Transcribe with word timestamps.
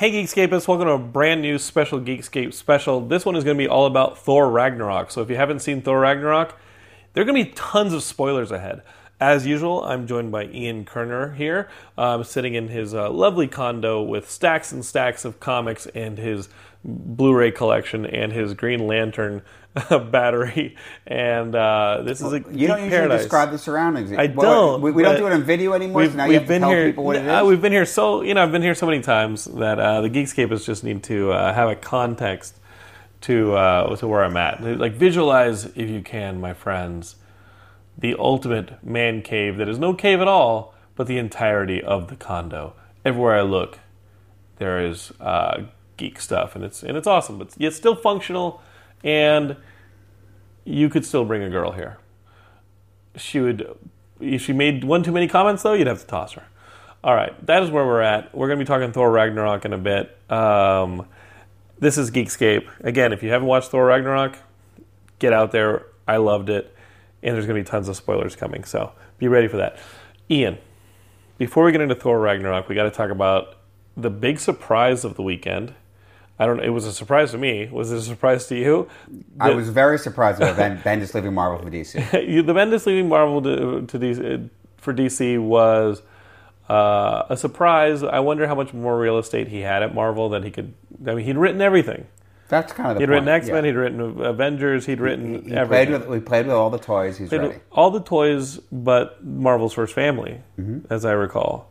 Hey 0.00 0.12
Geekscapists, 0.12 0.66
welcome 0.66 0.86
to 0.86 0.92
a 0.94 0.98
brand 0.98 1.42
new 1.42 1.58
special 1.58 2.00
Geekscape 2.00 2.54
special. 2.54 3.06
This 3.06 3.26
one 3.26 3.36
is 3.36 3.44
going 3.44 3.58
to 3.58 3.62
be 3.62 3.68
all 3.68 3.84
about 3.84 4.16
Thor 4.16 4.50
Ragnarok. 4.50 5.10
So 5.10 5.20
if 5.20 5.28
you 5.28 5.36
haven't 5.36 5.58
seen 5.58 5.82
Thor 5.82 6.00
Ragnarok, 6.00 6.58
there 7.12 7.20
are 7.20 7.26
going 7.26 7.44
to 7.44 7.50
be 7.50 7.54
tons 7.54 7.92
of 7.92 8.02
spoilers 8.02 8.50
ahead. 8.50 8.80
As 9.20 9.46
usual, 9.46 9.84
I'm 9.84 10.06
joined 10.06 10.32
by 10.32 10.46
Ian 10.46 10.86
Kerner 10.86 11.34
here, 11.34 11.68
um, 11.98 12.24
sitting 12.24 12.54
in 12.54 12.68
his 12.68 12.94
uh, 12.94 13.10
lovely 13.10 13.46
condo 13.46 14.00
with 14.00 14.30
stacks 14.30 14.72
and 14.72 14.82
stacks 14.82 15.26
of 15.26 15.38
comics 15.38 15.84
and 15.88 16.16
his 16.16 16.48
Blu-ray 16.82 17.50
collection 17.50 18.06
and 18.06 18.32
his 18.32 18.54
Green 18.54 18.86
Lantern 18.86 19.42
battery. 20.10 20.76
And 21.06 21.54
uh, 21.54 22.02
this 22.04 22.20
is 22.20 22.32
a 22.32 22.38
You 22.38 22.66
don't 22.66 22.78
usually 22.78 22.90
paradise. 22.90 23.20
describe 23.22 23.50
the 23.52 23.58
surroundings. 23.58 24.12
I 24.12 24.26
don't, 24.26 24.82
We, 24.82 24.90
we 24.90 25.02
don't 25.02 25.16
do 25.16 25.26
it 25.26 25.32
on 25.32 25.42
video 25.44 25.72
anymore. 25.72 26.02
We've, 26.02 26.10
so 26.10 26.16
now 26.16 26.24
we've 26.24 26.32
you 26.34 26.38
have 26.40 26.48
been 26.48 26.62
to 26.62 26.66
tell 26.66 26.74
here. 26.74 26.86
people 26.88 27.04
what 27.04 27.16
it 27.16 27.22
is. 27.24 27.28
uh, 27.28 27.44
we've 27.46 27.62
been 27.62 27.72
here 27.72 27.84
so 27.86 28.22
you 28.22 28.34
know 28.34 28.42
I've 28.42 28.52
been 28.52 28.62
here 28.62 28.74
so 28.74 28.86
many 28.86 29.00
times 29.00 29.44
that 29.44 29.78
uh, 29.78 30.00
the 30.00 30.10
Geekscapists 30.10 30.64
just 30.64 30.82
need 30.84 31.02
to 31.04 31.32
uh, 31.32 31.54
have 31.54 31.68
a 31.68 31.76
context 31.76 32.56
to 33.22 33.54
uh, 33.54 33.94
to 33.96 34.08
where 34.08 34.24
I'm 34.24 34.36
at. 34.36 34.62
Like 34.62 34.94
visualize 34.94 35.66
if 35.66 35.88
you 35.88 36.02
can, 36.02 36.40
my 36.40 36.52
friends, 36.54 37.16
the 37.96 38.16
ultimate 38.18 38.82
man 38.84 39.22
cave 39.22 39.56
that 39.58 39.68
is 39.68 39.78
no 39.78 39.94
cave 39.94 40.20
at 40.20 40.28
all, 40.28 40.74
but 40.96 41.06
the 41.06 41.18
entirety 41.18 41.82
of 41.82 42.08
the 42.08 42.16
condo. 42.16 42.74
Everywhere 43.04 43.36
I 43.38 43.42
look, 43.42 43.78
there 44.58 44.84
is 44.84 45.12
uh, 45.20 45.62
geek 45.96 46.20
stuff, 46.20 46.56
and 46.56 46.64
it's 46.64 46.82
and 46.82 46.96
it's 46.96 47.06
awesome, 47.06 47.38
but 47.38 47.54
it's 47.58 47.76
still 47.76 47.94
functional, 47.94 48.60
and 49.02 49.56
you 50.64 50.88
could 50.88 51.04
still 51.04 51.24
bring 51.24 51.42
a 51.42 51.50
girl 51.50 51.72
here. 51.72 51.98
She 53.16 53.40
would 53.40 53.76
if 54.20 54.42
she 54.42 54.52
made 54.52 54.84
one 54.84 55.02
too 55.02 55.12
many 55.12 55.26
comments 55.26 55.62
though 55.62 55.72
you'd 55.72 55.86
have 55.86 56.00
to 56.00 56.06
toss 56.06 56.32
her. 56.32 56.44
All 57.02 57.14
right 57.14 57.34
that 57.46 57.62
is 57.62 57.70
where 57.70 57.84
we're 57.84 58.02
at. 58.02 58.34
We're 58.34 58.48
going 58.48 58.58
to 58.58 58.64
be 58.64 58.68
talking 58.68 58.92
thor 58.92 59.10
ragnarok 59.10 59.64
in 59.64 59.72
a 59.72 59.78
bit. 59.78 60.16
Um, 60.30 61.06
this 61.78 61.98
is 61.98 62.10
geekscape. 62.10 62.68
Again 62.80 63.12
if 63.12 63.22
you 63.22 63.30
haven't 63.30 63.48
watched 63.48 63.70
thor 63.70 63.86
ragnarok 63.86 64.36
get 65.18 65.32
out 65.32 65.52
there. 65.52 65.86
I 66.06 66.16
loved 66.16 66.48
it. 66.50 66.74
And 67.22 67.34
there's 67.34 67.46
going 67.46 67.62
to 67.62 67.64
be 67.64 67.70
tons 67.70 67.88
of 67.88 67.96
spoilers 67.96 68.36
coming 68.36 68.64
so 68.64 68.92
be 69.18 69.28
ready 69.28 69.48
for 69.48 69.56
that. 69.56 69.78
Ian 70.30 70.58
before 71.38 71.64
we 71.64 71.72
get 71.72 71.80
into 71.80 71.94
thor 71.94 72.20
ragnarok 72.20 72.68
we 72.68 72.74
got 72.74 72.84
to 72.84 72.90
talk 72.90 73.10
about 73.10 73.56
the 73.96 74.10
big 74.10 74.38
surprise 74.38 75.04
of 75.04 75.16
the 75.16 75.22
weekend 75.22 75.74
i 76.40 76.46
don't 76.46 76.58
it 76.60 76.70
was 76.70 76.84
a 76.86 76.92
surprise 76.92 77.30
to 77.30 77.38
me 77.38 77.68
was 77.70 77.92
it 77.92 77.98
a 77.98 78.02
surprise 78.02 78.46
to 78.48 78.56
you 78.56 78.88
I 79.38 79.50
was 79.50 79.68
very 79.68 79.98
surprised 79.98 80.38
about 80.40 80.56
Ben, 80.56 80.80
ben 80.82 80.98
just 81.00 81.14
leaving 81.14 81.34
Marvel 81.34 81.58
for 81.64 81.70
DC. 81.70 81.92
you- 82.28 82.42
the 82.42 82.52
Bendis 82.54 82.84
leaving 82.86 83.08
Marvel 83.08 83.40
to, 83.42 83.86
to 83.86 83.98
DC, 83.98 84.50
for 84.78 84.92
DC 84.92 85.38
was 85.40 86.02
uh, 86.68 87.24
a 87.28 87.36
surprise. 87.36 88.02
I 88.02 88.20
wonder 88.20 88.46
how 88.46 88.54
much 88.54 88.72
more 88.72 88.98
real 88.98 89.18
estate 89.18 89.48
he 89.48 89.60
had 89.60 89.82
at 89.82 89.94
Marvel 89.94 90.28
that 90.30 90.44
he 90.44 90.50
could. 90.50 90.72
I 91.06 91.14
mean, 91.14 91.24
he'd 91.24 91.36
written 91.36 91.60
everything. 91.60 92.06
That's 92.48 92.72
kind 92.72 92.90
of 92.90 92.94
the 92.96 93.00
He'd 93.00 93.06
point. 93.06 93.10
written 93.26 93.28
X 93.28 93.46
Men. 93.48 93.64
yeah. 93.64 93.70
He'd 93.70 93.76
written 93.76 94.20
Avengers. 94.22 94.86
He'd 94.86 95.00
written 95.00 95.34
He 95.34 95.40
played 95.40 95.52
everything. 95.58 95.92
with, 95.92 96.08
we 96.08 96.20
played 96.20 96.46
with 96.46 96.54
all 96.54 96.70
the 96.70 96.78
toys. 96.78 97.16
He's 97.18 97.28
Played 97.28 97.40
ready. 97.42 97.58
all 97.72 97.90
the 97.90 98.00
toys, 98.02 98.58
but 98.70 99.24
Marvel's 99.24 99.72
first 99.72 99.94
family, 99.94 100.40
Mm-hmm. 100.58 100.92
as 100.92 101.04
I 101.04 101.12
recall. 101.12 101.69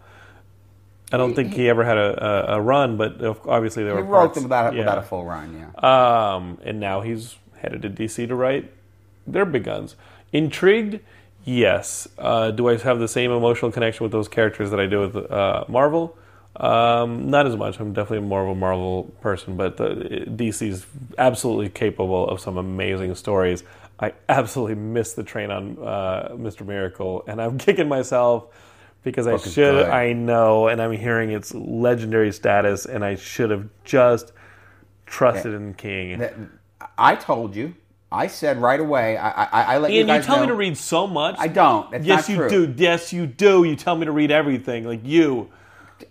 I 1.12 1.18
don't 1.18 1.34
think 1.34 1.54
he 1.54 1.70
ever 1.70 1.84
had 1.84 1.98
a, 1.98 2.52
a, 2.54 2.58
a 2.58 2.62
run, 2.62 2.98
but 2.98 3.22
obviously 3.48 3.84
there 3.84 3.96
He 3.96 4.02
were 4.04 4.08
wrote 4.08 4.20
parts. 4.20 4.36
them 4.36 4.44
without, 4.44 4.74
yeah. 4.74 4.80
without 4.80 4.98
a 5.00 5.02
full 5.02 5.26
run. 5.26 5.72
Yeah. 5.84 6.36
Um, 6.36 6.60
and 6.64 6.80
now 6.80 7.02
he's 7.02 7.36
headed 7.58 7.82
to 7.82 7.90
DC 7.90 8.28
to 8.28 8.36
write 8.36 8.72
their 9.26 9.46
big 9.46 9.64
guns. 9.64 9.96
Intrigued? 10.32 11.00
Yes. 11.46 12.08
Uh, 12.18 12.52
do 12.52 12.70
I 12.70 12.78
have 12.78 13.00
the 13.00 13.08
same 13.08 13.32
emotional 13.32 13.72
connection 13.72 14.04
with 14.04 14.12
those 14.12 14.28
characters 14.28 14.70
that 14.72 14.80
I 14.80 14.86
do 14.86 15.00
with 15.00 15.16
uh, 15.16 15.66
Marvel? 15.68 16.16
Um, 16.56 17.30
not 17.30 17.48
as 17.48 17.56
much. 17.56 17.80
I'm 17.80 17.94
definitely 17.94 18.28
more 18.28 18.44
of 18.44 18.50
a 18.50 18.56
Marvel 18.56 19.06
person, 19.22 19.56
but 19.56 19.78
the, 19.78 20.26
DC 20.28 20.68
is 20.68 20.86
absolutely 21.18 21.70
capable 21.70 22.28
of 22.28 22.40
some 22.40 22.58
amazing 22.58 23.16
stories. 23.16 23.64
I 24.00 24.14
absolutely 24.28 24.76
missed 24.76 25.16
the 25.16 25.24
train 25.24 25.52
on 25.52 25.78
uh, 25.80 26.30
Mr. 26.34 26.66
Miracle, 26.66 27.24
and 27.28 27.42
I'm 27.42 27.58
kicking 27.66 27.88
myself 27.88 28.46
because 29.04 29.28
I 29.28 29.38
should. 29.38 29.86
I 29.86 30.14
know, 30.14 30.68
and 30.68 30.82
I'm 30.82 30.92
hearing 30.92 31.32
its 31.32 31.54
legendary 31.54 32.32
status, 32.32 32.86
and 32.86 33.04
I 33.04 33.16
should 33.16 33.52
have 33.52 33.70
just 33.84 34.32
trusted 35.06 35.54
in 35.54 35.74
King. 35.74 36.20
That- 36.20 36.36
I 36.98 37.16
told 37.16 37.56
you. 37.56 37.76
I 38.12 38.26
said 38.28 38.58
right 38.58 38.80
away. 38.80 39.18
I, 39.18 39.30
I, 39.30 39.62
I 39.76 39.78
let 39.78 39.92
you 39.92 39.98
Ian, 40.00 40.08
you 40.08 40.14
guys 40.14 40.26
tell 40.26 40.42
me 40.42 40.48
to 40.48 40.56
read 40.56 40.78
so 40.78 41.06
much. 41.06 41.36
I 41.38 41.48
don't. 41.48 41.92
That's 41.92 42.06
yes, 42.06 42.28
not 42.28 42.30
you 42.30 42.50
true. 42.50 42.68
do. 42.68 42.84
Yes, 42.84 43.14
you 43.14 43.28
do. 43.28 43.64
You 43.64 43.76
tell 43.76 43.96
me 43.96 44.06
to 44.06 44.12
read 44.12 44.32
everything, 44.32 44.86
like 44.86 45.06
you. 45.06 45.52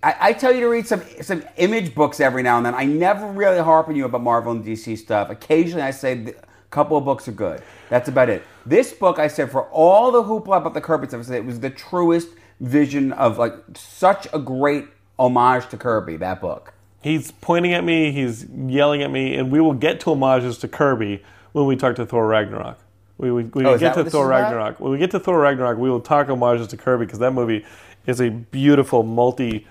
I, 0.02 0.16
I 0.20 0.32
tell 0.32 0.54
you 0.54 0.60
to 0.60 0.68
read 0.68 0.86
some 0.86 1.02
some 1.22 1.42
image 1.56 1.94
books 1.94 2.20
every 2.20 2.42
now 2.42 2.56
and 2.56 2.66
then. 2.66 2.74
I 2.74 2.84
never 2.84 3.26
really 3.26 3.58
harp 3.58 3.88
on 3.88 3.96
you 3.96 4.04
about 4.04 4.22
Marvel 4.22 4.52
and 4.52 4.64
DC 4.64 4.96
stuff. 4.98 5.28
Occasionally, 5.28 5.82
I 5.82 5.90
say 5.90 6.12
a 6.12 6.34
couple 6.70 6.96
of 6.96 7.04
books 7.04 7.26
are 7.26 7.32
good. 7.32 7.62
That's 7.90 8.08
about 8.08 8.28
it. 8.28 8.44
This 8.64 8.92
book, 8.92 9.18
I 9.18 9.26
said, 9.26 9.50
for 9.50 9.64
all 9.70 10.12
the 10.12 10.22
hoopla 10.22 10.58
about 10.58 10.74
the 10.74 10.82
stuff, 10.82 11.14
I 11.14 11.22
said 11.22 11.36
it 11.36 11.44
was 11.44 11.58
the 11.58 11.70
truest 11.70 12.28
vision 12.60 13.12
of 13.12 13.38
like 13.38 13.54
such 13.74 14.26
a 14.32 14.38
great 14.38 14.86
homage 15.18 15.68
to 15.70 15.76
Kirby. 15.76 16.16
That 16.16 16.40
book. 16.40 16.72
He's 17.00 17.30
pointing 17.30 17.72
at 17.74 17.84
me. 17.84 18.10
He's 18.12 18.44
yelling 18.46 19.02
at 19.02 19.10
me, 19.10 19.36
and 19.36 19.50
we 19.52 19.60
will 19.60 19.74
get 19.74 20.00
to 20.00 20.10
homages 20.10 20.58
to 20.58 20.68
Kirby 20.68 21.22
when 21.52 21.66
we 21.66 21.76
talk 21.76 21.94
to 21.96 22.04
Thor 22.06 22.26
Ragnarok. 22.26 22.78
We, 23.18 23.30
we, 23.30 23.44
we 23.44 23.64
Oh, 23.64 23.78
get 23.78 23.94
to 23.94 24.04
Thor 24.04 24.24
is 24.24 24.28
about? 24.28 24.42
Ragnarok. 24.44 24.80
When 24.80 24.92
we 24.92 24.98
get 24.98 25.10
to 25.12 25.20
Thor 25.20 25.40
Ragnarok, 25.40 25.78
we 25.78 25.90
will 25.90 26.00
talk 26.00 26.26
homages 26.26 26.66
to 26.68 26.76
Kirby 26.76 27.06
because 27.06 27.20
that 27.20 27.32
movie 27.32 27.64
is 28.06 28.20
a 28.20 28.30
beautiful, 28.30 29.02
multi 29.02 29.66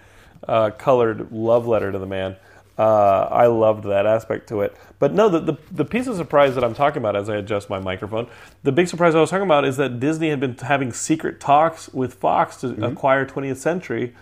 uh, 0.48 0.72
colored 0.72 1.32
love 1.32 1.68
letter 1.68 1.92
to 1.92 2.00
the 2.00 2.06
man. 2.06 2.36
Uh, 2.78 3.28
I 3.32 3.48
loved 3.48 3.86
that 3.86 4.06
aspect 4.06 4.48
to 4.50 4.62
it. 4.62 4.76
But 5.00 5.14
no, 5.14 5.30
the, 5.30 5.40
the, 5.40 5.58
the 5.72 5.86
piece 5.86 6.06
of 6.06 6.16
surprise 6.16 6.54
that 6.56 6.64
I'm 6.64 6.76
talking 6.76 7.02
about 7.02 7.16
as 7.16 7.28
I 7.30 7.38
adjust 7.38 7.70
my 7.72 7.80
microphone, 7.80 8.28
the 8.62 8.72
big 8.72 8.88
surprise 8.88 9.16
I 9.16 9.20
was 9.20 9.32
talking 9.32 9.46
about 9.48 9.66
is 9.66 9.78
that 9.78 10.00
Disney 10.00 10.30
had 10.30 10.40
been 10.40 10.56
having 10.56 10.94
secret 10.94 11.40
talks 11.40 11.90
with 11.90 12.14
Fox 12.16 12.58
to 12.58 12.68
Mm-hmm. 12.68 12.84
acquire 12.84 13.26
20th 13.26 13.58
Century. 13.58 14.14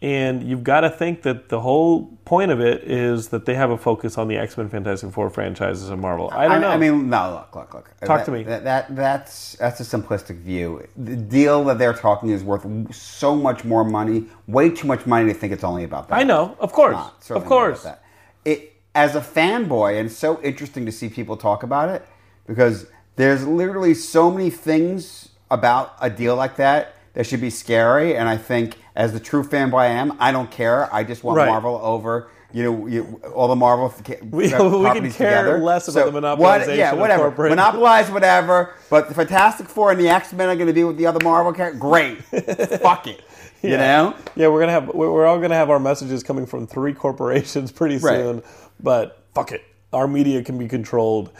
And 0.00 0.48
you've 0.48 0.62
got 0.62 0.82
to 0.82 0.90
think 0.90 1.22
that 1.22 1.48
the 1.48 1.60
whole 1.60 2.06
point 2.24 2.52
of 2.52 2.60
it 2.60 2.84
is 2.84 3.28
that 3.28 3.46
they 3.46 3.54
have 3.54 3.70
a 3.70 3.76
focus 3.76 4.16
on 4.16 4.28
the 4.28 4.36
X 4.36 4.56
Men 4.56 4.68
Fantastic 4.68 5.10
Four 5.10 5.28
franchises 5.28 5.90
in 5.90 6.00
Marvel. 6.00 6.30
I 6.32 6.46
don't 6.46 6.60
know. 6.60 6.68
I 6.68 6.76
mean, 6.76 7.10
no. 7.10 7.44
Look, 7.52 7.56
look, 7.56 7.74
look. 7.74 8.00
Talk 8.00 8.18
That- 8.18 8.24
to 8.26 8.30
me. 8.30 8.44
That, 8.44 8.62
that 8.62 8.94
that's 8.94 9.56
that's 9.56 9.80
a 9.80 9.82
simplistic 9.82 10.36
view. 10.36 10.86
The 10.96 11.16
deal 11.16 11.64
that 11.64 11.78
they're 11.78 11.94
talking 11.94 12.28
is 12.28 12.44
worth 12.44 12.64
so 12.94 13.34
much 13.34 13.64
more 13.64 13.82
money, 13.82 14.26
way 14.46 14.70
too 14.70 14.86
much 14.86 15.04
money 15.04 15.32
to 15.32 15.34
think 15.36 15.52
it's 15.52 15.64
only 15.64 15.82
about 15.82 16.08
that. 16.10 16.18
I 16.18 16.22
know, 16.22 16.56
of 16.60 16.72
course, 16.72 16.94
not, 16.94 17.30
of 17.30 17.44
course. 17.44 17.84
It 18.44 18.74
as 18.94 19.16
a 19.16 19.20
fanboy, 19.20 19.98
and 19.98 20.06
it's 20.06 20.16
so 20.16 20.40
interesting 20.42 20.86
to 20.86 20.92
see 20.92 21.08
people 21.08 21.36
talk 21.36 21.64
about 21.64 21.88
it 21.88 22.06
because 22.46 22.86
there's 23.16 23.44
literally 23.44 23.94
so 23.94 24.30
many 24.30 24.48
things 24.50 25.30
about 25.50 25.94
a 26.00 26.08
deal 26.08 26.36
like 26.36 26.54
that 26.56 26.94
that 27.18 27.26
should 27.26 27.40
be 27.40 27.50
scary. 27.50 28.16
And 28.16 28.28
I 28.28 28.36
think, 28.36 28.76
as 28.94 29.12
the 29.12 29.18
true 29.18 29.42
fanboy 29.42 29.80
I 29.80 29.86
am, 29.86 30.16
I 30.20 30.30
don't 30.30 30.48
care. 30.52 30.88
I 30.94 31.02
just 31.02 31.24
want 31.24 31.36
Right. 31.38 31.48
Marvel 31.48 31.74
over 31.82 32.30
you 32.50 32.62
know, 32.62 32.86
you, 32.86 33.20
all 33.34 33.46
the 33.48 33.56
Marvel 33.56 33.92
We- 34.30 34.54
uh, 34.54 34.62
we 34.78 34.84
can 35.00 35.10
care 35.12 35.42
together. 35.42 35.58
less 35.58 35.86
about 35.88 36.06
the 36.06 36.20
what- 36.20 36.38
monopolization 36.38 36.76
Yeah, 36.78 36.92
of 36.92 36.98
whatever. 36.98 37.30
Monopolize 37.50 38.08
whatever. 38.10 38.70
But 38.88 39.08
the 39.08 39.14
Fantastic 39.14 39.68
Four 39.68 39.90
and 39.90 40.00
the 40.00 40.08
X 40.08 40.32
Men 40.32 40.48
are 40.48 40.54
going 40.54 40.68
to 40.68 40.72
be 40.72 40.84
with 40.84 40.96
the 40.96 41.06
other 41.06 41.18
Marvel 41.22 41.52
characters. 41.52 41.80
Great. 41.80 42.22
Fuck 42.80 43.08
it. 43.08 43.20
You 43.62 43.76
know. 43.76 44.14
Yeah, 44.36 44.48
we're 44.48 44.60
gonna 44.60 44.72
have 44.72 44.88
we're 44.94 45.26
all 45.26 45.40
gonna 45.40 45.56
have 45.56 45.68
our 45.68 45.80
messages 45.80 46.22
coming 46.22 46.46
from 46.46 46.66
three 46.68 46.94
corporations 46.94 47.72
pretty 47.80 47.98
Right. 47.98 48.16
soon. 48.16 48.42
But 48.80 49.24
fuck 49.34 49.50
it, 49.52 49.62
our 49.92 50.06
media 50.08 50.42
can 50.44 50.56
be 50.58 50.68
controlled, 50.68 51.30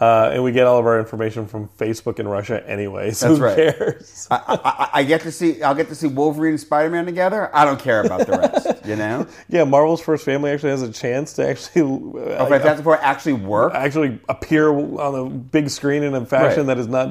uh, 0.00 0.30
and 0.32 0.44
we 0.44 0.52
get 0.52 0.66
all 0.66 0.78
of 0.78 0.84
our 0.86 0.98
information 0.98 1.46
from 1.46 1.68
Facebook 1.78 2.18
and 2.18 2.30
Russia 2.30 2.62
anyway. 2.68 3.10
So 3.12 3.28
That's 3.28 3.38
who 3.38 3.44
right. 3.44 3.56
cares? 3.56 4.28
I, 4.30 4.40
I, 4.64 4.88
I 5.00 5.02
get 5.04 5.22
to 5.22 5.32
see. 5.32 5.62
I'll 5.62 5.74
get 5.74 5.88
to 5.88 5.94
see 5.94 6.06
Wolverine 6.06 6.52
and 6.52 6.60
Spider 6.60 6.90
Man 6.90 7.06
together. 7.06 7.50
I 7.54 7.64
don't 7.64 7.80
care 7.80 8.02
about 8.04 8.26
the 8.26 8.32
rest. 8.38 8.84
you 8.86 8.96
know. 8.96 9.26
yeah, 9.48 9.64
Marvel's 9.64 10.02
first 10.02 10.24
family 10.24 10.50
actually 10.50 10.70
has 10.70 10.82
a 10.82 10.92
chance 10.92 11.32
to 11.34 11.48
actually 11.48 11.82
uh, 11.82 12.36
Oh, 12.38 12.46
Fantastic 12.46 12.84
Four 12.84 12.98
actually 13.00 13.32
work. 13.34 13.72
actually 13.74 14.18
appear 14.28 14.68
on 14.70 15.12
the 15.12 15.34
big 15.34 15.70
screen 15.70 16.02
in 16.02 16.14
a 16.14 16.26
fashion 16.26 16.66
Right. 16.66 16.76
that 16.76 16.78
is 16.78 16.88
not 16.88 17.08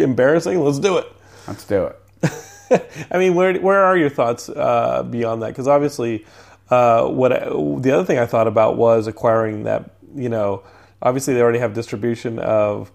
embarrassing. 0.00 0.60
Let's 0.60 0.78
do 0.78 0.98
it. 0.98 1.06
Let's 1.48 1.64
do 1.64 1.86
it. 1.86 1.96
I 3.10 3.18
mean, 3.18 3.34
where 3.34 3.58
where 3.58 3.82
are 3.82 3.96
your 3.96 4.10
thoughts 4.10 4.48
uh, 4.48 5.02
beyond 5.02 5.42
that? 5.42 5.48
Because 5.48 5.66
obviously, 5.66 6.24
uh, 6.70 7.08
what 7.08 7.32
I, 7.32 7.40
the 7.48 7.90
other 7.92 8.04
thing 8.04 8.18
I 8.18 8.26
thought 8.26 8.46
about 8.46 8.76
was 8.76 9.08
acquiring 9.08 9.64
that. 9.64 9.90
You 10.14 10.28
know, 10.28 10.62
obviously 11.02 11.34
they 11.34 11.42
already 11.42 11.58
have 11.58 11.74
distribution 11.74 12.38
of 12.38 12.92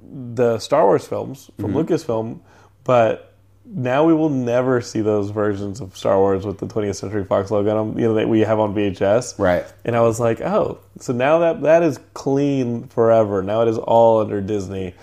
the 0.00 0.58
Star 0.58 0.84
Wars 0.84 1.06
films 1.06 1.50
from 1.58 1.72
mm-hmm. 1.72 1.92
Lucasfilm, 1.92 2.40
but 2.84 3.34
now 3.64 4.04
we 4.04 4.14
will 4.14 4.28
never 4.28 4.80
see 4.80 5.00
those 5.00 5.30
versions 5.30 5.80
of 5.80 5.96
Star 5.96 6.18
Wars 6.18 6.46
with 6.46 6.58
the 6.58 6.66
20th 6.66 6.96
Century 6.96 7.24
Fox 7.24 7.50
logo. 7.50 7.76
on 7.76 7.90
them, 7.90 7.98
You 7.98 8.08
know 8.08 8.14
that 8.14 8.28
we 8.28 8.40
have 8.40 8.60
on 8.60 8.74
VHS, 8.74 9.38
Right. 9.38 9.64
And 9.84 9.96
I 9.96 10.00
was 10.00 10.20
like, 10.20 10.40
oh, 10.40 10.78
so 11.00 11.12
now 11.12 11.40
that 11.40 11.62
that 11.62 11.82
is 11.82 11.98
clean 12.14 12.86
forever. 12.86 13.42
Now 13.42 13.62
it 13.62 13.68
is 13.68 13.78
all 13.78 14.20
under 14.20 14.40
Disney. 14.40 14.94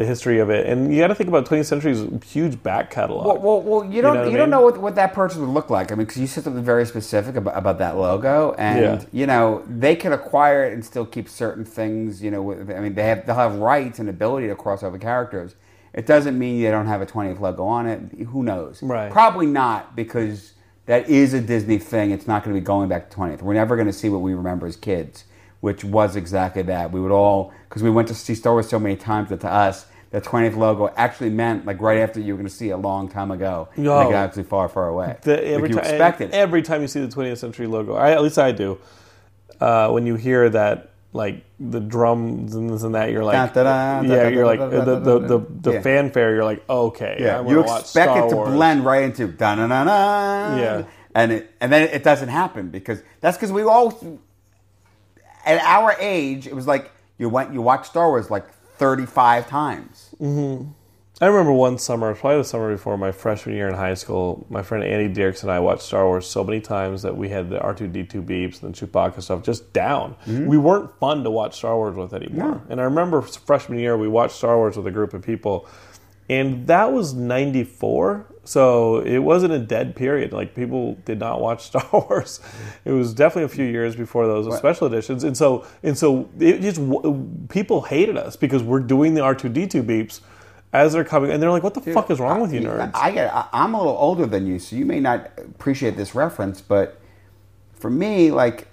The 0.00 0.06
history 0.06 0.38
of 0.38 0.48
it, 0.48 0.66
and 0.66 0.90
you 0.90 0.98
got 0.98 1.08
to 1.08 1.14
think 1.14 1.28
about 1.28 1.44
20th 1.44 1.66
Century's 1.66 2.24
huge 2.24 2.62
back 2.62 2.90
catalog. 2.90 3.26
Well, 3.26 3.36
well, 3.36 3.60
well 3.60 3.84
you 3.84 4.00
don't 4.00 4.14
know 4.14 4.24
you, 4.24 4.30
what 4.30 4.34
I 4.34 4.38
don't 4.38 4.48
know 4.48 4.62
what, 4.62 4.78
what 4.78 4.94
that 4.94 5.12
purchase 5.12 5.36
would 5.36 5.50
look 5.50 5.68
like. 5.68 5.92
I 5.92 5.94
mean, 5.94 6.06
because 6.06 6.18
you 6.18 6.26
said 6.26 6.42
something 6.42 6.64
very 6.64 6.86
specific 6.86 7.36
about, 7.36 7.54
about 7.54 7.76
that 7.80 7.98
logo, 7.98 8.54
and 8.56 8.80
Yeah. 9.02 9.04
you 9.12 9.26
know 9.26 9.62
they 9.68 9.94
can 9.94 10.14
acquire 10.14 10.64
it 10.64 10.72
and 10.72 10.82
still 10.82 11.04
keep 11.04 11.28
certain 11.28 11.66
things. 11.66 12.22
You 12.22 12.30
know, 12.30 12.40
with, 12.40 12.70
I 12.70 12.80
mean, 12.80 12.94
they 12.94 13.02
have 13.02 13.26
they'll 13.26 13.34
have 13.34 13.56
rights 13.56 13.98
and 13.98 14.08
ability 14.08 14.48
to 14.48 14.54
cross 14.54 14.82
over 14.82 14.96
characters. 14.96 15.54
It 15.92 16.06
doesn't 16.06 16.38
mean 16.38 16.62
they 16.62 16.70
don't 16.70 16.86
have 16.86 17.02
a 17.02 17.06
20th 17.06 17.38
logo 17.38 17.66
on 17.66 17.86
it. 17.86 18.00
Who 18.28 18.42
knows? 18.42 18.82
Right. 18.82 19.12
Probably 19.12 19.44
not 19.44 19.94
because 19.94 20.54
that 20.86 21.10
is 21.10 21.34
a 21.34 21.42
Disney 21.42 21.76
thing. 21.76 22.10
It's 22.10 22.26
not 22.26 22.42
going 22.42 22.56
to 22.56 22.58
be 22.58 22.64
going 22.64 22.88
back 22.88 23.10
to 23.10 23.16
20th. 23.18 23.42
We're 23.42 23.52
never 23.52 23.76
going 23.76 23.86
to 23.86 23.92
see 23.92 24.08
what 24.08 24.22
we 24.22 24.32
remember 24.32 24.66
as 24.66 24.76
kids, 24.76 25.24
which 25.60 25.84
was 25.84 26.16
exactly 26.16 26.62
that. 26.62 26.90
We 26.90 27.02
would 27.02 27.12
all 27.12 27.52
because 27.68 27.82
we 27.82 27.90
went 27.90 28.08
to 28.08 28.14
see 28.14 28.34
Star 28.34 28.54
Wars 28.54 28.66
so 28.66 28.78
many 28.78 28.96
times 28.96 29.28
that 29.28 29.40
to 29.40 29.48
us. 29.52 29.84
The 30.10 30.20
20th 30.20 30.56
logo 30.56 30.92
actually 30.96 31.30
meant 31.30 31.66
like 31.66 31.80
right 31.80 31.98
after 31.98 32.18
you 32.18 32.32
were 32.32 32.38
going 32.38 32.48
to 32.48 32.52
see 32.54 32.70
it 32.70 32.72
a 32.72 32.76
long 32.76 33.08
time 33.08 33.30
ago, 33.30 33.68
in 33.76 33.84
Yo. 33.84 34.08
a 34.08 34.10
galaxy 34.10 34.42
far, 34.42 34.68
far 34.68 34.88
away. 34.88 35.16
The, 35.22 35.32
like 35.36 35.42
every 35.44 35.68
you 35.68 35.74
time, 35.76 35.84
expected. 35.84 36.30
every 36.32 36.62
time 36.62 36.82
you 36.82 36.88
see 36.88 37.00
the 37.00 37.06
20th 37.06 37.38
century 37.38 37.68
logo, 37.68 37.94
I, 37.94 38.10
at 38.10 38.22
least 38.22 38.36
I 38.38 38.50
do. 38.50 38.78
Uh, 39.60 39.90
when 39.90 40.06
you 40.06 40.16
hear 40.16 40.50
that, 40.50 40.90
like 41.12 41.44
the 41.58 41.80
drums 41.80 42.54
and 42.54 42.70
this 42.70 42.82
and 42.82 42.94
that, 42.94 43.10
you're 43.10 43.24
like, 43.24 43.54
yeah, 43.54 44.28
you're 44.28 44.46
like 44.46 44.58
the 44.60 44.84
the, 44.98 45.18
the, 45.18 45.46
the 45.60 45.72
Yeah. 45.74 45.80
fanfare. 45.82 46.34
You're 46.34 46.44
like, 46.44 46.68
okay, 46.68 47.16
yeah, 47.20 47.46
you 47.46 47.60
expect 47.60 48.16
it 48.16 48.28
to 48.30 48.36
Wars. 48.36 48.50
blend 48.52 48.84
right 48.84 49.02
into 49.04 49.26
da 49.28 49.54
na 49.56 49.66
na 49.66 49.84
na. 49.84 50.56
Yeah. 50.56 50.82
and 51.14 51.32
it 51.32 51.52
and 51.60 51.72
then 51.72 51.88
it 51.88 52.02
doesn't 52.04 52.28
happen 52.28 52.68
because 52.70 53.02
that's 53.20 53.36
because 53.36 53.50
we 53.52 53.62
all 53.64 54.20
at 55.44 55.60
our 55.62 55.96
age 55.98 56.46
it 56.46 56.54
was 56.54 56.66
like 56.66 56.92
you 57.18 57.28
went 57.28 57.52
you 57.52 57.60
watched 57.60 57.86
Star 57.86 58.08
Wars 58.08 58.30
like 58.30 58.44
35 58.80 59.46
times. 59.46 60.14
Mm-hmm. 60.18 60.70
I 61.20 61.26
remember 61.26 61.52
one 61.52 61.76
summer, 61.76 62.14
probably 62.14 62.38
the 62.38 62.44
summer 62.44 62.72
before 62.72 62.96
my 62.96 63.12
freshman 63.12 63.54
year 63.54 63.68
in 63.68 63.74
high 63.74 63.92
school, 63.92 64.46
my 64.48 64.62
friend 64.62 64.82
Andy 64.82 65.14
Dierks 65.14 65.42
and 65.42 65.52
I 65.52 65.60
watched 65.60 65.82
Star 65.82 66.06
Wars 66.06 66.26
so 66.26 66.42
many 66.42 66.62
times 66.62 67.02
that 67.02 67.14
we 67.14 67.28
had 67.28 67.50
the 67.50 67.58
R2D2 67.58 68.24
beeps 68.24 68.62
and 68.62 68.74
the 68.74 68.86
Chewbacca 68.86 69.22
stuff 69.22 69.42
just 69.42 69.70
down. 69.74 70.16
Mm-hmm. 70.24 70.46
We 70.46 70.56
weren't 70.56 70.98
fun 70.98 71.22
to 71.24 71.30
watch 71.30 71.58
Star 71.58 71.76
Wars 71.76 71.94
with 71.94 72.14
anymore. 72.14 72.62
And 72.70 72.80
I 72.80 72.84
remember 72.84 73.20
freshman 73.20 73.78
year, 73.78 73.98
we 73.98 74.08
watched 74.08 74.36
Star 74.36 74.56
Wars 74.56 74.78
with 74.78 74.86
a 74.86 74.90
group 74.90 75.12
of 75.12 75.20
people, 75.20 75.68
and 76.30 76.66
that 76.68 76.90
was 76.90 77.12
94. 77.12 78.26
So 78.50 78.98
it 79.02 79.20
wasn't 79.20 79.52
a 79.52 79.60
dead 79.60 79.94
period. 79.94 80.32
Like 80.32 80.56
people 80.56 80.96
did 81.04 81.20
not 81.20 81.40
watch 81.40 81.62
Star 81.66 81.86
Wars. 81.92 82.40
It 82.84 82.90
was 82.90 83.14
definitely 83.14 83.44
a 83.44 83.48
few 83.48 83.64
years 83.64 83.94
before 83.94 84.26
those 84.26 84.52
special 84.56 84.88
editions. 84.88 85.22
And 85.22 85.36
so, 85.36 85.64
and 85.84 85.96
so 85.96 86.28
it 86.36 86.60
just, 86.60 86.80
people 87.48 87.82
hated 87.82 88.16
us 88.16 88.34
because 88.34 88.64
we're 88.64 88.80
doing 88.80 89.14
the 89.14 89.20
R2D2 89.20 89.84
beeps 89.84 90.20
as 90.72 90.94
they're 90.94 91.04
coming, 91.04 91.30
and 91.30 91.40
they're 91.40 91.52
like, 91.52 91.62
"What 91.62 91.74
the 91.74 91.80
fuck 91.80 92.10
is 92.10 92.18
wrong 92.18 92.40
with 92.40 92.52
you, 92.52 92.60
nerds?" 92.60 92.90
I 92.92 93.12
get. 93.12 93.32
I, 93.32 93.48
I'm 93.52 93.74
a 93.74 93.78
little 93.78 93.96
older 93.96 94.26
than 94.26 94.48
you, 94.48 94.58
so 94.58 94.74
you 94.74 94.84
may 94.84 94.98
not 94.98 95.30
appreciate 95.38 95.96
this 95.96 96.16
reference, 96.16 96.60
but 96.60 97.00
for 97.72 97.90
me, 97.90 98.32
like 98.32 98.66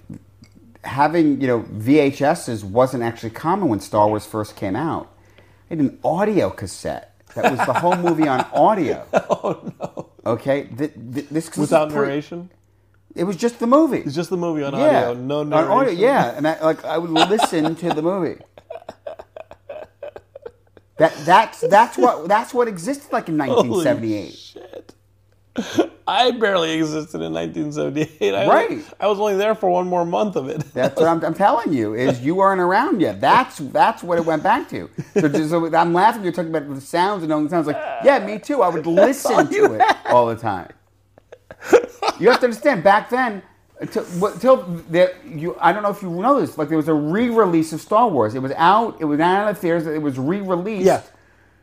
having 0.82 1.40
you 1.40 1.46
know 1.46 1.60
VHSs 1.60 2.64
wasn't 2.64 3.04
actually 3.04 3.30
common 3.30 3.68
when 3.68 3.78
Star 3.78 4.08
Wars 4.08 4.26
first 4.26 4.56
came 4.56 4.74
out. 4.74 5.12
I 5.38 5.74
had 5.74 5.78
an 5.78 6.00
audio 6.02 6.50
cassette 6.50 7.17
that 7.34 7.50
was 7.52 7.66
the 7.66 7.72
whole 7.74 7.96
movie 7.96 8.28
on 8.28 8.40
audio. 8.52 9.06
Oh 9.30 9.72
no! 9.80 10.10
Okay, 10.26 10.64
th- 10.64 10.92
th- 11.14 11.28
this 11.30 11.56
Without 11.56 11.88
pre- 11.90 11.96
narration, 12.06 12.50
It 13.14 13.24
was 13.24 13.36
just 13.36 13.58
the 13.60 13.66
movie. 13.66 13.98
it's 13.98 14.14
just 14.14 14.30
the 14.30 14.36
movie 14.36 14.62
on 14.62 14.74
yeah, 14.74 15.08
audio, 15.08 15.14
no 15.14 15.40
On 15.40 15.48
narration. 15.50 15.72
audio, 15.72 15.92
yeah, 15.92 16.36
and 16.36 16.46
I, 16.48 16.60
like 16.64 16.84
I 16.84 16.98
would 16.98 17.10
listen 17.10 17.74
to 17.76 17.90
the 17.90 18.02
movie. 18.02 18.40
That 20.98 21.14
that's 21.24 21.60
that's 21.60 21.96
what 21.98 22.28
that's 22.28 22.52
what 22.54 22.68
existed 22.68 23.12
like 23.12 23.28
in 23.28 23.38
Holy 23.40 23.68
1978. 23.68 24.34
shit! 24.34 24.94
I 26.08 26.30
barely 26.30 26.72
existed 26.72 27.20
in 27.20 27.34
1978. 27.34 28.34
I 28.34 28.46
Right. 28.48 28.70
Only, 28.70 28.84
I 28.98 29.06
was 29.08 29.20
only 29.20 29.36
there 29.36 29.54
for 29.54 29.68
one 29.68 29.86
more 29.86 30.06
month 30.06 30.36
of 30.36 30.48
it. 30.48 30.60
That's 30.72 30.96
what 30.98 31.06
I'm, 31.06 31.22
I'm 31.22 31.34
telling 31.34 31.72
you 31.74 31.92
is 31.92 32.20
you 32.22 32.34
weren't 32.34 32.62
around 32.62 33.02
yet. 33.02 33.20
That's 33.20 33.58
that's 33.58 34.02
what 34.02 34.16
it 34.16 34.24
went 34.24 34.42
back 34.42 34.70
to. 34.70 34.88
So, 35.14 35.28
just, 35.28 35.50
so 35.50 35.74
I'm 35.74 35.92
laughing. 35.92 36.24
You're 36.24 36.32
talking 36.32 36.48
about 36.48 36.66
the 36.74 36.80
sounds 36.80 37.22
and 37.22 37.28
knowing 37.28 37.48
sounds 37.50 37.66
like 37.66 37.76
yeah, 38.02 38.24
me 38.24 38.38
too. 38.38 38.62
I 38.62 38.68
would 38.68 38.86
listen 39.04 39.48
to 39.48 39.74
it 39.74 39.96
all 40.06 40.26
the 40.26 40.36
time. 40.36 40.72
You 42.18 42.30
have 42.30 42.40
to 42.40 42.46
understand. 42.46 42.82
Back 42.82 43.10
then, 43.10 43.42
until, 43.78 44.26
until 44.26 44.82
you, 45.26 45.56
I 45.60 45.72
don't 45.72 45.82
know 45.82 45.90
if 45.90 46.00
you 46.02 46.08
know 46.08 46.40
this. 46.40 46.56
Like 46.56 46.68
there 46.68 46.78
was 46.78 46.88
a 46.88 46.94
re-release 46.94 47.74
of 47.74 47.82
Star 47.82 48.08
Wars. 48.08 48.34
It 48.34 48.40
was 48.40 48.52
out. 48.52 48.96
It 48.98 49.04
was 49.04 49.20
out 49.20 49.48
of 49.48 49.58
theaters. 49.58 49.86
It 49.86 50.00
was 50.00 50.18
re-released. 50.18 50.86
Yeah. 50.86 51.02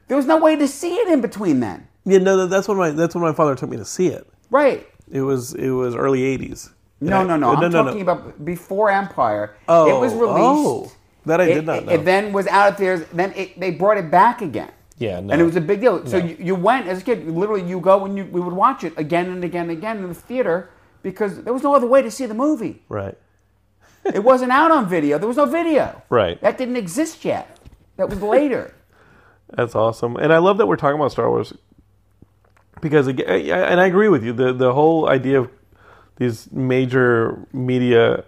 There 0.08 0.18
was 0.18 0.28
no 0.28 0.38
way 0.38 0.56
to 0.56 0.68
see 0.68 0.94
it 0.94 1.08
in 1.08 1.22
between 1.22 1.62
then. 1.62 1.88
Yeah, 2.06 2.20
no, 2.20 2.46
that's 2.46 2.68
when 2.68 2.78
my 2.78 2.92
that's 2.92 3.16
when 3.16 3.24
my 3.24 3.34
father 3.34 3.56
took 3.56 3.72
me 3.72 3.78
to 3.78 3.86
see 3.86 4.08
it. 4.10 4.28
Right. 4.50 4.88
It 5.12 5.22
was 5.22 5.54
it 5.54 5.70
was 5.70 5.96
early 5.96 6.22
80s. 6.38 6.72
No, 7.02 7.24
no, 7.24 7.36
no. 7.36 7.52
Uh, 7.52 7.56
I'm 7.58 7.72
talking 7.72 8.02
about 8.02 8.44
before 8.46 8.90
Empire. 8.90 9.56
Oh, 9.68 9.96
it 9.96 10.00
was 10.00 10.14
released. 10.14 10.38
oh. 10.40 10.92
That 11.26 11.42
I 11.42 11.46
did 11.46 11.58
it, 11.58 11.66
not 11.66 11.86
know. 11.86 11.92
It 11.94 12.06
then 12.06 12.32
was 12.34 12.46
out 12.48 12.70
of 12.72 12.78
theaters. 12.78 13.06
Then 13.12 13.34
it, 13.36 13.60
they 13.60 13.72
brought 13.72 13.98
it 13.98 14.12
back 14.12 14.42
again. 14.42 14.72
Yeah, 14.98 15.20
no. 15.20 15.34
And 15.34 15.42
it 15.42 15.46
was 15.46 15.56
a 15.56 15.62
big 15.62 15.82
deal. 15.82 16.06
So 16.06 16.20
No. 16.20 16.26
you, 16.26 16.38
you 16.40 16.56
went 16.56 16.88
as 16.88 17.02
a 17.02 17.04
kid. 17.04 17.28
Literally, 17.28 17.68
you 17.68 17.80
go 17.80 18.06
and 18.06 18.16
you, 18.18 18.26
we 18.26 18.40
would 18.40 18.54
watch 18.54 18.84
it 18.84 18.94
again 18.98 19.30
and 19.30 19.44
again 19.44 19.64
and 19.64 19.72
again 19.72 19.98
in 19.98 20.08
the 20.08 20.14
theater 20.14 20.70
because 21.02 21.42
there 21.44 21.52
was 21.54 21.64
no 21.64 21.76
other 21.76 21.88
way 21.88 22.02
to 22.04 22.12
see 22.12 22.26
the 22.28 22.34
movie. 22.36 22.84
Right. 22.90 23.18
It 24.06 24.24
wasn't 24.24 24.52
out 24.52 24.70
on 24.72 24.88
video. 24.88 25.18
There 25.18 25.28
was 25.28 25.38
no 25.38 25.46
video. 25.46 26.02
Right. 26.10 26.40
That 26.42 26.58
didn't 26.60 26.78
exist 26.78 27.26
yet. 27.26 27.58
That 27.98 28.10
was 28.10 28.22
later. 28.22 28.74
That's 29.50 29.76
awesome, 29.76 30.16
and 30.18 30.32
I 30.34 30.38
love 30.40 30.58
that 30.58 30.68
we're 30.68 30.76
talking 30.76 31.00
about 31.00 31.12
Star 31.12 31.30
Wars 31.30 31.54
because, 32.82 33.08
again, 33.08 33.28
and 33.28 33.80
I 33.80 33.88
agree 33.88 34.10
with 34.10 34.24
you. 34.24 34.34
the 34.34 34.54
The 34.54 34.74
whole 34.74 35.10
idea 35.10 35.40
of 35.42 35.50
these 36.18 36.52
major 36.52 37.46
media 37.54 38.24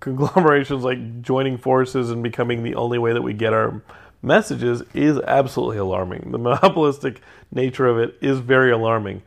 conglomerations 0.00 0.84
like 0.84 1.22
joining 1.22 1.58
forces 1.58 2.10
and 2.10 2.22
becoming 2.22 2.62
the 2.62 2.74
only 2.74 2.98
way 2.98 3.12
that 3.12 3.22
we 3.22 3.32
get 3.32 3.52
our 3.52 3.82
messages 4.22 4.82
is 4.94 5.18
absolutely 5.20 5.78
alarming. 5.78 6.30
The 6.30 6.38
monopolistic 6.38 7.20
nature 7.52 7.86
of 7.86 7.98
it 7.98 8.16
is 8.20 8.38
very 8.38 8.70
alarming. 8.72 9.22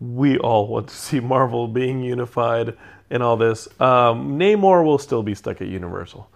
We 0.00 0.38
all 0.38 0.66
want 0.66 0.88
to 0.88 0.94
see 0.94 1.20
Marvel 1.20 1.68
being 1.68 2.02
unified 2.02 2.76
and 3.10 3.22
all 3.22 3.36
this. 3.36 3.68
Um, 3.80 4.38
Namor 4.38 4.84
will 4.84 4.98
still 4.98 5.22
be 5.22 5.34
stuck 5.34 5.60
at 5.60 5.68
Universal. 5.68 6.30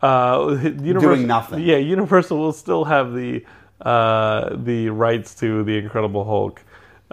Uh, 0.00 0.58
Universal, 0.62 1.26
nothing. 1.26 1.60
Yeah, 1.60 1.76
Universal 1.76 2.38
will 2.38 2.52
still 2.52 2.84
have 2.84 3.12
the 3.12 3.44
uh, 3.82 4.56
the 4.56 4.88
rights 4.90 5.34
to 5.36 5.64
the 5.64 5.78
Incredible 5.78 6.24
Hulk. 6.24 6.62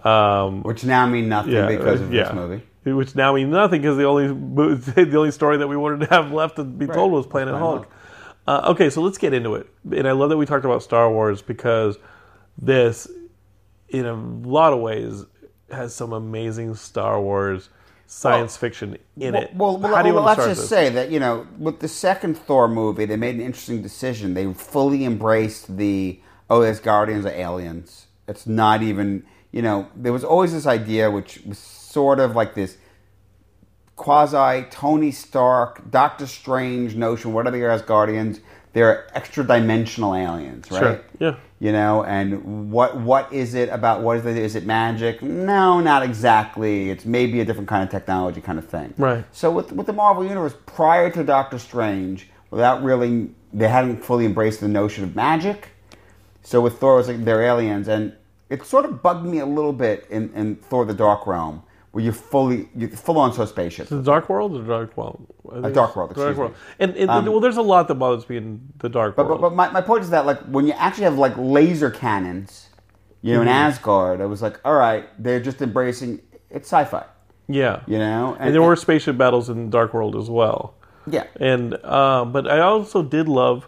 Um, 0.05 0.63
Which 0.63 0.83
now 0.83 1.05
mean 1.07 1.27
nothing 1.27 1.53
yeah, 1.53 1.67
because 1.67 2.01
of 2.01 2.13
yeah. 2.13 2.23
this 2.23 2.33
movie. 2.33 2.63
Which 2.85 3.15
now 3.15 3.33
means 3.33 3.51
nothing 3.51 3.81
because 3.81 3.97
the 3.97 4.05
only 4.05 4.27
the 4.75 5.17
only 5.17 5.31
story 5.31 5.57
that 5.57 5.67
we 5.67 5.75
wanted 5.75 6.07
to 6.07 6.15
have 6.15 6.31
left 6.31 6.55
to 6.55 6.63
be 6.63 6.87
told 6.87 7.11
was 7.11 7.27
Planet 7.27 7.53
Planet 7.53 7.59
Hulk. 7.59 7.91
Uh, 8.47 8.71
okay, 8.71 8.89
so 8.89 9.01
let's 9.01 9.17
get 9.17 9.33
into 9.33 9.55
it. 9.55 9.67
And 9.91 10.07
I 10.07 10.11
love 10.13 10.29
that 10.29 10.37
we 10.37 10.45
talked 10.45 10.65
about 10.65 10.81
Star 10.81 11.11
Wars 11.11 11.41
because 11.41 11.99
this, 12.57 13.07
in 13.89 14.05
a 14.05 14.15
lot 14.15 14.73
of 14.73 14.79
ways, 14.79 15.25
has 15.71 15.93
some 15.93 16.13
amazing 16.13 16.73
Star 16.75 17.21
Wars 17.21 17.69
science 18.07 18.57
fiction 18.57 18.97
in 19.17 19.33
well, 19.33 19.43
it. 19.43 19.55
Well, 19.55 19.77
well, 19.77 19.95
How 19.95 20.01
do 20.01 20.07
you 20.07 20.15
well, 20.15 20.23
let's 20.23 20.43
just 20.45 20.61
this? 20.61 20.69
say 20.69 20.89
that 20.89 21.11
you 21.11 21.19
know, 21.19 21.45
with 21.59 21.79
the 21.79 21.87
second 21.87 22.37
Thor 22.37 22.67
movie, 22.67 23.05
they 23.05 23.17
made 23.17 23.35
an 23.35 23.41
interesting 23.41 23.81
decision. 23.83 24.33
They 24.33 24.51
fully 24.53 25.05
embraced 25.05 25.77
the 25.77 26.19
oh, 26.49 26.61
there's 26.61 26.79
Guardians 26.79 27.25
of 27.25 27.33
aliens. 27.33 28.07
It's 28.27 28.45
not 28.47 28.81
even 28.81 29.23
you 29.51 29.61
know. 29.61 29.87
There 29.95 30.13
was 30.13 30.23
always 30.23 30.53
this 30.53 30.65
idea, 30.65 31.09
which 31.09 31.41
was 31.45 31.57
sort 31.57 32.19
of 32.19 32.35
like 32.35 32.55
this 32.55 32.77
quasi 33.95 34.65
Tony 34.71 35.11
Stark, 35.11 35.91
Doctor 35.91 36.25
Strange 36.25 36.95
notion. 36.95 37.33
What 37.33 37.45
are 37.47 37.51
the 37.51 37.59
Asgardians? 37.59 38.39
They're 38.71 39.07
extra 39.17 39.43
dimensional 39.43 40.13
aliens, 40.13 40.69
right? 40.69 40.79
Sure, 40.79 41.03
yeah. 41.19 41.35
You 41.59 41.71
know, 41.71 42.03
and 42.03 42.71
what 42.71 42.97
what 42.97 43.33
is 43.33 43.55
it 43.55 43.69
about? 43.69 44.01
What 44.01 44.17
is 44.17 44.25
it? 44.25 44.37
Is 44.37 44.55
it 44.55 44.65
magic? 44.65 45.21
No, 45.21 45.79
not 45.81 46.03
exactly. 46.03 46.89
It's 46.89 47.03
maybe 47.03 47.41
a 47.41 47.45
different 47.45 47.67
kind 47.67 47.83
of 47.83 47.89
technology, 47.89 48.41
kind 48.41 48.59
of 48.59 48.67
thing. 48.67 48.93
Right. 48.97 49.25
So 49.31 49.51
with 49.51 49.71
with 49.71 49.87
the 49.87 49.93
Marvel 49.93 50.23
universe, 50.23 50.53
prior 50.65 51.09
to 51.11 51.23
Doctor 51.23 51.59
Strange, 51.59 52.29
without 52.51 52.83
really, 52.83 53.31
they 53.51 53.67
hadn't 53.67 54.03
fully 54.03 54.25
embraced 54.25 54.61
the 54.61 54.67
notion 54.67 55.03
of 55.03 55.15
magic. 55.15 55.69
So 56.49 56.55
with 56.65 56.75
Thor, 56.79 56.93
it 56.93 56.97
was 57.01 57.07
like 57.11 57.23
they're 57.25 57.43
aliens, 57.51 57.87
and 57.87 58.03
it 58.49 58.65
sort 58.65 58.85
of 58.85 58.91
bugged 59.05 59.25
me 59.33 59.37
a 59.39 59.45
little 59.57 59.73
bit 59.85 60.07
in, 60.09 60.23
in 60.33 60.55
Thor: 60.55 60.83
The 60.85 60.95
Dark 61.05 61.27
Realm, 61.27 61.61
where 61.91 62.03
you 62.03 62.11
fully 62.11 62.69
you 62.75 62.87
full 62.87 63.19
on 63.19 63.29
so 63.33 63.45
spaceship. 63.45 63.87
The 63.89 64.01
Dark 64.01 64.29
World 64.29 64.55
or 64.57 64.63
Dark 64.63 64.97
World? 64.97 65.17
Think 65.51 65.75
Dark 65.75 65.89
it's 65.89 65.95
World, 65.97 66.15
Dark 66.15 66.37
World. 66.37 66.51
me. 66.53 66.57
And, 66.79 66.95
and 67.01 67.09
Um, 67.11 67.25
well, 67.25 67.39
there's 67.39 67.57
a 67.57 67.61
lot 67.73 67.87
that 67.89 67.95
bothers 67.95 68.27
me 68.29 68.37
in 68.37 68.61
the 68.79 68.89
Dark 68.89 69.15
But, 69.15 69.27
World. 69.27 69.41
but, 69.41 69.49
but 69.49 69.55
my, 69.55 69.69
my 69.71 69.81
point 69.81 70.01
is 70.03 70.09
that 70.09 70.25
like 70.25 70.39
when 70.55 70.65
you 70.65 70.73
actually 70.73 71.03
have 71.09 71.17
like 71.19 71.33
laser 71.37 71.91
cannons, 71.91 72.69
you 73.21 73.35
know, 73.35 73.41
in 73.41 73.47
Mm-hmm. 73.47 73.67
Asgard, 73.67 74.19
I 74.21 74.25
was 74.25 74.41
like, 74.41 74.59
all 74.65 74.75
right, 74.87 75.05
they're 75.23 75.39
just 75.49 75.61
embracing 75.61 76.19
it's 76.49 76.67
sci-fi, 76.73 77.05
yeah. 77.47 77.81
you 77.85 77.99
know, 77.99 78.35
And 78.39 78.55
there 78.55 78.63
were 78.63 78.75
spaceship 78.75 79.17
battles 79.19 79.49
in 79.51 79.65
the 79.65 79.71
Dark 79.71 79.93
World 79.93 80.15
as 80.15 80.29
well. 80.39 80.73
yeah, 81.05 81.25
And 81.39 81.73
um, 81.85 82.31
but 82.31 82.47
I 82.49 82.59
also 82.59 83.03
did 83.03 83.27
love 83.27 83.67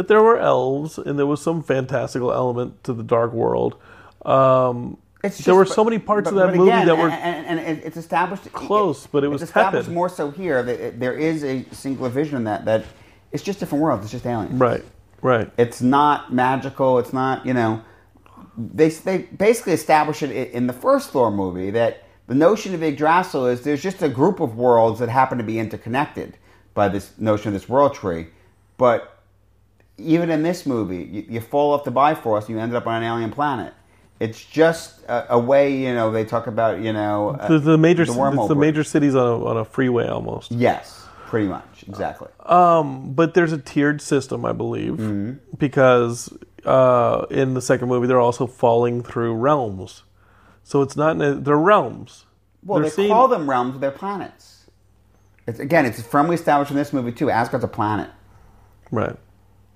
that 0.00 0.08
there 0.08 0.22
were 0.22 0.38
elves 0.38 0.96
and 0.96 1.18
there 1.18 1.26
was 1.26 1.42
some 1.42 1.62
fantastical 1.62 2.32
element 2.32 2.82
to 2.84 2.94
the 2.94 3.02
Dark 3.02 3.34
World. 3.34 3.76
Um, 4.24 4.96
It's 5.22 5.36
there 5.44 5.54
were 5.54 5.64
just- 5.64 5.74
so 5.74 5.84
many 5.84 5.98
parts 5.98 6.30
but- 6.30 6.38
of 6.38 6.48
that 6.52 6.56
movie 6.56 6.70
again, 6.70 6.86
that 6.86 6.96
were 6.96 7.10
and, 7.10 7.46
and, 7.46 7.60
and 7.60 7.78
it's 7.84 7.98
established 7.98 8.50
Close, 8.54 9.06
but 9.06 9.24
it 9.24 9.28
was 9.28 9.42
it's 9.42 9.50
established 9.50 9.84
tepid. 9.88 9.94
more 9.94 10.08
so 10.08 10.30
here 10.30 10.62
that 10.62 10.98
there 10.98 11.12
is 11.12 11.44
a 11.44 11.66
singular 11.70 12.08
vision 12.08 12.38
in 12.38 12.44
that 12.44 12.64
that 12.64 12.84
it's 13.30 13.42
just 13.42 13.60
different 13.60 13.82
worlds. 13.84 14.04
It's 14.04 14.12
just 14.12 14.24
aliens. 14.24 14.58
right, 14.58 14.82
right. 15.20 15.50
It's 15.58 15.82
not 15.82 16.32
magical. 16.32 16.98
It's 16.98 17.12
not 17.12 17.44
you 17.44 17.52
know. 17.52 17.82
They 18.56 18.88
they 18.88 19.18
basically 19.18 19.74
establish 19.74 20.22
it 20.22 20.30
in 20.52 20.66
the 20.66 20.72
first 20.72 21.10
Thor 21.10 21.30
movie 21.30 21.70
that 21.72 22.04
the 22.26 22.34
notion 22.34 22.74
of 22.74 22.82
Yggdrasil 22.82 23.46
is 23.48 23.60
there's 23.60 23.82
just 23.82 24.02
a 24.02 24.08
group 24.08 24.40
of 24.40 24.56
worlds 24.56 24.98
that 25.00 25.10
happen 25.10 25.36
to 25.36 25.44
be 25.44 25.58
interconnected 25.58 26.38
by 26.72 26.88
this 26.88 27.12
notion 27.18 27.48
of 27.48 27.54
this 27.54 27.68
world 27.68 27.92
tree, 27.94 28.28
but 28.78 29.19
even 30.00 30.30
in 30.30 30.42
this 30.42 30.66
movie, 30.66 31.04
you, 31.04 31.24
you 31.28 31.40
fall 31.40 31.72
off 31.72 31.84
the 31.84 31.90
Bifrost, 31.90 32.48
you 32.48 32.58
ended 32.58 32.76
up 32.76 32.86
on 32.86 33.02
an 33.02 33.08
alien 33.08 33.30
planet. 33.30 33.74
It's 34.18 34.44
just 34.44 35.02
a, 35.08 35.34
a 35.34 35.38
way, 35.38 35.74
you 35.76 35.94
know. 35.94 36.10
They 36.10 36.24
talk 36.24 36.46
about, 36.46 36.80
you 36.80 36.92
know, 36.92 37.30
uh, 37.30 37.48
The, 37.48 37.58
the 37.58 37.78
major 37.78 38.04
the 38.04 38.12
it's 38.12 38.48
the 38.48 38.54
major 38.54 38.84
cities 38.84 39.14
on 39.14 39.26
a, 39.26 39.44
on 39.46 39.56
a 39.56 39.64
freeway 39.64 40.08
almost. 40.08 40.52
Yes, 40.52 41.06
pretty 41.26 41.48
much, 41.48 41.84
exactly. 41.88 42.28
But 42.46 43.34
there's 43.34 43.52
a 43.52 43.58
tiered 43.58 44.02
system, 44.02 44.44
I 44.44 44.52
believe, 44.52 44.94
Mm-hmm. 44.94 45.56
because 45.56 46.36
uh, 46.66 47.24
in 47.30 47.54
the 47.54 47.62
second 47.62 47.88
movie 47.88 48.06
they're 48.06 48.20
also 48.20 48.46
falling 48.46 49.02
through 49.02 49.34
realms. 49.34 50.02
So 50.64 50.82
it's 50.82 50.96
not 50.96 51.16
they're 51.18 51.56
realms. 51.56 52.26
well, 52.62 52.78
they're 52.80 52.90
they 52.90 52.94
seeing- 52.94 53.08
call 53.08 53.26
them 53.28 53.48
realms, 53.48 53.80
they're 53.80 53.90
planets. 53.90 54.66
It's, 55.46 55.58
again, 55.58 55.86
it's 55.86 56.02
firmly 56.02 56.34
established 56.34 56.70
in 56.70 56.76
this 56.76 56.92
movie 56.92 57.12
too. 57.12 57.30
Asgard's 57.30 57.64
a 57.64 57.68
planet. 57.68 58.10
right. 58.90 59.16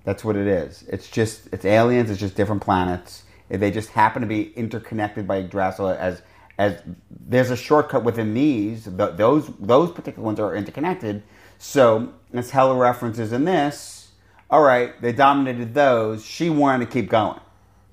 That's 0.05 0.23
what 0.23 0.35
it 0.35 0.47
is. 0.47 0.83
It's 0.87 1.09
just 1.09 1.49
it's 1.51 1.65
aliens. 1.65 2.09
It's 2.09 2.19
just 2.19 2.35
different 2.35 2.61
planets. 2.61 3.23
They 3.49 3.71
just 3.71 3.89
happen 3.89 4.21
to 4.21 4.27
be 4.27 4.53
interconnected 4.53 5.27
by 5.27 5.37
Yggdrasil 5.37 5.89
as 5.89 6.21
as 6.57 6.81
there's 7.09 7.51
a 7.51 7.57
shortcut 7.57 8.03
within 8.03 8.33
these. 8.33 8.85
Th 8.85 9.17
those 9.17 9.51
those 9.59 9.91
particular 9.91 10.23
ones 10.23 10.39
are 10.39 10.55
interconnected. 10.55 11.23
So 11.57 12.13
as 12.33 12.51
Hela 12.51 12.75
references 12.75 13.33
in 13.33 13.45
this, 13.45 14.11
all 14.49 14.61
right, 14.61 14.99
they 15.01 15.11
dominated 15.11 15.73
those. 15.73 16.25
She 16.25 16.49
wanted 16.49 16.85
to 16.85 16.91
keep 16.91 17.09
going. 17.09 17.39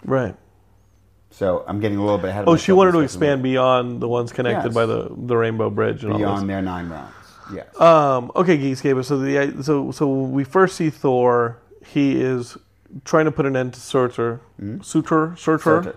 Right. 0.04 0.36
So 1.30 1.64
I'm 1.66 1.80
getting 1.80 1.96
a 1.96 2.02
little 2.02 2.18
bit 2.18 2.30
ahead 2.30 2.42
of 2.42 2.48
Oh, 2.48 2.56
she 2.56 2.72
wanted 2.72 2.92
to 2.92 3.00
expand 3.00 3.42
beyond 3.42 4.02
the 4.02 4.08
ones 4.08 4.32
connected 4.32 4.68
Yes. 4.68 4.74
by 4.74 4.84
the 4.84 5.10
the 5.16 5.36
Rainbow 5.36 5.70
Bridge 5.70 6.04
and 6.04 6.12
all 6.12 6.18
beyond 6.18 6.48
their 6.48 6.60
nine 6.60 6.90
realms. 6.90 7.14
Yes. 7.54 7.80
Um, 7.80 8.30
okay, 8.36 8.58
Geekscape. 8.58 9.02
So 9.04 9.16
the 9.18 9.62
so 9.62 9.90
so 9.92 10.06
we 10.08 10.44
first 10.44 10.76
see 10.76 10.90
Thor. 10.90 11.58
He 11.84 12.20
is 12.20 12.56
trying 13.04 13.24
to 13.24 13.32
put 13.32 13.46
an 13.46 13.56
end 13.56 13.74
to 13.74 13.80
Surtur, 13.80 14.40
hmm? 14.58 14.80
Surtur, 14.80 15.34
Surtur, 15.36 15.82
Surtur. 15.82 15.96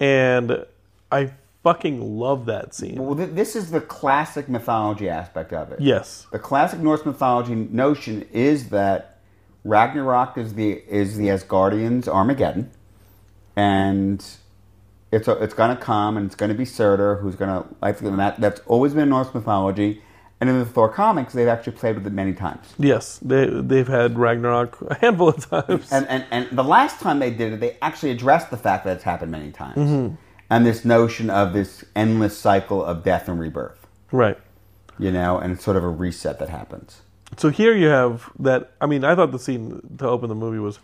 and 0.00 0.64
I 1.10 1.32
fucking 1.62 2.18
love 2.18 2.46
that 2.46 2.74
scene. 2.74 2.96
well, 2.96 3.16
th- 3.16 3.30
this 3.30 3.56
is 3.56 3.70
the 3.70 3.80
classic 3.80 4.48
mythology 4.48 5.08
aspect 5.08 5.52
of 5.52 5.72
it. 5.72 5.80
Yes. 5.80 6.26
The 6.32 6.38
classic 6.38 6.80
Norse 6.80 7.04
mythology 7.04 7.54
notion 7.54 8.26
is 8.32 8.68
that 8.70 9.18
Ragnarok 9.64 10.38
is 10.38 10.54
the 10.54 10.82
is 10.88 11.16
the 11.16 11.28
Asgardians' 11.28 12.08
Armageddon, 12.08 12.70
and 13.56 14.24
it's 15.10 15.28
a, 15.28 15.32
it's 15.42 15.54
going 15.54 15.76
to 15.76 15.82
come 15.82 16.16
and 16.16 16.26
it's 16.26 16.34
going 16.34 16.50
to 16.50 16.56
be 16.56 16.64
Surtur 16.64 17.16
who's 17.16 17.34
going 17.34 17.50
to 17.50 17.68
like 17.82 18.00
and 18.00 18.18
that 18.18 18.40
that's 18.40 18.60
always 18.66 18.94
been 18.94 19.08
Norse 19.08 19.32
mythology, 19.34 20.02
and 20.40 20.48
in 20.48 20.58
the 20.58 20.64
Thor 20.66 20.88
comics 20.88 21.32
they've 21.32 21.48
actually 21.48 21.72
played 21.72 21.96
with 21.96 22.06
it 22.06 22.12
many 22.12 22.32
times. 22.32 22.72
Yes, 22.78 23.18
they 23.20 23.46
they've 23.46 23.88
had 23.88 24.18
Ragnarok 24.18 24.78
a 24.90 24.94
handful 24.94 25.28
of 25.30 25.48
times. 25.48 25.90
And, 25.92 26.06
and 26.08 26.24
and 26.30 26.48
the 26.56 26.64
last 26.64 27.00
time 27.00 27.18
they 27.18 27.30
did 27.30 27.52
it, 27.54 27.60
they 27.60 27.76
actually 27.82 28.10
addressed 28.12 28.50
the 28.50 28.56
fact 28.56 28.84
that 28.84 28.96
it's 28.96 29.04
happened 29.04 29.32
many 29.32 29.50
times, 29.50 29.76
Mm-hmm. 29.78 30.14
and 30.50 30.66
this 30.66 30.84
notion 30.84 31.28
of 31.30 31.52
this 31.52 31.84
endless 31.96 32.38
cycle 32.38 32.84
of 32.84 33.02
death 33.04 33.28
and 33.28 33.38
rebirth, 33.40 33.86
right. 34.12 34.38
you 34.98 35.10
know, 35.12 35.38
and 35.38 35.52
it's 35.52 35.64
sort 35.64 35.76
of 35.76 35.84
a 35.84 35.88
reset 35.88 36.38
that 36.38 36.48
happens. 36.48 37.02
So 37.36 37.50
here 37.50 37.74
you 37.76 37.88
have 37.88 38.30
that. 38.38 38.72
I 38.80 38.86
mean, 38.86 39.04
I 39.04 39.14
thought 39.14 39.32
the 39.32 39.38
scene 39.38 39.82
to 39.98 40.08
open 40.08 40.28
the 40.30 40.34
movie 40.34 40.58
was 40.58 40.78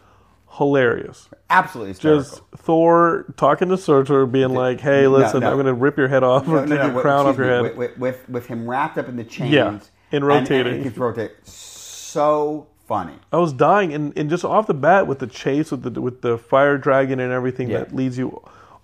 hilarious. 0.57 1.29
Absolutely 1.51 1.91
hysterical. 1.93 2.23
Just 2.23 2.43
Thor 2.57 3.25
talking 3.37 3.69
to 3.69 3.77
Surtur, 3.77 4.27
being 4.27 4.55
like, 4.55 4.81
"Hey, 4.81 5.07
listen, 5.07 5.41
no. 5.41 5.49
I'm 5.49 5.55
going 5.55 5.67
to 5.67 5.75
rip 5.75 5.97
your 5.97 6.09
head 6.09 6.23
off 6.23 6.49
or 6.49 6.67
take 6.67 6.79
your 6.83 7.01
crown 7.01 7.27
off 7.27 7.37
your 7.37 7.47
me, 7.63 7.69
head." 7.69 7.77
With, 7.77 7.99
with, 7.99 8.29
with 8.29 8.47
him 8.47 8.69
wrapped 8.69 8.99
up 8.99 9.09
in 9.09 9.17
the 9.17 9.25
chains. 9.25 9.53
Yeah, 9.53 9.69
and 9.69 9.83
And, 10.13 10.27
rotating. 10.27 10.75
and 10.75 10.85
keeps 10.85 10.97
rotating. 10.99 11.37
So 11.45 12.67
funny. 12.87 13.15
I 13.33 13.39
was 13.39 13.53
dying, 13.53 13.93
and, 13.95 14.17
and 14.17 14.29
just 14.31 14.45
off 14.45 14.67
the 14.67 14.75
bat 14.75 15.07
with 15.07 15.19
the 15.19 15.27
chase 15.27 15.71
with 15.71 15.83
the 15.83 16.01
with 16.01 16.21
the 16.23 16.39
fire 16.39 16.79
dragon 16.79 17.21
and 17.21 17.33
everything 17.33 17.71
Yeah. 17.71 17.79
that 17.79 17.95
leads 17.95 18.19
you 18.19 18.43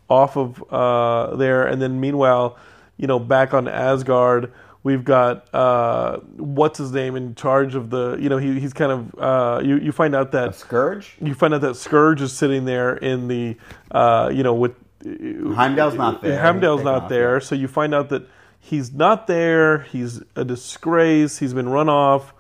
off 0.09 0.37
of 0.37 0.63
uh, 0.73 1.37
there, 1.37 1.67
and 1.67 1.81
then 1.81 2.01
meanwhile, 2.01 2.57
you 2.97 3.07
know, 3.07 3.19
back 3.19 3.55
on 3.55 3.69
Asgard, 3.69 4.53
we've 4.83 5.05
got 5.05 5.53
uh, 5.55 6.19
what's 6.37 6.79
his 6.79 6.93
name 6.93 7.17
in 7.17 7.35
charge 7.35 7.75
of 7.75 7.91
the, 7.91 8.17
you 8.21 8.29
know, 8.29 8.39
he, 8.39 8.59
he's 8.61 8.73
kind 8.73 8.93
of 8.93 9.19
uh, 9.19 9.61
you 9.63 9.79
you 9.79 9.93
find 9.93 10.15
out 10.15 10.33
that 10.33 10.51
Skurge? 10.51 11.09
you 11.21 11.35
find 11.35 11.55
out 11.55 11.61
that 11.63 11.75
Skurge 11.75 12.21
is 12.21 12.33
sitting 12.33 12.65
there 12.65 12.97
in 12.97 13.29
the, 13.29 13.57
uh, 13.91 14.31
you 14.33 14.43
know, 14.43 14.55
with 14.55 14.75
Heimdall's 15.03 15.95
not 15.95 16.23
there. 16.23 16.41
Heimdall's 16.41 16.83
not 16.83 17.09
there, 17.09 17.41
so 17.41 17.55
you 17.55 17.69
find 17.69 17.95
out 17.95 18.11
that 18.11 18.29
he's 18.59 18.93
not 18.93 19.27
there. 19.27 19.79
He's 19.85 20.23
a 20.37 20.45
disgrace. 20.45 21.39
He's 21.39 21.55
been 21.55 21.69
run 21.69 21.89
off. 21.89 22.35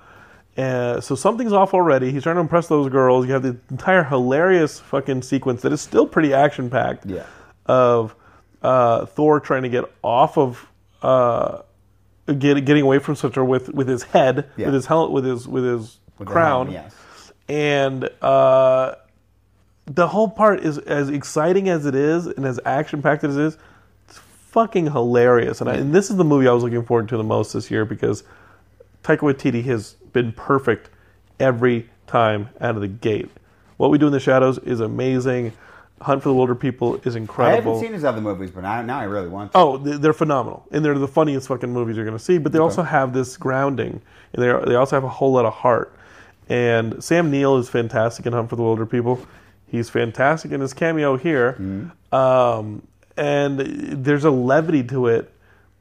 Uh, 0.58 1.00
so 1.00 1.14
something's 1.14 1.52
off 1.54 1.72
already. 1.72 2.12
He's 2.12 2.24
trying 2.24 2.36
to 2.36 2.40
impress 2.40 2.68
those 2.68 2.90
girls. 2.90 3.26
You 3.26 3.32
have 3.32 3.42
the 3.42 3.56
entire 3.70 4.04
hilarious 4.04 4.78
fucking 4.78 5.22
sequence 5.22 5.62
that 5.62 5.72
is 5.72 5.80
still 5.80 6.06
pretty 6.06 6.34
action 6.34 6.68
packed. 6.68 7.06
Yeah. 7.06 7.24
Of 7.64 8.14
uh, 8.60 9.06
Thor 9.06 9.40
trying 9.40 9.62
to 9.62 9.68
get 9.70 9.84
off 10.02 10.36
of 10.36 10.66
uh, 11.02 11.62
get, 12.34 12.64
getting 12.64 12.82
away 12.82 12.98
from 12.98 13.14
Surtur 13.16 13.44
with 13.44 13.68
with 13.70 13.88
his 13.88 14.02
head, 14.04 14.48
Yeah. 14.56 14.66
with 14.66 14.74
his 14.74 14.86
helmet, 14.86 15.12
with 15.12 15.24
his 15.24 15.46
with 15.48 15.64
his 15.64 15.98
With 16.18 16.28
crown 16.28 16.70
helmet, 16.72 16.92
yes. 16.92 17.32
and 17.48 18.08
uh, 18.22 18.94
the 19.86 20.08
whole 20.08 20.28
part 20.28 20.60
is 20.60 20.78
as 20.78 21.08
exciting 21.08 21.68
as 21.68 21.86
it 21.86 21.94
is 21.94 22.26
and 22.26 22.44
as 22.46 22.60
action 22.64 23.02
packed 23.02 23.24
as 23.24 23.36
it 23.36 23.42
is. 23.42 23.58
It's 24.08 24.18
fucking 24.18 24.90
hilarious, 24.92 25.60
and, 25.60 25.70
I, 25.70 25.74
and 25.74 25.94
this 25.94 26.10
is 26.10 26.16
the 26.16 26.24
movie 26.24 26.46
I 26.48 26.52
was 26.52 26.62
looking 26.62 26.84
forward 26.84 27.08
to 27.08 27.16
the 27.16 27.24
most 27.24 27.52
this 27.52 27.70
year 27.70 27.84
because 27.84 28.22
Taika 29.02 29.18
Waititi 29.20 29.64
has 29.64 29.94
been 30.12 30.32
perfect 30.32 30.90
every 31.38 31.88
time 32.06 32.48
out 32.60 32.74
of 32.74 32.80
the 32.82 32.88
gate. 32.88 33.30
What 33.78 33.90
we 33.90 33.98
do 33.98 34.06
in 34.06 34.12
the 34.12 34.20
shadows 34.20 34.58
is 34.58 34.80
amazing. 34.80 35.52
Hunt 36.02 36.22
for 36.22 36.30
the 36.30 36.34
Wilderpeople 36.34 37.06
is 37.06 37.14
incredible. 37.14 37.52
I 37.52 37.56
haven't 37.56 37.80
seen 37.80 37.92
his 37.92 38.04
other 38.04 38.22
movies, 38.22 38.50
but 38.50 38.62
now, 38.62 38.80
now 38.80 38.98
I 38.98 39.04
really 39.04 39.28
want 39.28 39.52
to. 39.52 39.58
Oh, 39.58 39.76
they- 39.76 39.98
they're 39.98 40.14
phenomenal, 40.14 40.64
and 40.72 40.82
they're 40.84 40.98
the 40.98 41.06
funniest 41.08 41.48
fucking 41.48 41.70
movies 41.72 41.96
you're 41.96 42.06
going 42.06 42.16
to 42.16 42.22
see. 42.24 42.38
But 42.38 42.52
they 42.52 42.58
also 42.58 42.82
have 42.82 43.12
this 43.12 43.36
grounding, 43.36 44.00
and 44.32 44.42
they 44.42 44.48
they 44.70 44.74
also 44.76 44.96
have 44.96 45.04
a 45.04 45.08
whole 45.08 45.32
lot 45.32 45.44
of 45.44 45.52
heart. 45.52 45.92
And 46.48 47.02
Sam 47.04 47.30
Neill 47.30 47.58
is 47.58 47.68
fantastic 47.68 48.24
in 48.26 48.32
Hunt 48.32 48.48
for 48.50 48.56
the 48.56 48.62
Wilderpeople. 48.62 49.24
He's 49.66 49.88
fantastic 49.90 50.50
in 50.52 50.60
his 50.60 50.72
cameo 50.72 51.16
here, 51.16 51.56
um, 52.12 52.82
and 53.16 53.60
there's 54.04 54.24
a 54.24 54.30
levity 54.30 54.82
to 54.84 55.06
it 55.06 55.32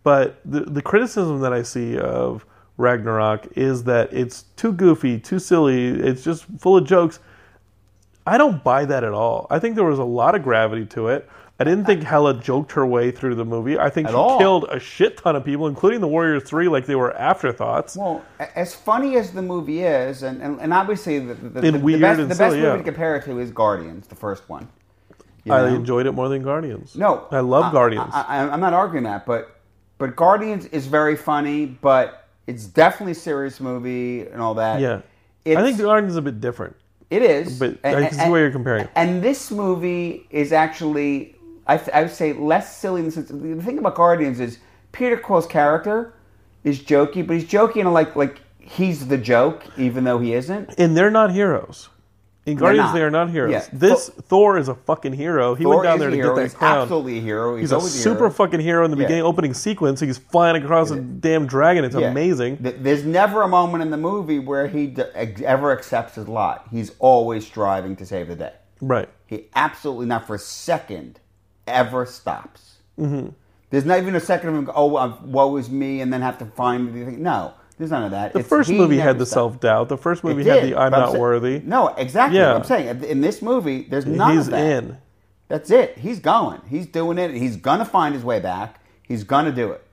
But 0.03 0.39
the 0.45 0.61
the 0.61 0.81
criticism 0.81 1.39
that 1.41 1.53
I 1.53 1.61
see 1.63 1.97
of 1.97 2.45
Ragnarok 2.77 3.47
is 3.57 3.83
that 3.85 4.11
it's 4.13 4.43
too 4.55 4.71
goofy, 4.73 5.19
too 5.19 5.39
silly. 5.39 5.88
It's 5.88 6.23
just 6.23 6.45
full 6.59 6.77
of 6.77 6.85
jokes. 6.85 7.19
I 8.29 8.38
don't 8.38 8.63
buy 8.63 8.86
that 8.86 9.03
at 9.03 9.13
all. 9.13 9.48
I 9.50 9.59
think 9.59 9.75
there 9.75 9.86
was 9.86 10.00
a 10.00 10.03
lot 10.03 10.36
of 10.36 10.43
gravity 10.43 10.86
to 10.88 11.07
it. 11.09 11.29
I 11.62 11.65
didn't 11.65 11.86
think 11.86 12.03
Hela 12.03 12.36
joked 12.36 12.71
her 12.74 12.86
way 12.86 13.12
through 13.12 13.36
the 13.36 13.43
movie. 13.43 13.77
I 13.77 13.89
think 13.89 14.07
At 14.07 14.12
she 14.12 14.15
all. 14.15 14.38
killed 14.39 14.65
a 14.69 14.79
shit 14.79 15.17
ton 15.17 15.36
of 15.36 15.43
people, 15.43 15.67
including 15.67 16.00
the 16.00 16.07
Warriors 16.07 16.43
Three, 16.43 16.69
like 16.69 16.86
they 16.86 16.95
were 16.95 17.13
afterthoughts. 17.17 17.98
Well, 17.98 18.24
a- 18.39 18.57
as 18.57 18.74
funny 18.74 19.17
as 19.17 19.31
the 19.31 19.41
movie 19.41 19.83
is, 19.83 20.24
and, 20.24 20.41
and, 20.41 20.62
and 20.62 20.71
obviously 20.74 21.19
the, 21.19 21.33
the, 21.33 21.67
And 21.67 21.75
the, 21.75 21.79
weird 21.79 22.00
best, 22.00 22.19
and 22.19 22.31
the 22.31 22.36
best 22.36 22.39
silly, 22.53 22.57
movie 22.62 22.67
yeah. 22.69 22.77
to 22.77 22.83
compare 22.83 23.15
it 23.17 23.25
to 23.25 23.39
is 23.39 23.51
Guardians, 23.51 24.07
the 24.07 24.15
first 24.15 24.48
one. 24.48 24.69
You 25.43 25.53
I 25.53 25.69
know? 25.69 25.75
enjoyed 25.75 26.05
it 26.05 26.13
more 26.13 26.29
than 26.29 26.43
Guardians. 26.43 26.95
No, 26.95 27.27
I 27.31 27.39
love 27.41 27.74
Guardians. 27.74 28.12
I, 28.13 28.21
I, 28.21 28.50
I'm 28.50 28.59
not 28.62 28.74
arguing 28.74 29.03
that, 29.05 29.25
but 29.25 29.57
but 29.98 30.15
Guardians 30.15 30.65
is 30.67 30.88
very 30.88 31.17
funny, 31.17 31.65
but 31.65 32.27
it's 32.48 32.65
definitely 32.65 33.12
a 33.12 33.15
serious 33.15 33.59
movie 33.59 34.21
and 34.27 34.41
all 34.41 34.53
that. 34.53 34.79
yeah, 34.79 35.01
It's, 35.43 35.57
I 35.57 35.62
think 35.63 35.77
Guardians 35.77 36.13
is 36.13 36.17
a 36.17 36.21
bit 36.21 36.39
different. 36.39 36.75
It 37.09 37.21
is. 37.21 37.59
but 37.59 37.77
I 37.83 38.07
can 38.07 38.13
see 38.13 38.29
where 38.29 38.41
you're 38.41 38.51
comparing. 38.51 38.87
And 38.95 39.21
this 39.21 39.51
movie 39.51 40.27
is 40.29 40.51
actually, 40.51 41.35
I, 41.67 41.77
th- 41.77 41.89
I 41.89 42.03
would 42.03 42.11
say, 42.11 42.33
less 42.33 42.77
silly 42.77 42.99
in 43.01 43.05
the 43.07 43.11
sense. 43.11 43.29
The 43.29 43.61
thing 43.63 43.79
about 43.79 43.95
Guardians 43.95 44.39
is 44.39 44.59
Peter 44.91 45.17
Quill's 45.17 45.47
character 45.47 46.13
is 46.63 46.79
jokey, 46.79 47.25
but 47.25 47.35
he's 47.35 47.45
jokey 47.45 47.77
in 47.77 47.85
a 47.87 47.91
like 47.91 48.15
like 48.15 48.41
he's 48.59 49.07
the 49.07 49.17
joke, 49.17 49.63
even 49.77 50.03
though 50.03 50.19
he 50.19 50.33
isn't. 50.33 50.75
And 50.77 50.95
they're 50.95 51.11
not 51.11 51.31
heroes. 51.31 51.89
In 52.51 52.57
Guardians, 52.57 52.93
they 52.93 53.01
are 53.01 53.11
not 53.11 53.29
heroes. 53.29 53.51
Yeah. 53.51 53.65
This 53.71 54.09
Thor- 54.09 54.21
Thor 54.23 54.57
is 54.57 54.67
a 54.67 54.75
fucking 54.75 55.13
hero. 55.13 55.55
He 55.55 55.63
Thor 55.63 55.75
went 55.75 55.83
down 55.83 55.99
there 55.99 56.09
to 56.09 56.15
get 56.15 56.35
that 56.35 56.41
He's 56.43 56.53
crown. 56.53 56.79
absolutely 56.83 57.17
a 57.17 57.21
hero. 57.21 57.55
He's, 57.55 57.71
He's 57.71 57.83
a 57.83 57.89
super 57.89 58.17
hero. 58.19 58.29
fucking 58.31 58.59
hero 58.59 58.85
in 58.85 58.91
the 58.91 58.97
Yeah. 58.97 59.03
beginning 59.05 59.23
opening 59.23 59.53
sequence. 59.53 59.99
He's 59.99 60.17
flying 60.17 60.61
across 60.61 60.91
a 60.91 60.99
damn 60.99 61.45
dragon. 61.45 61.83
It's 61.85 61.95
Yeah. 61.95 62.09
amazing. 62.11 62.57
There's 62.59 63.03
never 63.05 63.41
a 63.43 63.47
moment 63.47 63.81
in 63.83 63.91
the 63.91 63.97
movie 63.97 64.39
where 64.39 64.67
he 64.67 64.87
d- 64.87 65.03
ever 65.45 65.71
accepts 65.71 66.15
his 66.15 66.27
lot. 66.27 66.65
He's 66.71 66.91
always 66.99 67.45
striving 67.45 67.95
to 67.97 68.05
save 68.05 68.27
the 68.27 68.35
day. 68.35 68.53
Right. 68.81 69.09
He 69.27 69.47
absolutely 69.55 70.05
not 70.05 70.25
for 70.25 70.35
a 70.35 70.39
second 70.39 71.19
ever 71.67 72.05
stops. 72.05 72.77
Mm-hmm. 72.99 73.29
There's 73.69 73.85
not 73.85 73.99
even 73.99 74.15
a 74.15 74.19
second 74.19 74.49
of 74.49 74.55
him. 74.55 74.71
Oh, 74.73 74.95
uh, 74.95 75.13
woe 75.23 75.55
is 75.57 75.69
me, 75.69 76.01
and 76.01 76.11
then 76.11 76.21
have 76.21 76.39
to 76.39 76.45
find 76.45 76.87
the 76.93 77.05
thing. 77.05 77.21
No, 77.21 77.53
there's 77.79 77.89
none 77.89 78.03
of 78.03 78.12
that. 78.12 78.33
The 78.33 78.39
It's- 78.39 78.50
first 78.50 78.69
movie 78.69 79.00
had 79.00 79.17
the 79.17 79.25
self 79.25 79.59
doubt. 79.59 79.89
The 79.89 79.98
first 79.98 80.24
movie 80.24 80.43
had 80.43 80.63
the 80.63 80.75
I'm 80.77 80.91
not 80.91 81.13
sa- 81.13 81.17
worthy. 81.17 81.62
No, 81.65 81.88
exactly. 81.88 82.38
Yeah. 82.38 82.50
What 82.53 82.57
I'm 82.57 82.63
saying 82.65 83.03
in 83.05 83.21
this 83.21 83.41
movie, 83.41 83.88
there's 83.89 84.05
none 84.05 84.36
He's 84.38 84.45
of 84.48 84.51
that. 84.51 84.65
in. 84.83 84.98
That's 85.48 85.71
it. 85.71 85.98
He's 85.98 86.19
going. 86.19 86.62
He's 86.69 86.86
doing 86.86 87.17
it. 87.17 87.31
He's 87.31 87.55
gonna 87.57 87.86
find 87.86 88.13
his 88.13 88.24
way 88.24 88.39
back. 88.39 88.79
He's 89.01 89.24
gonna 89.24 89.51
do 89.51 89.71
it. 89.71 89.83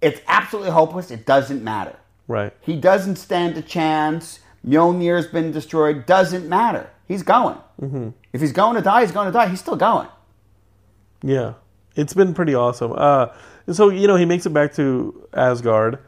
It's 0.00 0.20
absolutely 0.28 0.70
hopeless. 0.70 1.10
It 1.10 1.26
doesn't 1.26 1.64
matter. 1.64 1.96
Right. 2.28 2.52
He 2.60 2.76
doesn't 2.76 3.16
stand 3.16 3.56
a 3.56 3.62
chance. 3.62 4.38
Mjolnir's 4.64 5.26
been 5.26 5.50
destroyed. 5.50 6.06
Doesn't 6.06 6.48
matter. 6.48 6.88
He's 7.08 7.22
going. 7.24 7.56
Mm-hmm. 7.82 8.10
If 8.32 8.40
he's 8.40 8.52
going 8.52 8.76
to 8.76 8.82
die, 8.82 9.00
he's 9.00 9.12
going 9.12 9.26
to 9.26 9.32
die. 9.32 9.48
He's 9.48 9.60
still 9.60 9.76
going. 9.76 10.06
Yeah, 11.22 11.54
it's 11.96 12.14
been 12.14 12.32
pretty 12.34 12.54
awesome. 12.54 12.92
Uh, 12.94 13.28
so 13.72 13.88
you 13.88 14.06
know 14.06 14.14
he 14.16 14.24
makes 14.24 14.46
it 14.46 14.50
back 14.50 14.72
to 14.74 15.26
Asgard. 15.32 15.98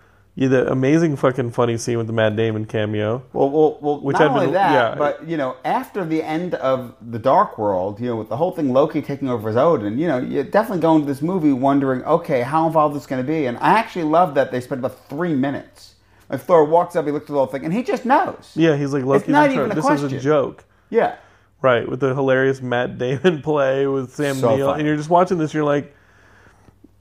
Yeah, 0.40 0.48
the 0.48 0.72
amazing 0.72 1.16
fucking 1.16 1.50
funny 1.50 1.76
scene 1.76 1.98
with 1.98 2.06
the 2.06 2.14
Matt 2.14 2.34
Damon 2.34 2.64
cameo. 2.64 3.22
Well, 3.34 3.50
well, 3.50 3.78
well 3.82 4.00
Which 4.00 4.14
not 4.14 4.22
I've 4.22 4.30
only 4.30 4.46
been- 4.46 4.54
that, 4.54 4.72
yeah. 4.72 4.94
but 4.96 5.28
you 5.28 5.36
know, 5.36 5.54
after 5.66 6.02
the 6.02 6.22
end 6.22 6.54
of 6.54 6.94
the 7.02 7.18
Dark 7.18 7.58
World, 7.58 8.00
you 8.00 8.06
know, 8.06 8.16
with 8.16 8.30
the 8.30 8.38
whole 8.38 8.50
thing 8.50 8.72
Loki 8.72 9.02
taking 9.02 9.28
over 9.28 9.50
as 9.50 9.56
Odin, 9.58 9.98
you 9.98 10.08
know, 10.08 10.16
you're 10.16 10.42
definitely 10.44 10.80
going 10.80 11.02
to 11.02 11.06
this 11.06 11.20
movie 11.20 11.52
wondering, 11.52 12.02
okay, 12.04 12.40
how 12.40 12.66
involved 12.66 12.96
is 12.96 13.06
going 13.06 13.22
to 13.22 13.26
be? 13.30 13.44
And 13.44 13.58
I 13.58 13.72
actually 13.78 14.04
love 14.06 14.34
that 14.36 14.50
they 14.50 14.62
spent 14.62 14.78
about 14.78 14.98
three 15.10 15.34
minutes. 15.34 15.96
Like 16.30 16.40
Thor 16.40 16.64
walks 16.64 16.96
up, 16.96 17.04
he 17.04 17.12
looks 17.12 17.24
at 17.24 17.28
the 17.28 17.34
whole 17.34 17.46
thing, 17.46 17.66
and 17.66 17.74
he 17.74 17.82
just 17.82 18.06
knows. 18.06 18.52
Yeah, 18.54 18.76
he's 18.76 18.94
like 18.94 19.04
Loki's 19.04 19.28
not 19.28 19.50
in 19.50 19.56
charge. 19.56 19.66
even 19.66 19.78
a 19.78 19.82
This 19.82 20.02
is 20.02 20.12
a 20.12 20.18
joke. 20.20 20.64
Yeah. 20.88 21.16
Right, 21.60 21.86
with 21.86 22.00
the 22.00 22.14
hilarious 22.14 22.62
Matt 22.62 22.96
Damon 22.96 23.42
play 23.42 23.86
with 23.86 24.14
Sam 24.14 24.36
So 24.36 24.56
Neill, 24.56 24.68
funny. 24.68 24.80
and 24.80 24.86
you're 24.88 24.96
just 24.96 25.10
watching 25.10 25.36
this. 25.36 25.52
You're 25.52 25.64
like, 25.64 25.94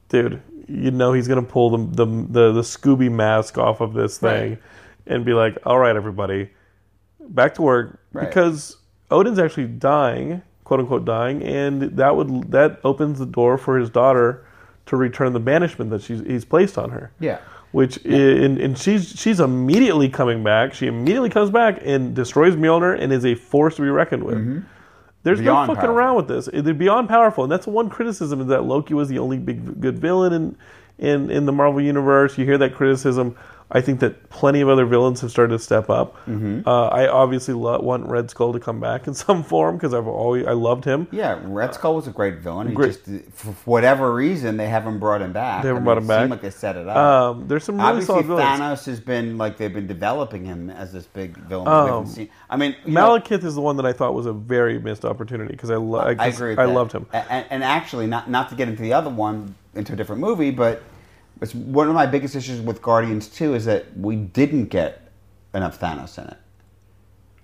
dude, 0.10 0.42
you 0.70 0.92
know 0.92 1.14
he's 1.14 1.28
gonna 1.28 1.42
pull 1.42 1.70
the 1.72 2.06
the 2.06 2.06
the, 2.06 2.52
the 2.54 2.62
Scooby 2.62 3.12
mask 3.12 3.58
off 3.58 3.82
of 3.82 3.94
this 3.94 4.18
thing, 4.18 4.50
Right. 4.52 4.60
and 5.08 5.26
be 5.26 5.34
like, 5.34 5.58
all 5.66 5.78
right, 5.80 5.96
everybody, 5.96 6.50
back 7.30 7.56
to 7.56 7.62
work 7.62 8.00
Right. 8.14 8.28
because 8.28 8.78
Odin's 9.12 9.40
actually 9.40 9.68
dying, 9.68 10.42
quote 10.64 10.80
unquote 10.80 11.06
dying, 11.06 11.42
and 11.44 11.82
that 11.98 12.16
would 12.16 12.52
that 12.52 12.80
opens 12.84 13.20
the 13.20 13.26
door 13.26 13.58
for 13.58 13.78
his 13.78 13.90
daughter 13.90 14.46
to 14.86 14.96
return 14.96 15.34
the 15.34 15.40
banishment 15.40 15.90
that 15.92 16.02
she's 16.02 16.22
he's 16.22 16.46
placed 16.46 16.78
on 16.78 16.90
her. 16.92 17.12
Yeah. 17.20 17.40
Which 17.72 18.00
i 18.06 18.10
and, 18.10 18.58
and 18.60 18.78
she's 18.78 19.10
she's 19.10 19.40
immediately 19.40 20.10
coming 20.10 20.44
back. 20.44 20.74
She 20.74 20.88
immediately 20.88 21.30
comes 21.30 21.52
back 21.52 21.80
and 21.86 22.16
destroys 22.16 22.56
Mjolnir 22.56 23.00
and 23.00 23.14
is 23.14 23.26
a 23.26 23.36
force 23.36 23.76
to 23.76 23.84
be 23.84 23.90
reckoned 23.90 24.24
with. 24.24 24.38
Mm-hmm. 24.40 24.60
Beyond 25.24 25.68
no 25.70 25.76
fucking 25.76 25.76
powerful. 25.76 25.98
around 25.98 26.16
with 26.16 26.28
this. 26.28 26.50
They're 26.54 26.74
beyond 26.74 27.10
powerful, 27.10 27.44
and 27.44 27.52
that's 27.52 27.68
one 27.68 27.90
criticism 27.90 28.42
is 28.42 28.48
that 28.48 28.64
Loki 28.64 28.94
was 28.94 29.10
the 29.10 29.20
only 29.20 29.38
big 29.38 29.82
good 29.82 30.00
villain 30.00 30.34
in 30.34 30.58
in 30.98 31.30
in 31.30 31.46
the 31.46 31.52
Marvel 31.52 31.82
universe. 31.82 32.38
You 32.38 32.46
hear 32.46 32.58
that 32.60 32.74
criticism. 32.74 33.36
I 33.72 33.82
think 33.82 34.00
that 34.00 34.30
plenty 34.32 34.62
of 34.62 34.70
other 34.70 34.84
villains 34.86 35.22
have 35.22 35.30
started 35.30 35.52
to 35.54 35.60
step 35.60 35.92
up. 35.92 36.16
Mm-hmm. 36.26 36.68
Uh, 36.68 36.88
I 36.88 37.08
obviously 37.08 37.54
lo- 37.54 37.80
want 37.82 38.08
Red 38.08 38.32
Skull 38.32 38.52
to 38.54 38.60
come 38.60 38.80
back 38.80 39.06
in 39.06 39.14
some 39.26 39.44
form 39.44 39.78
because 39.78 39.94
I've 39.94 40.08
always 40.08 40.48
I 40.48 40.54
loved 40.54 40.86
him. 40.86 41.08
Yeah, 41.12 41.40
Red 41.44 41.76
Skull 41.76 41.96
was 41.96 42.08
a 42.08 42.12
great 42.12 42.40
villain. 42.40 42.70
He 42.70 42.74
Great. 42.74 43.04
just, 43.06 43.26
for 43.32 43.52
whatever 43.70 44.12
reason, 44.14 44.58
they 44.58 44.68
haven't 44.68 44.98
brought 44.98 45.22
him 45.22 45.34
back. 45.34 45.62
They 45.62 45.68
haven't 45.68 45.78
I 45.78 45.80
mean, 45.82 45.86
brought 45.86 45.98
him 46.00 46.04
it 46.06 46.08
back. 46.08 46.22
Seemed 46.22 46.32
like 46.32 46.42
they 46.42 46.50
set 46.50 46.78
it 46.78 46.88
up. 46.88 46.98
Um, 46.98 47.48
there's 47.48 47.64
some 47.64 47.78
really 47.78 47.90
Obviously, 47.90 48.08
solid 48.14 48.26
villains. 48.26 48.60
Thanos 48.60 48.86
has 48.88 49.00
been 49.00 49.38
like 49.38 49.58
they've 49.58 49.74
been 49.74 49.88
developing 49.88 50.46
him 50.46 50.72
as 50.72 50.92
this 50.92 51.06
big 51.06 51.38
villain. 51.38 51.68
Um. 51.68 52.30
I 52.50 52.58
mean, 52.58 52.76
know, 52.88 53.20
Malekith 53.20 53.44
is 53.44 53.54
the 53.54 53.62
one 53.62 53.78
that 53.78 53.86
I 53.86 53.94
thought 53.94 54.16
was 54.16 54.26
a 54.26 54.34
very 54.34 54.80
missed 54.80 55.06
opportunity 55.06 55.52
because 55.52 55.70
I, 55.70 55.76
lo- 55.76 56.00
I 56.00 56.16
'cause 56.16 56.38
agree. 56.42 56.54
I 56.54 56.66
that. 56.66 56.74
loved 56.74 56.92
him. 56.94 57.06
And, 57.14 57.46
and 57.52 57.64
actually, 57.64 58.08
not 58.08 58.30
not 58.32 58.50
to 58.50 58.56
get 58.56 58.68
into 58.68 58.82
the 58.82 58.94
other 58.94 59.12
one, 59.12 59.54
into 59.76 59.94
a 59.94 59.96
different 59.96 60.22
movie, 60.22 60.50
but 60.50 60.82
it's 61.42 61.56
one 61.56 61.88
of 61.88 61.96
my 61.96 62.06
biggest 62.06 62.36
issues 62.36 62.62
with 62.62 62.82
Guardians 62.82 63.28
Two 63.28 63.54
is 63.56 63.66
that 63.66 63.98
we 63.98 64.16
didn't 64.16 64.66
get 64.66 65.10
enough 65.54 65.80
Thanos 65.80 66.18
in 66.18 66.26
it. 66.30 66.38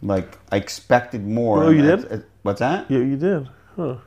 Like 0.02 0.38
I 0.52 0.58
expected 0.58 1.26
more. 1.26 1.64
Oh, 1.64 1.70
you 1.70 1.82
did? 1.82 2.00
it- 2.06 2.12
uh, 2.12 2.18
what's 2.44 2.60
that? 2.60 2.90
Yeah, 2.90 3.00
you 3.00 3.18
did. 3.18 3.50
Huh. 3.76 3.98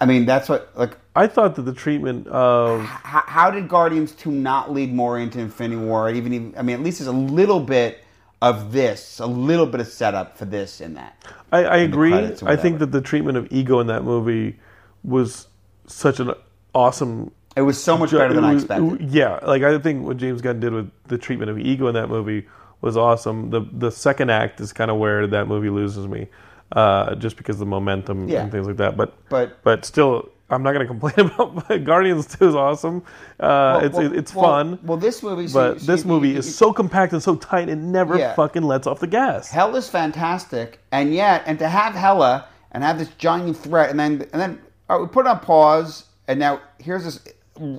I 0.00 0.06
mean, 0.06 0.24
that's 0.24 0.48
what 0.48 0.70
like. 0.76 0.96
I 1.16 1.26
thought 1.26 1.56
that 1.56 1.62
the 1.62 1.74
treatment 1.74 2.26
of 2.28 2.80
How, 2.82 3.22
how 3.26 3.50
did 3.50 3.68
Guardians 3.68 4.12
Two 4.12 4.30
not 4.30 4.72
lead 4.72 4.92
more 4.92 5.18
into 5.18 5.38
Infinity 5.38 5.80
War? 5.80 6.10
Even, 6.10 6.32
even 6.32 6.54
I 6.56 6.62
mean, 6.62 6.74
at 6.76 6.82
least 6.82 6.98
there's 6.98 7.08
a 7.08 7.12
little 7.12 7.60
bit 7.60 8.02
of 8.40 8.72
this, 8.72 9.20
a 9.20 9.26
little 9.26 9.66
bit 9.66 9.80
of 9.80 9.88
setup 9.88 10.36
for 10.36 10.44
this 10.44 10.80
and 10.80 10.96
that. 10.96 11.22
I, 11.52 11.64
I 11.64 11.78
the 11.78 11.84
agree. 11.84 12.12
I 12.12 12.56
think 12.56 12.78
that 12.78 12.92
the 12.92 13.00
treatment 13.00 13.38
of 13.38 13.48
ego 13.50 13.80
in 13.80 13.86
that 13.88 14.04
movie 14.04 14.58
was 15.02 15.48
such 15.86 16.18
an 16.20 16.32
awesome. 16.74 17.30
It 17.56 17.62
was 17.62 17.82
so 17.82 17.96
much 17.96 18.10
better 18.10 18.34
than 18.34 18.44
I 18.44 18.54
expected. 18.54 19.10
Yeah, 19.12 19.38
like 19.46 19.62
I 19.62 19.78
think 19.78 20.04
what 20.06 20.16
James 20.16 20.40
Gunn 20.42 20.58
did 20.60 20.72
with 20.72 20.90
the 21.06 21.18
treatment 21.18 21.50
of 21.50 21.58
ego 21.58 21.86
in 21.88 21.94
that 21.94 22.08
movie 22.08 22.46
was 22.80 22.96
awesome. 22.96 23.50
The 23.50 23.60
the 23.72 23.90
second 23.90 24.30
act 24.30 24.60
is 24.60 24.72
kind 24.72 24.90
of 24.90 24.98
where 24.98 25.26
that 25.28 25.46
movie 25.46 25.70
loses 25.70 26.06
me, 26.08 26.26
uh, 26.72 27.14
just 27.14 27.36
because 27.36 27.56
of 27.56 27.60
the 27.60 27.66
momentum 27.66 28.28
Yeah. 28.28 28.42
and 28.42 28.50
things 28.52 28.66
like 28.66 28.76
that. 28.78 28.96
But 28.96 29.14
But- 29.28 29.62
but 29.62 29.84
still, 29.84 30.28
I'm 30.50 30.62
not 30.62 30.72
going 30.72 30.86
to 30.86 30.92
complain 30.92 31.30
about 31.30 31.84
Guardians 31.84 32.26
Two 32.26 32.48
is 32.48 32.54
awesome. 32.56 33.02
Uh, 33.40 33.80
it's 33.84 33.96
well, 33.96 34.12
it's 34.12 34.32
fun. 34.32 34.78
Well, 34.82 34.98
this 34.98 35.22
movie, 35.22 35.46
so- 35.48 35.74
but 35.74 35.80
so 35.80 35.86
this 35.92 36.02
you- 36.02 36.08
movie 36.08 36.28
you- 36.30 36.38
is 36.38 36.54
so 36.54 36.72
compact 36.72 37.12
and 37.12 37.22
so 37.22 37.36
tight, 37.36 37.68
it 37.68 37.76
never 37.76 38.18
Yeah. 38.18 38.34
fucking 38.34 38.62
lets 38.64 38.86
off 38.88 38.98
the 38.98 39.06
gas. 39.06 39.48
Hell 39.50 39.76
is 39.76 39.88
fantastic, 39.88 40.80
and 40.90 41.14
yet, 41.14 41.44
and 41.46 41.58
to 41.60 41.68
have 41.68 41.94
Hela 41.94 42.46
and 42.72 42.82
have 42.82 42.98
this 42.98 43.08
giant 43.16 43.56
threat, 43.56 43.90
and 43.90 43.98
then 44.00 44.26
and 44.32 44.42
then 44.42 44.58
right, 44.90 45.00
we 45.00 45.06
put 45.06 45.24
it 45.24 45.28
on 45.28 45.38
pause, 45.38 46.04
and 46.28 46.38
now 46.40 46.60
here's 46.78 47.04
this 47.04 47.20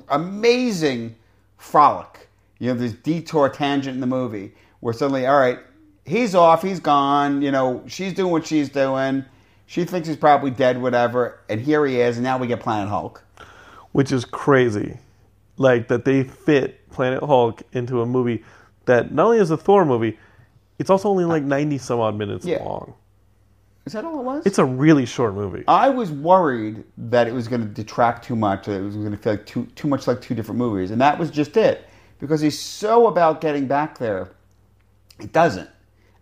amazing 0.09 1.15
frolic. 1.57 2.29
You 2.59 2.73
know, 2.73 2.79
this 2.79 2.93
detour 2.93 3.49
tangent 3.49 3.93
in 3.95 4.01
the 4.01 4.07
movie 4.07 4.53
where 4.79 4.93
suddenly, 4.93 5.25
all 5.25 5.38
right, 5.39 5.59
he's 6.05 6.35
off, 6.35 6.61
he's 6.61 6.79
gone. 6.79 7.41
You 7.41 7.51
know, 7.51 7.83
she's 7.88 8.13
doing 8.13 8.31
what 8.31 8.45
she's 8.45 8.69
doing. 8.69 9.25
She 9.67 9.83
thinks 9.83 10.07
he's 10.07 10.17
probably 10.17 10.51
dead, 10.51 10.79
whatever, 10.81 11.39
and 11.49 11.59
here 11.59 11.85
he 11.85 11.99
is, 11.99 12.17
and 12.17 12.23
now 12.23 12.38
we 12.38 12.45
get 12.47 12.59
Planet 12.59 12.88
Hulk. 12.88 13.23
which 13.93 14.11
is 14.11 14.23
crazy. 14.25 14.97
Like 15.57 15.88
that 15.88 16.05
they 16.05 16.23
fit 16.23 16.88
Planet 16.91 17.23
Hulk 17.23 17.63
into 17.71 18.01
a 18.01 18.05
movie 18.05 18.43
that 18.85 19.11
not 19.13 19.27
only 19.27 19.38
is 19.39 19.51
a 19.51 19.57
Thor 19.57 19.85
movie, 19.85 20.17
it's 20.79 20.89
also 20.89 21.09
only 21.09 21.23
like 21.25 21.43
uh, 21.43 21.47
ninety 21.47 21.77
some 21.77 21.99
odd 21.99 22.15
minutes 22.17 22.45
Yeah. 22.45 22.61
long. 22.63 22.93
Is 23.86 23.93
that 23.93 24.04
all 24.04 24.19
it 24.19 24.24
was? 24.24 24.45
It's 24.45 24.58
a 24.58 24.65
really 24.65 25.06
short 25.06 25.36
movie. 25.36 25.63
I 25.67 25.89
was 25.89 26.12
worried 26.12 26.84
that 26.98 27.28
it 27.28 27.34
was 27.34 27.48
going 27.48 27.62
to 27.62 27.67
detract 27.67 28.26
too 28.26 28.36
much, 28.36 28.65
that 28.65 28.80
it 28.80 28.84
was 28.84 28.95
going 28.95 29.12
to 29.12 29.17
feel 29.17 29.34
like 29.34 29.45
too 29.45 29.67
too 29.76 29.88
much 29.88 30.08
like 30.08 30.21
two 30.21 30.34
different 30.34 30.58
movies, 30.58 30.89
and 30.91 31.00
that 31.02 31.19
was 31.19 31.30
just 31.30 31.56
it. 31.56 31.88
Because 32.19 32.41
he's 32.41 32.60
so 32.60 33.08
about 33.08 33.41
getting 33.41 33.67
back 33.67 33.98
there, 33.98 34.32
it 35.19 35.32
doesn't. 35.32 35.69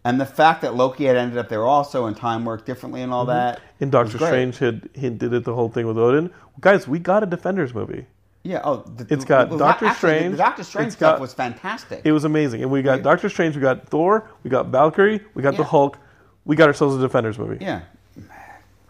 And 0.04 0.20
the 0.20 0.26
fact 0.26 0.62
that 0.64 0.76
Loki 0.76 1.06
had 1.06 1.16
ended 1.16 1.38
up 1.38 1.48
there 1.48 1.64
also, 1.64 2.06
and 2.06 2.18
time 2.18 2.44
worked 2.44 2.66
differently, 2.66 3.02
and 3.02 3.14
all 3.14 3.26
mm-hmm. 3.26 3.38
that. 3.38 3.62
and 3.80 3.92
Doctor. 3.92 4.18
Strange 4.18 4.58
had 4.58 4.90
hinted 4.94 5.34
it 5.34 5.46
the 5.46 5.54
whole 5.54 5.70
thing 5.70 5.88
with 5.88 5.98
Odin. 5.98 6.32
Guys, 6.60 6.88
we 6.88 7.00
got 7.00 7.24
a 7.24 7.26
Defenders 7.26 7.74
movie. 7.74 8.06
Yeah. 8.44 8.60
Oh, 8.66 8.78
the, 8.78 9.08
It's 9.14 9.24
got 9.24 9.50
well, 9.50 9.60
Doctor 9.60 9.86
actually, 9.86 9.98
Strange, 9.98 10.32
The 10.32 10.38
Doctor 10.38 10.64
Strange 10.66 10.92
stuff 10.92 11.14
got- 11.14 11.22
was 11.22 11.34
fantastic. 11.34 12.02
It 12.04 12.12
was 12.12 12.26
amazing, 12.26 12.62
and 12.62 12.70
we 12.70 12.82
got 12.82 13.02
Doctor 13.02 13.30
Strange, 13.30 13.56
we 13.56 13.62
got 13.62 13.88
Thor, 13.88 14.30
we 14.44 14.50
got 14.50 14.68
Valkyrie, 14.68 15.22
we 15.34 15.42
got 15.42 15.56
the 15.56 15.64
Hulk, 15.64 15.98
we 16.46 16.56
got 16.56 16.68
ourselves 16.68 16.96
a 16.96 17.00
Defenders 17.00 17.38
movie. 17.38 17.64
yeah. 17.64 17.82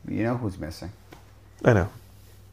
You 0.07 0.23
know 0.23 0.35
who's 0.35 0.57
missing? 0.59 0.91
I 1.63 1.71
know. 1.73 1.89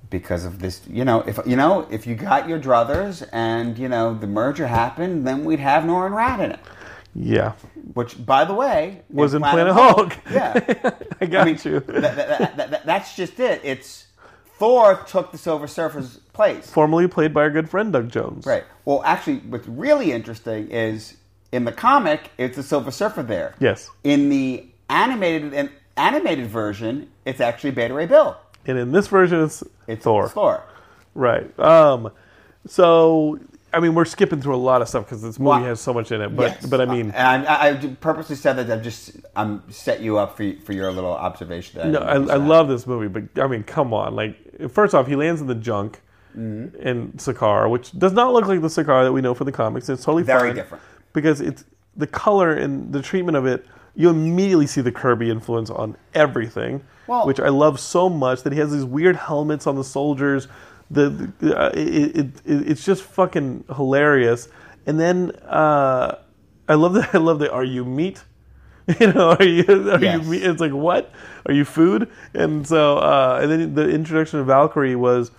because 0.08 0.44
of 0.44 0.60
this. 0.60 0.80
You 0.88 1.04
know, 1.04 1.22
if 1.22 1.38
you 1.46 1.56
know, 1.56 1.86
if 1.90 2.06
you 2.06 2.14
got 2.14 2.48
your 2.48 2.60
druthers 2.60 3.28
and 3.32 3.76
you 3.76 3.88
know 3.88 4.14
the 4.14 4.28
merger 4.28 4.68
happened, 4.68 5.26
then 5.26 5.44
we'd 5.44 5.58
have 5.58 5.82
Norrin 5.84 6.12
Radd 6.12 6.44
in 6.44 6.52
it. 6.52 6.60
Yeah, 7.12 7.54
Which, 7.94 8.24
by 8.24 8.44
the 8.44 8.54
way, 8.54 9.02
Was 9.10 9.34
in 9.34 9.42
Planet 9.42 9.72
Hulk. 9.74 10.16
Yeah, 10.30 10.92
I 11.20 11.26
got 11.26 11.64
you. 11.64 11.80
that- 11.80 12.02
that- 12.16 12.56
that- 12.56 12.70
that- 12.70 12.86
that's 12.86 13.16
just 13.16 13.40
it. 13.40 13.60
It's 13.64 14.06
Thor 14.58 14.94
took 15.08 15.32
the 15.32 15.38
Silver 15.38 15.66
Surfer's 15.66 16.18
place. 16.32 16.70
formerly 16.70 17.08
played 17.08 17.34
by 17.34 17.40
our 17.42 17.50
good 17.50 17.68
friend 17.68 17.92
Doug 17.92 18.10
Jones. 18.12 18.46
Right. 18.46 18.62
Well, 18.84 19.02
actually, 19.04 19.38
what's 19.38 19.66
really 19.66 20.12
interesting 20.12 20.70
is 20.70 21.16
in 21.50 21.64
the 21.64 21.72
comic, 21.72 22.30
it's 22.38 22.54
the 22.54 22.62
Silver 22.62 22.92
Surfer 22.92 23.24
there. 23.24 23.56
Yes. 23.58 23.90
In 24.04 24.28
the 24.28 24.68
animated 24.90 25.54
and 25.54 25.70
animated 25.96 26.46
version, 26.48 27.08
it's 27.24 27.40
actually 27.40 27.70
Beta 27.70 27.94
Ray 27.94 28.06
Bill. 28.06 28.36
And 28.66 28.78
in 28.78 28.92
this 28.92 29.06
version, 29.06 29.42
it's, 29.42 29.64
It's 29.86 30.04
Thor. 30.04 30.28
Thor. 30.28 30.62
Right. 31.14 31.58
Um. 31.58 32.10
So, 32.66 33.38
I 33.72 33.80
mean, 33.80 33.94
we're 33.94 34.04
skipping 34.04 34.42
through 34.42 34.54
a 34.54 34.58
lot 34.58 34.82
of 34.82 34.88
stuff 34.88 35.06
because 35.06 35.22
this 35.22 35.38
movie 35.38 35.48
Well, 35.48 35.64
has 35.64 35.80
so 35.80 35.94
much 35.94 36.12
in 36.12 36.20
it. 36.20 36.36
But, 36.36 36.42
Yes. 36.60 36.66
but 36.66 36.80
I 36.80 36.84
mean, 36.84 37.10
and 37.12 37.46
I, 37.46 37.70
I 37.70 37.74
purposely 38.00 38.36
said 38.36 38.54
that 38.54 38.70
I've 38.70 38.82
just 38.82 39.12
I'm 39.34 39.62
set 39.72 40.00
you 40.00 40.18
up 40.18 40.36
for 40.36 40.52
for 40.64 40.72
your 40.72 40.92
little 40.92 41.12
observation. 41.12 41.78
That 41.80 41.86
No, 41.88 41.98
I, 42.00 42.14
I 42.34 42.36
love 42.36 42.68
this 42.68 42.86
movie, 42.86 43.08
but 43.08 43.42
I 43.42 43.46
mean, 43.48 43.62
come 43.62 43.94
on! 43.94 44.14
Like, 44.14 44.70
first 44.70 44.94
off, 44.94 45.06
he 45.06 45.16
lands 45.16 45.40
in 45.40 45.46
the 45.46 45.54
junk 45.54 46.00
Mm-hmm. 46.38 46.86
in 46.86 47.08
Sakaar, 47.14 47.68
which 47.68 47.90
does 47.98 48.12
not 48.12 48.32
look 48.32 48.46
like 48.46 48.60
the 48.60 48.68
Sakaar 48.68 49.02
that 49.02 49.10
we 49.12 49.20
know 49.20 49.34
from 49.34 49.46
the 49.46 49.52
comics. 49.52 49.88
It's 49.88 50.04
totally 50.04 50.22
Very 50.22 50.54
different. 50.54 50.80
because 51.12 51.40
it's 51.40 51.64
the 51.96 52.06
color 52.06 52.52
and 52.52 52.92
the 52.92 53.02
treatment 53.02 53.36
of 53.36 53.46
it. 53.46 53.66
You 54.00 54.08
immediately 54.10 54.66
see 54.66 54.80
the 54.80 54.92
Kirby 54.92 55.30
influence 55.30 55.68
on 55.70 55.96
everything, 56.14 56.82
Well- 57.06 57.26
which 57.26 57.38
I 57.40 57.48
love 57.50 57.78
so 57.78 58.08
much. 58.08 58.42
That 58.44 58.52
he 58.52 58.58
has 58.58 58.72
these 58.72 58.84
weird 58.84 59.16
helmets 59.16 59.66
on 59.66 59.76
the 59.76 59.84
soldiers. 59.84 60.48
The, 60.90 61.30
the 61.38 61.56
uh, 61.56 61.68
it, 61.74 62.16
it, 62.16 62.26
it, 62.46 62.70
it's 62.70 62.84
just 62.84 63.02
fucking 63.02 63.64
hilarious. 63.76 64.48
And 64.86 64.98
then 64.98 65.32
uh, 65.46 66.16
I 66.68 66.74
love 66.74 66.94
that. 66.94 67.14
I 67.14 67.18
love 67.18 67.38
that. 67.40 67.52
Are 67.52 67.64
you 67.64 67.84
meat? 67.84 68.24
You 68.98 69.12
know, 69.12 69.36
are 69.38 69.44
you 69.44 69.64
are 69.92 70.00
Yes. 70.02 70.24
you 70.24 70.30
meat? 70.30 70.42
It's 70.42 70.60
like 70.60 70.72
what? 70.72 71.12
Are 71.46 71.52
you 71.52 71.64
food? 71.64 72.08
And 72.34 72.66
so, 72.66 72.96
uh, 72.98 73.38
and 73.42 73.50
then 73.52 73.74
the 73.74 73.88
introduction 73.88 74.40
of 74.40 74.46
Valkyrie 74.46 74.96
was 74.96 75.30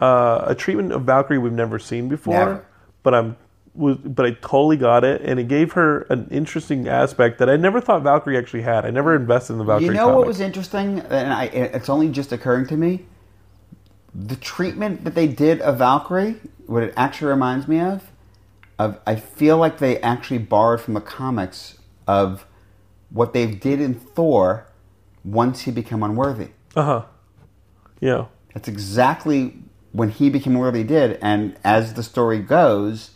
uh, 0.00 0.44
a 0.46 0.54
treatment 0.56 0.90
of 0.92 1.02
Valkyrie 1.02 1.38
we've 1.38 1.52
never 1.52 1.78
seen 1.78 2.08
before. 2.08 2.34
Never. 2.34 2.66
But 3.04 3.14
I'm, 3.14 3.36
was, 3.76 3.96
but 3.98 4.26
I 4.26 4.30
totally 4.32 4.76
got 4.76 5.04
it, 5.04 5.22
and 5.22 5.38
it 5.38 5.48
gave 5.48 5.72
her 5.72 6.02
an 6.02 6.28
interesting 6.30 6.88
aspect 6.88 7.38
that 7.38 7.48
I 7.50 7.56
never 7.56 7.80
thought 7.80 8.02
Valkyrie 8.02 8.36
actually 8.36 8.62
had. 8.62 8.84
I 8.84 8.90
never 8.90 9.14
invested 9.14 9.54
in 9.54 9.58
the 9.58 9.64
Valkyrie. 9.64 9.88
You 9.88 9.94
know 9.94 10.08
what 10.08 10.26
was 10.26 10.40
interesting, 10.40 11.00
and 11.00 11.32
I, 11.32 11.44
it's 11.44 11.88
only 11.88 12.08
just 12.08 12.32
occurring 12.32 12.66
to 12.68 12.76
me. 12.76 13.04
The 14.14 14.36
treatment 14.36 15.04
that 15.04 15.14
they 15.14 15.26
did 15.26 15.60
of 15.60 15.78
Valkyrie, 15.78 16.36
what 16.66 16.82
it 16.82 16.94
actually 16.96 17.28
reminds 17.28 17.68
me 17.68 17.80
of, 17.80 18.10
of 18.78 18.98
I 19.06 19.16
feel 19.16 19.56
like 19.58 19.78
they 19.78 20.00
actually 20.00 20.38
borrowed 20.38 20.80
from 20.80 20.94
the 20.94 21.00
comics 21.00 21.78
of 22.06 22.46
what 23.10 23.32
they 23.32 23.46
did 23.46 23.80
in 23.80 23.94
Thor 23.94 24.66
once 25.24 25.62
he 25.62 25.70
became 25.70 26.02
unworthy. 26.02 26.48
Uh 26.74 26.82
huh. 26.82 27.04
Yeah. 28.00 28.26
That's 28.54 28.68
exactly 28.68 29.58
when 29.92 30.10
he 30.10 30.30
became 30.30 30.54
unworthy 30.54 30.84
did, 30.84 31.18
and 31.22 31.56
as 31.64 31.94
the 31.94 32.02
story 32.02 32.38
goes, 32.38 33.12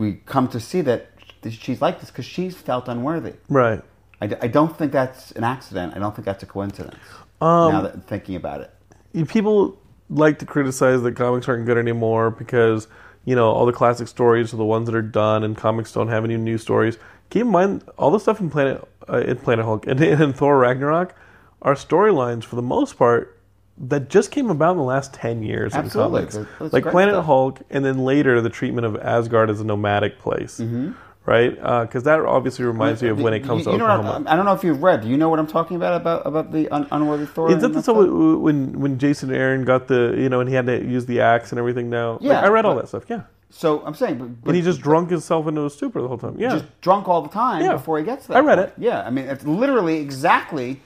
we 0.00 0.14
come 0.24 0.48
to 0.48 0.58
see 0.58 0.80
that 0.80 1.10
she's 1.50 1.82
like 1.82 2.00
this 2.00 2.10
because 2.10 2.24
she's 2.24 2.56
felt 2.56 2.88
unworthy. 2.88 3.34
Right. 3.48 3.82
I, 4.20 4.26
d- 4.26 4.36
I 4.40 4.48
don't 4.48 4.76
think 4.76 4.92
that's 4.92 5.30
an 5.32 5.44
accident. 5.44 5.94
I 5.94 5.98
don't 5.98 6.16
think 6.16 6.24
that's 6.24 6.42
a 6.42 6.46
coincidence. 6.46 6.96
Um, 7.40 7.72
now 7.72 7.82
that 7.82 7.94
I'm 7.94 8.00
thinking 8.00 8.34
about 8.34 8.62
it, 8.62 9.28
people 9.28 9.78
like 10.08 10.38
to 10.40 10.46
criticize 10.46 11.02
that 11.02 11.16
comics 11.16 11.48
aren't 11.48 11.66
good 11.66 11.78
anymore 11.78 12.30
because 12.30 12.88
you 13.24 13.36
know 13.36 13.50
all 13.50 13.66
the 13.66 13.72
classic 13.72 14.08
stories 14.08 14.52
are 14.52 14.56
the 14.56 14.64
ones 14.64 14.86
that 14.86 14.94
are 14.94 15.02
done, 15.02 15.44
and 15.44 15.56
comics 15.56 15.92
don't 15.92 16.08
have 16.08 16.24
any 16.24 16.36
new 16.36 16.58
stories. 16.58 16.98
Keep 17.30 17.42
in 17.42 17.48
mind, 17.48 17.84
all 17.96 18.10
the 18.10 18.18
stuff 18.18 18.40
in 18.40 18.50
Planet 18.50 18.86
uh, 19.08 19.18
in 19.18 19.36
Planet 19.36 19.64
Hulk 19.64 19.86
and 19.86 20.02
in 20.02 20.32
Thor 20.32 20.58
Ragnarok 20.58 21.14
are 21.62 21.74
storylines 21.74 22.44
for 22.44 22.56
the 22.56 22.62
most 22.62 22.98
part 22.98 23.39
that 23.88 24.08
just 24.10 24.30
came 24.30 24.50
about 24.50 24.72
in 24.72 24.76
the 24.78 24.82
last 24.84 25.14
ten 25.14 25.42
years 25.42 25.74
Absolutely. 25.74 26.20
in 26.22 26.26
comics, 26.26 26.34
That's- 26.36 26.58
that's 26.60 26.72
like 26.72 26.84
Planet 26.84 27.14
stuff. 27.14 27.24
Hulk, 27.26 27.60
and 27.70 27.84
then 27.84 28.04
later 28.04 28.40
the 28.40 28.50
treatment 28.50 28.86
of 28.86 28.96
Asgard 28.96 29.48
as 29.50 29.60
a 29.60 29.64
nomadic 29.64 30.18
place, 30.18 30.60
Mm-hmm. 30.60 30.92
right? 31.26 31.54
Because 31.82 32.02
that 32.04 32.20
obviously 32.20 32.64
reminds 32.66 33.02
me 33.02 33.08
of 33.08 33.20
when 33.20 33.32
it 33.32 33.40
comes 33.40 33.60
you, 33.66 33.72
to 33.72 33.78
you 33.78 33.82
what 33.82 33.90
Oklahoma. 33.90 34.28
I 34.30 34.36
don't 34.36 34.44
know 34.44 34.52
if 34.52 34.64
you've 34.64 34.82
read. 34.82 35.00
Do 35.02 35.08
you 35.08 35.16
know 35.16 35.28
what 35.30 35.38
I'm 35.38 35.46
talking 35.46 35.76
about 35.76 36.00
about 36.00 36.26
about 36.26 36.52
the 36.52 36.68
un- 36.70 36.88
unworthy 36.92 37.26
Thor? 37.26 37.50
Is 37.50 37.62
that 37.62 37.68
the 37.68 37.74
that 37.74 37.82
stuff 37.84 37.96
stuff? 37.96 38.06
when 38.08 38.78
when- 38.80 38.98
Jason 38.98 39.32
Aaron 39.32 39.64
got 39.64 39.88
the 39.88 40.14
you 40.16 40.28
know 40.28 40.40
and 40.40 40.48
he 40.48 40.54
had 40.54 40.66
to 40.66 40.84
use 40.84 41.06
the 41.06 41.20
axe 41.22 41.50
and 41.52 41.58
everything? 41.58 41.88
Now, 41.88 42.12
Like, 42.14 42.22
Yeah, 42.22 42.40
I 42.40 42.48
read 42.48 42.64
all 42.66 42.74
that 42.76 42.88
stuff. 42.88 43.04
Yeah, 43.08 43.22
So 43.52 43.82
I'm 43.84 43.94
saying, 43.94 44.18
but, 44.18 44.40
but 44.42 44.48
and 44.50 44.56
he 44.56 44.62
just 44.62 44.80
drunk 44.80 45.10
himself 45.10 45.46
into 45.48 45.64
a 45.64 45.70
stupor 45.70 46.00
the 46.00 46.08
whole 46.08 46.18
time. 46.18 46.36
Yeah, 46.38 46.50
just 46.50 46.80
drunk 46.80 47.08
all 47.08 47.20
the 47.22 47.28
time 47.28 47.62
Yeah. 47.62 47.72
before 47.72 47.98
he 47.98 48.04
gets 48.04 48.26
there. 48.28 48.36
I 48.36 48.40
read 48.40 48.58
it. 48.60 48.72
Yeah, 48.78 49.02
I 49.02 49.10
mean, 49.10 49.24
it's 49.26 49.44
literally 49.44 49.98
exactly 49.98 50.80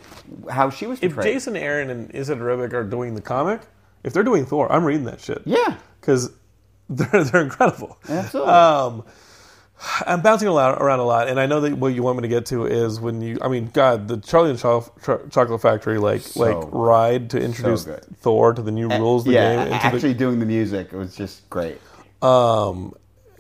how 0.51 0.71
she 0.71 0.87
was 0.87 0.99
if 1.03 1.15
portrayed. 1.15 1.35
Jason 1.35 1.57
Aaron 1.57 1.91
and 1.91 2.11
Esad 2.15 2.39
Ribic 2.39 2.73
are 2.73 2.83
doing 2.85 3.15
the 3.15 3.21
comic, 3.21 3.61
if 4.03 4.13
they're 4.15 4.23
doing 4.23 4.47
Thor, 4.47 4.71
I'm 4.73 4.85
reading 4.85 5.05
that 5.05 5.21
shit. 5.21 5.43
Yeah. 5.45 5.77
because 6.01 6.33
they're 6.89 7.25
they're 7.25 7.43
incredible. 7.43 7.99
Absolutely. 8.09 8.53
Um, 8.53 9.05
I'm 10.07 10.23
bouncing 10.23 10.49
around 10.49 10.99
a 11.01 11.05
lot, 11.05 11.29
and 11.29 11.39
I 11.41 11.47
know 11.47 11.61
that 11.61 11.77
what 11.77 11.89
you 11.95 12.03
want 12.03 12.17
me 12.19 12.23
to 12.23 12.29
get 12.29 12.47
to 12.47 12.65
is 12.65 13.01
when 13.01 13.21
you. 13.21 13.39
I 13.43 13.49
mean, 13.49 13.71
God, 13.73 14.09
the 14.09 14.17
Charlie 14.19 14.51
and 14.51 14.59
Cho- 14.59 14.91
Cho- 15.05 15.27
Chocolate 15.31 15.61
Factory 15.61 15.99
like 15.99 16.21
So 16.23 16.41
like 16.61 16.69
ride 16.73 17.31
to 17.31 17.41
introduce 17.41 17.85
good. 17.85 18.05
Thor 18.19 18.55
to 18.55 18.63
the 18.63 18.71
new 18.71 18.89
rules 18.89 19.23
of 19.23 19.27
the 19.27 19.33
yeah, 19.33 19.51
game. 19.65 19.73
and 19.73 19.83
to 19.83 19.89
the- 19.91 19.95
actually 19.97 20.15
doing 20.15 20.39
the 20.41 20.47
music 20.47 20.93
it 20.93 20.97
was 20.97 21.15
just 21.17 21.49
great. 21.51 21.79
Um, 22.25 22.95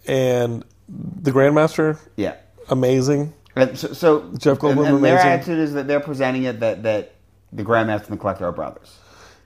and 0.07 0.64
the 0.88 1.31
Grandmaster, 1.33 1.99
Yeah. 2.16 2.35
amazing. 2.68 3.33
So, 3.57 3.92
so 3.92 4.33
Jeff 4.37 4.59
Goldblum, 4.59 4.87
and, 4.87 4.97
and 4.97 5.05
their 5.05 5.14
amazing. 5.14 5.31
attitude 5.31 5.59
is 5.61 5.73
that 5.75 5.87
they're 5.87 6.01
presenting 6.01 6.42
it 6.44 6.61
that, 6.61 6.83
that 6.83 7.12
the 7.53 7.62
Grandmaster 7.64 8.09
and 8.09 8.12
the 8.14 8.16
Collector 8.16 8.47
are 8.47 8.53
brothers. 8.53 8.99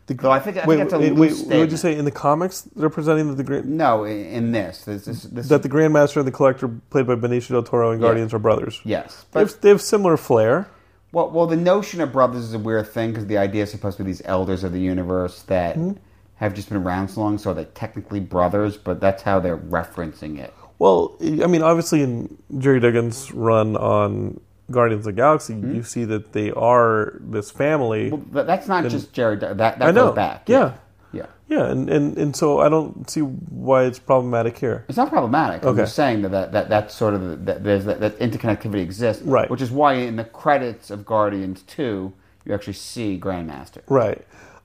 The, 0.06 0.14
Though 0.14 0.30
I 0.30 0.40
think- 0.40 0.56
I 0.56 0.60
think 0.60 0.68
wait, 0.68 0.76
that's 0.78 0.92
a 0.94 0.98
wait, 0.98 1.12
loose 1.14 1.42
wait, 1.44 1.58
would 1.58 1.70
you 1.70 1.76
say 1.76 1.94
in 1.94 2.06
the 2.06 2.10
comics? 2.10 2.62
They're 2.74 2.88
presenting 2.88 3.28
that 3.28 3.36
the 3.36 3.44
Grand, 3.44 3.66
No, 3.68 4.04
in, 4.04 4.24
in 4.26 4.52
this, 4.52 4.84
this, 4.86 5.04
this, 5.04 5.22
this 5.24 5.48
that 5.48 5.62
the 5.62 5.68
Grandmaster 5.68 6.16
and 6.16 6.26
the 6.26 6.32
Collector, 6.32 6.68
played 6.88 7.06
by 7.06 7.14
Benicio 7.16 7.48
del 7.50 7.62
Toro 7.62 7.90
and 7.92 8.00
Yeah. 8.00 8.06
Guardians, 8.08 8.32
are 8.32 8.38
brothers. 8.38 8.80
yes, 8.84 9.26
they 9.32 9.40
have, 9.40 9.60
they 9.60 9.68
have 9.68 9.82
similar 9.82 10.16
flair. 10.16 10.66
well, 11.12 11.30
well, 11.30 11.46
the 11.46 11.56
notion 11.56 12.00
of 12.00 12.10
brothers 12.12 12.44
is 12.44 12.54
a 12.54 12.58
weird 12.58 12.88
thing 12.88 13.10
because 13.10 13.26
the 13.26 13.36
idea 13.36 13.64
is 13.64 13.70
supposed 13.70 13.98
to 13.98 14.02
be 14.04 14.10
these 14.10 14.22
elders 14.24 14.64
of 14.64 14.72
the 14.72 14.80
universe 14.80 15.42
that 15.42 15.76
Hmm? 15.76 15.92
Have 16.38 16.54
just 16.54 16.68
been 16.68 16.78
around 16.78 17.08
so 17.08 17.20
long, 17.20 17.36
so 17.38 17.52
they're 17.52 17.64
technically 17.64 18.20
brothers, 18.20 18.76
but 18.76 19.00
that's 19.00 19.22
how 19.22 19.40
they're 19.40 19.58
referencing 19.58 20.38
it. 20.38 20.54
Well, 20.78 21.16
I 21.20 21.46
mean, 21.48 21.62
obviously, 21.62 22.02
in 22.02 22.38
Gerry 22.58 22.80
Duggan's 22.80 23.32
run 23.32 23.76
on 23.76 24.40
Guardians 24.70 25.00
of 25.00 25.14
the 25.14 25.20
Galaxy, 25.20 25.54
mm-hmm. 25.54 25.74
you 25.74 25.82
see 25.82 26.04
that 26.04 26.32
they 26.32 26.52
are 26.52 27.18
this 27.20 27.50
family. 27.50 28.10
Well, 28.10 28.44
that's 28.44 28.68
not 28.68 28.86
just 28.88 29.12
Jared. 29.12 29.40
That 29.40 29.58
that 29.58 29.82
I 29.82 29.90
know. 29.90 30.08
goes 30.08 30.14
back. 30.14 30.48
Yeah. 30.48 30.74
yeah. 31.12 31.26
yeah, 31.48 31.70
and, 31.70 31.90
and, 31.90 32.16
and 32.16 32.36
so 32.36 32.60
I 32.60 32.68
don't 32.68 33.10
see 33.10 33.22
why 33.22 33.84
it's 33.84 33.98
problematic 33.98 34.58
here. 34.58 34.84
It's 34.88 34.98
not 34.98 35.08
problematic. 35.08 35.62
I'm 35.64 35.70
Okay. 35.70 35.82
just 35.82 35.96
saying 35.96 36.22
that 36.22 36.28
that, 36.30 36.52
that 36.52 36.68
that's 36.68 36.94
sort 36.94 37.14
of 37.14 37.22
the, 37.22 37.36
that 37.36 37.64
there's 37.64 37.84
that, 37.86 37.98
that 37.98 38.18
interconnectivity 38.20 38.80
exists, 38.82 39.22
Right. 39.24 39.50
Which 39.50 39.62
is 39.62 39.72
why 39.72 39.94
in 39.94 40.14
the 40.14 40.24
credits 40.24 40.90
of 40.90 41.04
Guardians 41.04 41.62
Two, 41.62 42.12
you 42.44 42.54
actually 42.54 42.74
see 42.74 43.18
Grandmaster. 43.18 43.80
Right. 43.88 44.24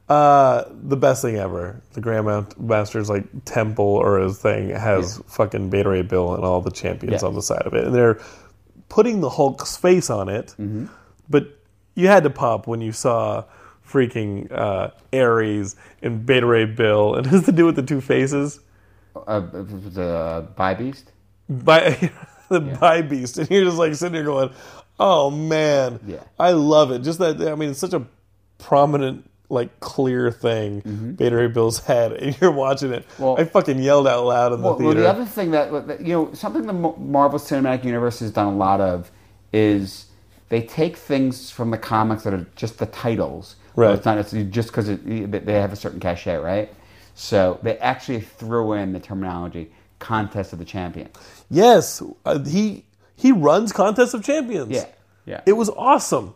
Uh, 0.09 0.65
the 0.83 0.97
best 0.97 1.21
thing 1.21 1.37
ever. 1.37 1.81
The 1.93 2.01
Grandmaster's 2.01 3.09
like 3.09 3.23
temple 3.45 3.85
or 3.85 4.19
his 4.19 4.37
thing 4.37 4.69
has 4.69 5.21
fucking 5.27 5.69
Beta 5.69 5.89
Ray 5.89 6.01
Bill 6.01 6.35
and 6.35 6.43
all 6.43 6.61
the 6.61 6.71
champions 6.71 7.21
Yeah. 7.21 7.27
on 7.27 7.35
the 7.35 7.41
side 7.41 7.63
of 7.65 7.73
it, 7.73 7.85
and 7.85 7.95
they're 7.95 8.19
putting 8.89 9.21
the 9.21 9.29
Hulk's 9.29 9.77
face 9.77 10.09
on 10.09 10.27
it. 10.29 10.47
Mm-hmm. 10.59 10.85
But 11.29 11.57
you 11.95 12.07
had 12.07 12.23
to 12.23 12.29
pop 12.29 12.67
when 12.67 12.81
you 12.81 12.91
saw 12.91 13.45
freaking 13.87 14.51
uh, 14.51 14.89
Ares 15.13 15.75
and 16.01 16.25
Beta 16.25 16.45
Ray 16.45 16.65
Bill, 16.65 17.15
and 17.15 17.25
has 17.27 17.45
to 17.45 17.51
do 17.51 17.65
with 17.65 17.75
the 17.75 17.83
two 17.83 18.01
faces? 18.01 18.59
Uh, 19.15 19.39
the 19.39 20.47
Bi-Beast. 20.55 21.11
by 21.47 22.11
the 22.49 22.59
Bi-Beast 22.59 23.37
and 23.37 23.49
you're 23.51 23.63
just 23.65 23.77
like 23.77 23.93
sitting 23.95 24.13
there 24.13 24.23
going 24.23 24.51
oh 24.99 25.29
man 25.29 25.99
Yeah. 26.07 26.23
i 26.39 26.51
love 26.51 26.91
it 26.91 26.99
just 27.03 27.19
that 27.19 27.39
i 27.41 27.53
mean 27.55 27.69
it's 27.71 27.79
such 27.79 27.93
a 27.93 28.05
prominent 28.57 29.29
like 29.53 29.79
clear 29.79 30.31
thing 30.31 31.15
beta 31.17 31.35
ray 31.35 31.47
bill's 31.47 31.79
head 31.85 32.11
and 32.13 32.35
you're 32.41 32.51
watching 32.51 32.91
it 32.91 33.07
Mm-hmm. 33.07 33.23
Well- 33.23 33.39
i 33.39 33.43
fucking 33.45 33.79
yelled 33.81 34.07
out 34.07 34.25
loud 34.25 34.53
in 34.53 34.59
the 34.61 34.63
Well, 34.63 34.77
well, 34.77 34.87
theater 34.91 35.01
the 35.01 35.09
other 35.09 35.25
thing 35.25 35.51
that, 35.51 35.99
you 36.01 36.13
know, 36.13 36.33
something 36.33 36.65
the 36.65 36.73
Marvel 36.73 37.39
Cinematic 37.39 37.83
Universe 37.85 38.19
has 38.19 38.31
done 38.31 38.47
a 38.47 38.55
lot 38.55 38.81
of 38.81 39.11
is 39.53 40.07
they 40.49 40.61
take 40.61 40.97
things 40.97 41.49
from 41.51 41.71
the 41.71 41.77
comics 41.77 42.23
that 42.23 42.33
are 42.33 42.45
just 42.55 42.77
the 42.79 42.85
titles. 42.87 43.55
Right. 43.75 43.95
It's 43.95 44.05
not 44.05 44.17
it's 44.17 44.31
just 44.31 44.69
because 44.69 44.87
it, 44.89 45.45
they 45.45 45.53
have 45.53 45.73
a 45.73 45.75
certain 45.75 45.99
cachet, 45.99 46.37
right? 46.37 46.71
So 47.15 47.59
they 47.63 47.77
actually 47.79 48.21
threw 48.21 48.73
in 48.73 48.93
the 48.93 48.99
terminology 48.99 49.71
"contest 49.99 50.53
of 50.53 50.59
the 50.59 50.65
champions." 50.65 51.15
Yes, 51.49 52.01
uh, 52.25 52.39
he 52.39 52.85
he 53.15 53.31
runs 53.31 53.71
Contest 53.71 54.13
of 54.13 54.23
Champions. 54.23 54.71
Yeah, 54.71 54.85
yeah. 55.25 55.41
It 55.45 55.53
was 55.53 55.69
awesome, 55.69 56.33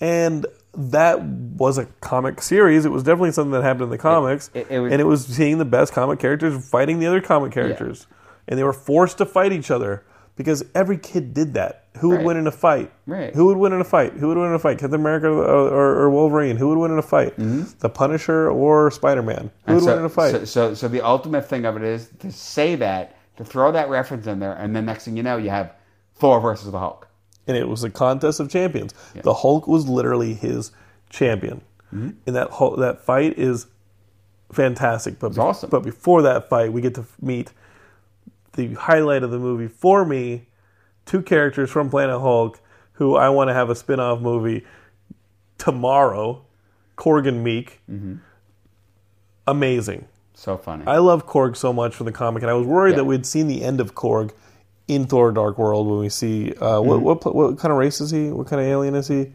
and 0.00 0.46
that 0.90 1.22
was 1.22 1.78
a 1.78 1.86
comic 2.00 2.40
series. 2.42 2.84
It 2.84 2.90
was 2.92 3.02
definitely 3.02 3.32
something 3.32 3.52
that 3.52 3.62
happened 3.62 3.84
in 3.84 3.90
the 3.90 3.98
comics, 3.98 4.50
it- 4.54 4.66
it 4.70 4.80
was- 4.80 4.92
and 4.92 5.00
it 5.00 5.04
was 5.04 5.26
seeing 5.26 5.58
the 5.58 5.64
best 5.64 5.92
comic 5.92 6.18
characters 6.18 6.68
fighting 6.68 6.98
the 6.98 7.06
other 7.06 7.20
comic 7.20 7.52
characters, 7.52 8.06
and 8.48 8.58
they 8.58 8.64
were 8.64 8.72
forced 8.72 9.18
to 9.18 9.26
fight 9.26 9.52
each 9.52 9.70
other 9.70 10.02
because 10.36 10.64
every 10.74 10.96
kid 10.96 11.34
did 11.34 11.54
that. 11.54 11.84
Who 11.98 12.08
would 12.10 12.18
Right. 12.18 12.26
win 12.26 12.36
in 12.38 12.46
a 12.46 12.52
fight? 12.52 12.90
Right. 13.06 13.34
Who 13.34 13.46
would 13.46 13.56
win 13.58 13.72
in 13.72 13.80
a 13.80 13.84
fight? 13.84 14.14
Who 14.14 14.28
would 14.28 14.38
win 14.38 14.46
in 14.48 14.54
a 14.54 14.58
fight? 14.60 14.78
Captain 14.78 14.98
America 15.00 15.26
or, 15.28 15.42
or, 15.44 15.96
or 16.02 16.10
Wolverine? 16.10 16.56
Who 16.56 16.68
would 16.68 16.78
win 16.78 16.92
in 16.92 16.98
a 16.98 17.02
fight? 17.02 17.34
The 17.36 17.88
Punisher 17.90 18.48
or 18.48 18.90
Spider 18.90 19.22
Man? 19.22 19.50
Who 19.66 19.74
would 19.74 19.80
Mm-hmm. 19.82 19.84
so, 19.84 19.90
win 19.90 19.98
in 19.98 20.04
a 20.04 20.08
fight? 20.08 20.30
So, 20.32 20.44
so, 20.44 20.74
so 20.74 20.88
the 20.88 21.02
ultimate 21.02 21.46
thing 21.48 21.64
of 21.66 21.76
it 21.76 21.82
is 21.82 22.08
to 22.20 22.30
say 22.32 22.76
that, 22.76 23.16
to 23.36 23.44
throw 23.44 23.72
that 23.72 23.90
reference 23.90 24.26
in 24.26 24.38
there, 24.38 24.52
and 24.52 24.74
then 24.74 24.86
next 24.86 25.04
thing 25.04 25.16
you 25.16 25.22
know, 25.22 25.36
you 25.36 25.50
have 25.50 25.72
Thor 26.14 26.40
versus 26.40 26.70
the 26.70 26.78
Hulk. 26.78 27.08
And 27.46 27.56
it 27.56 27.68
was 27.68 27.82
a 27.84 27.90
contest 27.90 28.40
of 28.40 28.48
champions. 28.50 28.94
The 29.22 29.34
Hulk 29.34 29.66
was 29.66 29.88
literally 29.88 30.34
his 30.34 30.72
champion, 31.08 31.62
Mm-hmm. 31.94 32.10
and 32.26 32.36
that 32.36 32.50
Hulk, 32.50 32.78
that 32.78 33.00
fight 33.04 33.36
is 33.38 33.66
fantastic. 34.52 35.18
But 35.18 35.34
be- 35.34 35.40
awesome. 35.40 35.70
But 35.70 35.80
before 35.82 36.22
that 36.22 36.48
fight, 36.48 36.72
we 36.72 36.80
get 36.80 36.94
to 36.94 37.04
meet 37.20 37.52
the 38.52 38.74
highlight 38.74 39.22
of 39.24 39.30
the 39.32 39.38
movie 39.38 39.66
for 39.68 40.04
me: 40.04 40.46
two 41.06 41.20
characters 41.22 41.68
from 41.70 41.90
Planet 41.90 42.20
Hulk 42.20 42.60
who 42.92 43.16
I 43.16 43.28
want 43.30 43.48
to 43.48 43.54
have 43.54 43.70
a 43.70 43.74
spin-off 43.74 44.20
movie 44.20 44.64
tomorrow. 45.58 46.44
Korg 46.96 47.26
and 47.26 47.42
Meek, 47.42 47.80
Mm-hmm. 47.90 48.16
amazing. 49.46 50.06
So 50.34 50.56
funny. 50.56 50.84
I 50.86 50.98
love 50.98 51.26
Korg 51.26 51.56
so 51.56 51.72
much 51.72 51.94
from 51.94 52.06
the 52.06 52.12
comic, 52.12 52.42
and 52.42 52.50
I 52.50 52.54
was 52.54 52.66
worried 52.66 52.90
Yeah. 52.92 52.96
that 52.98 53.04
we'd 53.04 53.26
seen 53.26 53.46
the 53.48 53.62
end 53.62 53.80
of 53.80 53.94
Korg 53.94 54.32
in 54.94 55.06
Thor: 55.06 55.32
Dark 55.32 55.58
World 55.58 55.86
when 55.88 55.98
we 56.00 56.08
see 56.08 56.52
uh, 56.52 56.54
Mm-hmm. 56.80 57.02
what, 57.02 57.24
what 57.24 57.34
what 57.34 57.58
kind 57.58 57.72
of 57.72 57.78
race 57.78 58.00
is 58.00 58.10
he? 58.10 58.30
What 58.30 58.46
kind 58.46 58.60
of 58.60 58.66
alien 58.66 58.94
is 58.94 59.08
he? 59.08 59.32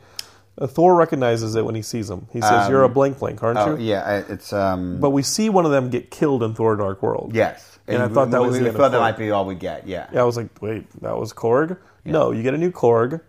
Uh, 0.58 0.68
Thor 0.68 0.96
recognizes 0.96 1.56
it 1.56 1.66
when 1.66 1.76
he 1.76 1.82
sees 1.82 2.10
him. 2.10 2.28
He 2.32 2.42
says, 2.42 2.70
"You're 2.70 2.84
a 2.84 2.90
blank 2.90 3.20
blank, 3.20 3.44
aren't 3.44 3.60
oh 3.60 3.76
you?" 3.76 3.86
yeah, 3.86 4.24
it's 4.30 4.54
um. 4.54 5.00
But 5.00 5.10
we 5.12 5.22
see 5.22 5.50
one 5.50 5.66
of 5.66 5.72
them 5.72 5.90
get 5.90 6.12
killed 6.12 6.44
in 6.44 6.54
Thor: 6.56 6.76
Dark 6.76 7.02
World. 7.04 7.32
yes, 7.34 7.78
And 7.88 8.02
I 8.02 8.08
thought 8.08 8.32
that 8.32 8.42
we, 8.42 8.48
was 8.48 8.60
we 8.60 8.70
thought 8.72 8.92
that 8.92 9.00
might 9.00 9.18
be 9.18 9.32
all 9.32 9.46
we 9.46 9.56
get. 9.56 9.88
Yeah. 9.88 10.08
Yeah, 10.14 10.22
I 10.22 10.24
was 10.24 10.38
like, 10.38 10.62
"Wait, 10.62 10.90
that 11.02 11.18
was 11.18 11.34
Korg?" 11.34 11.78
No, 12.06 12.32
you 12.32 12.42
get 12.44 12.54
a 12.54 12.58
new 12.58 12.72
Korg, 12.72 13.20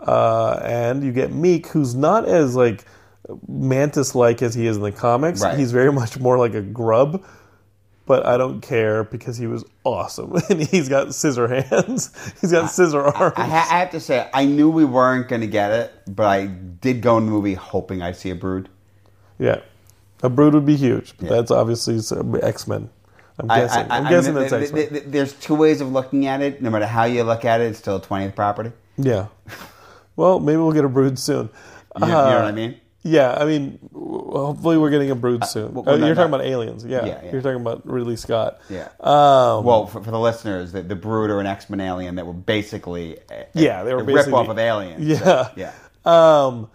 uh, 0.00 0.60
and 0.62 1.02
you 1.02 1.12
get 1.12 1.32
Meek, 1.32 1.66
who's 1.68 1.94
not 1.94 2.28
as 2.28 2.54
like 2.54 2.84
mantis 3.48 4.14
like 4.14 4.40
as 4.42 4.54
he 4.54 4.66
is 4.66 4.76
in 4.76 4.82
the 4.82 4.92
comics. 4.92 5.42
Right. 5.42 5.58
He's 5.58 5.72
very 5.72 5.92
much 5.92 6.18
more 6.18 6.38
like 6.38 6.54
a 6.54 6.62
grub. 6.62 7.24
But 8.08 8.24
I 8.24 8.38
don't 8.38 8.62
care 8.62 9.04
because 9.04 9.36
he 9.36 9.46
was 9.46 9.66
awesome, 9.84 10.34
and 10.50 10.62
he's 10.62 10.88
got 10.88 11.14
scissor 11.14 11.46
hands. 11.46 12.10
He's 12.40 12.50
got 12.50 12.70
scissor 12.70 13.02
arms. 13.02 13.34
I, 13.36 13.46
ha- 13.46 13.68
I 13.70 13.78
have 13.80 13.90
to 13.90 14.00
say, 14.00 14.28
I 14.32 14.46
knew 14.46 14.70
we 14.70 14.86
weren't 14.86 15.28
going 15.28 15.42
to 15.42 15.46
get 15.46 15.72
it, 15.72 15.92
but 16.08 16.24
I 16.24 16.46
did 16.46 17.02
go 17.02 17.18
in 17.18 17.26
the 17.26 17.30
movie 17.32 17.52
hoping 17.52 18.00
I'd 18.00 18.16
see 18.16 18.30
a 18.30 18.34
Brood. 18.34 18.70
yeah, 19.38 19.60
a 20.22 20.30
brood 20.30 20.54
would 20.54 20.64
be 20.64 20.76
huge. 20.76 21.14
But 21.18 21.26
Yeah. 21.26 21.36
that's 21.36 21.50
obviously 21.50 21.96
uh, 21.96 22.38
X 22.38 22.66
Men. 22.66 22.88
I'm 23.38 23.46
guessing. 23.46 23.90
I, 23.90 23.94
I, 23.94 23.98
am 23.98 24.06
I 24.06 24.10
guessing 24.10 24.34
that's 24.34 24.52
X 24.52 24.72
Men. 24.72 25.02
There's 25.10 25.34
two 25.34 25.54
ways 25.54 25.82
of 25.82 25.92
looking 25.92 26.26
at 26.26 26.40
it. 26.40 26.62
No 26.62 26.70
matter 26.70 26.86
how 26.86 27.04
you 27.04 27.22
look 27.24 27.44
at 27.44 27.60
it, 27.60 27.64
it's 27.64 27.78
still 27.78 27.96
a 27.96 28.00
20th 28.00 28.34
property. 28.34 28.72
Yeah. 28.96 29.26
Well, 30.16 30.40
maybe 30.40 30.56
we'll 30.56 30.72
get 30.72 30.84
a 30.84 30.88
brood 30.88 31.18
soon. 31.18 31.50
You, 31.98 32.06
you 32.06 32.12
know 32.12 32.24
what 32.24 32.44
I 32.44 32.48
uh, 32.48 32.52
mean? 32.52 32.80
Yeah, 33.10 33.34
I 33.34 33.44
mean, 33.44 33.78
hopefully 33.94 34.76
we're 34.78 34.90
getting 34.90 35.10
a 35.10 35.14
brood 35.14 35.44
soon. 35.44 35.74
well, 35.74 35.88
Uh, 35.88 35.96
no, 35.96 36.06
you're 36.06 36.14
no. 36.14 36.22
talking 36.22 36.34
about 36.34 36.46
aliens, 36.46 36.84
yeah. 36.84 37.04
Yeah, 37.06 37.20
yeah. 37.24 37.32
You're 37.32 37.42
talking 37.42 37.60
about 37.60 37.86
Ridley 37.86 38.16
Scott. 38.16 38.58
Yeah. 38.68 38.88
Um, 39.00 39.64
Well, 39.64 39.86
for, 39.86 40.02
for 40.02 40.10
the 40.10 40.18
listeners, 40.20 40.72
the, 40.72 40.82
the 40.82 40.96
Brood 40.96 41.30
are 41.30 41.40
an 41.40 41.46
X-Men 41.46 41.80
alien 41.80 42.16
that 42.16 42.26
were 42.26 42.32
basically 42.32 43.18
a, 43.30 43.46
Yeah, 43.54 43.84
they 43.84 43.94
were 43.94 44.02
a 44.02 44.04
basically- 44.04 44.32
rip-off 44.32 44.48
of 44.48 44.58
aliens. 44.58 45.04
Yeah. 45.04 45.18
So, 45.18 45.46
yeah. 45.56 45.72
Um, 46.04 46.70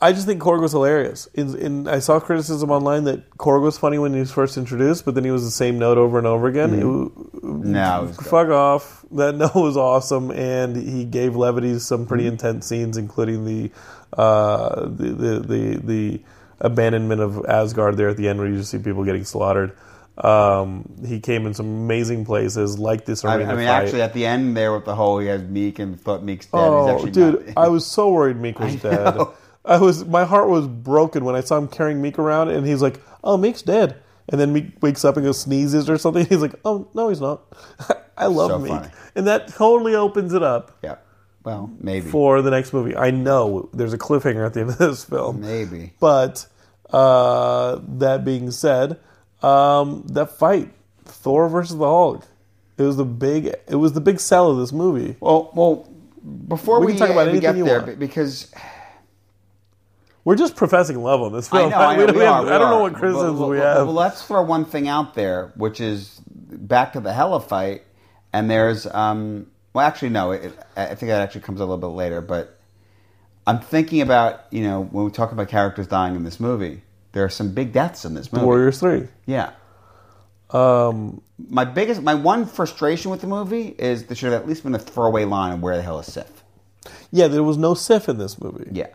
I 0.00 0.12
just 0.12 0.26
think 0.26 0.40
Korg 0.40 0.60
was 0.60 0.70
hilarious. 0.72 1.26
In, 1.34 1.56
in, 1.56 1.88
I 1.88 1.98
saw 1.98 2.20
criticism 2.20 2.70
online 2.70 3.02
that 3.04 3.30
Korg 3.30 3.62
was 3.62 3.76
funny 3.78 3.98
when 3.98 4.12
he 4.14 4.20
was 4.20 4.30
first 4.30 4.56
introduced, 4.56 5.04
but 5.04 5.14
then 5.16 5.24
he 5.24 5.30
was 5.32 5.44
the 5.44 5.50
same 5.50 5.76
note 5.78 5.98
over 5.98 6.18
and 6.18 6.26
over 6.26 6.46
again. 6.46 6.72
It- 6.74 7.42
No, 7.44 7.98
it 8.02 8.06
was 8.08 8.16
good. 8.16 8.26
fuck 8.28 8.48
off. 8.48 9.04
That 9.12 9.34
note 9.42 9.54
was 9.56 9.76
awesome, 9.76 10.30
and 10.30 10.76
he 10.76 11.04
gave 11.04 11.34
levity 11.34 11.78
some 11.80 12.06
pretty 12.06 12.24
Mm-hmm. 12.24 12.32
intense 12.34 12.66
scenes, 12.66 12.96
including 12.96 13.44
the, 13.44 13.70
uh, 14.16 14.82
the, 14.86 15.12
the 15.12 15.40
the 15.40 15.76
the 15.78 16.20
abandonment 16.60 17.20
of 17.20 17.44
Asgard 17.46 17.96
there 17.96 18.08
at 18.08 18.16
the 18.16 18.28
end, 18.28 18.38
where 18.38 18.48
you 18.48 18.56
just 18.56 18.70
see 18.70 18.78
people 18.78 19.04
getting 19.04 19.24
slaughtered. 19.24 19.72
Um, 20.16 20.96
he 21.06 21.20
came 21.20 21.46
in 21.46 21.54
some 21.54 21.66
amazing 21.66 22.24
places, 22.24 22.76
like 22.78 23.04
this 23.04 23.24
I, 23.24 23.36
arena 23.36 23.52
I 23.52 23.56
mean, 23.56 23.66
fight. 23.66 23.84
actually, 23.84 24.02
at 24.02 24.14
the 24.14 24.26
end 24.26 24.56
there 24.56 24.72
with 24.72 24.84
the 24.84 24.94
whole, 24.94 25.18
he 25.20 25.28
has 25.28 25.42
Meek 25.42 25.78
and 25.78 26.00
thought 26.00 26.24
Meek's 26.24 26.46
dead. 26.46 26.58
Oh, 26.58 26.88
actually 26.92 27.12
dude, 27.12 27.46
not. 27.46 27.56
I 27.56 27.68
was 27.68 27.86
so 27.86 28.10
worried 28.10 28.36
Meek 28.36 28.58
was 28.58 28.74
I 28.84 28.88
dead. 28.90 29.18
I 29.64 29.78
was, 29.78 30.04
my 30.06 30.24
heart 30.24 30.48
was 30.48 30.66
broken 30.66 31.24
when 31.24 31.36
I 31.36 31.40
saw 31.40 31.58
him 31.58 31.68
carrying 31.68 32.02
Meek 32.02 32.18
around, 32.18 32.48
and 32.48 32.66
he's 32.66 32.82
like, 32.82 33.00
"Oh, 33.22 33.36
Meek's 33.36 33.62
dead." 33.62 33.96
And 34.30 34.40
then 34.40 34.52
Meek 34.52 34.82
wakes 34.82 35.04
up 35.04 35.16
and 35.16 35.24
goes 35.24 35.40
sneezes 35.40 35.88
or 35.88 35.96
something. 35.98 36.26
He's 36.28 36.42
like, 36.42 36.54
"Oh, 36.64 36.88
no, 36.94 37.08
he's 37.08 37.20
not." 37.20 37.42
I 38.18 38.26
love 38.26 38.50
So 38.50 38.58
Meek, 38.58 38.72
funny. 38.72 38.88
and 39.14 39.26
that 39.26 39.48
totally 39.48 39.94
opens 39.94 40.34
it 40.34 40.42
up 40.42 40.76
yeah. 40.82 40.96
Well, 41.44 41.70
maybe. 41.80 42.08
for 42.10 42.42
the 42.42 42.50
next 42.50 42.72
movie. 42.72 42.96
I 42.96 43.10
know 43.10 43.68
there's 43.72 43.92
a 43.92 43.98
cliffhanger 43.98 44.44
at 44.44 44.54
the 44.54 44.60
end 44.60 44.70
of 44.70 44.78
this 44.78 45.04
film, 45.04 45.40
Maybe. 45.40 45.92
but 46.00 46.46
uh, 46.90 47.80
that 47.98 48.24
being 48.24 48.50
said, 48.50 48.98
um, 49.42 50.04
that 50.08 50.32
fight, 50.38 50.70
Thor 51.04 51.48
versus 51.48 51.76
the 51.78 51.84
Hulk, 51.84 52.24
it 52.76 52.82
was 52.82 52.96
the 52.96 53.04
big, 53.04 53.46
it 53.66 53.76
was 53.76 53.92
the 53.94 54.00
big 54.00 54.20
sell 54.20 54.50
of 54.50 54.58
this 54.58 54.72
movie. 54.72 55.16
Well, 55.20 55.50
well, 55.54 55.88
before 56.48 56.80
We 56.80 56.86
we, 56.86 56.92
can 56.92 57.00
talk 57.00 57.10
about 57.10 57.28
anything 57.28 57.64
there, 57.64 57.80
want. 57.82 57.98
because 57.98 58.52
We're 60.24 60.36
just 60.36 60.56
professing 60.56 61.02
love 61.02 61.22
on 61.22 61.32
this 61.32 61.48
I 61.52 61.58
film. 61.58 61.70
know, 61.70 61.76
I, 61.78 61.94
know, 61.96 62.00
We 62.00 62.06
don't- 62.06 62.16
we 62.16 62.22
have- 62.24 62.46
are, 62.46 62.52
I 62.52 62.58
don't 62.58 62.70
know 62.70 62.80
what 62.80 62.94
criticisms 62.94 63.40
we 63.40 63.56
but- 63.58 63.62
have. 63.76 63.86
Well, 63.86 63.94
let's 63.94 64.22
throw 64.22 64.42
one 64.42 64.64
thing 64.64 64.88
out 64.88 65.14
there, 65.14 65.52
which 65.56 65.80
is 65.80 66.20
back 66.26 66.92
to 66.94 67.00
the 67.00 67.12
Hela 67.12 67.40
fight, 67.40 67.82
and 68.32 68.50
there's, 68.50 68.86
um, 68.86 69.46
well, 69.78 69.86
actually, 69.86 70.08
no, 70.08 70.32
it, 70.32 70.52
I 70.76 70.86
think 70.96 71.08
that 71.08 71.22
actually 71.22 71.42
comes 71.42 71.60
a 71.60 71.62
little 71.64 71.78
bit 71.78 71.86
later, 71.86 72.20
but 72.20 72.58
I'm 73.46 73.60
thinking 73.60 74.00
about, 74.00 74.40
you 74.50 74.62
know, 74.62 74.82
when 74.82 75.04
we 75.04 75.10
talk 75.12 75.30
about 75.30 75.48
characters 75.48 75.86
dying 75.86 76.16
in 76.16 76.24
this 76.24 76.40
movie, 76.40 76.82
there 77.12 77.24
are 77.24 77.28
some 77.28 77.52
big 77.54 77.72
deaths 77.72 78.04
in 78.04 78.12
this 78.14 78.32
movie. 78.32 78.44
Warriors 78.44 78.80
Three. 78.80 79.06
Yeah. 79.24 79.52
Um, 80.50 81.22
My 81.48 81.64
biggest, 81.64 82.02
my 82.02 82.14
one 82.14 82.44
frustration 82.44 83.12
with 83.12 83.20
the 83.20 83.28
movie 83.28 83.76
is 83.78 84.06
there 84.06 84.16
should 84.16 84.32
have 84.32 84.42
at 84.42 84.48
least 84.48 84.64
been 84.64 84.74
a 84.74 84.80
throwaway 84.80 85.24
line 85.24 85.52
of 85.52 85.62
where 85.62 85.76
the 85.76 85.82
hell 85.82 86.00
is 86.00 86.12
Sif. 86.12 86.42
yeah, 87.12 87.28
there 87.28 87.44
was 87.44 87.56
no 87.56 87.74
Sif 87.74 88.08
in 88.08 88.18
this 88.18 88.40
movie. 88.40 88.68
Yeah. 88.72 88.88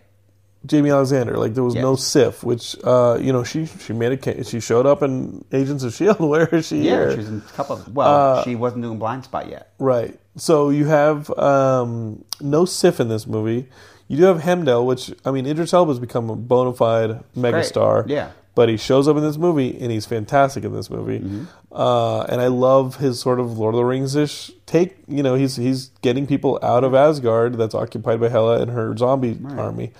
Jaimie 0.66 0.94
Alexander, 0.94 1.38
like 1.38 1.56
there 1.56 1.64
was 1.64 1.76
no 1.76 1.98
Sif, 1.98 2.42
which 2.42 2.78
uh, 2.86 3.18
you 3.20 3.34
know 3.34 3.44
she 3.44 3.66
she 3.66 3.92
made 3.92 4.26
a 4.26 4.44
she 4.46 4.62
showed 4.62 4.86
up 4.86 5.02
in 5.02 5.44
Agents 5.52 5.84
of 5.84 5.94
Shield. 5.94 6.20
Where 6.30 6.48
is 6.48 6.68
she? 6.68 6.78
Yeah, 6.78 6.92
here? 6.92 7.12
she 7.12 7.18
was 7.18 7.28
in 7.28 7.38
a 7.40 7.52
couple 7.52 7.76
of, 7.76 7.94
well, 7.94 8.44
she 8.44 8.56
wasn't 8.56 8.84
doing 8.84 8.98
Blindspot 8.98 9.50
yet. 9.50 9.74
Right. 9.78 10.18
So 10.38 10.70
you 10.70 10.86
have 10.86 11.30
um, 11.38 12.24
no 12.40 12.64
Sif 12.64 13.02
in 13.02 13.10
this 13.10 13.28
movie. 13.28 13.68
You 14.08 14.18
do 14.18 14.24
have 14.24 14.42
Heimdall, 14.42 14.86
which 14.86 15.14
I 15.26 15.32
mean, 15.32 15.46
Idris 15.46 15.74
Elba's 15.74 16.00
become 16.00 16.30
a 16.30 16.36
bona 16.36 16.74
fide 16.74 17.24
megastar. 17.36 18.08
Yeah. 18.08 18.32
But 18.56 18.70
he 18.70 18.78
shows 18.78 19.08
up 19.08 19.18
in 19.18 19.24
this 19.24 19.38
movie, 19.38 19.76
and 19.82 19.92
he's 19.92 20.06
fantastic 20.06 20.64
in 20.64 20.74
this 20.74 20.92
movie. 20.92 21.20
Mm-hmm. 21.20 21.46
Uh, 21.72 22.22
and 22.26 22.40
I 22.40 22.48
love 22.48 22.98
his 22.98 23.20
sort 23.20 23.40
of 23.40 23.58
Lord 23.58 23.74
of 23.74 23.80
the 23.80 23.86
Rings 23.86 24.16
ish 24.16 24.52
take. 24.68 24.96
You 25.08 25.24
know, 25.24 25.34
he's 25.34 25.56
he's 25.56 25.88
getting 26.02 26.28
people 26.28 26.60
out 26.62 26.84
of 26.84 26.94
Asgard 26.94 27.56
that's 27.58 27.74
occupied 27.74 28.22
by 28.22 28.30
Hela 28.30 28.62
and 28.62 28.72
her 28.72 28.96
zombie 28.96 29.40
army. 29.58 29.92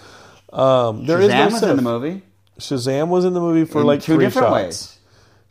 Um, 0.54 1.06
there 1.06 1.20
is 1.20 1.30
Shazam 1.32 1.38
no 1.38 1.54
was 1.54 1.64
in 1.64 1.76
the 1.78 1.82
movie. 1.82 2.22
Shazam 2.60 3.08
was 3.10 3.26
in 3.26 3.34
the 3.34 3.40
movie 3.42 3.66
for 3.66 3.82
in 3.82 3.88
like 3.88 4.02
two 4.02 4.16
three 4.16 4.26
different 4.26 4.48
shots. 4.50 4.54
ways. 4.54 5.00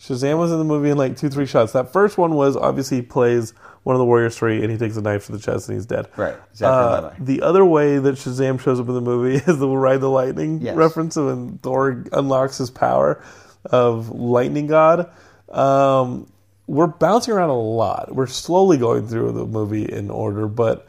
Shazam 0.00 0.38
was 0.38 0.50
in 0.50 0.58
the 0.58 0.64
movie 0.64 0.90
in 0.90 0.98
like 0.98 1.16
two, 1.16 1.28
three 1.28 1.46
shots. 1.46 1.72
That 1.72 1.92
first 1.92 2.18
one 2.18 2.34
was 2.34 2.56
obviously 2.56 2.98
he 2.98 3.02
plays 3.02 3.52
one 3.84 3.94
of 3.94 3.98
the 4.00 4.04
Warriors 4.04 4.36
Three 4.36 4.60
and 4.62 4.70
he 4.70 4.76
takes 4.76 4.96
a 4.96 5.00
knife 5.02 5.26
to 5.26 5.32
the 5.32 5.38
chest 5.38 5.68
and 5.68 5.76
he's 5.76 5.86
dead. 5.86 6.08
Right. 6.16 6.34
Uh, 6.60 7.12
the 7.20 7.42
other 7.42 7.64
way 7.64 7.98
that 7.98 8.16
Shazam 8.16 8.60
shows 8.60 8.80
up 8.80 8.88
in 8.88 8.94
the 8.94 9.00
movie 9.00 9.36
is 9.46 9.58
the 9.58 9.68
Ride 9.68 10.00
the 10.00 10.08
Lightning 10.10 10.60
Yes. 10.60 10.74
reference 10.76 11.16
when 11.16 11.58
Thor 11.58 12.04
unlocks 12.12 12.58
his 12.58 12.70
power 12.70 13.22
of 13.66 14.08
Lightning 14.10 14.66
God. 14.66 15.08
Um, 15.50 16.26
we're 16.66 16.86
bouncing 16.88 17.34
around 17.34 17.50
a 17.50 17.60
lot. 17.60 18.14
We're 18.14 18.26
slowly 18.26 18.78
going 18.78 19.06
through 19.06 19.32
the 19.32 19.44
movie 19.46 19.84
in 19.84 20.10
order, 20.10 20.48
but 20.48 20.86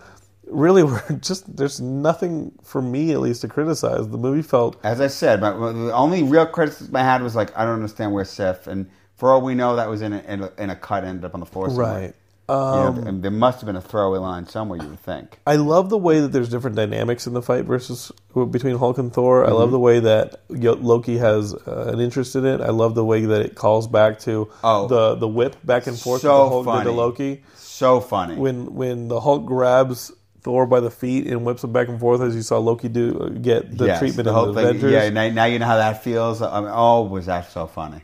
really, 0.53 0.83
we're 0.89 1.01
just 1.19 1.55
there's 1.57 1.81
nothing 1.81 2.51
for 2.63 2.81
me 2.81 3.11
at 3.11 3.19
least 3.19 3.41
to 3.41 3.47
criticize. 3.47 4.07
The 4.09 4.17
movie 4.17 4.41
felt 4.41 4.77
As 4.83 5.01
I 5.01 5.07
said, 5.07 5.41
my, 5.41 5.51
the 5.51 5.93
only 5.93 6.23
real 6.23 6.45
criticism 6.45 6.95
I 6.95 7.01
had 7.03 7.21
was 7.21 7.35
like, 7.35 7.55
I 7.57 7.65
don't 7.65 7.75
understand 7.75 8.13
where 8.13 8.25
Sif, 8.25 8.67
and 8.67 8.89
for 9.15 9.31
all 9.31 9.41
we 9.41 9.55
know, 9.55 9.75
that 9.75 9.89
was 9.89 10.01
in 10.01 10.13
a, 10.13 10.19
in 10.27 10.43
a, 10.43 10.51
in 10.57 10.69
a 10.69 10.75
cut, 10.75 11.03
ended 11.03 11.23
up 11.25 11.33
on 11.33 11.39
the 11.39 11.45
floor. 11.45 11.67
somewhere. 11.69 12.01
Right. 12.01 12.13
You 12.49 12.55
know, 12.55 13.03
and 13.07 13.23
there 13.23 13.31
must 13.31 13.61
have 13.61 13.67
been 13.67 13.77
a 13.77 13.81
throwaway 13.81 14.19
line 14.19 14.45
somewhere. 14.45 14.77
You 14.81 14.89
would 14.89 14.99
think. 14.99 15.39
I 15.47 15.55
love 15.55 15.89
the 15.89 15.97
way 15.97 16.19
that 16.19 16.33
there's 16.33 16.49
different 16.49 16.75
dynamics 16.75 17.25
in 17.25 17.33
the 17.33 17.41
fight 17.41 17.63
versus 17.63 18.11
between 18.51 18.77
Hulk 18.77 18.97
and 18.97 19.13
Thor. 19.13 19.45
I 19.47 19.51
love 19.51 19.71
the 19.71 19.79
way 19.79 20.01
that 20.01 20.41
Loki 20.49 21.17
has 21.19 21.53
uh, 21.55 21.91
an 21.93 22.01
interest 22.01 22.35
in 22.35 22.45
it. 22.45 22.59
I 22.59 22.69
love 22.69 22.95
the 22.95 23.05
way 23.05 23.21
that 23.25 23.41
it 23.41 23.55
calls 23.55 23.87
back 23.87 24.19
to 24.19 24.51
Oh. 24.61 24.87
the 24.87 25.15
the 25.15 25.27
whip 25.27 25.55
back 25.63 25.87
and 25.87 25.97
forth 25.97 26.21
So 26.21 26.27
the 26.43 26.49
Hulk 26.49 26.65
funny. 26.65 26.83
to 26.83 26.91
Loki. 26.91 27.43
So 27.55 28.01
funny. 28.01 28.35
When 28.35 28.75
when 28.75 29.07
the 29.07 29.21
Hulk 29.21 29.45
grabs 29.45 30.11
Thor 30.43 30.65
by 30.67 30.79
the 30.79 30.91
feet 30.91 31.27
and 31.27 31.45
whips 31.45 31.63
him 31.63 31.71
back 31.71 31.87
and 31.87 31.99
forth, 31.99 32.21
as 32.21 32.35
you 32.35 32.41
saw 32.41 32.57
Loki 32.59 32.89
do 32.89 33.17
uh, 33.19 33.29
get 33.29 33.77
the 33.77 33.85
Yes, 33.85 33.99
treatment 33.99 34.25
the 34.25 34.33
whole 34.33 34.47
the 34.47 34.53
thing. 34.53 34.65
Avengers. 34.65 34.91
Yeah, 34.91 35.09
now, 35.09 35.29
now 35.29 35.45
you 35.45 35.59
know 35.59 35.65
how 35.65 35.77
that 35.77 36.03
feels. 36.03 36.41
I 36.41 36.59
mean, 36.61 36.69
oh, 36.73 37.03
was 37.03 37.25
that 37.27 37.49
so 37.51 37.65
funny? 37.67 38.01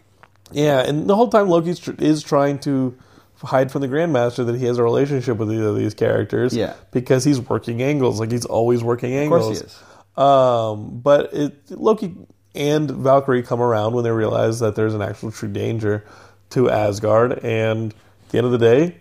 Yeah, 0.52 0.80
and 0.80 1.10
the 1.10 1.16
whole 1.16 1.28
time 1.28 1.50
Loki 1.50 1.72
is 2.00 2.24
trying 2.24 2.60
to 2.60 2.98
hide 3.44 3.72
from 3.72 3.82
the 3.82 3.88
Grandmaster 3.88 4.46
that 4.46 4.56
he 4.56 4.66
has 4.66 4.78
a 4.78 4.84
relationship 4.84 5.38
with 5.38 5.52
either 5.52 5.68
of 5.68 5.78
these 5.78 5.94
characters. 5.94 6.56
Yeah. 6.56 6.74
because 6.92 7.24
he's 7.24 7.40
working 7.40 7.82
angles, 7.82 8.20
like 8.20 8.32
he's 8.32 8.46
always 8.46 8.84
working 8.84 9.14
angles. 9.14 9.48
Of 9.50 9.58
course 9.60 9.60
he 9.60 9.66
is. 9.68 9.84
Um, 10.18 11.00
but 11.00 11.34
it, 11.34 11.72
Loki 11.72 12.16
and 12.56 12.90
Valkyrie 12.90 13.44
come 13.44 13.62
around 13.62 13.94
when 13.94 14.04
they 14.04 14.12
realize 14.12 14.60
that 14.60 14.76
there's 14.76 14.94
an 14.94 15.02
actual 15.02 15.32
true 15.32 15.48
danger 15.50 16.04
to 16.52 16.70
Asgard, 16.70 17.40
and 17.44 17.92
at 17.94 18.30
the 18.30 18.38
end 18.40 18.46
of 18.46 18.52
the 18.52 18.58
day, 18.58 18.98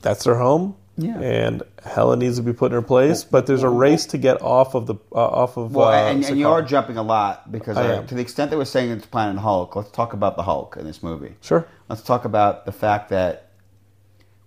that's 0.00 0.24
their 0.24 0.36
home. 0.38 0.74
Yeah. 0.96 1.18
and 1.20 1.62
Hela 1.84 2.16
needs 2.16 2.36
to 2.36 2.42
be 2.42 2.52
put 2.52 2.66
in 2.66 2.72
her 2.72 2.82
place. 2.82 3.24
But 3.24 3.46
there's 3.46 3.62
a 3.62 3.68
race 3.68 4.04
to 4.06 4.18
get 4.18 4.42
off 4.42 4.74
of 4.74 4.86
the 4.86 4.96
uh, 5.12 5.26
off 5.26 5.56
of. 5.56 5.74
Well, 5.74 5.88
uh, 5.88 6.10
and, 6.10 6.24
and 6.24 6.38
you 6.38 6.48
are 6.48 6.62
jumping 6.62 6.96
a 6.96 7.02
lot 7.02 7.50
because 7.50 7.76
I 7.76 7.88
uh, 7.88 7.96
am. 7.98 8.06
to 8.08 8.14
the 8.14 8.20
extent 8.20 8.50
that 8.50 8.58
we're 8.58 8.64
saying 8.64 8.90
it's 8.90 9.06
Planet 9.06 9.40
Hulk, 9.40 9.74
let's 9.74 9.90
talk 9.90 10.12
about 10.12 10.36
the 10.36 10.42
Hulk 10.42 10.76
in 10.76 10.84
this 10.84 11.02
movie. 11.02 11.34
Sure. 11.40 11.66
Let's 11.88 12.02
talk 12.02 12.24
about 12.24 12.66
the 12.66 12.72
fact 12.72 13.08
that 13.08 13.50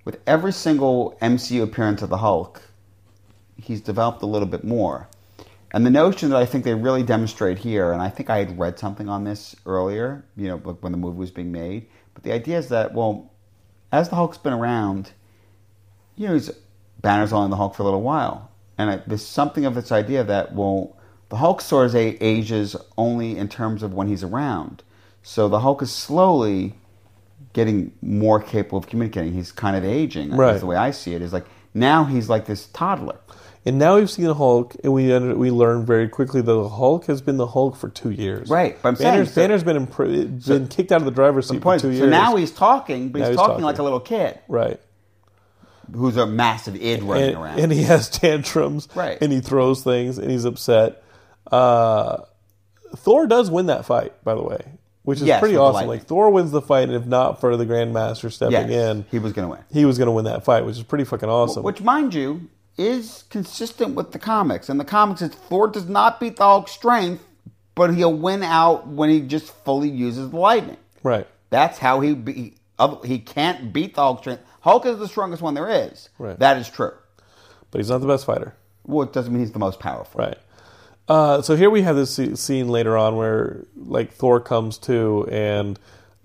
with 0.04 0.20
every 0.28 0.54
single 0.54 1.18
MCU 1.22 1.64
appearance 1.64 2.04
of 2.04 2.10
the 2.10 2.18
Hulk, 2.18 2.62
he's 3.58 3.82
developed 3.82 4.22
a 4.22 4.28
little 4.28 4.48
bit 4.48 4.64
more. 4.64 5.10
And 5.72 5.86
the 5.86 5.90
notion 5.90 6.30
that 6.30 6.38
I 6.38 6.46
think 6.46 6.64
they 6.64 6.74
really 6.74 7.04
demonstrate 7.04 7.58
here, 7.58 7.92
and 7.92 8.02
I 8.02 8.10
think 8.10 8.30
I 8.30 8.38
had 8.38 8.58
read 8.58 8.80
something 8.80 9.10
on 9.10 9.26
this 9.26 9.56
earlier, 9.66 10.24
you 10.38 10.48
know, 10.48 10.58
when 10.58 10.92
the 10.94 10.98
movie 10.98 11.18
was 11.18 11.32
being 11.32 11.52
made, 11.52 11.88
but 12.14 12.24
the 12.24 12.32
idea 12.32 12.58
is 12.58 12.70
that, 12.70 12.94
well, 12.94 13.34
as 13.92 14.08
the 14.10 14.16
Hulk's 14.16 14.38
been 14.38 14.54
around, 14.54 15.12
you 16.16 16.28
know, 16.28 16.34
he's, 16.34 16.52
Banner's 17.02 17.34
only 17.34 17.50
the 17.50 17.56
Hulk 17.56 17.76
for 17.76 17.84
a 17.84 17.86
little 17.86 18.02
while. 18.02 18.52
And 18.78 18.90
I, 18.90 19.02
there's 19.08 19.26
something 19.26 19.66
of 19.66 19.76
this 19.76 19.92
idea 19.92 20.24
that, 20.24 20.54
well, 20.54 20.96
the 21.30 21.38
Hulk 21.38 21.62
sort 21.62 21.88
of 21.88 21.96
a- 21.96 22.24
ages 22.24 22.76
only 22.98 23.38
in 23.38 23.48
terms 23.48 23.84
of 23.84 23.94
when 23.94 24.08
he's 24.08 24.24
around. 24.24 24.84
So 25.24 25.48
the 25.48 25.60
Hulk 25.60 25.82
is 25.82 25.92
slowly 25.92 26.76
getting 27.54 27.92
more 28.02 28.40
capable 28.42 28.78
of 28.78 28.88
communicating. 28.88 29.34
He's 29.34 29.52
kind 29.52 29.76
of 29.76 29.84
aging. 29.86 30.32
Right. 30.32 30.48
That's 30.52 30.60
the 30.60 30.66
way 30.68 30.76
I 30.76 30.92
see 30.92 31.14
it. 31.14 31.22
Is 31.22 31.34
like 31.34 31.46
now 31.74 32.04
he's 32.04 32.30
like 32.30 32.46
this 32.46 32.68
toddler. 32.68 33.20
And 33.68 33.80
now 33.80 33.96
we've 33.96 34.12
seen 34.12 34.26
the 34.26 34.36
Hulk, 34.36 34.76
and 34.84 34.94
we 34.94 35.12
under, 35.12 35.36
we 35.36 35.50
learn 35.50 35.88
very 35.88 36.08
quickly 36.08 36.40
that 36.40 36.52
the 36.52 36.70
Hulk 36.70 37.06
has 37.06 37.20
been 37.24 37.38
the 37.38 37.48
Hulk 37.48 37.76
for 37.76 37.90
two 37.90 38.12
years. 38.12 38.48
Right, 38.48 38.80
but 38.80 38.90
I'm 38.90 38.96
Banner's, 38.96 39.34
saying, 39.34 39.34
so- 39.34 39.42
Banner's 39.42 39.64
been 39.64 39.88
impr- 39.88 40.46
been 40.48 40.68
kicked 40.68 40.92
out 40.92 41.02
of 41.02 41.06
the 41.06 41.12
driver's 41.12 41.48
seat 41.48 41.56
for 41.56 41.62
Point- 41.62 41.82
two 41.82 41.88
so 41.88 41.92
years. 41.92 42.02
So 42.02 42.10
now 42.10 42.36
he's 42.36 42.52
talking, 42.52 43.10
but 43.10 43.22
he's, 43.22 43.30
he's 43.30 43.38
talking, 43.38 43.54
talking. 43.54 43.66
like 43.66 43.80
a 43.80 43.84
little 43.84 44.00
kid 44.00 44.38
right, 44.48 44.80
who's 45.94 46.18
a 46.18 46.26
massive 46.26 46.76
id 46.76 47.02
running 47.04 47.30
and, 47.30 47.38
around. 47.38 47.60
and 47.60 47.72
he 47.72 47.84
has 47.84 48.10
tantrums. 48.10 48.88
Right. 48.96 49.18
and 49.22 49.32
he 49.32 49.40
throws 49.42 49.84
things, 49.84 50.18
and 50.18 50.30
he's 50.32 50.46
upset. 50.46 51.04
Uh, 51.52 52.18
Thor 52.96 53.28
does 53.28 53.50
win 53.52 53.68
that 53.68 53.86
fight, 53.86 54.24
by 54.24 54.36
the 54.36 54.42
way, 54.44 54.62
which 55.04 55.20
is 55.22 55.28
Yes, 55.28 55.40
pretty 55.40 55.58
awesome. 55.58 55.88
Like 55.88 56.06
Thor 56.06 56.30
wins 56.30 56.52
the 56.52 56.62
fight, 56.62 56.90
and 56.90 56.94
if 56.94 57.06
not 57.06 57.40
for 57.40 57.56
the 57.58 57.66
Grandmaster 57.66 58.32
stepping 58.32 58.70
yes, 58.70 58.70
in, 58.72 59.06
he 59.12 59.20
was 59.20 59.34
going 59.34 59.48
to 59.48 59.52
win. 59.52 59.64
he 59.72 59.86
was 59.86 59.98
going 59.98 60.08
to 60.08 60.12
win 60.12 60.26
that 60.26 60.44
fight, 60.46 60.66
which 60.66 60.78
is 60.78 60.84
pretty 60.84 61.04
fucking 61.04 61.30
awesome. 61.30 61.64
Which, 61.64 61.82
mind 61.82 62.14
you, 62.14 62.50
is 62.78 63.24
consistent 63.30 63.96
with 63.96 64.12
the 64.12 64.20
comics. 64.20 64.70
And 64.70 64.80
the 64.80 64.86
comics 64.86 65.22
is 65.22 65.32
Thor 65.34 65.68
does 65.68 65.88
not 65.88 66.20
beat 66.20 66.38
the 66.38 66.44
Hulk's 66.44 66.72
strength, 66.72 67.24
but 67.74 67.94
he'll 67.94 68.14
win 68.14 68.44
out 68.44 68.88
when 68.88 69.10
he 69.10 69.22
just 69.22 69.54
fully 69.64 69.90
uses 69.90 70.30
the 70.32 70.38
lightning. 70.38 70.78
right, 71.04 71.28
That's 71.50 71.78
how 71.78 72.00
he 72.02 72.14
be, 72.14 72.56
he 73.04 73.20
can't 73.20 73.72
beat 73.72 73.96
the 73.96 74.02
Hulk's 74.02 74.22
strength. 74.22 74.44
Hulk 74.66 74.86
is 74.88 74.98
the 74.98 75.08
strongest 75.08 75.42
one 75.44 75.54
there 75.54 75.70
is. 75.70 76.10
Right. 76.18 76.38
That 76.40 76.58
is 76.58 76.68
true. 76.70 76.92
but 77.72 77.80
he's 77.80 77.90
not 77.92 78.02
the 78.02 78.08
best 78.08 78.26
fighter. 78.26 78.56
Well, 78.86 79.04
it 79.08 79.14
doesn't 79.14 79.32
mean 79.32 79.42
he's 79.42 79.52
the 79.52 79.60
most 79.60 79.80
powerful. 79.80 80.20
Right. 80.20 80.38
Uh, 81.08 81.42
so 81.44 81.56
here 81.56 81.70
we 81.70 81.84
have 81.84 81.96
this 81.96 82.16
scene 82.40 82.68
later 82.68 82.98
on 82.98 83.16
where 83.16 83.64
like 83.76 84.12
Thor 84.14 84.40
comes 84.40 84.80
to 84.80 85.28
and 85.32 85.80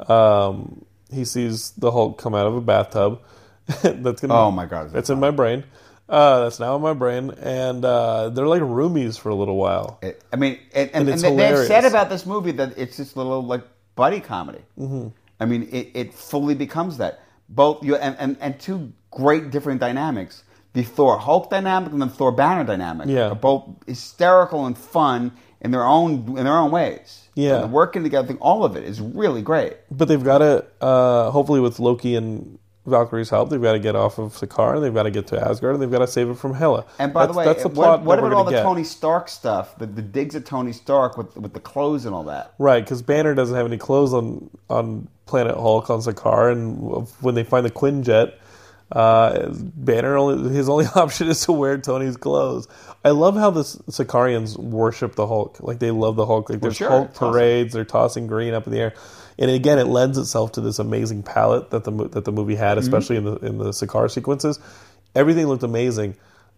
um, 0.09 0.85
he 1.13 1.25
sees 1.27 1.73
the 1.73 1.91
Hulk 1.93 2.17
come 2.19 2.35
out 2.35 2.47
of 2.47 2.57
a 2.57 2.61
bathtub. 2.63 3.21
that's 3.83 4.21
gonna. 4.23 4.35
Oh 4.35 4.51
my 4.51 4.65
God, 4.67 4.91
That's 4.91 5.11
in 5.11 5.21
my 5.21 5.31
brain. 5.31 5.65
Uh, 6.09 6.41
that's 6.45 6.59
now 6.59 6.75
in 6.75 6.83
my 6.83 6.93
brain, 6.95 7.31
and 7.41 7.85
uh, 7.85 8.31
they're 8.31 8.49
like 8.49 8.63
roomies 8.63 9.17
for 9.21 9.29
a 9.29 9.35
little 9.35 9.57
while. 9.57 9.99
It- 10.03 10.21
I 10.33 10.37
mean, 10.37 10.59
and, 10.75 10.91
and, 10.93 11.09
And 11.09 11.25
and 11.25 11.39
they, 11.39 11.53
they've 11.55 11.67
said 11.69 11.85
about 11.85 12.09
this 12.09 12.27
movie 12.27 12.51
that 12.53 12.77
it's 12.79 12.97
this 12.97 13.17
little 13.17 13.45
like 13.45 13.63
buddy 13.95 14.19
comedy. 14.19 14.63
Mm-hmm. 14.79 15.09
I 15.39 15.45
mean, 15.45 15.69
it, 15.71 15.91
it 15.95 16.15
fully 16.15 16.55
becomes 16.55 16.97
that. 16.99 17.21
Both 17.51 17.85
you 17.85 17.97
and, 17.97 18.17
and, 18.19 18.37
and 18.41 18.59
two 18.59 18.93
great 19.11 19.51
different 19.51 19.81
dynamics: 19.81 20.45
the 20.73 20.83
Thor 20.83 21.19
Hulk 21.19 21.51
dynamic 21.51 21.93
and 21.93 22.01
the 22.01 22.07
Thor 22.07 22.33
Banner 22.33 22.65
dynamic. 22.65 23.09
Yeah. 23.09 23.31
are 23.31 23.35
both 23.35 23.65
hysterical 23.87 24.67
and 24.67 24.79
fun 24.79 25.33
in 25.61 25.73
their 25.73 25.85
own 25.85 26.39
in 26.39 26.45
their 26.45 26.57
own 26.57 26.71
ways. 26.71 27.29
Yeah. 27.35 27.65
And 27.65 27.73
working 27.73 28.03
together, 28.05 28.25
I 28.25 28.29
think 28.29 28.41
all 28.41 28.65
of 28.65 28.77
it 28.77 28.85
is 28.85 29.01
really 29.01 29.43
great. 29.43 29.77
But 29.91 30.07
they've 30.07 30.23
got 30.23 30.39
to, 30.39 30.65
uh, 30.81 31.31
hopefully, 31.31 31.61
with 31.61 31.79
Loki 31.79 32.15
and 32.15 32.59
Valkyrie's 32.87 33.31
help, 33.31 33.51
they've 33.51 33.61
got 33.61 33.73
to 33.73 33.79
get 33.79 33.95
off 33.95 34.19
of 34.19 34.39
the 34.39 34.47
Sakaar, 34.47 34.75
and 34.75 34.85
they've 34.85 34.95
got 34.95 35.03
to 35.03 35.11
get 35.11 35.27
to 35.29 35.41
Asgard, 35.41 35.75
and 35.75 35.83
they've 35.83 35.91
got 35.91 35.99
to 35.99 36.07
save 36.07 36.31
it 36.31 36.35
from 36.39 36.55
Hela. 36.55 36.87
And 36.99 37.13
by 37.13 37.27
that's, 37.27 37.33
the 37.33 37.39
way, 37.39 37.45
that's 37.45 37.63
the 37.63 37.69
what, 37.69 37.75
plot 37.75 38.03
what 38.03 38.23
we're 38.23 38.29
about 38.29 38.37
all 38.39 38.45
the 38.45 38.53
get. 38.53 38.63
Tony 38.63 38.85
Stark 38.85 39.29
stuff? 39.29 39.77
The, 39.77 39.87
the 39.87 40.03
digs 40.03 40.35
at 40.35 40.47
Tony 40.47 40.73
Stark 40.73 41.19
with 41.19 41.37
with 41.37 41.53
the 41.53 41.61
clothes 41.61 42.07
and 42.07 42.15
all 42.15 42.25
that. 42.25 42.55
Right, 42.59 42.83
because 42.83 43.03
Banner 43.03 43.35
doesn't 43.35 43.55
have 43.55 43.67
any 43.67 43.79
clothes 43.79 44.15
on 44.15 44.51
on 44.69 45.09
Planet 45.27 45.57
Hulk 45.57 45.91
on 45.91 46.01
Sakaar, 46.01 46.51
and 46.51 47.07
when 47.21 47.35
they 47.35 47.45
find 47.45 47.67
the 47.67 47.71
Quinjet, 47.71 48.35
uh, 48.93 49.51
Banner 49.53 50.17
only 50.17 50.53
his 50.55 50.69
only 50.69 50.87
option 50.95 51.29
is 51.29 51.43
to 51.43 51.53
wear 51.53 51.79
Tony's 51.79 52.17
clothes. 52.17 52.67
I 53.05 53.11
love 53.11 53.37
how 53.37 53.51
the 53.51 53.63
Sakaarians 53.63 54.59
worship 54.59 55.15
the 55.15 55.27
Hulk. 55.27 55.61
Like 55.61 55.79
they 55.79 55.91
love 55.91 56.17
the 56.17 56.27
Hulk. 56.27 56.51
Like 56.51 56.61
there's 56.61 56.77
sure, 56.77 56.89
Hulk 56.89 57.11
awesome. 57.11 57.33
parades. 57.33 57.75
They're 57.75 57.85
tossing 57.85 58.27
green 58.27 58.55
up 58.55 58.67
in 58.67 58.73
the 58.73 58.81
air, 58.81 58.95
and 59.41 59.51
again, 59.51 59.79
it 59.79 59.87
lends 59.87 60.19
itself 60.19 60.53
to 60.53 60.61
this 60.61 60.79
amazing 60.79 61.23
palette 61.25 61.71
that 61.71 61.83
the 61.85 61.91
that 62.11 62.25
the 62.25 62.33
movie 62.33 62.55
had, 62.55 62.79
Mm-hmm. 62.79 62.87
especially 62.87 63.17
in 63.17 63.25
the 63.25 63.37
in 63.37 63.59
the 63.59 63.71
Sakaar 63.71 64.09
sequences. 64.11 64.61
Everything 65.15 65.47
looked 65.47 65.63
amazing. 65.65 66.15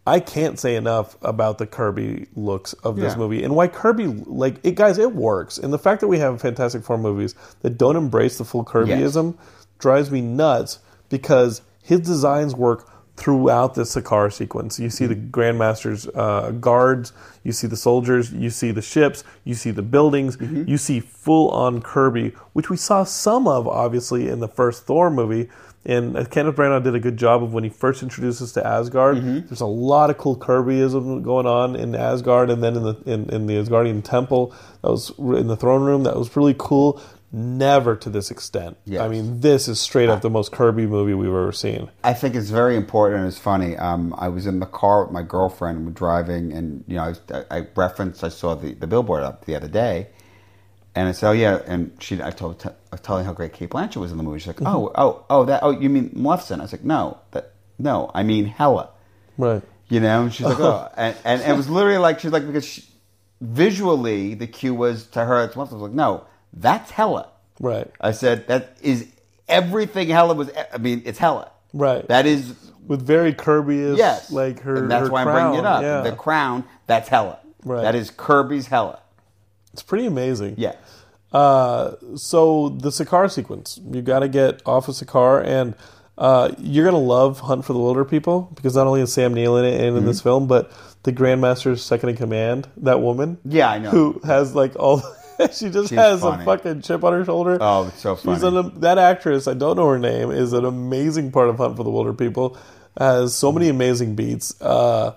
I 0.07 0.19
can't 0.19 0.59
say 0.59 0.75
enough 0.75 1.17
about 1.23 1.59
the 1.59 1.67
Kirby 1.67 2.27
looks 2.35 2.73
of 2.83 2.97
this 2.97 3.13
Yeah. 3.13 3.19
movie 3.19 3.45
and 3.45 3.55
why 3.55 3.69
Kirby 3.69 4.09
like 4.09 4.57
it 4.65 4.75
guys 4.75 4.99
it 4.99 5.15
works. 5.15 5.57
And 5.59 5.73
the 5.73 5.79
fact 5.79 6.01
that 6.01 6.09
we 6.09 6.19
have 6.19 6.41
Fantastic 6.41 6.83
Four 6.83 6.99
movies 6.99 7.35
that 7.61 7.79
don't 7.79 7.95
embrace 7.97 8.37
the 8.37 8.45
full 8.45 8.65
Kirbyism 8.65 9.37
drives 9.79 10.11
me 10.11 10.21
nuts 10.21 10.81
because 11.09 11.63
his 11.83 12.01
designs 12.01 12.55
work 12.55 12.89
throughout 13.23 13.75
the 13.75 13.83
Sakaar 13.83 14.33
sequence. 14.33 14.81
You 14.81 14.91
see 14.91 15.07
the 15.07 15.15
Grandmaster's 15.15 16.09
uh, 16.09 16.51
guards, 16.61 17.13
you 17.45 17.53
see 17.53 17.69
the 17.69 17.77
soldiers, 17.77 18.33
you 18.33 18.51
see 18.51 18.73
the 18.73 18.83
ships, 18.83 19.23
you 19.45 19.55
see 19.55 19.71
the 19.71 19.83
buildings, 19.83 20.37
you 20.69 20.77
see 20.77 20.99
full 20.99 21.49
on 21.51 21.81
Kirby, 21.83 22.31
which 22.53 22.69
we 22.69 22.77
saw 22.77 23.05
some 23.05 23.47
of 23.47 23.69
obviously 23.69 24.29
in 24.29 24.41
the 24.41 24.49
first 24.49 24.87
Thor 24.87 25.09
movie. 25.09 25.49
And 25.85 26.17
uh, 26.17 26.25
Kenneth 26.25 26.57
Branagh 26.57 26.83
did 26.83 26.97
a 26.97 27.01
good 27.01 27.17
job 27.17 27.45
of 27.45 27.53
when 27.53 27.63
he 27.63 27.71
first 27.71 28.03
introduced 28.03 28.43
us 28.43 28.53
to 28.53 28.67
Asgard. 28.67 29.17
There's 29.49 29.61
a 29.61 29.67
lot 29.67 30.11
of 30.11 30.19
cool 30.19 30.37
Kirbyism 30.37 31.23
going 31.23 31.47
on 31.47 31.77
in 31.77 31.95
Asgard, 31.95 32.51
and 32.51 32.63
then 32.63 32.77
in 32.77 32.83
the 32.83 32.95
in, 33.07 33.31
in 33.31 33.47
the 33.47 33.55
Asgardian 33.55 34.03
temple 34.03 34.55
that 34.83 34.91
was 34.91 35.11
in 35.19 35.47
the 35.47 35.57
throne 35.57 35.83
room. 35.83 36.03
That 36.05 36.17
was 36.17 36.37
really 36.37 36.55
cool. 36.59 37.01
Never 37.35 37.97
to 37.97 38.11
this 38.11 38.31
extent. 38.31 38.77
Yes. 38.85 39.01
I 39.01 39.09
mean, 39.09 39.41
this 39.41 39.67
is 39.67 39.81
straight 39.81 40.11
up 40.11 40.21
the 40.21 40.29
most 40.29 40.53
Kirby 40.53 40.87
movie 40.87 41.15
we've 41.15 41.29
ever 41.29 41.51
seen. 41.51 41.91
I 42.05 42.13
think 42.13 42.35
it's 42.35 42.51
very 42.51 42.77
important 42.77 43.21
and 43.21 43.29
it's 43.29 43.39
funny. 43.39 43.75
Um, 43.75 44.15
I 44.19 44.29
was 44.29 44.47
in 44.47 44.61
the 44.61 44.67
car 44.67 45.05
with 45.05 45.13
my 45.13 45.23
girlfriend 45.23 45.79
and 45.79 45.87
we're 45.87 45.93
driving, 45.93 46.53
and 46.53 46.85
you 46.87 46.97
know, 46.97 47.05
I, 47.05 47.09
was, 47.09 47.21
I, 47.51 47.67
referenced 47.75 48.23
I 48.23 48.29
saw 48.29 48.55
the, 48.55 48.75
the 48.75 48.87
billboard 48.87 49.23
up 49.23 49.47
the 49.47 49.57
other 49.57 49.69
day, 49.69 50.09
and 50.95 51.09
I 51.09 51.13
said, 51.13 51.31
"Oh 51.31 51.33
yeah," 51.33 51.63
and 51.67 51.97
she 52.01 52.23
I 52.23 52.33
told 52.33 52.61
t- 52.61 52.69
I 52.69 52.73
was 52.91 53.01
telling 53.01 53.25
how 53.25 53.33
great 53.33 53.55
Cate 53.55 53.71
Blanchett 53.71 53.97
was 53.97 54.13
in 54.13 54.19
the 54.19 54.23
movie. 54.23 54.39
She's 54.39 54.49
like, 54.49 54.57
Mm-hmm. 54.57 54.67
"Oh, 54.67 54.93
oh, 54.95 55.25
oh, 55.31 55.45
that 55.47 55.63
oh, 55.63 55.71
you 55.71 55.89
mean 55.89 56.11
Maleficent?" 56.13 56.61
I 56.61 56.65
was 56.65 56.73
like, 56.73 56.85
"No, 56.85 57.19
that 57.31 57.53
no, 57.79 58.11
I 58.15 58.25
mean 58.25 58.45
Hela." 58.45 58.91
Right. 59.39 59.63
You 59.89 60.01
know, 60.01 60.25
and 60.25 60.35
she's 60.35 60.45
like, 60.45 60.61
"Oh," 60.61 60.87
and, 60.99 61.17
and 61.25 61.41
it 61.41 61.57
was 61.57 61.71
literally 61.71 61.97
like 61.97 62.21
she's 62.21 62.31
like 62.31 62.47
because 62.47 62.67
she, 62.67 62.85
visually 63.41 64.35
the 64.35 64.47
cue 64.47 64.75
was 64.75 65.07
to 65.09 65.25
her. 65.25 65.45
It's 65.45 65.57
Maleficent. 65.57 65.81
I 65.81 65.83
was 65.83 65.91
like, 65.91 65.97
"No, 65.97 66.27
that's 66.53 66.91
Hela." 66.91 67.29
Right. 67.61 67.91
I 68.01 68.13
said 68.13 68.47
that 68.49 68.77
is 68.83 69.07
everything 69.49 70.09
Hela 70.09 70.35
was. 70.35 70.51
I 70.73 70.79
mean, 70.79 71.03
it's 71.05 71.19
Hela. 71.19 71.51
Right. 71.73 72.07
That 72.09 72.27
is 72.27 72.55
With 72.87 73.03
very 73.07 73.33
Kirby 73.33 73.95
yes. 73.97 74.31
like 74.31 74.61
her. 74.61 74.77
And 74.77 74.91
that's 74.91 75.07
her 75.07 75.13
why 75.13 75.23
I'm 75.23 75.33
bringing 75.33 75.59
it 75.61 75.67
up. 75.67 75.83
Yeah. 75.83 76.01
The 76.03 76.13
crown. 76.17 76.65
That's 76.87 77.09
Hela. 77.09 77.39
Right. 77.65 77.83
That 77.83 77.95
is 77.95 78.11
Kirby's 78.11 78.67
Hela. 78.67 78.99
It's 79.73 79.83
pretty 79.83 80.05
amazing. 80.07 80.57
Yes. 80.59 80.77
Uh, 81.33 81.93
so 82.17 82.69
the 82.69 82.91
Sakaar 82.91 83.31
sequence, 83.31 83.81
you 83.91 84.03
got 84.03 84.19
to 84.19 84.29
get 84.29 84.61
off 84.67 84.89
of 84.89 84.95
Sakaar, 84.97 85.43
and 85.45 85.75
Uh, 86.19 86.51
you're 86.59 86.85
gonna 86.85 86.99
love 86.99 87.41
Hunt 87.41 87.65
for 87.65 87.73
the 87.73 87.79
Wilderpeople 87.79 88.55
because 88.55 88.77
not 88.77 88.87
only 88.87 89.01
is 89.01 89.11
Sam 89.11 89.33
Neill 89.33 89.57
in 89.57 89.65
it 89.65 89.81
and 89.81 89.97
in 89.97 90.05
this 90.05 90.19
Mm-hmm. 90.19 90.29
film, 90.29 90.47
but 90.47 90.71
the 91.05 91.13
Grandmaster's 91.13 91.83
second 91.83 92.11
in 92.11 92.17
command, 92.17 92.69
that 92.77 93.01
woman, 93.01 93.39
Yeah, 93.47 93.71
I 93.71 93.79
know. 93.79 93.89
who 93.91 94.21
has 94.25 94.55
like 94.55 94.77
all. 94.77 95.01
she 95.53 95.71
just 95.71 95.89
She's 95.89 95.99
has 95.99 96.21
funny. 96.21 96.43
a 96.43 96.45
fucking 96.45 96.83
chip 96.83 97.03
on 97.05 97.13
her 97.13 97.25
shoulder. 97.25 97.59
Oh, 97.61 97.87
it's 97.89 98.01
so 98.01 98.17
She's 98.17 98.41
funny. 98.43 98.59
an, 98.59 98.81
that 98.81 98.99
actress, 98.99 99.47
I 99.49 99.55
don't 99.55 99.77
know 99.77 99.89
her 99.89 99.99
name, 99.99 100.31
is 100.31 100.53
an 100.53 100.65
amazing 100.65 101.33
part 101.33 101.49
of 101.49 101.57
Hunt 101.57 101.77
for 101.77 101.85
the 101.85 101.91
Wilderpeople. 101.91 102.57
Has 102.99 103.35
so 103.35 103.51
many 103.53 103.69
amazing 103.69 104.15
beats. 104.15 104.61
Uh, 104.61 105.15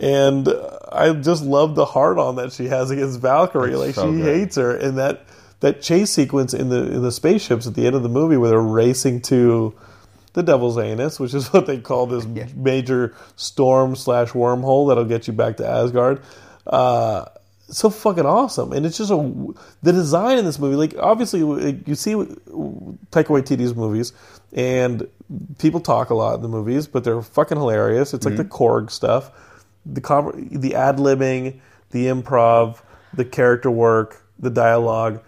and 0.00 0.48
I 0.92 1.12
just 1.14 1.42
love 1.42 1.74
the 1.74 1.84
heart 1.86 2.18
on 2.18 2.36
that 2.36 2.52
she 2.52 2.66
has 2.68 2.90
against 2.90 3.20
Valkyrie. 3.20 3.70
It's 3.72 3.78
like 3.80 3.94
so 3.94 4.12
she 4.12 4.18
good. 4.18 4.24
hates 4.36 4.56
her, 4.56 4.76
and 4.76 4.98
that 4.98 5.24
that 5.60 5.80
chase 5.82 6.10
sequence 6.10 6.52
in 6.54 6.68
the 6.68 6.76
in 6.92 7.02
the 7.02 7.10
spaceships 7.10 7.66
at 7.66 7.74
the 7.74 7.86
end 7.86 7.96
of 7.96 8.02
the 8.02 8.08
movie 8.08 8.36
where 8.36 8.50
they're 8.50 8.60
racing 8.60 9.22
to 9.22 9.74
the 10.34 10.42
Devil's 10.42 10.76
Anus, 10.78 11.18
which 11.18 11.32
is 11.34 11.48
what 11.52 11.66
they 11.66 11.78
call 11.78 12.06
this 12.06 12.26
major 12.54 13.14
storm 13.36 13.96
slash 13.96 14.32
wormhole 14.32 14.88
that'll 14.88 15.04
get 15.06 15.26
you 15.26 15.32
back 15.32 15.56
to 15.56 15.66
Asgard. 15.66 16.20
Uh, 16.66 17.24
so 17.68 17.90
fucking 17.90 18.26
awesome, 18.26 18.72
and 18.72 18.86
it's 18.86 18.98
just 18.98 19.10
a 19.10 19.54
the 19.82 19.92
design 19.92 20.38
in 20.38 20.44
this 20.44 20.58
movie. 20.58 20.76
Like 20.76 20.94
obviously, 20.98 21.40
you 21.40 21.94
see 21.94 22.12
Taika 22.12 23.26
Waititi's 23.26 23.74
movies, 23.74 24.12
and 24.52 25.06
people 25.58 25.80
talk 25.80 26.10
a 26.10 26.14
lot 26.14 26.36
in 26.36 26.42
the 26.42 26.48
movies, 26.48 26.86
but 26.86 27.04
they're 27.04 27.22
fucking 27.22 27.56
hilarious. 27.56 28.14
It's 28.14 28.24
like 28.24 28.36
the 28.36 28.44
mhm. 28.44 28.50
Korg 28.50 28.90
stuff, 28.90 29.30
the 29.84 30.00
com- 30.00 30.48
the 30.50 30.74
ad 30.74 30.98
libbing, 30.98 31.60
the 31.90 32.06
improv, 32.06 32.80
the 33.14 33.24
character 33.24 33.70
work, 33.70 34.24
the 34.38 34.50
dialogue. 34.50 35.22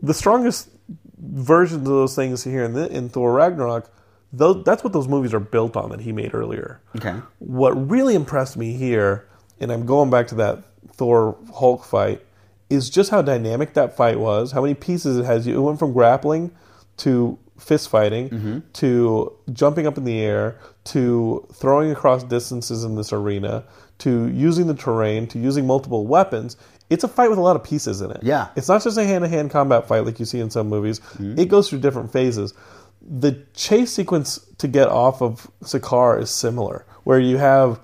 The 0.00 0.14
strongest 0.14 0.70
versions 1.18 1.80
of 1.80 1.84
those 1.84 2.14
things 2.14 2.44
here 2.44 2.64
in, 2.64 2.74
the, 2.74 2.88
in 2.88 3.08
Thor 3.08 3.32
Ragnarok, 3.32 3.90
those, 4.32 4.64
that's 4.64 4.84
what 4.84 4.92
those 4.92 5.08
movies 5.08 5.34
are 5.34 5.40
built 5.40 5.76
on 5.76 5.90
that 5.90 6.00
he 6.00 6.12
made 6.12 6.34
earlier. 6.34 6.80
Okay. 6.96 7.16
What 7.38 7.72
really 7.90 8.14
impressed 8.14 8.56
me 8.56 8.74
here, 8.74 9.26
and 9.58 9.72
I'm 9.72 9.86
going 9.86 10.10
back 10.10 10.28
to 10.28 10.34
that 10.36 10.62
Thor 10.92 11.36
Hulk 11.54 11.84
fight, 11.84 12.22
is 12.70 12.90
just 12.90 13.10
how 13.10 13.22
dynamic 13.22 13.74
that 13.74 13.96
fight 13.96 14.18
was. 14.18 14.52
How 14.52 14.60
many 14.60 14.74
pieces 14.74 15.16
it 15.18 15.24
has. 15.24 15.46
It 15.46 15.56
went 15.56 15.78
from 15.78 15.92
grappling 15.92 16.50
to 16.98 17.38
fist 17.58 17.88
fighting 17.88 18.62
to 18.74 19.32
jumping 19.52 19.86
up 19.86 19.98
in 19.98 20.04
the 20.04 20.20
air 20.20 20.56
to 20.84 21.46
throwing 21.52 21.90
across 21.90 22.22
distances 22.22 22.84
in 22.84 22.94
this 22.94 23.12
arena 23.12 23.64
to 23.98 24.28
using 24.28 24.68
the 24.68 24.74
terrain 24.74 25.26
to 25.26 25.38
using 25.38 25.66
multiple 25.66 26.06
weapons. 26.06 26.56
It's 26.88 27.02
a 27.02 27.08
fight 27.08 27.28
with 27.28 27.38
a 27.38 27.42
lot 27.42 27.56
of 27.56 27.64
pieces 27.64 28.00
in 28.00 28.10
it. 28.12 28.22
Yeah. 28.22 28.48
It's 28.54 28.68
not 28.68 28.82
just 28.82 28.96
a 28.96 29.04
hand 29.04 29.24
to 29.24 29.28
hand 29.28 29.50
combat 29.50 29.88
fight 29.88 30.04
like 30.04 30.20
you 30.20 30.24
see 30.24 30.38
in 30.38 30.50
some 30.50 30.68
movies. 30.68 31.00
It 31.18 31.48
goes 31.48 31.68
through 31.68 31.80
different 31.80 32.12
phases. 32.12 32.54
The 33.02 33.44
chase 33.54 33.92
sequence 33.92 34.38
to 34.58 34.68
get 34.68 34.88
off 34.88 35.20
of 35.20 35.50
Sakaar 35.62 36.20
is 36.20 36.30
similar, 36.30 36.86
where 37.04 37.18
you 37.18 37.38
have 37.38 37.80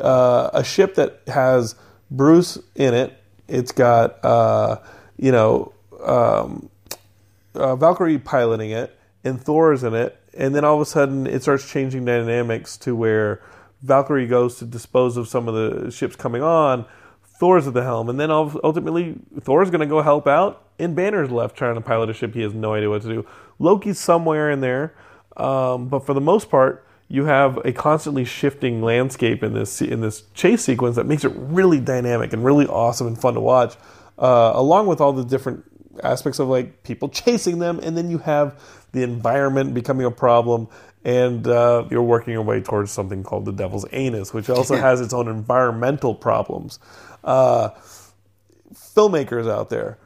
uh, 0.00 0.50
a 0.52 0.64
ship 0.64 0.96
that 0.96 1.20
has 1.28 1.76
Bruce 2.16 2.58
in 2.74 2.94
it. 2.94 3.18
It's 3.48 3.72
got 3.72 4.24
uh, 4.24 4.78
you 5.16 5.32
know 5.32 5.72
um, 6.04 6.70
uh, 7.54 7.76
Valkyrie 7.76 8.18
piloting 8.18 8.70
it, 8.70 8.96
and 9.24 9.40
Thor's 9.40 9.82
in 9.82 9.94
it, 9.94 10.20
and 10.34 10.54
then 10.54 10.64
all 10.64 10.76
of 10.76 10.80
a 10.80 10.86
sudden 10.86 11.26
it 11.26 11.42
starts 11.42 11.68
changing 11.68 12.04
dynamics 12.04 12.76
to 12.78 12.94
where 12.94 13.42
Valkyrie 13.82 14.26
goes 14.26 14.58
to 14.58 14.64
dispose 14.64 15.16
of 15.16 15.26
some 15.26 15.48
of 15.48 15.54
the 15.54 15.90
ships 15.90 16.16
coming 16.16 16.42
on. 16.42 16.84
Thor's 17.40 17.66
at 17.66 17.74
the 17.74 17.82
helm, 17.82 18.08
and 18.08 18.20
then 18.20 18.30
ul- 18.30 18.60
ultimately 18.62 19.16
Thor's 19.40 19.70
going 19.70 19.80
to 19.80 19.86
go 19.86 20.02
help 20.02 20.28
out, 20.28 20.64
and 20.78 20.94
Banner's 20.94 21.30
left 21.30 21.56
trying 21.56 21.74
to 21.74 21.80
pilot 21.80 22.10
a 22.10 22.14
ship. 22.14 22.34
He 22.34 22.42
has 22.42 22.54
no 22.54 22.74
idea 22.74 22.88
what 22.88 23.02
to 23.02 23.08
do. 23.08 23.26
Loki's 23.58 23.98
somewhere 23.98 24.50
in 24.50 24.60
there, 24.60 24.94
um, 25.36 25.88
but 25.88 26.06
for 26.06 26.14
the 26.14 26.20
most 26.20 26.50
part, 26.50 26.86
you 27.12 27.26
have 27.26 27.58
a 27.66 27.72
constantly 27.72 28.24
shifting 28.24 28.80
landscape 28.80 29.42
in 29.42 29.52
this 29.52 29.82
in 29.82 30.00
this 30.00 30.22
chase 30.32 30.64
sequence 30.64 30.96
that 30.96 31.04
makes 31.04 31.24
it 31.24 31.32
really 31.36 31.78
dynamic 31.78 32.32
and 32.32 32.42
really 32.42 32.66
awesome 32.66 33.06
and 33.06 33.20
fun 33.20 33.34
to 33.34 33.40
watch. 33.40 33.76
Uh, 34.18 34.52
along 34.54 34.86
with 34.86 34.98
all 34.98 35.12
the 35.12 35.22
different 35.22 35.62
aspects 36.02 36.38
of 36.38 36.48
like 36.48 36.82
people 36.84 37.10
chasing 37.10 37.58
them, 37.58 37.78
and 37.82 37.98
then 37.98 38.10
you 38.10 38.16
have 38.16 38.58
the 38.92 39.02
environment 39.02 39.74
becoming 39.74 40.06
a 40.06 40.10
problem, 40.10 40.68
and 41.04 41.46
uh, 41.46 41.84
you're 41.90 42.02
working 42.02 42.32
your 42.32 42.42
way 42.42 42.62
towards 42.62 42.90
something 42.90 43.22
called 43.22 43.44
the 43.44 43.52
Devil's 43.52 43.84
Anus, 43.92 44.32
which 44.32 44.48
also 44.48 44.74
has 44.88 45.02
its 45.02 45.12
own 45.12 45.28
environmental 45.28 46.14
problems. 46.14 46.78
Uh, 47.22 47.68
filmmakers 48.72 49.50
out 49.50 49.68
there, 49.68 49.98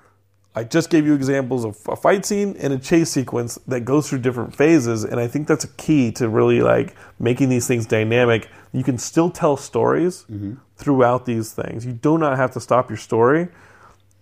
I 0.56 0.64
just 0.64 0.88
gave 0.88 1.04
you 1.04 1.12
examples 1.12 1.66
of 1.66 1.78
a 1.86 1.96
fight 1.96 2.24
scene 2.24 2.56
and 2.58 2.72
a 2.72 2.78
chase 2.78 3.10
sequence 3.10 3.58
that 3.66 3.80
goes 3.80 4.08
through 4.08 4.20
different 4.20 4.56
phases, 4.56 5.04
and 5.04 5.20
I 5.20 5.28
think 5.28 5.46
that's 5.46 5.64
a 5.64 5.68
key 5.68 6.10
to 6.12 6.30
really 6.30 6.62
like 6.62 6.96
making 7.18 7.50
these 7.50 7.66
things 7.66 7.84
dynamic. 7.84 8.48
You 8.72 8.82
can 8.82 8.96
still 8.96 9.30
tell 9.30 9.58
stories 9.58 10.24
throughout 10.76 11.26
these 11.26 11.52
things. 11.52 11.84
You 11.84 11.92
do 11.92 12.16
not 12.16 12.38
have 12.38 12.52
to 12.52 12.60
stop 12.60 12.88
your 12.88 12.96
story 12.96 13.48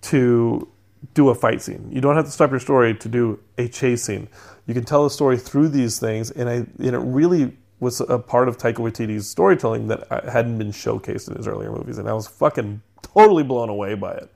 to 0.03 0.69
do 1.15 1.29
a 1.29 1.37
fight 1.37 1.63
scene. 1.63 1.89
You 1.93 2.01
don't 2.01 2.17
have 2.17 2.25
to 2.25 2.33
stop 2.33 2.51
your 2.51 2.59
story 2.59 2.97
to 2.97 3.09
do 3.09 3.39
a 3.57 3.69
chase 3.69 4.03
scene. 4.03 4.29
You 4.67 4.75
can 4.75 4.85
tell 4.85 5.07
a 5.07 5.11
story 5.11 5.39
through 5.39 5.69
these 5.69 6.01
things, 6.01 6.33
and 6.33 6.49
I 6.49 6.55
and 6.55 6.97
it 6.97 6.99
really 6.99 7.57
was 7.79 8.01
a 8.01 8.19
part 8.19 8.49
of 8.49 8.59
Taika 8.59 8.79
Waititi's 8.79 9.29
storytelling 9.29 9.87
that 9.87 10.11
uh, 10.11 10.29
hadn't 10.29 10.59
been 10.59 10.73
showcased 10.73 11.29
in 11.29 11.37
his 11.37 11.47
earlier 11.47 11.71
movies, 11.71 11.99
and 11.99 12.09
I 12.09 12.13
was 12.13 12.27
fucking 12.27 12.83
totally 13.03 13.45
blown 13.45 13.69
away 13.69 13.95
by 13.95 14.15
it 14.15 14.29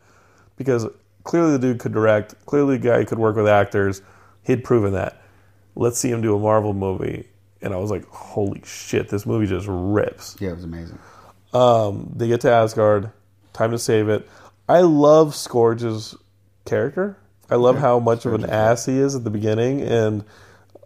because 0.56 0.86
clearly 1.28 1.52
the 1.52 1.58
dude 1.58 1.78
could 1.78 1.92
direct, 1.92 2.34
clearly 2.46 2.78
the 2.78 2.88
guy 2.88 3.04
could 3.04 3.18
work 3.18 3.36
with 3.36 3.46
actors. 3.46 4.00
He'd 4.44 4.64
proven 4.64 4.94
that. 4.94 5.20
Let's 5.76 5.98
see 5.98 6.10
him 6.10 6.22
do 6.22 6.34
a 6.34 6.38
Marvel 6.38 6.72
movie, 6.72 7.28
and 7.60 7.74
I 7.74 7.76
was 7.76 7.90
like, 7.90 8.06
holy 8.06 8.62
shit, 8.64 9.10
this 9.10 9.26
movie 9.26 9.46
just 9.46 9.66
rips. 9.68 10.36
Yeah, 10.40 10.50
it 10.50 10.54
was 10.54 10.64
amazing. 10.64 10.98
Um, 11.52 12.10
they 12.16 12.28
get 12.28 12.40
to 12.40 12.50
Asgard. 12.50 13.12
Time 13.52 13.72
to 13.72 13.78
save 13.78 14.08
it. 14.08 14.26
I 14.70 14.80
love 14.80 15.34
Skurge's 15.34 16.16
character. 16.64 17.18
I 17.50 17.56
love 17.56 17.78
how 17.78 17.98
much 17.98 18.24
of 18.24 18.32
an 18.32 18.48
ass 18.48 18.86
he 18.86 18.98
is 18.98 19.14
at 19.14 19.24
the 19.24 19.30
beginning, 19.30 19.82
and 19.82 20.24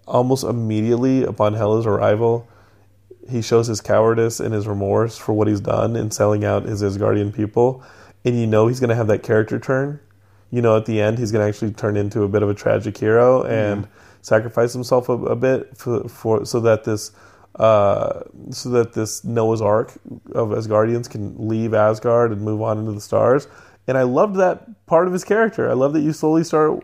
almost 0.09 0.43
immediately 0.43 1.23
upon 1.23 1.55
Hela's 1.55 1.87
arrival, 1.87 2.49
he 3.31 3.43
shows 3.43 3.69
his 3.69 3.81
cowardice 3.81 4.41
and 4.41 4.53
his 4.53 4.67
remorse 4.67 5.17
for 5.17 5.35
what 5.35 5.47
he's 5.47 5.61
done 5.61 5.95
in 5.95 6.11
selling 6.11 6.45
out 6.45 6.65
his 6.65 6.83
Asgardian 6.83 7.33
people. 7.33 7.85
And 8.25 8.39
you 8.39 8.49
know 8.49 8.67
he's 8.67 8.81
going 8.81 8.91
to 8.91 8.97
have 8.97 9.07
that 9.07 9.23
character 9.23 9.61
turn. 9.61 10.01
You 10.53 10.63
know 10.63 10.77
at 10.77 10.87
the 10.87 11.01
end 11.01 11.19
he's 11.19 11.33
going 11.33 11.43
to 11.43 11.49
actually 11.49 11.73
turn 11.73 11.97
into 11.97 12.23
a 12.23 12.29
bit 12.29 12.43
of 12.45 12.49
a 12.49 12.55
tragic 12.55 12.97
hero 12.97 13.43
and 13.43 13.89
sacrifice 14.21 14.73
himself 14.73 15.09
a, 15.09 15.13
a 15.13 15.35
bit 15.35 15.77
for, 15.77 16.09
for 16.09 16.45
so 16.45 16.61
that 16.61 16.85
this 16.85 17.11
uh, 17.57 18.23
so 18.51 18.69
that 18.71 18.93
this 18.93 19.25
Noah's 19.25 19.61
Ark 19.61 19.93
of 20.33 20.51
Asgardians 20.51 21.11
can 21.11 21.49
leave 21.49 21.75
Asgard 21.75 22.33
and 22.33 22.41
move 22.41 22.63
on 22.63 22.79
into 22.79 22.93
the 22.93 23.01
stars. 23.01 23.49
And 23.87 23.99
I 23.99 24.05
loved 24.05 24.37
that 24.37 24.87
part 24.87 25.07
of 25.07 25.13
his 25.13 25.25
character. 25.25 25.69
I 25.69 25.75
love 25.75 25.93
that 25.95 26.01
you 26.01 26.13
slowly 26.13 26.45
start 26.45 26.83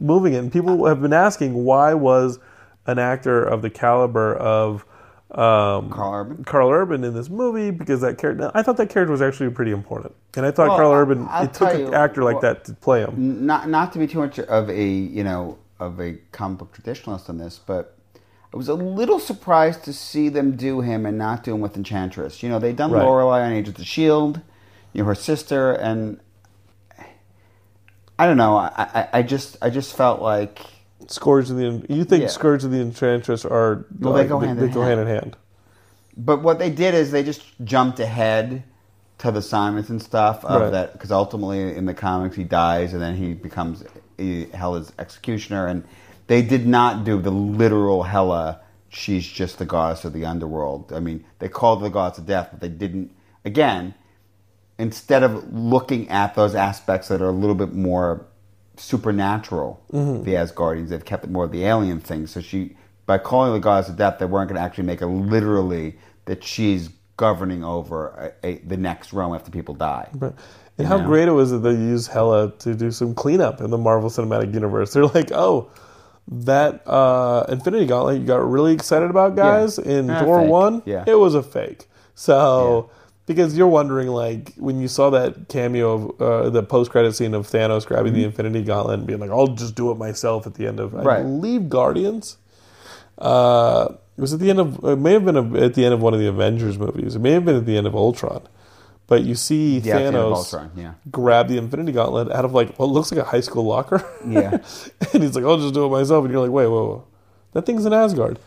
moving 0.00 0.34
it. 0.34 0.38
And 0.38 0.52
people 0.52 0.86
have 0.86 1.00
been 1.00 1.12
asking 1.12 1.54
why 1.64 1.94
was 1.94 2.38
an 2.86 2.98
actor 2.98 3.42
of 3.42 3.62
the 3.62 3.70
caliber 3.70 4.34
of 4.34 4.84
um, 5.32 5.90
Carl 5.90 6.14
Urban? 6.14 6.44
Carl 6.44 6.70
Urban 6.70 7.04
in 7.04 7.14
this 7.14 7.28
movie 7.30 7.70
because 7.70 8.00
that 8.02 8.18
character. 8.18 8.50
I 8.54 8.62
thought 8.62 8.76
that 8.76 8.90
character 8.90 9.10
was 9.12 9.22
actually 9.22 9.50
pretty 9.50 9.70
important, 9.72 10.14
and 10.36 10.44
I 10.44 10.50
thought 10.50 10.68
Well, 10.68 10.76
Carl 10.76 10.92
Urban. 10.92 11.26
I'll 11.30 11.44
it 11.44 11.54
took 11.54 11.68
tell 11.70 11.80
an 11.80 11.86
you 11.86 11.94
actor 11.94 12.22
like 12.22 12.34
what- 12.36 12.42
that 12.42 12.64
to 12.66 12.74
play 12.74 13.00
him. 13.02 13.46
not 13.46 13.68
not 13.68 13.92
to 13.94 13.98
be 13.98 14.06
too 14.06 14.18
much 14.18 14.38
of 14.38 14.68
a 14.70 14.84
you 14.86 15.24
know 15.24 15.58
of 15.80 16.00
a 16.00 16.14
comic 16.32 16.58
book 16.58 16.76
traditionalist 16.76 17.28
on 17.28 17.38
this, 17.38 17.58
but 17.58 17.96
I 18.52 18.56
was 18.58 18.68
a 18.68 18.74
little 18.74 19.18
surprised 19.18 19.84
to 19.84 19.92
see 19.94 20.28
them 20.28 20.56
do 20.56 20.80
him 20.82 21.06
and 21.06 21.16
not 21.16 21.42
do 21.44 21.54
him 21.54 21.60
with 21.62 21.76
Enchantress. 21.76 22.42
You 22.42 22.50
know, 22.50 22.58
they'd 22.58 22.76
done 22.76 22.90
Right. 22.90 23.02
Lorelei 23.02 23.40
on 23.46 23.52
Agents 23.52 23.80
of 23.80 23.86
Shield, 23.86 24.40
you 24.92 25.00
know, 25.02 25.08
her 25.08 25.14
sister, 25.14 25.72
and 25.72 26.20
I 28.18 28.26
don't 28.26 28.36
know. 28.36 28.56
I, 28.56 28.70
I, 28.76 29.08
I 29.14 29.22
just 29.22 29.56
I 29.62 29.70
just 29.70 29.96
felt 29.96 30.20
like 30.20 30.60
Skurge 31.08 31.50
of 31.50 31.56
the. 31.56 31.94
You 31.94 32.04
think 32.04 32.22
Yeah. 32.22 32.28
Skurge 32.28 32.64
of 32.64 32.70
the 32.70 32.80
Enchantress 32.80 33.44
are? 33.44 33.86
Well, 33.98 34.14
they 34.14 34.26
go 34.26 34.38
hand 34.38 34.58
they 34.58 34.66
in 34.66 34.72
go 34.72 34.82
hand. 34.82 35.00
in 35.00 35.06
hand. 35.06 35.36
But 36.16 36.42
what 36.42 36.58
they 36.58 36.70
did 36.70 36.94
is 36.94 37.10
they 37.10 37.22
just 37.22 37.42
jumped 37.64 37.98
ahead 38.00 38.64
to 39.18 39.30
the 39.30 39.40
Simonson 39.42 40.00
stuff 40.00 40.44
of 40.44 40.60
Right. 40.62 40.70
that 40.72 40.92
because 40.92 41.10
ultimately 41.12 41.74
in 41.76 41.86
the 41.86 41.94
comics 41.94 42.36
he 42.36 42.44
dies 42.44 42.92
and 42.92 43.00
then 43.00 43.14
he 43.14 43.32
becomes 43.34 43.84
he, 44.18 44.46
Hela's 44.46 44.92
executioner 44.98 45.66
and 45.66 45.84
they 46.26 46.42
did 46.42 46.66
not 46.66 47.04
do 47.04 47.20
the 47.20 47.30
literal 47.30 48.02
Hela. 48.04 48.60
She's 48.88 49.26
just 49.26 49.58
the 49.58 49.64
goddess 49.64 50.04
of 50.04 50.12
the 50.12 50.24
underworld. 50.26 50.92
I 50.92 51.00
mean, 51.00 51.24
they 51.38 51.48
called 51.48 51.82
the 51.82 51.88
goddess 51.88 52.18
of 52.18 52.26
death, 52.26 52.48
but 52.50 52.60
they 52.60 52.68
didn't. 52.68 53.10
Again, 53.44 53.94
instead 54.78 55.22
of 55.22 55.52
looking 55.52 56.08
at 56.10 56.34
those 56.34 56.54
aspects 56.54 57.08
that 57.08 57.22
are 57.22 57.28
a 57.28 57.32
little 57.32 57.54
bit 57.54 57.72
more 57.72 58.26
supernatural, 58.76 59.82
the 59.90 60.34
Asgardians, 60.34 60.88
they've 60.88 61.04
kept 61.04 61.24
it 61.24 61.30
more 61.30 61.44
of 61.44 61.52
the 61.52 61.64
alien 61.64 62.00
thing. 62.00 62.26
So 62.26 62.40
she, 62.40 62.76
by 63.06 63.18
calling 63.18 63.52
the 63.52 63.60
goddess 63.60 63.88
of 63.90 63.96
death, 63.96 64.18
they 64.18 64.24
weren't 64.26 64.48
going 64.48 64.58
to 64.58 64.62
actually 64.64 64.84
make 64.84 65.02
it 65.02 65.06
literally 65.06 65.96
that 66.24 66.42
she's 66.44 66.90
governing 67.16 67.62
over 67.64 68.32
a, 68.42 68.46
a, 68.46 68.58
the 68.58 68.76
next 68.76 69.12
realm 69.12 69.34
after 69.34 69.50
people 69.50 69.74
die. 69.74 70.08
Right. 70.14 70.32
And 70.78 70.86
how 70.88 70.98
great 70.98 71.28
it 71.28 71.32
was 71.32 71.50
that 71.50 71.58
they 71.58 71.72
used 71.72 72.10
Hela 72.10 72.52
to 72.60 72.74
do 72.74 72.90
some 72.90 73.14
cleanup 73.14 73.60
in 73.60 73.70
the 73.70 73.78
Marvel 73.78 74.08
Cinematic 74.08 74.52
Universe. 74.54 74.92
They're 74.94 75.04
like, 75.06 75.30
oh, 75.30 75.70
that 76.28 76.82
uh, 76.88 77.44
Infinity 77.48 77.86
Gauntlet 77.86 78.20
you 78.20 78.26
got 78.26 78.48
really 78.50 78.72
excited 78.72 79.10
about, 79.10 79.36
guys. 79.36 79.78
In 79.78 80.08
Ah, 80.08 80.20
Thor 80.20 80.42
one, 80.46 80.82
Yeah. 80.86 81.04
it 81.06 81.14
was 81.16 81.34
a 81.34 81.42
fake. 81.42 81.86
So 82.14 82.90
because 83.26 83.56
you're 83.56 83.68
wondering, 83.68 84.08
like, 84.08 84.52
when 84.56 84.80
you 84.80 84.88
saw 84.88 85.10
that 85.10 85.48
cameo 85.48 85.92
of 85.92 86.20
uh, 86.22 86.50
the 86.50 86.62
post 86.62 86.90
credit 86.90 87.14
scene 87.14 87.34
of 87.34 87.46
Thanos 87.46 87.86
grabbing 87.86 88.14
the 88.14 88.24
Infinity 88.24 88.62
Gauntlet 88.62 88.98
and 88.98 89.06
being 89.06 89.20
like, 89.20 89.30
"I'll 89.30 89.46
just 89.48 89.74
do 89.74 89.90
it 89.90 89.96
myself" 89.98 90.46
at 90.46 90.54
the 90.54 90.66
end 90.66 90.80
of, 90.80 90.94
I 90.94 90.98
Mm-hmm. 90.98 91.06
Right. 91.06 91.22
believe, 91.22 91.68
Guardians. 91.68 92.36
Uh, 93.18 93.88
it 94.16 94.20
was 94.20 94.32
at 94.32 94.40
the 94.40 94.50
end 94.50 94.58
of. 94.60 94.82
It 94.84 94.96
may 94.96 95.12
have 95.12 95.24
been 95.24 95.36
a, 95.36 95.64
at 95.64 95.74
the 95.74 95.84
end 95.84 95.94
of 95.94 96.02
one 96.02 96.14
of 96.14 96.20
the 96.20 96.28
Avengers 96.28 96.78
movies. 96.78 97.14
It 97.14 97.20
may 97.20 97.30
have 97.32 97.44
been 97.44 97.56
at 97.56 97.66
the 97.66 97.76
end 97.76 97.86
of 97.86 97.94
Ultron. 97.94 98.42
But 99.08 99.22
you 99.24 99.34
see 99.34 99.78
Yeah, 99.78 99.96
at 99.96 99.98
the 99.98 100.04
end 100.06 100.16
of 100.16 100.32
Thanos 100.32 100.36
Ultron, 100.36 100.70
yeah. 100.76 100.94
grab 101.10 101.48
the 101.48 101.58
Infinity 101.58 101.92
Gauntlet 101.92 102.30
out 102.30 102.44
of 102.44 102.52
like 102.54 102.76
what 102.78 102.88
looks 102.88 103.12
like 103.12 103.20
a 103.20 103.24
high 103.28 103.40
school 103.40 103.64
locker. 103.64 104.02
Yeah. 104.26 104.50
and 105.12 105.22
he's 105.22 105.34
like, 105.34 105.44
"I'll 105.44 105.58
just 105.58 105.74
do 105.74 105.84
it 105.86 105.90
myself." 105.90 106.24
And 106.24 106.32
you're 106.32 106.42
like, 106.42 106.50
"Wait, 106.50 106.66
whoa, 106.66 106.86
whoa. 106.86 107.04
that 107.52 107.66
thing's 107.66 107.84
in 107.84 107.92
Asgard." 107.92 108.38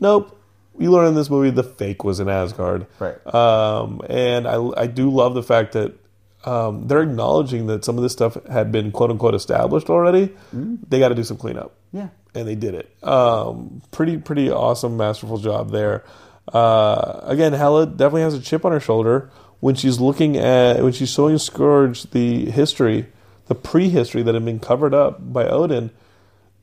Nope. 0.00 0.37
You 0.78 0.90
learn 0.90 1.08
in 1.08 1.14
this 1.14 1.28
movie 1.30 1.50
the 1.50 1.64
fake 1.64 2.04
was 2.04 2.20
in 2.20 2.28
Asgard. 2.28 2.86
Right. 2.98 3.34
Um, 3.34 4.00
and 4.08 4.46
I 4.46 4.56
I 4.76 4.86
do 4.86 5.10
love 5.10 5.34
the 5.34 5.42
fact 5.42 5.72
that 5.72 5.94
um, 6.44 6.86
they're 6.86 7.02
acknowledging 7.02 7.66
that 7.66 7.84
some 7.84 7.96
of 7.96 8.02
this 8.02 8.12
stuff 8.12 8.36
had 8.46 8.70
been 8.70 8.92
quote 8.92 9.10
unquote 9.10 9.34
established 9.34 9.90
already. 9.90 10.34
They 10.52 10.98
got 10.98 11.08
to 11.08 11.14
do 11.14 11.24
some 11.24 11.36
cleanup. 11.36 11.74
Yeah. 11.92 12.08
And 12.34 12.46
they 12.46 12.54
did 12.54 12.74
it. 12.74 12.92
Um, 13.02 13.82
pretty 13.90 14.18
pretty 14.18 14.50
awesome, 14.50 14.96
masterful 14.96 15.38
job 15.38 15.70
there. 15.70 16.04
Uh, 16.52 17.20
again, 17.24 17.52
Hela 17.52 17.86
definitely 17.86 18.22
has 18.22 18.34
a 18.34 18.40
chip 18.40 18.64
on 18.64 18.72
her 18.72 18.80
shoulder 18.80 19.30
when 19.60 19.74
she's 19.74 20.00
looking 20.00 20.36
at 20.36 20.82
when 20.82 20.92
she's 20.92 21.10
showing 21.10 21.36
Skurge 21.36 22.10
the 22.10 22.50
history, 22.50 23.06
the 23.46 23.54
prehistory 23.54 24.22
that 24.22 24.34
had 24.34 24.44
been 24.44 24.60
covered 24.60 24.94
up 24.94 25.32
by 25.32 25.46
Odin. 25.46 25.90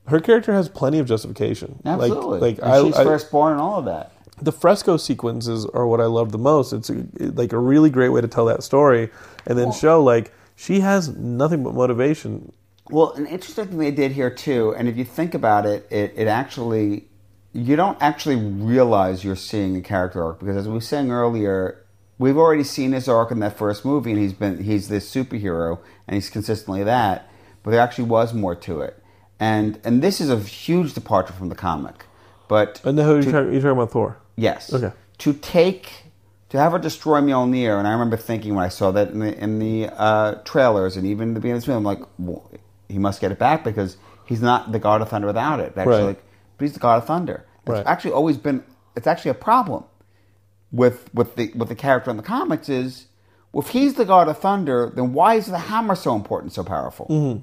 Her 0.07 0.19
character 0.19 0.53
has 0.53 0.69
plenty 0.69 0.99
of 0.99 1.07
justification. 1.07 1.79
Like- 1.83 2.11
Absolutely. 2.11 2.39
Like, 2.39 2.57
and 2.59 2.65
I, 2.71 2.83
she's 2.83 2.95
I- 2.95 3.03
firstborn 3.03 3.53
and 3.53 3.61
all 3.61 3.79
of 3.79 3.85
that. 3.85 4.11
the 4.41 4.51
fresco 4.51 4.97
sequences 4.97 5.65
are 5.67 5.87
what 5.87 6.01
I 6.01 6.05
love 6.05 6.31
the 6.31 6.37
most. 6.37 6.73
It's 6.73 6.89
a, 6.89 7.05
like 7.19 7.53
a 7.53 7.57
really 7.59 7.89
great 7.89 8.09
way 8.09 8.21
to 8.21 8.27
tell 8.27 8.45
that 8.45 8.63
story, 8.63 9.09
and 9.47 9.57
then 9.57 9.71
show 9.71 10.03
like 10.03 10.31
she 10.55 10.81
has 10.81 11.09
nothing 11.09 11.63
but 11.63 11.73
motivation. 11.73 12.51
Well, 12.91 13.13
an 13.13 13.25
interesting 13.25 13.65
thing 13.67 13.77
they 13.79 13.91
did 13.91 14.11
here 14.11 14.29
too, 14.29 14.75
and 14.77 14.87
if 14.87 14.95
you 14.97 15.05
think 15.05 15.33
about 15.33 15.65
it, 15.65 15.87
it, 15.89 16.13
it 16.15 16.27
actually 16.27 17.07
you 17.53 17.75
don't 17.77 17.97
actually 18.01 18.35
realize 18.35 19.23
you're 19.23 19.35
seeing 19.37 19.75
a 19.77 19.81
character 19.81 20.21
arc 20.23 20.39
because 20.39 20.57
as 20.57 20.67
we 20.67 20.73
were 20.73 20.81
saying 20.81 21.09
earlier, 21.09 21.83
we've 22.19 22.37
already 22.37 22.63
seen 22.65 22.91
his 22.91 23.07
arc 23.07 23.31
in 23.31 23.39
that 23.39 23.57
first 23.57 23.85
movie, 23.85 24.11
and 24.11 24.19
he's 24.19 24.33
been 24.33 24.61
he's 24.63 24.87
this 24.89 25.09
superhero, 25.11 25.79
and 26.07 26.13
he's 26.15 26.29
consistently 26.29 26.83
that. 26.83 27.27
But 27.63 27.71
there 27.71 27.79
actually 27.79 28.05
was 28.09 28.33
more 28.33 28.53
to 28.55 28.81
it, 28.81 29.01
and 29.39 29.79
and 29.83 30.01
this 30.01 30.19
is 30.21 30.29
a 30.29 30.39
huge 30.39 30.93
departure 30.93 31.33
from 31.33 31.49
the 31.49 31.55
comic. 31.55 32.05
But 32.47 32.81
And 32.85 32.97
who 32.99 33.11
are 33.13 33.15
you, 33.17 33.23
to- 33.23 33.31
talking, 33.31 33.63
about 33.65 33.91
Thor? 33.91 34.17
Yes. 34.35 34.71
Okay. 34.73 34.91
To 35.19 35.33
take 35.33 35.91
to 36.49 36.59
have 36.59 36.71
her 36.73 36.79
destroy 36.79 37.19
Mjolnir, 37.21 37.77
and 37.79 37.87
I 37.87 37.91
remember 37.91 38.17
thinking 38.17 38.53
when 38.55 38.63
I 38.63 38.69
saw 38.69 38.91
that 38.91 39.09
in 39.09 39.19
the 39.19 39.37
in 39.43 39.59
the 39.59 39.89
uh, 39.97 40.35
trailers 40.45 40.95
and 40.97 41.05
even 41.07 41.33
the 41.33 41.39
beginning 41.39 41.57
of 41.57 41.61
this 41.61 41.65
film, 41.65 41.77
I'm 41.77 41.83
like, 41.83 42.07
well, 42.19 42.49
he 42.87 42.99
must 42.99 43.19
get 43.21 43.31
it 43.31 43.39
back 43.39 43.63
because 43.63 43.97
he's 44.25 44.41
not 44.41 44.71
the 44.71 44.79
God 44.79 45.01
of 45.01 45.09
Thunder 45.09 45.27
without 45.27 45.59
it. 45.59 45.73
Actually, 45.75 45.85
Right. 45.97 46.03
like, 46.03 46.23
but 46.57 46.63
he's 46.65 46.73
the 46.73 46.79
God 46.79 46.97
of 46.97 47.05
Thunder. 47.07 47.45
It's 47.63 47.69
Right. 47.71 47.85
actually 47.87 48.11
always 48.11 48.37
been. 48.37 48.63
It's 48.95 49.07
actually 49.07 49.31
a 49.31 49.35
problem 49.35 49.85
with 50.71 51.09
with 51.13 51.35
the 51.35 51.51
with 51.55 51.69
the 51.69 51.75
character 51.75 52.11
in 52.11 52.17
the 52.17 52.23
comics 52.23 52.69
is. 52.69 53.07
Well, 53.51 53.61
if 53.63 53.69
he's 53.69 53.93
the 53.93 54.03
God 54.03 54.27
of 54.27 54.37
Thunder, 54.37 54.91
then 54.93 55.13
why 55.13 55.35
is 55.35 55.45
the 55.47 55.57
hammer 55.57 55.95
so 55.95 56.13
important, 56.13 56.51
so 56.51 56.61
powerful? 56.63 57.05
Mm-hmm. 57.09 57.39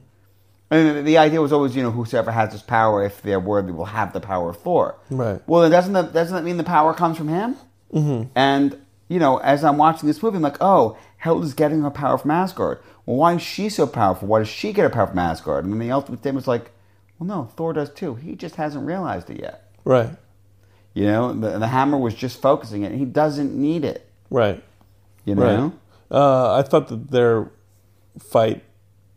And 0.73 1.07
the 1.07 1.19
idea 1.19 1.43
was 1.43 1.53
always, 1.53 1.77
you 1.77 1.83
know, 1.83 1.91
whosoever 1.91 2.31
has 2.31 2.51
this 2.51 2.63
power, 2.63 3.05
if 3.05 3.21
they're 3.21 3.39
worthy, 3.39 3.73
will 3.73 3.85
have 3.85 4.15
the 4.15 4.21
power 4.21 4.49
of 4.49 4.57
Thor. 4.57 4.97
Right. 5.11 5.39
Well, 5.47 5.61
then 5.61 5.71
doesn't 5.71 5.93
that 5.93 6.15
doesn't 6.15 6.35
that 6.35 6.45
mean 6.45 6.57
the 6.57 6.65
power 6.65 6.95
comes 6.95 7.19
from 7.19 7.29
him? 7.29 7.57
Mm-hmm. 7.93 8.31
And 8.35 8.81
you 9.09 9.19
know, 9.19 9.37
as 9.37 9.65
I'm 9.65 9.77
watching 9.77 10.07
this 10.07 10.23
movie, 10.23 10.37
I'm 10.37 10.43
like, 10.43 10.57
oh, 10.63 10.97
Hela's 11.19 11.53
getting 11.53 11.83
her 11.83 11.91
power 11.91 12.17
from 12.17 12.31
Asgard. 12.31 12.79
Well, 13.05 13.19
why 13.19 13.35
is 13.35 13.43
she 13.43 13.69
so 13.69 13.87
powerful? 13.87 14.29
Why 14.29 14.39
does 14.39 14.49
she 14.49 14.73
get 14.73 14.85
her 14.85 14.89
power 14.89 15.09
from 15.09 15.19
Asgard? 15.19 15.65
And 15.65 15.75
then 15.75 15.81
the 15.81 15.93
ultimate 15.93 16.23
thing 16.23 16.35
was 16.35 16.49
like, 16.49 16.71
well, 17.19 17.27
no, 17.27 17.45
Thor 17.55 17.75
does 17.75 17.91
too. 17.91 18.15
He 18.15 18.35
just 18.35 18.57
hasn't 18.57 18.87
realized 18.87 19.29
it 19.29 19.41
yet. 19.41 19.71
Right. 19.85 20.09
You 20.95 21.05
know, 21.05 21.33
the, 21.35 21.59
the 21.59 21.67
hammer 21.67 21.99
was 21.99 22.15
just 22.15 22.41
focusing 22.41 22.83
it. 22.83 22.93
He 22.93 23.05
doesn't 23.05 23.55
need 23.55 23.85
it. 23.85 24.09
Right. 24.31 24.63
You 25.27 25.35
know. 25.35 25.75
Right. 26.11 26.19
Uh, 26.19 26.55
I 26.55 26.63
thought 26.63 26.89
that 26.89 27.11
their 27.11 27.51
fight, 28.19 28.65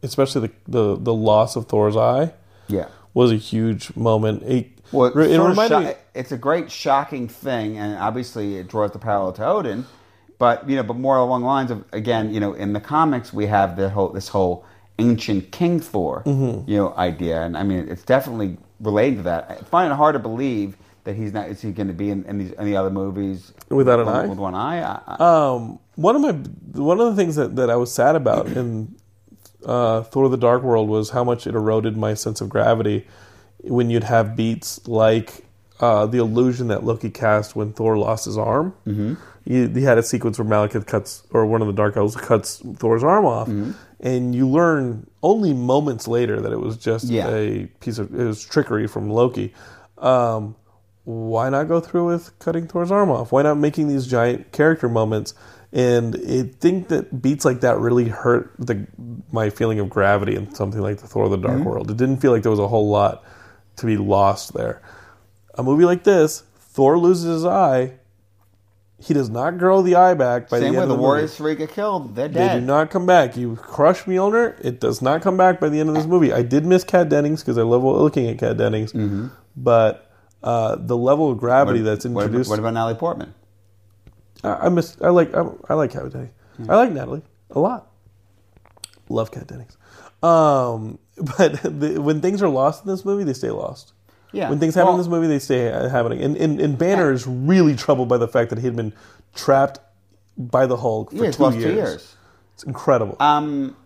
especially 0.05 0.47
the, 0.47 0.53
the 0.67 0.95
the 0.97 1.13
loss 1.13 1.55
of 1.55 1.67
Thor's 1.67 1.97
eye, 1.97 2.31
Yeah. 2.67 2.87
was 3.13 3.31
a 3.31 3.35
huge 3.37 3.95
moment. 3.95 4.43
It, 4.43 4.67
Well, 4.91 5.07
it 5.17 5.37
of 5.39 5.47
reminded 5.47 5.79
me. 5.79 5.93
it's 6.13 6.31
a 6.31 6.37
great 6.37 6.71
shocking 6.71 7.27
thing, 7.27 7.77
and 7.77 7.97
obviously 7.97 8.57
it 8.57 8.67
draws 8.67 8.91
the 8.91 8.99
parallel 8.99 9.33
to 9.33 9.45
Odin. 9.45 9.85
But 10.37 10.69
you 10.69 10.75
know, 10.75 10.83
but 10.83 10.97
more 10.97 11.17
along 11.17 11.41
the 11.41 11.47
lines 11.47 11.71
of 11.71 11.83
again, 11.91 12.33
you 12.33 12.39
know, 12.39 12.53
in 12.53 12.73
the 12.73 12.81
comics 12.81 13.31
we 13.33 13.45
have 13.47 13.75
the 13.77 13.89
whole 13.89 14.09
this 14.09 14.27
whole 14.29 14.65
ancient 14.99 15.51
King 15.51 15.79
Thor, 15.79 16.23
Mm-hmm. 16.25 16.69
you 16.69 16.77
know, 16.77 16.93
idea, 16.95 17.41
and 17.41 17.57
I 17.57 17.63
mean, 17.63 17.87
it's 17.89 18.03
definitely 18.03 18.57
related 18.79 19.17
to 19.17 19.23
that. 19.23 19.41
I 19.49 19.55
find 19.63 19.91
it 19.91 19.95
hard 19.95 20.13
to 20.13 20.19
believe 20.19 20.75
that 21.05 21.15
he's 21.15 21.31
not. 21.33 21.47
Is 21.49 21.61
he 21.61 21.71
going 21.71 21.87
to 21.87 21.93
be 21.93 22.09
in, 22.09 22.25
in 22.25 22.37
these 22.37 22.51
in 22.51 22.65
the 22.65 22.75
other 22.75 22.89
movies 22.89 23.53
Without 23.69 23.99
an 23.99 24.05
with, 24.07 24.15
eye? 24.15 24.25
With 24.27 24.37
one 24.39 24.55
eye. 24.55 24.81
I, 24.81 25.01
I, 25.07 25.15
Um, 25.53 25.79
one 25.95 26.15
of 26.17 26.21
my 26.21 26.33
one 26.81 26.99
of 26.99 27.07
the 27.15 27.15
things 27.15 27.35
that, 27.37 27.55
that 27.55 27.69
I 27.69 27.75
was 27.77 27.93
sad 27.93 28.15
about 28.15 28.47
in 28.47 28.93
uh, 29.65 30.03
Thor: 30.03 30.29
The 30.29 30.37
Dark 30.37 30.63
World 30.63 30.87
was 30.89 31.09
how 31.11 31.23
much 31.23 31.47
it 31.47 31.55
eroded 31.55 31.97
my 31.97 32.13
sense 32.13 32.41
of 32.41 32.49
gravity 32.49 33.07
when 33.63 33.89
you'd 33.89 34.03
have 34.03 34.35
beats 34.35 34.87
like 34.87 35.45
uh, 35.79 36.05
the 36.05 36.19
illusion 36.19 36.67
that 36.67 36.83
Loki 36.83 37.09
cast 37.09 37.55
when 37.55 37.73
Thor 37.73 37.97
lost 37.97 38.25
his 38.25 38.37
arm. 38.37 38.73
Mm-hmm. 38.87 39.15
You, 39.47 39.67
he 39.67 39.83
had 39.83 39.97
a 39.99 40.03
sequence 40.03 40.39
where 40.39 40.47
Malekith 40.47 40.87
cuts, 40.87 41.23
or 41.31 41.45
one 41.45 41.61
of 41.61 41.67
the 41.67 41.73
Dark 41.73 41.97
Elves 41.97 42.15
cuts 42.15 42.61
Thor's 42.77 43.03
arm 43.03 43.25
off, 43.25 43.47
and 43.99 44.33
you 44.33 44.47
learn 44.47 45.07
only 45.21 45.53
moments 45.53 46.07
later 46.07 46.41
that 46.41 46.51
it 46.51 46.59
was 46.59 46.77
just 46.77 47.05
Yeah. 47.05 47.29
a 47.29 47.65
piece 47.79 47.97
of 47.99 48.13
it 48.13 48.23
was 48.23 48.43
trickery 48.43 48.87
from 48.87 49.09
Loki. 49.09 49.53
Um, 49.99 50.55
why 51.03 51.49
not 51.49 51.67
go 51.67 51.79
through 51.79 52.07
with 52.07 52.37
cutting 52.39 52.67
Thor's 52.67 52.91
arm 52.91 53.11
off? 53.11 53.31
Why 53.31 53.43
not 53.43 53.55
making 53.57 53.87
these 53.87 54.07
giant 54.07 54.51
character 54.51 54.89
moments? 54.89 55.35
And 55.75 56.15
I 56.15 56.43
think 56.43 56.87
that 56.87 57.21
beats 57.21 57.43
like 57.43 57.59
that 57.61 57.77
really 57.79 58.05
hurt 58.07 58.53
the 58.57 58.87
my 59.31 59.49
feeling 59.49 59.77
of 59.79 59.89
gravity 59.89 60.35
in 60.35 60.55
something 60.55 60.79
like 60.81 60.99
the 61.01 61.07
Thor: 61.07 61.27
The 61.27 61.35
Dark 61.37 61.61
World. 61.63 61.91
It 61.91 61.97
didn't 61.97 62.17
feel 62.17 62.31
like 62.31 62.43
there 62.43 62.49
was 62.51 62.59
a 62.61 62.67
whole 62.69 62.89
lot 62.89 63.23
to 63.75 63.85
be 63.85 63.97
lost 63.97 64.53
there. 64.53 64.81
A 65.55 65.63
movie 65.63 65.83
like 65.83 66.05
this, 66.05 66.43
Thor 66.57 66.97
loses 66.97 67.25
his 67.25 67.45
eye. 67.45 67.95
He 68.97 69.13
does 69.13 69.29
not 69.29 69.57
grow 69.57 69.81
the 69.81 69.95
eye 69.95 70.13
back 70.13 70.47
by 70.49 70.59
same 70.61 70.71
the 70.73 70.77
way 70.79 70.83
end 70.83 70.89
the 70.91 70.93
of 70.93 70.97
the 70.99 71.03
Warriors 71.03 71.31
movie. 71.39 71.55
three 71.55 71.65
get 71.67 71.75
killed. 71.75 72.15
They're 72.15 72.29
dead. 72.29 72.51
They 72.55 72.59
do 72.61 72.65
not 72.65 72.89
come 72.89 73.05
back. 73.05 73.35
You 73.35 73.57
crush 73.57 74.03
Mjolnir, 74.03 74.55
it 74.63 74.79
does 74.79 75.01
not 75.01 75.21
come 75.21 75.35
back 75.35 75.59
by 75.59 75.67
the 75.67 75.81
end 75.81 75.89
of 75.89 75.95
this 75.95 76.05
movie. 76.05 76.31
I 76.31 76.41
did 76.41 76.65
miss 76.65 76.85
Kat 76.85 77.09
Dennings 77.09 77.41
because 77.41 77.57
I 77.57 77.63
love 77.63 77.83
looking 77.83 78.27
at 78.29 78.39
Kat 78.39 78.55
Dennings, 78.55 78.93
but 79.57 80.09
uh, 80.41 80.77
the 80.79 80.95
level 80.95 81.29
of 81.29 81.37
gravity 81.37 81.81
that's 81.81 82.05
Mm-hmm. 82.05 82.13
What- 82.15 82.23
introduced, 82.27 82.49
What, 82.49 82.59
about 82.59 82.73
Natalie 82.73 82.95
Portman? 82.95 83.33
I, 84.45 84.65
I 84.65 84.69
miss. 84.69 84.97
I 85.01 85.09
like. 85.09 85.33
I, 85.33 85.45
I 85.69 85.73
like 85.73 85.91
Kat 85.91 86.11
Dennings. 86.11 86.31
I 86.69 86.75
like 86.75 86.91
Natalie 86.91 87.21
a 87.51 87.59
lot. 87.59 87.91
Love 89.09 89.31
Kat 89.31 89.47
Dennings. 89.47 89.77
Um, 90.23 90.99
but 91.37 91.61
the, 91.63 92.01
when 92.01 92.21
things 92.21 92.41
are 92.41 92.49
lost 92.49 92.83
in 92.83 92.89
this 92.89 93.05
movie, 93.05 93.23
they 93.23 93.33
stay 93.33 93.51
lost. 93.51 93.93
Yeah. 94.31 94.49
When 94.49 94.59
things 94.59 94.75
happen 94.75 94.93
in 94.93 94.97
this 94.97 95.07
movie, 95.07 95.27
they 95.27 95.39
stay 95.39 95.63
happening. 95.65 96.21
And, 96.21 96.35
and, 96.35 96.59
and 96.59 96.77
Banner 96.77 97.13
is 97.13 97.25
really 97.25 97.73
troubled 97.75 98.09
by 98.09 98.17
the 98.17 98.27
fact 98.27 98.49
that 98.49 98.59
he 98.59 98.65
had 98.65 98.75
been 98.75 98.91
trapped 99.33 99.79
by 100.37 100.65
the 100.65 100.75
Hulk 100.75 101.11
for 101.11 101.23
Yeah, 101.23 101.31
two, 101.31 101.43
years. 101.51 101.63
two 101.63 101.73
years. 101.73 102.15
It's 102.53 102.63
incredible. 102.63 103.15
Um, 103.21 103.77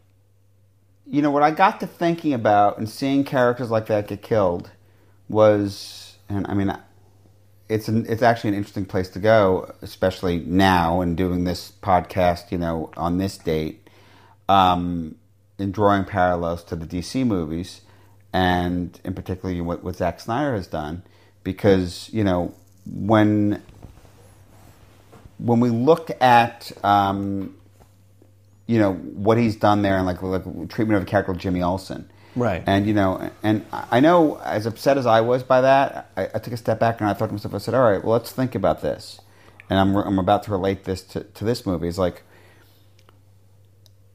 you 1.06 1.22
know 1.22 1.30
what 1.30 1.44
I 1.44 1.52
got 1.52 1.80
to 1.82 1.88
thinking 1.88 2.34
about 2.34 2.80
and 2.80 2.90
seeing 2.90 3.24
characters 3.24 3.70
like 3.70 3.88
that 3.88 4.08
get 4.08 4.24
killed 4.24 4.72
was, 5.28 6.18
and 6.30 6.48
I 6.48 6.56
mean, 6.56 6.76
it's 7.70 7.88
an, 7.88 8.08
it's 8.10 8.24
actually 8.24 8.50
an 8.50 8.56
interesting 8.56 8.86
place 8.86 9.10
to 9.10 9.20
go, 9.20 9.72
especially 9.84 10.40
now 10.40 11.02
and 11.02 11.16
doing 11.16 11.44
this 11.44 11.72
podcast, 11.84 12.52
you 12.52 12.58
know, 12.58 12.90
on 12.98 13.20
this 13.20 13.38
date, 13.38 13.88
um, 14.50 15.16
drawing 15.72 16.04
parallels 16.04 16.64
to 16.64 16.76
the 16.76 16.86
DC 16.86 17.26
movies, 17.26 17.82
and 18.34 19.00
in 19.04 19.14
particular 19.14 19.64
what, 19.64 19.84
what 19.84 19.96
Zack 19.96 20.20
Snyder 20.20 20.56
has 20.56 20.66
done, 20.66 21.04
because 21.44 22.10
you 22.12 22.24
know 22.24 22.56
when 22.86 23.62
when 25.38 25.60
we 25.60 25.70
look 25.70 26.10
at 26.22 26.72
um, 26.84 27.56
you 28.70 28.78
know 28.78 28.94
what 28.94 29.38
he's 29.40 29.56
done 29.56 29.82
there 29.82 29.98
and 29.98 30.06
like 30.06 30.22
like 30.22 30.44
treatment 30.70 30.98
of 30.98 31.04
a 31.04 31.06
character 31.06 31.32
like 31.34 31.42
Jimmy 31.42 31.62
Olsen. 31.64 32.08
Right. 32.36 32.62
And 32.68 32.86
you 32.86 32.94
know, 32.94 33.32
and 33.42 33.66
I 33.72 34.00
know 34.00 34.38
as 34.46 34.68
upset 34.68 34.96
as 35.00 35.08
I 35.08 35.22
was 35.22 35.42
by 35.42 35.62
that, 35.62 36.12
I, 36.16 36.26
I 36.36 36.38
took 36.40 36.54
a 36.54 36.58
step 36.58 36.80
back 36.80 37.02
and 37.02 37.10
I 37.10 37.14
thought 37.14 37.28
to 37.28 37.34
myself, 37.34 37.56
I 37.56 37.58
said, 37.58 37.74
"All 37.74 37.90
right, 37.92 38.04
well, 38.04 38.14
let's 38.14 38.32
think 38.32 38.54
about 38.54 38.82
this." 38.84 39.20
And 39.72 39.80
I'm 39.80 39.96
I'm 39.96 40.20
about 40.20 40.44
to 40.44 40.52
relate 40.52 40.84
this 40.84 41.02
to, 41.14 41.24
to 41.24 41.44
this 41.44 41.66
movie. 41.66 41.88
It's 41.88 41.98
like 41.98 42.22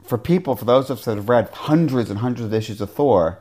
for 0.05 0.19
people, 0.19 0.55
for 0.55 0.65
those 0.67 0.89
of 0.91 0.99
us 0.99 1.05
that 1.07 1.17
have 1.17 1.29
read 1.29 1.49
hundreds 1.53 2.09
and 2.11 2.21
hundreds 2.21 2.47
of 2.47 2.55
issues 2.55 2.81
of 2.81 2.93
Thor, 2.93 3.41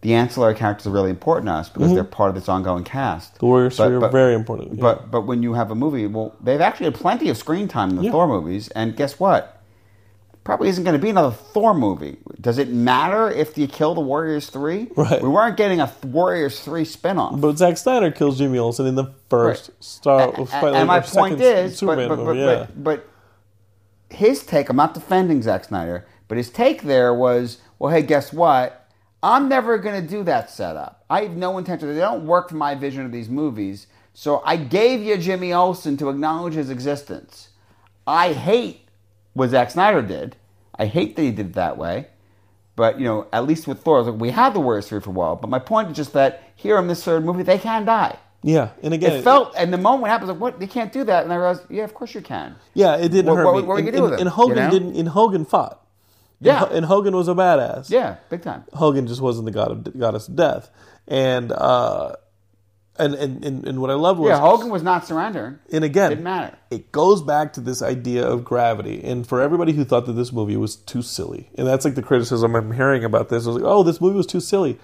the 0.00 0.14
ancillary 0.14 0.54
characters 0.54 0.86
are 0.86 0.90
really 0.90 1.10
important 1.10 1.48
to 1.48 1.52
us 1.52 1.68
because 1.68 1.92
they're 1.92 2.04
part 2.04 2.30
of 2.30 2.34
this 2.34 2.48
ongoing 2.48 2.84
cast. 2.84 3.30
Mm-hmm. 3.34 3.38
The 3.40 3.46
Warriors 3.46 3.76
But- 3.76 3.86
three 3.88 3.96
are 3.96 4.00
but- 4.00 4.12
very 4.12 4.34
important. 4.34 4.74
yeah. 4.76 4.80
But 4.80 5.10
but 5.10 5.22
when 5.26 5.42
you 5.42 5.52
have 5.52 5.70
a 5.70 5.74
movie, 5.74 6.06
well, 6.06 6.34
they've 6.42 6.60
actually 6.62 6.86
had 6.86 6.94
plenty 6.94 7.28
of 7.28 7.36
screen 7.36 7.68
time 7.68 7.90
in 7.90 7.96
the 7.96 8.02
Yeah. 8.04 8.12
Thor 8.12 8.26
movies, 8.26 8.68
and 8.68 8.96
guess 8.96 9.20
what? 9.20 9.55
Probably 10.46 10.68
isn't 10.68 10.84
going 10.84 10.94
to 10.94 11.02
be 11.02 11.10
another 11.10 11.34
Thor 11.34 11.74
movie. 11.74 12.18
Does 12.40 12.58
it 12.58 12.68
matter 12.68 13.28
if 13.28 13.58
you 13.58 13.66
kill 13.66 13.96
the 13.96 14.00
Warriors 14.00 14.48
three? 14.48 14.86
Right. 14.96 15.20
We 15.20 15.28
weren't 15.28 15.56
getting 15.56 15.80
a 15.80 15.92
Warriors 16.04 16.60
three 16.60 16.84
spinoff. 16.84 17.40
But 17.40 17.58
Zack 17.58 17.76
Snyder 17.76 18.12
kills 18.12 18.38
Jimmy 18.38 18.56
Olsen 18.56 18.86
in 18.86 18.94
the 18.94 19.12
first 19.28 19.70
Star. 19.82 20.28
A- 20.28 20.46
Spotlight- 20.46 20.74
and 20.76 20.86
my 20.86 21.00
point 21.00 21.40
is, 21.40 21.80
but, 21.80 21.96
but, 22.08 22.18
movie, 22.18 22.38
yeah. 22.38 22.68
but, 22.76 22.84
but 22.84 23.08
his 24.08 24.46
take, 24.46 24.68
I'm 24.68 24.76
not 24.76 24.94
defending 24.94 25.42
Zack 25.42 25.64
Snyder, 25.64 26.06
but 26.28 26.38
his 26.38 26.48
take 26.48 26.82
there 26.82 27.12
was, 27.12 27.58
well, 27.80 27.92
hey, 27.92 28.02
guess 28.02 28.32
what? 28.32 28.88
I'm 29.24 29.48
never 29.48 29.78
going 29.78 30.00
to 30.00 30.08
do 30.08 30.22
that 30.22 30.48
setup. 30.48 31.04
I 31.10 31.22
have 31.22 31.36
no 31.36 31.58
intention. 31.58 31.92
They 31.92 31.98
don't 31.98 32.24
work 32.24 32.50
for 32.50 32.54
my 32.54 32.76
vision 32.76 33.04
of 33.04 33.10
these 33.10 33.28
movies. 33.28 33.88
So 34.14 34.42
I 34.44 34.54
gave 34.56 35.02
you 35.02 35.18
Jimmy 35.18 35.52
Olsen 35.52 35.96
to 35.96 36.08
acknowledge 36.08 36.54
his 36.54 36.70
existence. 36.70 37.48
I 38.06 38.32
hate 38.32 38.85
what 39.36 39.50
Zack 39.50 39.70
Snyder 39.70 40.02
did. 40.02 40.36
I 40.78 40.86
hate 40.86 41.16
that 41.16 41.22
he 41.22 41.30
did 41.30 41.46
it 41.48 41.52
that 41.54 41.76
way. 41.78 42.08
But, 42.74 42.98
you 42.98 43.06
know, 43.06 43.26
at 43.32 43.46
least 43.46 43.66
with 43.66 43.80
Thor, 43.80 44.02
like, 44.02 44.20
we 44.20 44.30
had 44.30 44.52
the 44.52 44.60
Warriors 44.60 44.88
3 44.88 45.00
for 45.00 45.10
a 45.10 45.12
while. 45.12 45.36
But 45.36 45.48
my 45.48 45.58
point 45.58 45.90
is 45.90 45.96
just 45.96 46.12
that 46.12 46.42
here 46.56 46.78
in 46.78 46.88
this 46.88 47.02
third 47.02 47.24
movie, 47.24 47.42
they 47.42 47.58
can 47.58 47.84
die. 47.86 48.16
yeah, 48.42 48.70
and 48.82 48.92
again, 48.92 49.12
It 49.14 49.24
felt, 49.24 49.54
and 49.56 49.72
the 49.72 49.78
moment 49.78 50.08
it 50.08 50.10
happens, 50.10 50.30
like, 50.30 50.38
what? 50.40 50.60
They 50.60 50.66
can't 50.66 50.92
do 50.92 51.02
that. 51.04 51.24
And 51.24 51.32
I 51.32 51.36
realized, 51.36 51.62
yeah, 51.70 51.84
of 51.84 51.94
course 51.94 52.14
you 52.14 52.20
can. 52.20 52.54
yeah, 52.74 52.96
it 52.96 53.08
didn't 53.08 53.26
What- 53.30 53.36
hurt 53.38 53.44
what- 53.46 53.54
me. 53.56 53.62
what 53.62 53.68
were 53.74 53.80
you 53.80 53.88
and, 53.88 53.96
do 53.96 54.02
with 54.02 54.12
and- 54.12 54.20
him, 54.20 54.26
and 54.26 54.34
Hogun 54.36 54.56
you 54.56 54.62
know? 54.62 54.70
didn't. 54.70 54.96
And 54.96 55.08
Hogun 55.08 55.44
fought. 55.46 55.80
Yeah. 56.40 56.64
and, 56.64 56.72
and 56.76 56.86
Hogun 56.86 57.16
was 57.16 57.28
a 57.28 57.34
badass. 57.34 57.88
Yeah, 57.88 58.16
big 58.28 58.42
time. 58.42 58.64
Hogun 58.74 59.06
just 59.06 59.22
wasn't 59.22 59.46
the 59.46 59.52
god 59.52 59.70
of 59.70 59.98
goddess 59.98 60.28
of 60.28 60.36
death, 60.36 60.68
and 61.08 61.50
uh, 61.50 62.12
and 62.98 63.14
and 63.14 63.44
and, 63.44 63.66
and 63.66 63.80
what 63.80 63.90
I 63.90 63.94
loved 63.94 64.20
was 64.20 64.30
Yeah, 64.30 64.38
Hogun 64.40 64.70
was 64.70 64.82
not 64.82 65.06
surrendering. 65.06 65.58
And 65.72 65.84
again, 65.84 66.10
Didn't 66.10 66.24
matter. 66.24 66.56
It 66.70 66.92
goes 66.92 67.22
back 67.22 67.52
to 67.54 67.60
this 67.60 67.82
idea 67.82 68.26
of 68.26 68.44
gravity. 68.44 69.02
And 69.04 69.26
for 69.26 69.40
everybody 69.40 69.72
who 69.72 69.84
thought 69.84 70.06
that 70.06 70.12
this 70.12 70.32
movie 70.32 70.56
was 70.56 70.76
too 70.76 71.02
silly, 71.02 71.50
and 71.56 71.66
that's 71.66 71.84
like 71.84 71.94
the 71.94 72.02
criticism 72.02 72.54
I'm 72.54 72.72
hearing 72.72 73.04
about 73.04 73.28
this, 73.28 73.44
I 73.44 73.48
was 73.50 73.56
like, 73.56 73.64
oh, 73.70 73.82
this 73.82 74.00
movie 74.00 74.16
was 74.16 74.26
too 74.26 74.40
silly. 74.40 74.78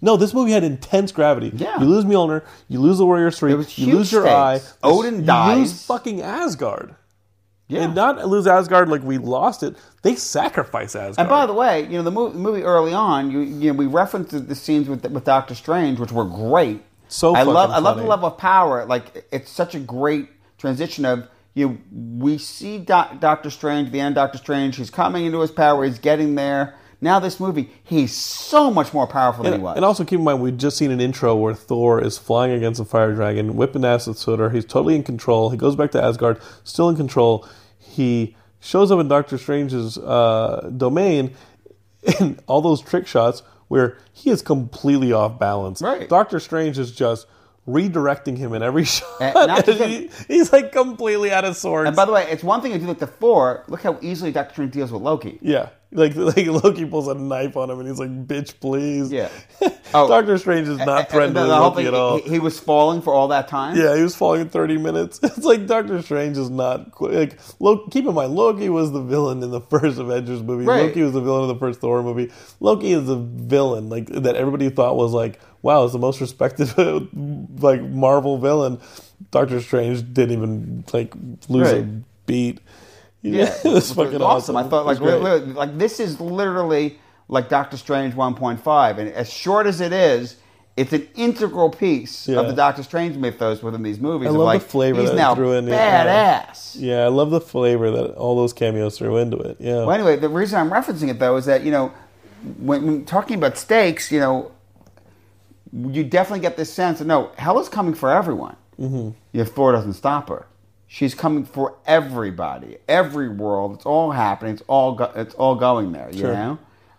No, 0.00 0.16
this 0.16 0.32
movie 0.32 0.52
had 0.52 0.62
intense 0.62 1.10
gravity. 1.10 1.50
Yeah. 1.54 1.80
You 1.80 1.86
lose 1.86 2.04
Mjolnir, 2.04 2.44
you 2.68 2.80
lose 2.80 2.98
the 2.98 3.04
Warriors 3.06 3.38
3, 3.38 3.50
you 3.50 3.56
lose 3.56 4.12
your 4.12 4.22
stakes. 4.22 4.28
eye. 4.28 4.60
Odin 4.84 5.16
you 5.20 5.22
dies. 5.22 5.58
lose 5.58 5.86
fucking 5.86 6.22
Asgard. 6.22 6.94
Yeah. 7.66 7.82
And 7.82 7.94
not 7.94 8.26
lose 8.26 8.46
Asgard 8.46 8.88
like 8.88 9.02
we 9.02 9.18
lost 9.18 9.62
it. 9.62 9.76
They 10.02 10.14
sacrifice 10.14 10.94
Asgard. 10.96 11.18
And 11.18 11.28
by 11.28 11.44
the 11.46 11.52
way, 11.52 11.82
you 11.82 11.98
know 11.98 12.02
the 12.02 12.10
movie, 12.10 12.38
movie 12.38 12.62
early 12.62 12.94
on, 12.94 13.30
you, 13.30 13.40
you 13.40 13.72
know, 13.72 13.76
we 13.76 13.86
referenced 13.86 14.30
the, 14.30 14.38
the 14.38 14.54
scenes 14.54 14.88
with 14.88 15.04
with 15.10 15.24
Doctor 15.24 15.54
Strange, 15.54 15.98
which 15.98 16.12
were 16.12 16.24
great. 16.24 16.80
So 17.08 17.34
I 17.34 17.42
love 17.42 17.70
fucking 17.70 17.74
I 17.74 17.78
love 17.88 17.96
the 17.98 18.04
level 18.04 18.28
of 18.28 18.38
power. 18.38 18.84
Like 18.84 19.26
it's 19.32 19.50
such 19.50 19.74
a 19.74 19.80
great 19.80 20.28
transition 20.58 21.04
of 21.04 21.28
you. 21.54 21.68
know, 21.68 21.78
we 22.18 22.38
see 22.38 22.78
Doc, 22.78 23.18
Doctor 23.20 23.50
Strange, 23.50 23.90
the 23.90 24.00
end. 24.00 24.16
of 24.16 24.22
Doctor 24.26 24.38
Strange, 24.38 24.76
he's 24.76 24.90
coming 24.90 25.24
into 25.26 25.40
his 25.40 25.50
power. 25.50 25.84
He's 25.84 25.98
getting 25.98 26.34
there. 26.34 26.74
Now 27.00 27.20
this 27.20 27.38
movie, 27.38 27.70
he's 27.84 28.12
so 28.14 28.72
much 28.72 28.92
more 28.92 29.06
powerful 29.06 29.44
than 29.44 29.52
he 29.52 29.54
And, 29.54 29.62
was. 29.62 29.76
and 29.76 29.84
also 29.84 30.04
keep 30.04 30.18
in 30.18 30.24
mind, 30.24 30.42
we've 30.42 30.56
just 30.56 30.76
seen 30.76 30.90
an 30.90 31.00
intro 31.00 31.34
where 31.36 31.54
Thor 31.54 32.02
is 32.02 32.18
flying 32.18 32.52
against 32.52 32.80
a 32.80 32.84
fire 32.84 33.14
dragon, 33.14 33.54
whipping 33.54 33.84
ass 33.84 34.08
with 34.08 34.18
Surtur. 34.18 34.50
He's 34.50 34.64
totally 34.64 34.96
in 34.96 35.04
control. 35.04 35.50
He 35.50 35.56
goes 35.56 35.76
back 35.76 35.92
to 35.92 36.02
Asgard, 36.02 36.40
still 36.64 36.88
in 36.88 36.96
control. 36.96 37.46
He 37.78 38.36
shows 38.58 38.90
up 38.90 38.98
in 38.98 39.06
Doctor 39.06 39.38
Strange's 39.38 39.96
uh, 39.96 40.70
domain, 40.76 41.34
and 42.20 42.42
all 42.48 42.60
those 42.60 42.80
trick 42.80 43.06
shots 43.06 43.42
where 43.68 43.96
he 44.12 44.30
is 44.30 44.42
completely 44.42 45.12
off 45.12 45.38
balance. 45.38 45.80
Right. 45.80 46.08
Doctor 46.08 46.40
Strange 46.40 46.78
is 46.78 46.92
just 46.92 47.26
redirecting 47.66 48.36
him 48.38 48.54
in 48.54 48.62
every 48.62 48.84
shot. 48.86 49.20
And 49.20 49.66
he- 49.68 50.10
he's 50.26 50.52
like 50.52 50.72
completely 50.72 51.30
out 51.30 51.44
of 51.44 51.56
sorts. 51.56 51.86
and 51.86 51.94
by 51.96 52.04
the 52.06 52.12
way, 52.12 52.26
it's 52.30 52.42
one 52.42 52.60
thing 52.62 52.72
to 52.72 52.78
do 52.78 52.86
like 52.86 52.98
the 52.98 53.06
Thor. 53.06 53.64
Look 53.68 53.82
how 53.82 53.98
easily 54.00 54.32
Doctor 54.32 54.54
Strange 54.54 54.72
deals 54.72 54.90
with 54.90 55.02
Loki. 55.02 55.38
yeah. 55.42 55.68
Like, 55.90 56.14
like 56.16 56.46
Loki 56.46 56.84
pulls 56.84 57.08
a 57.08 57.14
knife 57.14 57.56
on 57.56 57.70
him 57.70 57.78
and 57.80 57.88
he's 57.88 57.98
like, 57.98 58.26
bitch, 58.26 58.60
please. 58.60 59.10
Yeah. 59.10 59.28
Oh. 59.94 60.06
Doctor 60.06 60.36
Strange 60.36 60.68
is 60.68 60.76
not 60.76 61.08
friendly 61.08 61.32
the- 61.32 61.40
with 61.40 61.48
the 61.48 61.60
Loki 61.60 61.86
at 61.86 61.94
all. 61.94 62.18
He, 62.18 62.28
he 62.32 62.38
was 62.38 62.58
falling 62.60 63.00
for 63.00 63.14
all 63.14 63.28
that 63.28 63.48
time. 63.48 63.74
Yeah, 63.74 63.96
he 63.96 64.02
was 64.02 64.14
falling 64.14 64.42
in 64.42 64.50
30 64.50 64.76
minutes. 64.76 65.18
It's 65.22 65.38
like 65.46 65.66
Doctor 65.66 66.02
Strange 66.02 66.36
is 66.36 66.50
not 66.50 67.00
like. 67.00 67.38
Loki, 67.58 67.90
keep 67.90 68.04
in 68.04 68.12
mind, 68.12 68.34
Loki 68.34 68.68
was 68.68 68.92
the 68.92 69.00
villain 69.00 69.42
in 69.42 69.50
the 69.50 69.60
first 69.70 69.98
Avengers 69.98 70.42
movie. 70.42 70.66
Right. 70.66 70.82
Loki 70.82 71.00
was 71.02 71.14
the 71.14 71.22
villain 71.22 71.44
in 71.44 71.48
the 71.48 71.58
first 71.58 71.80
Thor 71.80 72.02
movie. 72.02 72.30
Loki 72.60 72.92
is 72.92 73.06
the 73.06 73.16
villain 73.16 73.88
like 73.88 74.08
that 74.08 74.36
everybody 74.36 74.68
thought 74.68 74.94
was 74.96 75.12
like, 75.12 75.40
wow, 75.62 75.84
it's 75.84 75.94
the 75.94 75.98
most 75.98 76.20
respected 76.20 76.68
like 77.62 77.80
Marvel 77.80 78.36
villain. 78.36 78.78
Doctor 79.30 79.58
Strange 79.62 80.02
didn't 80.12 80.32
even 80.32 80.84
like 80.92 81.14
lose 81.48 81.72
a 81.72 81.80
Right. 81.80 82.02
Beat. 83.22 83.34
Yeah, 83.34 83.54
it 83.64 83.72
was 83.72 83.92
fucking 83.92 84.22
awesome. 84.22 84.56
I 84.56 84.62
thought 84.64 84.86
like 84.86 85.00
li- 85.00 85.14
li- 85.14 85.52
like 85.52 85.76
this 85.78 86.00
is 86.00 86.20
literally 86.20 86.98
like 87.28 87.48
Doctor 87.48 87.76
Strange 87.76 88.14
1.5, 88.14 88.98
and 88.98 89.08
as 89.10 89.30
short 89.30 89.66
as 89.66 89.80
it 89.80 89.92
is, 89.92 90.36
it's 90.76 90.92
an 90.92 91.06
integral 91.16 91.68
piece 91.70 92.28
Yeah. 92.28 92.38
of 92.40 92.46
the 92.46 92.52
Doctor 92.54 92.82
Strange 92.82 93.16
mythos 93.16 93.62
within 93.62 93.82
these 93.82 93.98
movies. 94.00 94.28
I 94.28 94.30
love 94.30 94.40
like, 94.46 94.62
the 94.62 94.68
flavor 94.68 95.00
He's 95.00 95.10
that 95.10 95.16
now 95.16 95.34
threw 95.34 95.52
in, 95.52 95.66
yeah. 95.66 96.44
badass. 96.46 96.76
yeah, 96.78 97.04
I 97.04 97.08
love 97.08 97.30
the 97.30 97.40
flavor 97.40 97.90
that 97.90 98.14
all 98.14 98.36
those 98.36 98.52
cameos 98.52 98.96
threw 98.96 99.16
into 99.18 99.36
it. 99.38 99.56
Yeah, 99.60 99.78
Well, 99.84 99.90
anyway, 99.90 100.16
the 100.16 100.28
reason 100.28 100.58
I'm 100.60 100.70
referencing 100.70 101.08
it 101.10 101.18
though 101.18 101.36
is 101.36 101.44
that 101.46 101.64
you 101.64 101.70
know, 101.72 101.92
when, 102.58 102.86
when 102.86 103.04
talking 103.04 103.36
about 103.36 103.58
stakes, 103.58 104.10
you 104.12 104.20
know, 104.20 104.52
you 105.72 106.04
definitely 106.04 106.40
get 106.40 106.56
this 106.56 106.72
sense 106.72 107.00
of 107.00 107.06
no, 107.06 107.30
hell 107.36 107.58
is 107.60 107.68
coming 107.68 107.92
for 107.94 108.10
everyone. 108.10 108.56
Mm-hmm. 108.80 109.10
If 109.32 109.48
Thor 109.50 109.72
doesn't 109.72 109.94
stop 109.94 110.28
her, 110.28 110.46
she's 110.88 111.14
coming 111.14 111.44
for 111.44 111.76
everybody, 111.86 112.78
every 112.88 113.28
world. 113.28 113.74
It's 113.74 113.86
all 113.86 114.10
happening. 114.10 114.54
It's 114.54 114.62
all 114.66 114.94
go, 114.94 115.12
it's 115.14 115.34
all 115.36 115.54
going 115.54 115.92
there. 115.92 116.08
You 116.10 116.18
Sure. 116.20 116.32
know, 116.34 116.58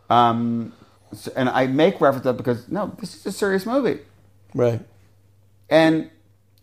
um, 0.10 0.72
so- 1.14 1.32
and 1.36 1.50
I 1.50 1.68
make 1.68 2.00
reference 2.00 2.24
to 2.24 2.30
that 2.32 2.38
because 2.38 2.70
no, 2.70 2.94
this 3.00 3.16
is 3.16 3.26
a 3.26 3.32
serious 3.34 3.66
movie. 3.66 4.00
right. 4.56 4.80
And 5.70 6.10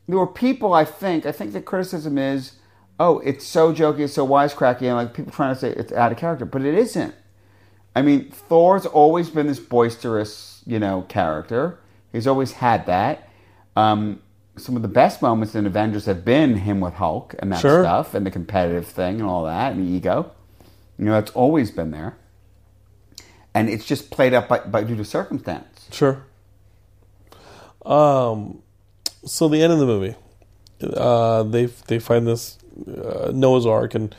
there 0.08 0.18
were 0.18 0.26
people, 0.26 0.72
I 0.72 0.84
think, 0.84 1.26
I 1.26 1.32
think 1.32 1.52
the 1.52 1.60
criticism 1.60 2.18
is, 2.18 2.52
oh, 2.98 3.18
it's 3.20 3.44
so 3.44 3.72
jokey, 3.72 4.00
it's 4.00 4.14
so 4.14 4.26
wisecracky, 4.26 4.82
and 4.82 4.94
like 4.96 5.14
people 5.14 5.32
trying 5.32 5.54
to 5.54 5.60
say 5.60 5.70
it's 5.70 5.92
out 5.92 6.10
of 6.12 6.18
character, 6.18 6.44
but 6.44 6.62
it 6.64 6.74
isn't. 6.74 7.14
I 7.94 8.02
mean, 8.02 8.30
Thor's 8.30 8.84
always 8.86 9.30
been 9.30 9.46
this 9.46 9.58
boisterous, 9.60 10.62
you 10.66 10.78
know, 10.78 11.02
character. 11.08 11.78
He's 12.12 12.26
always 12.26 12.52
had 12.52 12.86
that. 12.86 13.28
Um, 13.76 14.20
some 14.56 14.76
of 14.76 14.82
the 14.82 14.88
best 14.88 15.20
moments 15.22 15.54
in 15.54 15.66
Avengers 15.66 16.06
have 16.06 16.24
been 16.24 16.56
him 16.56 16.80
with 16.80 16.94
Hulk 16.94 17.34
and 17.38 17.52
that 17.52 17.60
Sure. 17.60 17.82
stuff, 17.82 18.14
and 18.14 18.24
the 18.26 18.30
competitive 18.30 18.86
thing 18.86 19.20
and 19.20 19.28
all 19.28 19.44
that, 19.44 19.72
and 19.72 19.86
the 19.86 19.90
ego. 19.90 20.30
You 20.98 21.04
know, 21.06 21.12
that's 21.12 21.30
always 21.32 21.70
been 21.70 21.90
there. 21.90 22.16
And 23.54 23.68
it's 23.68 23.84
just 23.84 24.10
played 24.10 24.32
up 24.34 24.48
by, 24.48 24.60
by 24.60 24.82
due 24.84 24.96
to 24.96 25.04
circumstance. 25.04 25.88
Sure. 25.92 26.22
Um, 27.84 28.62
so 29.24 29.48
the 29.48 29.62
end 29.62 29.72
of 29.72 29.78
the 29.78 29.86
movie, 29.86 30.14
uh, 30.82 31.42
they 31.44 31.66
they 31.66 31.98
find 31.98 32.26
this 32.26 32.58
uh, 32.88 33.30
Noah's 33.34 33.66
Ark 33.66 33.94
and 33.94 34.14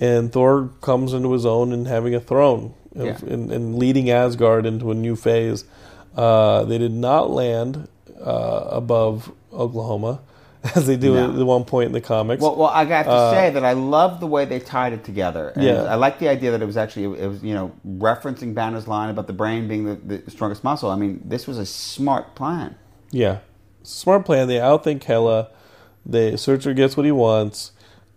and 0.00 0.32
Thor 0.32 0.70
comes 0.80 1.12
into 1.12 1.32
his 1.32 1.44
own 1.44 1.72
and 1.72 1.86
having 1.86 2.14
a 2.14 2.20
throne 2.20 2.74
of- 2.94 3.06
Yeah. 3.06 3.18
and, 3.26 3.50
and 3.50 3.78
leading 3.78 4.10
Asgard 4.10 4.66
into 4.66 4.90
a 4.90 4.94
new 4.94 5.16
phase. 5.16 5.64
Uh, 6.16 6.64
they 6.64 6.78
did 6.78 6.92
not 6.92 7.30
land 7.30 7.88
uh, 8.24 8.68
above 8.70 9.32
Oklahoma 9.52 10.20
as 10.74 10.86
they 10.86 10.96
do 10.96 11.14
No. 11.14 11.40
at 11.40 11.46
one 11.46 11.64
point 11.64 11.86
in 11.86 11.92
the 11.92 12.00
comics. 12.00 12.42
Well, 12.42 12.56
well, 12.56 12.68
I 12.68 12.84
have 12.84 13.06
to 13.06 13.30
say 13.32 13.50
that 13.50 13.64
I 13.64 13.72
love 13.74 14.18
the 14.20 14.26
way 14.26 14.44
they 14.44 14.58
tied 14.58 14.92
it 14.92 15.04
together. 15.04 15.50
And 15.54 15.62
Yeah. 15.62 15.82
I 15.84 15.94
like 15.94 16.18
the 16.18 16.28
idea 16.28 16.50
that 16.50 16.60
it 16.62 16.66
was 16.66 16.76
actually 16.76 17.04
it 17.20 17.28
was 17.28 17.42
you 17.42 17.54
know 17.54 17.72
referencing 17.86 18.54
Banner's 18.54 18.88
line 18.88 19.08
about 19.10 19.26
the 19.28 19.32
brain 19.32 19.68
being 19.68 19.84
the, 19.84 20.18
the 20.20 20.30
strongest 20.30 20.64
muscle. 20.64 20.90
I 20.90 20.96
mean, 20.96 21.22
this 21.24 21.46
was 21.46 21.58
a 21.58 21.66
smart 21.66 22.34
plan. 22.34 22.74
Yeah, 23.10 23.38
smart 23.82 24.24
plan. 24.24 24.48
They 24.48 24.56
outthink 24.56 25.02
Hela. 25.04 25.48
The 26.04 26.36
Surtur 26.38 26.72
gets 26.74 26.96
what 26.96 27.04
he 27.06 27.12
wants, 27.12 27.72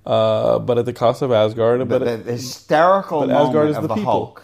uh, 0.05 0.59
but 0.59 0.77
at 0.77 0.85
the 0.85 0.93
cost 0.93 1.21
of 1.21 1.31
Asgard. 1.31 1.81
The, 1.81 1.85
but 1.85 1.99
the, 1.99 2.17
the 2.17 2.31
hysterical 2.33 3.21
but 3.21 3.29
moment 3.29 3.47
Asgard 3.49 3.69
is 3.69 3.75
of 3.77 3.81
the 3.83 3.87
the, 3.89 3.95
people. 3.95 4.11
Hulk. 4.11 4.43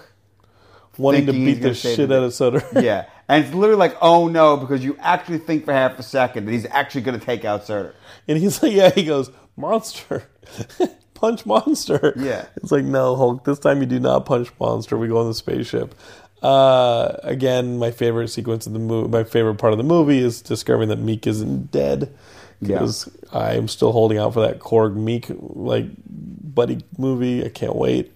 wanting 0.97 1.25
to 1.27 1.31
beat 1.33 1.61
the 1.61 1.73
shit 1.73 2.11
out 2.11 2.23
of 2.23 2.33
Surtur. 2.33 2.63
yeah, 2.81 3.05
and 3.27 3.43
it's 3.43 3.53
literally 3.53 3.79
like, 3.79 3.97
oh 4.01 4.27
no, 4.27 4.57
because 4.57 4.83
you 4.83 4.97
actually 4.99 5.39
think 5.39 5.65
for 5.65 5.73
half 5.73 5.99
a 5.99 6.03
second 6.03 6.45
that 6.45 6.51
he's 6.51 6.65
actually 6.65 7.01
going 7.01 7.19
to 7.19 7.25
take 7.25 7.45
out 7.45 7.65
Surtur. 7.65 7.93
and 8.27 8.37
he's 8.37 8.61
like, 8.63 8.71
yeah, 8.71 8.89
he 8.89 9.03
goes, 9.03 9.31
monster, 9.55 10.23
punch 11.13 11.45
monster. 11.45 12.13
Yeah. 12.15 12.45
it's 12.55 12.71
like, 12.71 12.85
no, 12.85 13.15
Hulk, 13.15 13.43
this 13.43 13.59
time 13.59 13.81
you 13.81 13.87
do 13.87 13.99
not 13.99 14.25
punch 14.25 14.49
monster. 14.59 14.97
We 14.97 15.07
go 15.07 15.17
on 15.17 15.27
the 15.27 15.33
spaceship. 15.33 15.95
Uh, 16.41 17.17
again, 17.23 17.79
my 17.79 17.91
favorite 17.91 18.27
sequence 18.27 18.67
of 18.67 18.73
the 18.73 18.79
movie, 18.79 19.09
my 19.09 19.23
favorite 19.23 19.55
part 19.55 19.73
of 19.73 19.77
the 19.77 19.83
movie 19.83 20.19
is 20.19 20.41
discovering 20.41 20.89
that 20.89 20.99
Miek 20.99 21.25
isn't 21.25 21.71
dead. 21.71 22.15
Yeah. 22.61 22.79
Because 22.79 23.09
I'm 23.31 23.67
still 23.67 23.91
holding 23.91 24.17
out 24.17 24.33
for 24.33 24.41
that 24.41 24.59
Korg 24.59 24.95
Miek 24.95 25.35
like 25.39 25.87
buddy 26.07 26.79
movie. 26.97 27.45
I 27.45 27.49
can't 27.49 27.75
wait. 27.75 28.13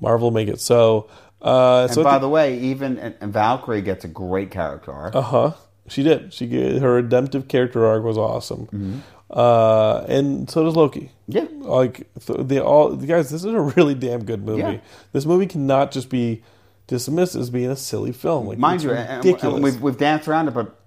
Marvel 0.00 0.30
make 0.30 0.48
it 0.48 0.60
so. 0.60 1.08
Uh, 1.42 1.82
And 1.82 1.90
so 1.92 2.02
by 2.04 2.18
the 2.18 2.28
way, 2.28 2.58
even 2.60 2.98
and, 2.98 3.32
Valkyrie 3.32 3.82
gets 3.82 4.04
a 4.04 4.08
great 4.08 4.50
character 4.50 4.92
arc. 4.92 5.14
uh 5.16 5.20
huh, 5.22 5.52
she 5.88 6.02
did. 6.02 6.32
She 6.32 6.46
get, 6.46 6.80
her 6.80 6.94
redemptive 6.94 7.48
character 7.48 7.84
arc 7.84 8.04
was 8.04 8.16
awesome, 8.16 8.66
Mm-hmm. 8.66 8.98
uh, 9.30 10.04
and 10.08 10.48
so 10.48 10.64
does 10.64 10.76
Loki. 10.76 11.10
Yeah. 11.26 11.46
like 11.60 12.06
th- 12.24 12.40
they 12.46 12.60
all 12.60 12.94
guys. 12.96 13.30
This 13.30 13.44
is 13.44 13.52
a 13.52 13.60
really 13.60 13.94
damn 13.94 14.24
good 14.24 14.44
movie. 14.44 14.60
Yeah. 14.60 14.78
This 15.12 15.24
movie 15.26 15.46
cannot 15.46 15.90
just 15.90 16.08
be 16.10 16.42
dismissed 16.86 17.34
as 17.34 17.48
being 17.50 17.70
a 17.70 17.76
silly 17.76 18.12
film. 18.12 18.46
Like, 18.46 18.58
Mind 18.58 18.82
you, 18.82 18.92
and, 18.92 19.24
ridiculous. 19.24 19.54
and 19.56 19.64
we've, 19.64 19.80
we've 19.80 19.96
danced 19.98 20.28
around 20.28 20.48
it, 20.48 20.54
but 20.54 20.78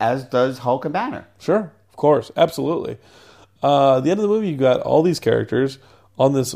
as 0.00 0.24
does 0.24 0.58
Hulk 0.58 0.84
and 0.84 0.92
Banner. 0.92 1.26
Sure, 1.38 1.72
of 1.90 1.96
course, 1.96 2.30
absolutely. 2.36 2.98
Uh, 3.62 4.00
the 4.00 4.10
end 4.10 4.20
of 4.20 4.22
the 4.22 4.28
movie, 4.28 4.48
you 4.50 4.56
got 4.58 4.80
all 4.82 5.02
these 5.02 5.18
characters 5.20 5.78
on 6.18 6.34
this 6.34 6.54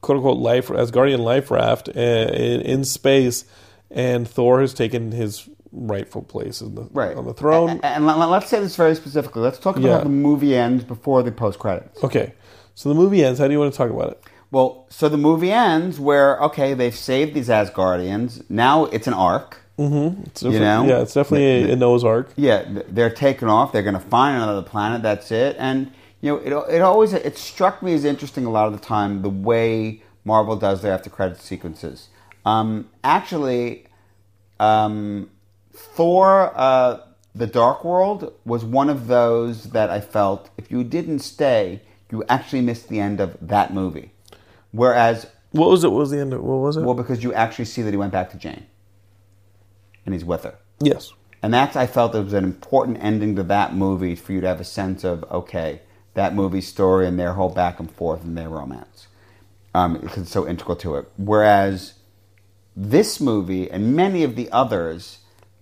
quote 0.00 0.16
unquote 0.16 0.38
life 0.38 0.68
Asgardian 0.68 1.18
life 1.20 1.50
raft 1.50 1.88
uh, 1.88 1.92
in, 2.00 2.60
in 2.62 2.84
space, 2.84 3.44
and 3.90 4.28
Thor 4.28 4.60
has 4.60 4.74
taken 4.74 5.12
his 5.12 5.48
rightful 5.72 6.22
place 6.22 6.60
in 6.60 6.74
the, 6.74 6.82
Right. 6.92 7.16
on 7.16 7.24
the 7.26 7.32
throne. 7.34 7.70
And, 7.70 7.84
and 7.84 8.06
let- 8.06 8.16
let's 8.28 8.48
say 8.48 8.58
this 8.60 8.74
very 8.76 8.94
specifically. 8.96 9.42
Let's 9.42 9.58
talk 9.58 9.76
about 9.76 9.86
Yeah. 9.88 9.96
how 9.98 10.02
the 10.04 10.08
movie 10.10 10.56
ends 10.56 10.82
before 10.84 11.22
the 11.22 11.30
post 11.32 11.58
credits. 11.58 12.02
okay, 12.02 12.32
so 12.74 12.88
the 12.88 12.94
movie 12.94 13.24
ends. 13.24 13.38
How 13.38 13.46
do 13.46 13.52
you 13.52 13.60
want 13.60 13.72
to 13.72 13.78
talk 13.78 13.90
about 13.90 14.10
it? 14.12 14.22
Well, 14.52 14.86
so 14.88 15.08
the 15.08 15.16
movie 15.16 15.52
ends 15.52 16.00
where 16.00 16.40
okay, 16.42 16.74
they've 16.74 16.94
saved 16.96 17.34
these 17.34 17.48
Asgardians. 17.48 18.42
Now 18.50 18.86
it's 18.86 19.06
an 19.06 19.14
arc. 19.14 19.58
Mm-hmm. 19.78 20.22
It's 20.26 20.42
You 20.42 20.58
know? 20.58 20.84
yeah, 20.86 21.00
it's 21.00 21.14
definitely 21.14 21.70
a, 21.70 21.72
a 21.72 21.76
Noah's 21.76 22.04
Ark. 22.04 22.32
Yeah, 22.36 22.64
they're 22.88 23.08
taking 23.08 23.48
off. 23.48 23.72
They're 23.72 23.82
going 23.82 23.94
to 23.94 24.00
find 24.00 24.36
another 24.42 24.60
planet. 24.62 25.02
That's 25.02 25.30
it. 25.30 25.56
And 25.58 25.90
you 26.20 26.30
know, 26.30 26.36
it, 26.68 26.76
it 26.76 26.82
always 26.82 27.12
it 27.12 27.38
struck 27.38 27.82
me 27.82 27.94
as 27.94 28.04
interesting 28.04 28.44
a 28.44 28.50
lot 28.50 28.66
of 28.66 28.72
the 28.72 28.84
time 28.84 29.22
the 29.22 29.30
way 29.30 30.02
Marvel 30.24 30.56
does 30.56 30.82
their 30.82 30.92
after 30.92 31.10
credit 31.10 31.40
sequences. 31.40 32.08
Um, 32.44 32.88
actually, 33.04 33.86
um, 34.58 35.30
Thor: 35.72 36.52
uh, 36.54 37.00
The 37.34 37.46
Dark 37.46 37.84
World 37.84 38.32
was 38.44 38.64
one 38.64 38.90
of 38.90 39.06
those 39.06 39.70
that 39.70 39.90
I 39.90 40.00
felt 40.00 40.50
if 40.56 40.70
you 40.70 40.84
didn't 40.84 41.20
stay, 41.20 41.82
you 42.10 42.24
actually 42.28 42.60
missed 42.62 42.88
the 42.88 43.00
end 43.00 43.20
of 43.20 43.36
that 43.40 43.72
movie. 43.72 44.12
Whereas, 44.72 45.26
What 45.52 45.70
was 45.70 45.84
it? 45.84 45.88
What 45.90 46.00
was 46.00 46.10
the 46.10 46.18
end? 46.20 46.32
Of, 46.32 46.42
what 46.42 46.56
was 46.58 46.76
it? 46.76 46.82
well, 46.82 46.94
because 46.94 47.22
you 47.22 47.32
actually 47.34 47.64
see 47.64 47.82
that 47.82 47.90
he 47.90 47.96
went 47.96 48.12
back 48.12 48.30
to 48.30 48.36
Jane, 48.36 48.66
and 50.04 50.14
he's 50.14 50.24
with 50.24 50.44
her. 50.44 50.58
yes. 50.80 51.12
And 51.42 51.54
that's 51.54 51.74
I 51.74 51.86
felt 51.86 52.14
it 52.14 52.22
was 52.22 52.34
an 52.34 52.44
important 52.44 52.98
ending 53.00 53.34
to 53.36 53.42
that 53.44 53.74
movie 53.74 54.14
for 54.14 54.32
you 54.34 54.42
to 54.42 54.46
have 54.46 54.60
a 54.60 54.64
sense 54.64 55.04
of 55.04 55.24
okay, 55.30 55.80
that 56.14 56.34
movie's 56.34 56.66
story 56.68 57.06
and 57.06 57.18
their 57.18 57.34
whole 57.34 57.50
back 57.50 57.78
and 57.78 57.90
forth 57.90 58.24
and 58.24 58.36
their 58.36 58.48
romance, 58.48 59.06
um, 59.74 59.94
because 59.98 60.22
it's 60.24 60.30
so 60.30 60.46
integral 60.46 60.76
to 60.76 60.96
it. 60.96 61.10
Whereas 61.16 61.94
this 62.76 63.20
movie 63.20 63.70
and 63.70 63.94
many 63.94 64.22
of 64.22 64.36
the 64.36 64.50
others, 64.50 65.18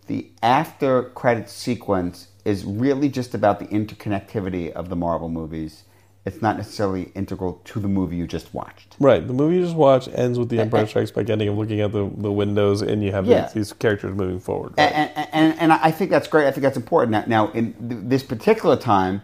the 0.07 0.31
after 0.43 1.05
credit 1.05 1.49
sequence 1.51 2.29
is 2.45 2.65
really 2.65 3.09
just 3.09 3.35
about 3.35 3.59
the 3.59 3.67
interconnectivity 3.67 4.71
of 4.73 4.89
the 4.89 4.97
Marvel 4.97 5.29
movies. 5.29 5.85
It's 6.25 6.43
not 6.43 6.59
necessarily 6.59 7.11
integral 7.15 7.61
to 7.65 7.81
the 7.81 7.89
movie 7.89 8.17
you 8.17 8.27
just 8.27 8.53
watched. 8.53 8.97
Right. 9.01 9.27
The 9.27 9.33
movie 9.33 9.57
you 9.57 9.63
just 9.63 9.77
watched 9.77 10.09
ends 10.13 10.39
with 10.39 10.51
the 10.51 10.61
Empire 10.61 10.87
Strikes 10.87 11.11
Back 11.11 11.31
ending 11.31 11.49
of 11.49 11.57
looking 11.57 11.81
at 11.81 11.91
the, 11.93 12.11
the 12.19 12.31
windows, 12.33 12.83
and 12.83 13.03
you 13.03 13.13
have 13.13 13.25
Yeah. 13.25 13.45
these, 13.45 13.53
these 13.53 13.73
characters 13.73 14.15
moving 14.15 14.39
forward. 14.39 14.75
right? 14.77 14.93
and, 14.93 15.11
and, 15.17 15.29
and, 15.33 15.59
and 15.61 15.73
I 15.73 15.91
think 15.91 16.11
that's 16.11 16.29
great. 16.29 16.47
I 16.47 16.51
think 16.51 16.63
that's 16.63 16.77
important. 16.77 17.13
Now, 17.13 17.47
now 17.47 17.53
in 17.53 17.73
th- 17.89 18.01
this 18.05 18.23
particular 18.23 18.77
time, 18.77 19.23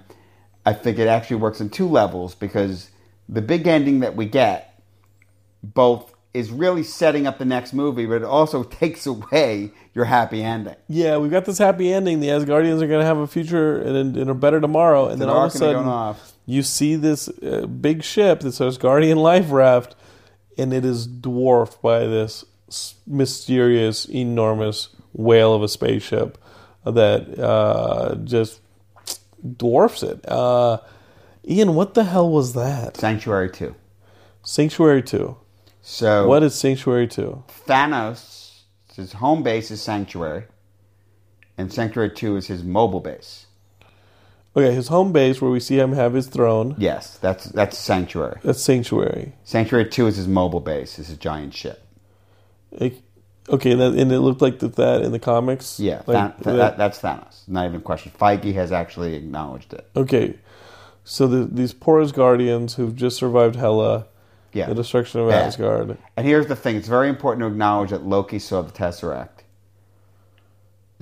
I 0.66 0.72
think 0.72 0.98
it 0.98 1.08
actually 1.08 1.36
works 1.36 1.60
on 1.60 1.68
two 1.70 1.88
levels 1.88 2.34
because 2.34 2.90
the 3.28 3.42
big 3.42 3.66
ending 3.66 4.00
that 4.00 4.16
we 4.16 4.26
get 4.26 4.80
both 5.62 6.14
is 6.32 6.50
really 6.50 6.82
setting 6.82 7.26
up 7.26 7.38
the 7.38 7.44
next 7.44 7.72
movie, 7.72 8.06
but 8.06 8.16
it 8.16 8.24
also 8.24 8.62
takes 8.80 9.06
away 9.06 9.70
your 9.94 10.04
happy 10.04 10.42
ending. 10.42 10.74
Yeah, 10.88 11.16
we've 11.18 11.30
got 11.30 11.44
this 11.44 11.58
happy 11.58 11.92
ending. 11.92 12.20
The 12.20 12.28
Asgardians 12.28 12.82
are 12.82 12.88
going 12.88 13.00
to 13.00 13.06
have 13.06 13.18
a 13.18 13.26
future 13.26 13.80
and, 13.80 14.16
and 14.16 14.30
a 14.30 14.34
better 14.34 14.60
tomorrow. 14.60 15.08
And 15.08 15.20
then 15.20 15.28
all 15.28 15.36
of 15.36 15.42
a 15.42 15.44
arc 15.44 15.54
and 15.54 15.62
they're 15.62 15.84
sudden, 15.84 16.16
you 16.46 16.62
see 16.62 16.96
this 16.96 17.28
uh, 17.28 17.66
big 17.66 18.02
ship, 18.02 18.40
this 18.40 18.58
Asgardian 18.58 19.16
life 19.16 19.50
raft, 19.50 19.94
and 20.58 20.74
it 20.74 20.84
is 20.84 21.06
dwarfed 21.06 21.80
by 21.80 22.00
this 22.00 22.44
mysterious, 23.06 24.04
enormous 24.06 24.88
whale 25.12 25.54
of 25.54 25.62
a 25.62 25.68
spaceship 25.68 26.38
that 26.84 27.38
uh, 27.38 28.16
just 28.24 28.60
dwarfs 29.56 30.02
it. 30.02 30.26
Uh, 30.28 30.78
Ian, 31.48 31.74
what 31.74 31.94
the 31.94 32.04
hell 32.04 32.28
was 32.28 32.54
that? 32.54 32.96
Sanctuary 32.96 33.50
2. 33.50 33.74
Sanctuary 34.42 35.02
2. 35.02 35.36
So 35.82 36.26
What 36.26 36.42
is 36.42 36.54
Sanctuary 36.54 37.06
2? 37.06 37.44
Thanos, 37.66 38.62
his 38.94 39.12
home 39.14 39.42
base 39.42 39.70
is 39.70 39.82
Sanctuary, 39.82 40.44
and 41.58 41.72
Sanctuary 41.72 42.10
2 42.10 42.36
is 42.36 42.46
his 42.46 42.62
mobile 42.64 43.00
base. 43.00 43.46
Okay, 44.56 44.72
his 44.72 44.88
home 44.88 45.12
base 45.12 45.42
where 45.42 45.50
we 45.50 45.60
see 45.60 45.78
him 45.78 45.92
have 45.92 46.14
his 46.14 46.28
throne. 46.28 46.76
Yes, 46.78 47.18
that's 47.18 47.46
that's 47.46 47.76
Sanctuary. 47.76 48.38
That's 48.44 48.62
Sanctuary. 48.62 49.34
Sanctuary 49.42 49.86
2 49.90 50.06
is 50.06 50.16
his 50.16 50.28
mobile 50.28 50.60
base, 50.60 50.98
is 50.98 51.08
his 51.08 51.18
giant 51.18 51.52
ship. 51.54 51.84
It- 52.72 53.02
okay, 53.48 53.72
and, 53.72 53.80
that, 53.80 53.94
and 53.94 54.10
it 54.12 54.20
looked 54.20 54.40
like 54.42 54.58
that, 54.60 54.76
that 54.76 55.02
in 55.02 55.12
the 55.12 55.18
comics. 55.18 55.78
Yeah, 55.80 56.02
Like, 56.06 56.38
Tha- 56.38 56.44
Tha- 56.44 56.56
that, 56.56 56.78
that's 56.78 57.00
Thanos. 57.00 57.46
Not 57.48 57.66
even 57.66 57.76
a 57.76 57.82
question. 57.82 58.12
Feige 58.18 58.54
has 58.54 58.72
actually 58.72 59.14
acknowledged 59.14 59.72
it. 59.74 59.88
okay, 59.96 60.38
so 61.04 61.26
the, 61.26 61.44
these 61.44 61.72
poor 61.74 62.02
Asgardians 62.02 62.74
who've 62.76 62.96
just 62.96 63.16
survived 63.18 63.56
Hela, 63.56 64.06
Yeah. 64.52 64.66
the 64.68 64.74
destruction 64.74 65.20
of 65.20 65.28
Yeah. 65.28 65.36
Asgard. 65.40 65.98
And 66.16 66.26
here's 66.26 66.46
the 66.46 66.56
thing: 66.56 66.76
it's 66.76 66.88
very 66.88 67.08
important 67.08 67.42
to 67.42 67.46
acknowledge 67.48 67.90
that 67.90 68.04
Loki 68.06 68.38
saw 68.38 68.62
the 68.62 68.72
Tesseract. 68.72 69.28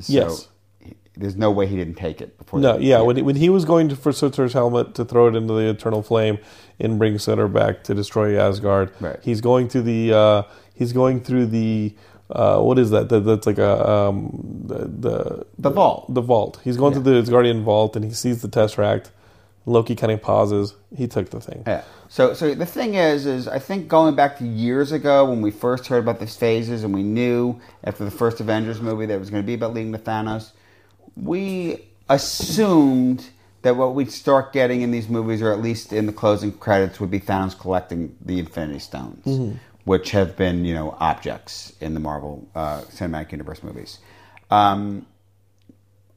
So 0.00 0.12
Yes. 0.12 0.48
he- 0.80 0.94
there's 1.16 1.36
no 1.36 1.50
way 1.50 1.66
he 1.66 1.76
didn't 1.76 1.96
take 1.96 2.20
it 2.20 2.36
before. 2.38 2.58
No, 2.58 2.72
that. 2.74 2.82
yeah, 2.82 3.00
when 3.02 3.16
he, 3.16 3.22
when 3.22 3.36
he 3.36 3.48
was 3.50 3.64
going 3.64 3.88
to, 3.90 3.96
for 3.96 4.10
Surtur's 4.12 4.54
helmet 4.54 4.94
to 4.94 5.04
throw 5.04 5.28
it 5.28 5.36
into 5.36 5.52
the 5.52 5.68
eternal 5.68 6.02
flame 6.02 6.38
and 6.80 6.98
bring 6.98 7.18
Surtur 7.18 7.48
back 7.48 7.84
to 7.84 7.94
destroy 7.94 8.36
Asgard, 8.40 8.90
Right. 9.00 9.18
he's 9.22 9.40
going 9.40 9.68
through 9.68 9.82
the 9.82 10.12
uh, 10.14 10.42
he's 10.74 10.92
going 10.92 11.20
through 11.20 11.46
the 11.46 11.94
uh, 12.32 12.60
what 12.60 12.78
is 12.78 12.90
that? 12.90 13.08
that? 13.10 13.20
That's 13.20 13.46
like 13.46 13.58
a 13.58 13.88
um, 13.90 14.62
the, 14.64 14.78
the 14.86 15.46
The 15.58 15.70
vault. 15.70 16.12
The 16.12 16.20
vault. 16.20 16.60
He's 16.64 16.76
going 16.76 16.94
Yeah. 16.94 17.02
through 17.02 17.22
the 17.22 17.30
Guardian 17.30 17.62
vault 17.64 17.96
and 17.96 18.04
he 18.04 18.12
sees 18.12 18.42
the 18.42 18.48
Tesseract. 18.48 19.10
Loki 19.64 19.94
kind 19.94 20.10
of 20.12 20.20
pauses. 20.20 20.74
He 20.96 21.06
took 21.06 21.30
the 21.30 21.40
thing. 21.40 21.62
Yeah. 21.66 21.82
So, 22.08 22.34
so 22.34 22.52
the 22.52 22.66
thing 22.66 22.94
is, 22.94 23.26
is 23.26 23.46
I 23.46 23.60
think 23.60 23.86
going 23.86 24.16
back 24.16 24.38
to 24.38 24.44
years 24.44 24.90
ago 24.90 25.24
when 25.30 25.40
we 25.40 25.52
first 25.52 25.86
heard 25.86 26.00
about 26.02 26.18
these 26.18 26.34
phases, 26.36 26.82
and 26.82 26.92
we 26.92 27.04
knew 27.04 27.60
after 27.84 28.04
the 28.04 28.10
first 28.10 28.40
Avengers 28.40 28.80
movie 28.80 29.06
that 29.06 29.14
it 29.14 29.20
was 29.20 29.30
going 29.30 29.42
to 29.42 29.46
be 29.46 29.54
about 29.54 29.72
leading 29.72 29.92
to 29.92 29.98
Thanos, 29.98 30.50
we 31.16 31.84
assumed 32.08 33.30
that 33.62 33.76
what 33.76 33.94
we'd 33.94 34.10
start 34.10 34.52
getting 34.52 34.82
in 34.82 34.90
these 34.90 35.08
movies, 35.08 35.40
or 35.40 35.52
at 35.52 35.60
least 35.60 35.92
in 35.92 36.06
the 36.06 36.12
closing 36.12 36.50
credits, 36.52 36.98
would 36.98 37.10
be 37.12 37.20
Thanos 37.20 37.56
collecting 37.58 38.16
the 38.20 38.40
Infinity 38.40 38.80
Stones, 38.80 39.24
which 39.84 40.12
have 40.12 40.36
been, 40.36 40.64
you 40.64 40.74
know, 40.74 40.96
objects 41.00 41.72
in 41.80 41.94
the 41.94 42.00
Marvel 42.00 42.48
uh, 42.54 42.82
Cinematic 42.82 43.32
Universe 43.32 43.62
movies. 43.62 43.98
Um, 44.50 45.06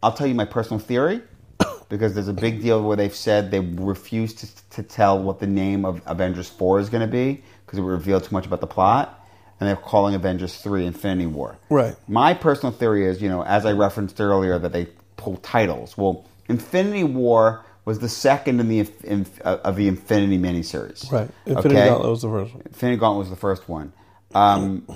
I'll 0.03 0.13
tell 0.13 0.28
you 0.28 0.36
my 0.36 0.45
personal 0.45 0.80
theory 0.80 1.22
because 1.89 2.13
there's 2.13 2.28
a 2.28 2.34
big 2.34 2.61
deal 2.61 2.84
where 2.84 2.95
they've 2.95 3.16
said 3.16 3.49
they 3.49 3.59
refuse 3.59 4.34
to, 4.36 4.70
to 4.72 4.84
tell 4.84 5.22
what 5.22 5.39
the 5.39 5.47
name 5.47 5.86
of 5.86 6.01
Avengers 6.05 6.49
4 6.49 6.80
is 6.80 6.89
going 6.89 7.01
to 7.01 7.11
be 7.11 7.43
because 7.66 7.80
it 7.80 7.82
would 7.82 7.91
reveal 7.91 8.22
too 8.22 8.34
much 8.34 8.45
about 8.45 8.61
the 8.61 8.68
plot. 8.68 9.22
And 9.59 9.70
they're 9.70 9.78
calling 9.78 10.16
Avengers 10.16 10.57
3 10.57 10.86
Infinity 10.86 11.28
War. 11.28 11.57
Right. 11.70 11.95
My 12.09 12.34
personal 12.34 12.74
theory 12.74 13.05
is, 13.05 13.22
you 13.22 13.30
know, 13.30 13.41
as 13.43 13.66
I 13.66 13.72
referenced 13.72 14.20
earlier, 14.20 14.59
that 14.59 14.74
they 14.74 14.89
pull 15.16 15.38
titles. 15.38 15.97
Well, 15.97 16.26
Infinity 16.49 17.05
War 17.05 17.64
was 17.86 18.00
the 18.00 18.10
second 18.10 18.60
in 18.60 18.68
the 18.68 18.80
inf- 19.04 19.42
uh, 19.46 19.60
of 19.64 19.76
the 19.76 19.88
Infinity 19.88 20.38
miniseries. 20.38 21.12
Right. 21.12 21.30
Infinity 21.46 21.80
Okay? 21.80 21.90
Gauntlet 21.90 22.10
was 22.10 22.22
the 22.24 22.30
first 22.30 22.54
one. 22.54 22.64
Infinity 22.66 23.00
Gauntlet 23.00 23.20
was 23.20 23.30
the 23.30 23.36
first 23.36 23.70
one. 23.70 23.94
Um, 24.34 24.88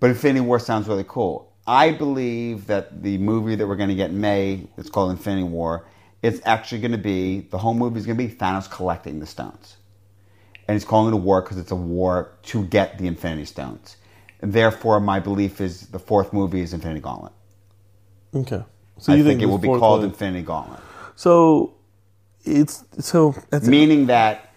but 0.00 0.10
Infinity 0.10 0.40
War 0.40 0.58
sounds 0.58 0.88
really 0.88 1.04
cool. 1.06 1.52
I 1.66 1.92
believe 1.92 2.66
that 2.66 3.02
the 3.02 3.18
movie 3.18 3.54
that 3.54 3.66
we're 3.66 3.76
going 3.76 3.88
to 3.90 3.94
get 3.94 4.10
in 4.10 4.20
May, 4.20 4.66
it's 4.76 4.90
called 4.90 5.10
Infinity 5.10 5.44
War, 5.44 5.86
it's 6.22 6.40
actually 6.44 6.80
going 6.80 6.92
to 6.92 6.98
be, 6.98 7.40
the 7.40 7.58
whole 7.58 7.74
movie 7.74 7.98
is 7.98 8.06
going 8.06 8.16
to 8.18 8.26
be 8.26 8.34
Thanos 8.34 8.70
collecting 8.70 9.20
the 9.20 9.26
stones. 9.26 9.76
And 10.66 10.74
he's 10.74 10.84
calling 10.84 11.12
it 11.12 11.16
a 11.16 11.20
war 11.20 11.42
because 11.42 11.58
it's 11.58 11.70
a 11.70 11.76
war 11.76 12.32
to 12.44 12.64
get 12.64 12.96
the 12.98 13.06
Infinity 13.06 13.44
Stones. 13.44 13.98
And 14.40 14.52
therefore, 14.52 14.98
my 14.98 15.20
belief 15.20 15.60
is 15.60 15.88
the 15.88 15.98
fourth 15.98 16.32
movie 16.32 16.60
is 16.62 16.72
Infinity 16.72 17.00
Gauntlet. 17.00 17.32
Okay. 18.34 18.62
So 18.98 19.12
I 19.12 19.16
you 19.16 19.24
think, 19.24 19.42
it 19.42 19.46
will 19.46 19.58
be 19.58 19.68
called 19.68 20.00
one- 20.00 20.08
Infinity 20.08 20.42
Gauntlet. 20.42 20.80
So 21.16 21.73
it's 22.44 22.84
so 22.98 23.34
Meaning 23.62 24.06
that 24.06 24.50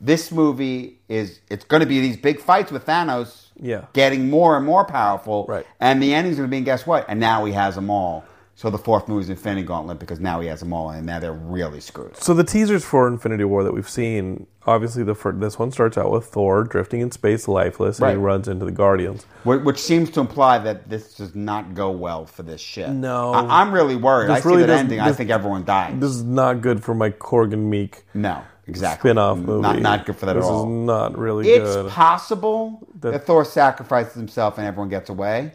this 0.00 0.30
movie 0.30 0.98
is, 1.08 1.40
it's 1.50 1.64
going 1.64 1.80
to 1.80 1.86
be 1.86 2.00
these 2.00 2.16
big 2.16 2.40
fights 2.40 2.70
with 2.70 2.86
Thanos 2.86 3.46
Yeah. 3.60 3.86
getting 3.92 4.30
more 4.30 4.56
and 4.56 4.64
more 4.64 4.84
powerful. 4.84 5.44
Right. 5.48 5.66
And 5.80 6.02
the 6.02 6.14
ending's 6.14 6.36
going 6.36 6.48
to 6.48 6.56
be, 6.56 6.60
guess 6.62 6.86
what? 6.86 7.06
And 7.08 7.18
now 7.20 7.44
he 7.44 7.52
has 7.52 7.74
them 7.74 7.90
all. 7.90 8.24
So 8.58 8.70
the 8.70 8.78
fourth 8.78 9.06
movie 9.06 9.20
is 9.22 9.30
Infinity 9.30 9.62
Gauntlet 9.64 10.00
because 10.00 10.18
now 10.18 10.40
he 10.40 10.48
has 10.48 10.58
them 10.58 10.72
all, 10.72 10.90
and 10.90 11.06
now 11.06 11.20
they're 11.20 11.32
really 11.32 11.78
screwed. 11.78 12.16
So 12.16 12.34
the 12.34 12.42
teasers 12.42 12.84
for 12.84 13.06
Infinity 13.06 13.44
War 13.44 13.62
that 13.62 13.72
we've 13.72 13.88
seen, 13.88 14.48
obviously 14.66 15.04
the 15.04 15.14
fir- 15.14 15.30
this 15.30 15.60
one 15.60 15.70
starts 15.70 15.96
out 15.96 16.10
with 16.10 16.24
Thor 16.24 16.64
drifting 16.64 17.00
in 17.00 17.12
space, 17.12 17.46
lifeless, 17.46 18.00
and 18.00 18.08
he 18.10 18.16
Right. 18.16 18.20
runs 18.20 18.48
into 18.48 18.64
the 18.64 18.72
Guardians. 18.72 19.26
Wh- 19.44 19.64
Which 19.64 19.78
seems 19.80 20.10
to 20.10 20.18
imply 20.20 20.58
that 20.58 20.90
this 20.90 21.14
does 21.14 21.36
not 21.36 21.74
go 21.76 21.92
well 21.92 22.26
for 22.26 22.42
this 22.42 22.60
ship. 22.60 22.88
No. 22.90 23.30
I- 23.32 23.60
I'm 23.60 23.70
really 23.70 23.94
worried. 23.94 24.28
This 24.28 24.38
I 24.38 24.40
see 24.40 24.48
really 24.48 24.62
that 24.62 24.66
doesn't- 24.66 24.86
ending. 24.86 25.00
I 25.02 25.06
this- 25.06 25.16
think 25.18 25.30
everyone 25.30 25.64
dies. 25.64 25.94
This 26.00 26.10
is 26.10 26.24
not 26.24 26.60
good 26.60 26.82
for 26.82 26.96
my 26.96 27.10
Korg 27.10 27.52
and 27.52 27.72
Miek 27.72 28.02
no, 28.12 28.38
exactly. 28.66 29.10
spin-off 29.10 29.38
movie. 29.38 29.62
Not 29.62 29.78
not 29.78 30.04
good 30.04 30.16
for 30.16 30.26
that 30.26 30.32
this 30.34 30.44
at 30.44 30.50
all. 30.50 30.64
is 30.64 30.68
not 30.84 31.16
really 31.16 31.48
It's 31.48 31.76
good. 31.76 31.90
possible 31.92 32.80
That- 33.02 33.12
that, 33.12 33.24
Thor 33.24 33.44
sacrifices 33.44 34.14
himself 34.14 34.58
and 34.58 34.66
everyone 34.66 34.88
gets 34.88 35.08
away, 35.10 35.52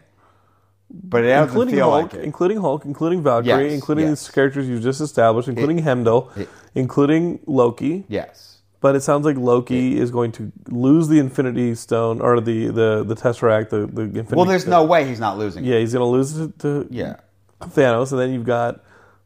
but 0.94 1.24
it 1.24 1.36
including 1.42 1.80
Hulk, 1.80 1.92
like 2.04 2.14
it. 2.14 2.24
including 2.24 2.58
Hulk, 2.62 2.86
including 2.86 3.24
Valkyrie, 3.24 3.66
Yes, 3.66 3.74
including 3.74 4.08
yes. 4.08 4.26
these 4.26 4.32
characters 4.34 4.68
you've 4.68 4.84
just 4.84 5.02
established, 5.02 5.48
including 5.48 5.80
Heimdall, 5.80 6.30
it- 6.36 6.50
including 6.76 7.40
Loki. 7.48 8.06
yes. 8.08 8.50
But 8.82 8.96
it 8.98 9.02
sounds 9.02 9.26
like 9.26 9.38
Loki 9.38 9.98
is 9.98 10.12
going 10.12 10.34
to 10.34 10.52
lose 10.68 11.08
the 11.08 11.18
Infinity 11.18 11.74
Stone 11.76 12.20
or 12.20 12.42
the 12.42 12.68
the 12.68 13.04
the 13.06 13.16
Tesseract, 13.16 13.70
the 13.70 13.88
the 13.88 14.02
Infinity. 14.02 14.36
Well, 14.36 14.46
there's 14.46 14.68
no 14.68 14.84
way 14.84 15.08
he's 15.08 15.22
not 15.22 15.38
losing. 15.38 15.64
Yeah, 15.64 15.80
he's 15.80 15.94
going 15.94 16.02
to 16.02 16.06
lose 16.18 16.38
it 16.38 16.60
to 16.60 16.86
Yeah. 16.92 17.16
Thanos, 17.62 18.12
and 18.12 18.20
then 18.20 18.34
you've 18.34 18.46
got 18.46 18.82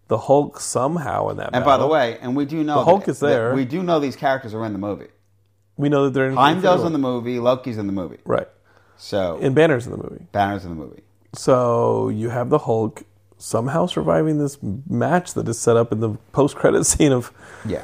the 0.09 0.18
Hulk 0.20 0.59
somehow 0.59 1.30
in 1.30 1.38
that. 1.38 1.49
And 1.53 1.65
by 1.65 1.78
the 1.78 1.88
way, 1.88 2.20
and 2.22 2.36
we 2.36 2.45
do 2.45 2.63
know 2.63 2.76
The 2.76 2.84
Hulk 2.86 3.07
is 3.07 3.20
there. 3.20 3.55
We 3.55 3.65
do 3.65 3.82
know 3.82 3.99
these 3.99 4.15
characters 4.15 4.53
are 4.53 4.63
in 4.63 4.74
the 4.74 4.80
movie. 4.80 5.07
we 5.76 5.89
know 5.89 6.03
that 6.05 6.13
they're 6.13 6.28
in 6.30 6.36
Heimdall's 6.36 6.84
in 6.84 6.93
the 6.93 6.99
movie. 6.99 7.39
Loki's 7.39 7.80
in 7.80 7.88
the 7.88 7.93
movie. 7.93 8.20
right, 8.26 8.47
So 8.95 9.39
and 9.41 9.55
Banner's 9.55 9.88
in 9.88 9.91
the 9.91 9.97
movie. 9.97 10.28
Banner's 10.32 10.65
in 10.65 10.70
the 10.70 10.76
movie. 10.76 11.01
So 11.34 12.10
you 12.10 12.30
have 12.30 12.50
the 12.50 12.60
Hulk 12.60 13.04
somehow 13.38 13.86
surviving 13.86 14.40
this 14.40 14.58
match 14.90 15.34
that 15.36 15.48
is 15.48 15.60
set 15.60 15.78
up 15.78 15.92
in 15.92 16.00
the 16.00 16.10
post 16.32 16.56
credit 16.56 16.84
scene 16.86 17.12
of 17.12 17.32
Yeah. 17.66 17.84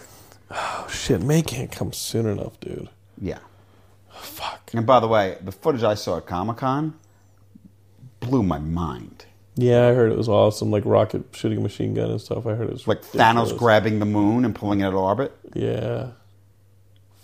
oh 0.51 0.87
shit, 0.89 1.21
May 1.21 1.41
can't 1.41 1.71
come 1.71 1.93
soon 1.93 2.25
enough, 2.25 2.59
dude. 2.59 2.89
Yeah. 3.21 3.39
Fuck. 4.11 4.71
And 4.73 4.85
by 4.85 4.99
the 4.99 5.07
way, 5.07 5.37
the 5.43 5.51
footage 5.51 5.83
I 5.83 5.93
saw 5.95 6.17
at 6.17 6.25
Comic 6.25 6.57
Con 6.57 6.95
blew 8.19 8.41
my 8.43 8.59
mind. 8.59 9.25
Yeah, 9.55 9.87
I 9.87 9.93
heard 9.93 10.11
it 10.11 10.17
was 10.17 10.27
awesome, 10.29 10.71
like 10.71 10.83
rocket 10.85 11.23
shooting 11.33 11.59
a 11.59 11.61
machine 11.61 11.93
gun 11.93 12.09
and 12.09 12.19
stuff. 12.19 12.47
I 12.47 12.53
heard 12.55 12.69
it 12.69 12.73
was 12.73 12.87
Like 12.87 12.99
ridiculous. 13.13 13.51
Thanos 13.53 13.57
grabbing 13.57 13.99
the 13.99 14.05
moon 14.05 14.45
and 14.45 14.55
pulling 14.55 14.79
it 14.79 14.85
out 14.85 14.93
of 14.93 14.99
orbit. 14.99 15.31
Yeah. 15.53 16.07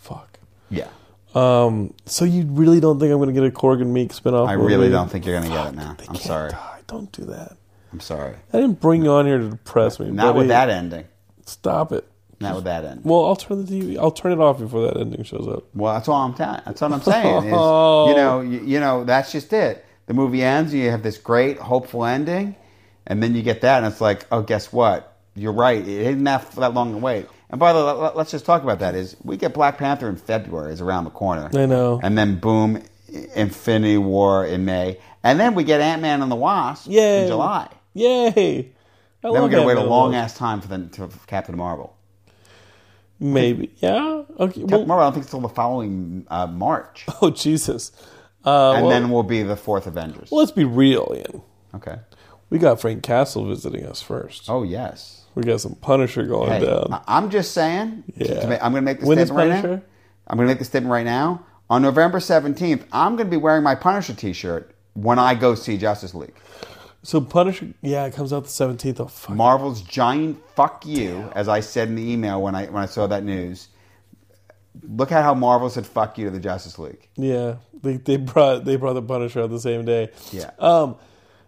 Fuck. 0.02 0.38
Yeah. 0.70 0.90
Um. 1.36 1.94
So 2.06 2.26
you 2.26 2.44
really 2.46 2.80
don't 2.80 3.00
think 3.00 3.12
I'm 3.12 3.18
going 3.20 3.34
to 3.34 3.40
get 3.40 3.44
a 3.44 3.52
Korg 3.52 3.82
and 3.82 3.96
Miek 3.96 4.10
spinoff? 4.10 4.48
I 4.48 4.56
movie? 4.56 4.74
really 4.74 4.90
don't 4.90 5.10
think 5.10 5.26
you're 5.26 5.40
going 5.40 5.50
to 5.50 5.56
get 5.56 5.68
it 5.68 5.76
now. 5.76 5.96
I'm 6.08 6.16
sorry. 6.16 6.52
die. 6.52 6.80
Don't 6.88 7.12
do 7.12 7.26
that. 7.26 7.56
I'm 7.94 8.00
sorry. 8.00 8.36
I 8.54 8.58
didn't 8.60 8.80
bring 8.80 9.04
you 9.04 9.12
on 9.12 9.26
here 9.26 9.38
to 9.38 9.50
depress 9.50 10.00
me. 10.00 10.10
Not 10.12 10.34
buddy. 10.34 10.40
with 10.40 10.48
that 10.50 10.70
ending. 10.70 11.06
Stop 11.46 11.92
it. 11.92 12.08
Not 12.40 12.56
with 12.56 12.64
that 12.66 12.86
ending. 12.86 13.04
Well, 13.04 13.26
I'll 13.26 13.36
turn 13.36 13.66
the 13.66 13.72
TV. 13.72 13.98
I'll 13.98 14.12
turn 14.12 14.32
it 14.32 14.40
off 14.40 14.60
before 14.60 14.88
that 14.88 14.98
ending 14.98 15.24
shows 15.24 15.48
up. 15.48 15.66
Well, 15.74 15.94
that's 15.94 16.08
all 16.08 16.22
I'm 16.22 16.34
telling. 16.34 16.62
That's 16.66 16.80
what 16.82 16.94
I'm 16.94 17.02
saying. 17.02 17.38
Is, 17.38 17.44
you 17.46 17.52
know, 17.52 18.42
you, 18.42 18.62
you 18.64 18.80
know, 18.80 19.04
that's 19.04 19.32
just 19.32 19.52
it. 19.52 19.86
The 20.06 20.14
movie 20.14 20.42
ends, 20.42 20.74
and 20.74 20.82
you 20.82 20.90
have 20.90 21.04
this 21.04 21.18
great, 21.18 21.58
hopeful 21.58 22.06
ending, 22.06 22.56
and 23.06 23.22
then 23.22 23.36
you 23.36 23.44
get 23.44 23.62
that, 23.62 23.84
and 23.84 23.92
it's 23.92 24.02
like, 24.02 24.26
oh, 24.32 24.42
guess 24.42 24.72
what? 24.72 25.18
You're 25.36 25.54
right. 25.54 25.80
It 25.80 26.04
didn't 26.04 26.26
have 26.26 26.56
that 26.56 26.74
long 26.74 26.94
to 26.94 26.98
wait. 26.98 27.28
And 27.50 27.60
by 27.60 27.74
the 27.74 27.80
way, 27.84 27.91
let- 27.93 28.16
let's 28.16 28.32
just 28.32 28.45
talk 28.45 28.64
about 28.64 28.80
that. 28.80 28.95
Is 28.95 29.16
we 29.24 29.38
get 29.38 29.54
Black 29.54 29.78
Panther 29.78 30.08
in 30.10 30.16
February, 30.18 30.72
is 30.74 30.82
around 30.82 31.06
the 31.06 31.10
corner. 31.10 31.50
I 31.54 31.66
know. 31.66 32.00
And 32.04 32.18
then 32.18 32.36
boom, 32.39 32.82
Infinity 33.36 33.97
War 33.97 34.45
in 34.45 34.66
May, 34.66 35.00
and 35.24 35.39
then 35.39 35.56
we 35.56 35.64
get 35.64 35.82
Ant 35.82 36.02
Man 36.02 36.22
and 36.22 36.32
the 36.32 36.36
Wasp 36.36 36.88
Yay. 36.89 37.24
in 37.24 37.28
July. 37.28 37.68
Yay! 37.93 38.72
I 39.24 39.32
Then 39.32 39.41
we're 39.41 39.50
gonna 39.50 39.66
wait 39.66 39.78
a 39.78 39.84
long 39.84 40.16
ass 40.16 40.38
time 40.38 40.62
for 40.62 40.68
the 40.68 40.88
to, 40.89 41.08
for 41.08 41.28
Captain 41.28 41.58
Marvel. 41.58 41.95
Maybe. 43.20 43.72
Yeah. 43.78 44.24
Okay. 44.39 44.62
Captain 44.62 44.68
Well, 44.70 44.86
Marvel, 44.86 45.00
I 45.02 45.06
don't 45.08 45.14
think 45.14 45.26
it's 45.26 45.34
until 45.34 45.50
the 45.50 45.54
following 45.54 46.26
uh, 46.30 46.47
March, 46.47 47.06
oh 47.22 47.30
Jesus. 47.32 47.91
Uh, 48.45 48.72
and 48.74 48.84
well, 48.86 48.89
then 48.89 49.10
we'll 49.10 49.24
be 49.24 49.43
the 49.43 49.58
fourth 49.58 49.88
Avengers. 49.88 50.30
well, 50.32 50.39
let's 50.39 50.52
be 50.54 50.64
real, 50.64 51.12
Ian. 51.14 51.41
Okay. 51.76 51.97
We 52.50 52.58
got 52.58 52.80
Frank 52.80 53.04
Castle 53.04 53.45
visiting 53.45 53.86
us 53.86 54.02
first. 54.02 54.50
Oh 54.50 54.64
yes. 54.64 55.26
We 55.40 55.46
got 55.46 55.62
some 55.62 55.76
Punisher 55.76 56.24
going 56.26 56.50
Hey, 56.52 56.66
down. 56.66 56.88
I- 56.92 57.02
I'm 57.18 57.30
just 57.30 57.52
saying. 57.54 58.04
to- 58.18 58.24
to 58.28 58.34
Yeah. 58.34 58.46
make- 58.48 58.64
I'm 58.64 58.72
going 58.74 58.84
to 58.84 58.86
make 58.86 59.00
the 59.00 59.08
When 59.08 59.18
is 59.20 59.28
statement 59.30 59.50
right 59.50 59.56
now. 59.56 59.62
Punisher? 59.62 59.84
I'm 60.28 60.38
going 60.38 60.48
to 60.48 60.52
make 60.54 60.60
the 60.60 60.66
statement 60.66 60.92
right 60.92 61.06
now. 61.06 61.42
On 61.70 61.82
November 61.82 62.20
17th, 62.20 62.84
I'm 62.92 63.16
going 63.16 63.28
to 63.28 63.32
be 63.32 63.38
wearing 63.38 63.64
my 63.64 63.76
Punisher 63.76 64.14
T-shirt 64.14 64.76
when 64.94 65.18
I 65.20 65.34
go 65.36 65.56
see 65.56 65.78
Justice 65.78 66.14
League. 66.14 66.34
So 67.04 67.22
Punisher, 67.22 67.68
yeah, 67.82 68.06
it 68.06 68.14
comes 68.14 68.34
out 68.34 68.44
the 68.44 68.50
seventeenth. 68.50 69.00
Oh 69.00 69.06
fuck. 69.06 69.34
Marvel's 69.34 69.82
giant 69.82 70.38
fuck 70.56 70.86
you, 70.86 71.32
as 71.34 71.48
I 71.48 71.62
said 71.62 71.88
in 71.88 71.96
the 71.96 72.12
email 72.12 72.42
when 72.42 72.56
I 72.56 72.66
when 72.66 72.84
I 72.84 72.88
saw 72.88 73.08
that 73.08 73.24
news. 73.24 73.70
Look 74.84 75.12
at 75.14 75.24
how 75.24 75.34
Marvel 75.34 75.70
said 75.70 75.86
fuck 75.86 76.18
you 76.18 76.26
to 76.26 76.32
the 76.32 76.40
Justice 76.42 76.78
League. 76.78 77.08
Yeah, 77.16 77.56
they 77.82 77.96
they 77.98 78.18
brought 78.18 78.66
they 78.66 78.76
brought 78.76 78.94
the 78.94 79.02
Punisher 79.02 79.42
out 79.44 79.50
the 79.50 79.62
same 79.62 79.86
day. 79.86 80.10
Yeah. 80.34 80.52
Um. 80.60 80.98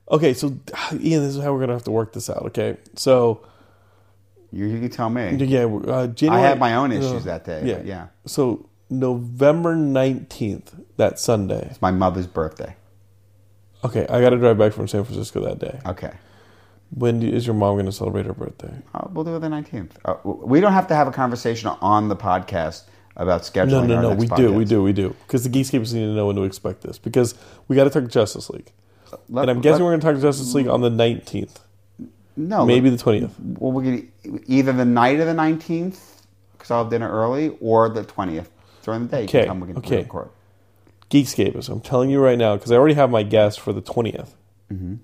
Okay, 0.09 0.33
so 0.33 0.47
Ian, 0.93 1.23
this 1.23 1.35
is 1.35 1.43
how 1.43 1.51
we're 1.53 1.59
gonna 1.59 1.73
have 1.73 1.83
to 1.83 1.91
work 1.91 2.13
this 2.13 2.29
out. 2.29 2.43
Okay, 2.47 2.77
so 2.95 3.41
You, 4.51 4.65
you 4.65 4.89
tell 4.89 5.09
me. 5.09 5.35
yeah, 5.35 5.65
uh, 5.65 6.07
January. 6.07 6.43
I 6.43 6.47
had 6.47 6.59
my 6.59 6.75
own 6.75 6.91
issues 6.91 7.23
that 7.23 7.45
day, 7.45 7.61
Yeah, 7.65 7.81
yeah. 7.83 8.07
So 8.25 8.69
November 8.89 9.75
nineteenth, 9.75 10.75
that 10.97 11.19
Sunday. 11.19 11.67
It's 11.69 11.81
my 11.81 11.91
mother's 11.91 12.27
birthday. 12.27 12.75
Okay, 13.83 14.05
I 14.07 14.21
got 14.21 14.31
to 14.31 14.37
drive 14.37 14.57
back 14.57 14.73
from 14.73 14.87
San 14.87 15.03
Francisco 15.03 15.39
that 15.41 15.59
day. 15.59 15.79
Okay. 15.85 16.11
When 16.93 17.21
do, 17.21 17.27
is 17.27 17.47
your 17.47 17.55
mom 17.55 17.75
going 17.75 17.85
to 17.85 17.91
celebrate 17.91 18.25
her 18.25 18.33
birthday? 18.33 18.73
Uh, 18.93 19.07
we'll 19.11 19.23
do 19.23 19.35
it 19.35 19.39
the 19.39 19.47
19th. 19.47 19.91
Uh, 20.03 20.15
we 20.23 20.59
don't 20.59 20.73
have 20.73 20.87
to 20.87 20.95
have 20.95 21.07
a 21.07 21.11
conversation 21.11 21.69
on 21.81 22.09
the 22.09 22.15
podcast 22.17 22.83
about 23.15 23.41
scheduling. 23.41 23.69
No, 23.69 23.85
no, 23.85 23.95
our 23.95 24.01
no. 24.01 24.09
next 24.13 24.29
We 24.29 24.35
do, 24.35 24.53
we 24.53 24.65
do, 24.65 24.83
we 24.83 24.93
do. 24.93 25.15
Because 25.25 25.43
the 25.43 25.49
Geekscapers 25.49 25.93
need 25.93 26.01
to 26.01 26.13
know 26.13 26.27
when 26.27 26.35
to 26.35 26.43
expect 26.43 26.81
this. 26.81 26.97
Because 26.99 27.33
we 27.67 27.75
got 27.77 27.85
to 27.85 27.89
talk 27.89 28.09
Justice 28.09 28.49
League, 28.49 28.71
Let- 29.29 29.43
and 29.43 29.51
I'm 29.51 29.61
guessing 29.61 29.79
let- 29.79 29.85
we're 29.85 29.97
going 29.97 30.01
to 30.01 30.11
talk 30.13 30.21
Justice 30.21 30.53
League 30.53 30.67
on 30.67 30.81
the 30.81 30.89
nineteenth, 30.89 31.59
no, 32.35 32.65
maybe 32.65 32.89
the 32.89 32.97
twentieth. 32.97 33.35
Well, 33.39 33.71
we're 33.71 34.03
either 34.47 34.71
the 34.73 34.85
night 34.85 35.19
of 35.19 35.27
the 35.27 35.33
19th 35.33 35.99
because 36.53 36.71
I'll 36.71 36.83
have 36.83 36.91
dinner 36.91 37.09
early, 37.11 37.55
or 37.59 37.89
the 37.89 38.03
20th 38.03 38.47
during 38.83 39.07
the 39.07 39.11
day. 39.17 39.21
You 39.23 39.27
can 39.27 39.39
Okay, 39.41 39.47
come, 39.47 39.59
we 39.59 39.67
can 39.67 39.77
okay. 39.77 39.97
record. 39.97 40.29
Geekscapers. 41.09 41.69
I'm 41.69 41.81
telling 41.81 42.09
you 42.09 42.19
right 42.21 42.37
now 42.37 42.55
because 42.55 42.71
I 42.71 42.75
already 42.75 42.93
have 42.95 43.09
my 43.09 43.23
guest 43.23 43.59
for 43.59 43.73
the 43.73 43.81
20th. 43.81 44.33
Mm-hmm. 44.71 44.95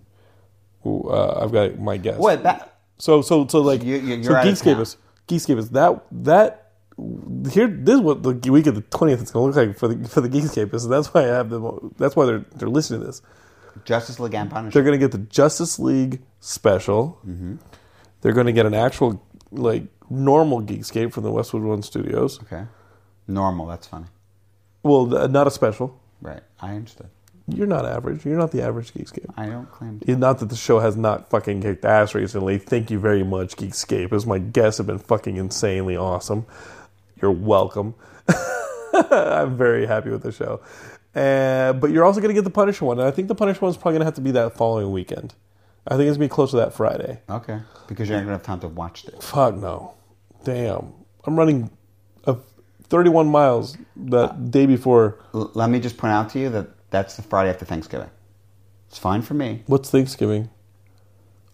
Uh, 0.85 1.43
I've 1.43 1.51
got 1.51 1.77
my 1.79 1.97
guest. 1.97 2.19
What 2.19 2.43
that? 2.43 2.79
So 2.97 3.21
so 3.21 3.45
so 3.47 3.61
like 3.61 3.83
You- 3.83 3.97
you- 3.97 4.23
so 4.23 4.29
you're 4.31 4.37
out 4.39 4.47
of 4.47 4.53
Geekscapers. 4.53 4.95
Geekscapers. 5.27 5.69
That 5.71 6.03
that 6.23 6.71
here 7.51 7.67
this 7.67 7.95
is 7.95 8.01
what 8.01 8.23
the 8.23 8.51
week 8.51 8.65
of 8.67 8.75
the 8.75 8.81
20th 8.83 9.21
is 9.21 9.31
going 9.31 9.51
to 9.51 9.59
look 9.59 9.67
like 9.67 9.77
for 9.77 9.87
the 9.89 10.07
for 10.07 10.21
the 10.21 10.29
Geekscapers. 10.29 10.83
And 10.83 10.91
that's 10.93 11.13
why 11.13 11.23
I 11.23 11.27
have 11.27 11.49
them. 11.49 11.93
That's 11.97 12.15
why 12.15 12.25
they're 12.25 12.45
they're 12.55 12.69
listening 12.69 13.01
to 13.01 13.07
this. 13.07 13.21
Justice 13.85 14.19
League 14.19 14.33
and 14.35 14.49
Punisher. 14.49 14.73
They're 14.73 14.83
going 14.83 14.99
to 14.99 15.03
get 15.03 15.11
the 15.11 15.25
Justice 15.29 15.79
League 15.79 16.21
special. 16.39 17.19
Mm-hmm. 17.27 17.55
They're 18.21 18.33
going 18.33 18.47
to 18.47 18.53
get 18.53 18.65
an 18.65 18.73
actual 18.73 19.23
like 19.51 19.83
normal 20.09 20.61
Geekscape 20.61 21.13
from 21.13 21.23
the 21.23 21.31
Westwood 21.31 21.63
One 21.63 21.81
Studios. 21.83 22.41
okay. 22.43 22.65
Normal. 23.27 23.65
That's 23.67 23.87
funny. 23.87 24.05
Well, 24.83 25.09
th- 25.09 25.29
not 25.31 25.47
a 25.47 25.51
special. 25.51 25.99
Right. 26.21 26.41
I 26.61 26.75
understood. 26.75 27.09
You're 27.49 27.67
not 27.67 27.85
average. 27.85 28.25
You're 28.25 28.37
not 28.37 28.51
the 28.51 28.61
average 28.61 28.93
Geekscape. 28.93 29.33
I 29.37 29.45
don't 29.47 29.71
claim. 29.71 29.99
To. 30.01 30.15
Not 30.17 30.39
that 30.39 30.49
the 30.49 30.55
show 30.55 30.79
has 30.79 30.97
not 30.97 31.29
fucking 31.29 31.61
kicked 31.61 31.85
ass 31.85 32.13
recently. 32.13 32.57
Thank 32.57 32.91
you 32.91 32.99
very 32.99 33.23
much, 33.23 33.55
Geekscape. 33.55 34.11
As 34.11 34.25
my 34.25 34.37
guests 34.39 34.77
have 34.79 34.87
been 34.87 34.99
fucking 34.99 35.37
insanely 35.37 35.95
awesome. 35.95 36.45
You're 37.21 37.31
welcome. 37.31 37.95
I'm 38.93 39.57
very 39.57 39.85
happy 39.85 40.09
with 40.09 40.23
the 40.23 40.31
show. 40.31 40.61
Uh, 41.17 41.73
but 41.73 41.89
you're 41.89 42.05
also 42.05 42.19
going 42.21 42.29
to 42.29 42.35
get 42.35 42.43
the 42.43 42.51
Punisher 42.51 42.85
one. 42.85 42.99
And 42.99 43.07
I 43.07 43.11
think 43.11 43.27
the 43.27 43.35
Punisher 43.35 43.59
one's 43.61 43.75
probably 43.75 43.93
going 43.93 44.01
to 44.01 44.05
have 44.05 44.13
to 44.15 44.21
be 44.21 44.31
that 44.31 44.55
following 44.55 44.91
weekend. 44.91 45.33
I 45.87 45.91
think 45.95 46.09
it's 46.09 46.17
going 46.17 46.27
to 46.27 46.33
be 46.33 46.35
close 46.35 46.51
to 46.51 46.57
that 46.57 46.73
Friday. 46.73 47.21
Okay. 47.29 47.59
Because 47.87 48.07
you're 48.07 48.17
not 48.17 48.25
gonna 48.25 48.33
have 48.37 48.43
time 48.43 48.59
to 48.59 48.67
watch 48.67 49.03
this. 49.03 49.25
Fuck 49.25 49.55
no. 49.55 49.93
Damn. 50.43 50.93
I'm 51.23 51.37
running 51.37 51.71
a 52.25 52.35
31 52.89 53.27
miles 53.27 53.77
the 53.95 54.27
day 54.27 54.65
before. 54.65 55.17
L- 55.33 55.51
let 55.53 55.69
me 55.69 55.79
just 55.79 55.97
point 55.97 56.11
out 56.11 56.29
to 56.31 56.39
you 56.39 56.49
that 56.49 56.67
that's 56.89 57.15
the 57.15 57.21
Friday 57.21 57.49
after 57.49 57.65
Thanksgiving. 57.65 58.09
It's 58.89 58.97
fine 58.97 59.21
for 59.21 59.33
me. 59.33 59.63
What's 59.67 59.89
Thanksgiving? 59.89 60.49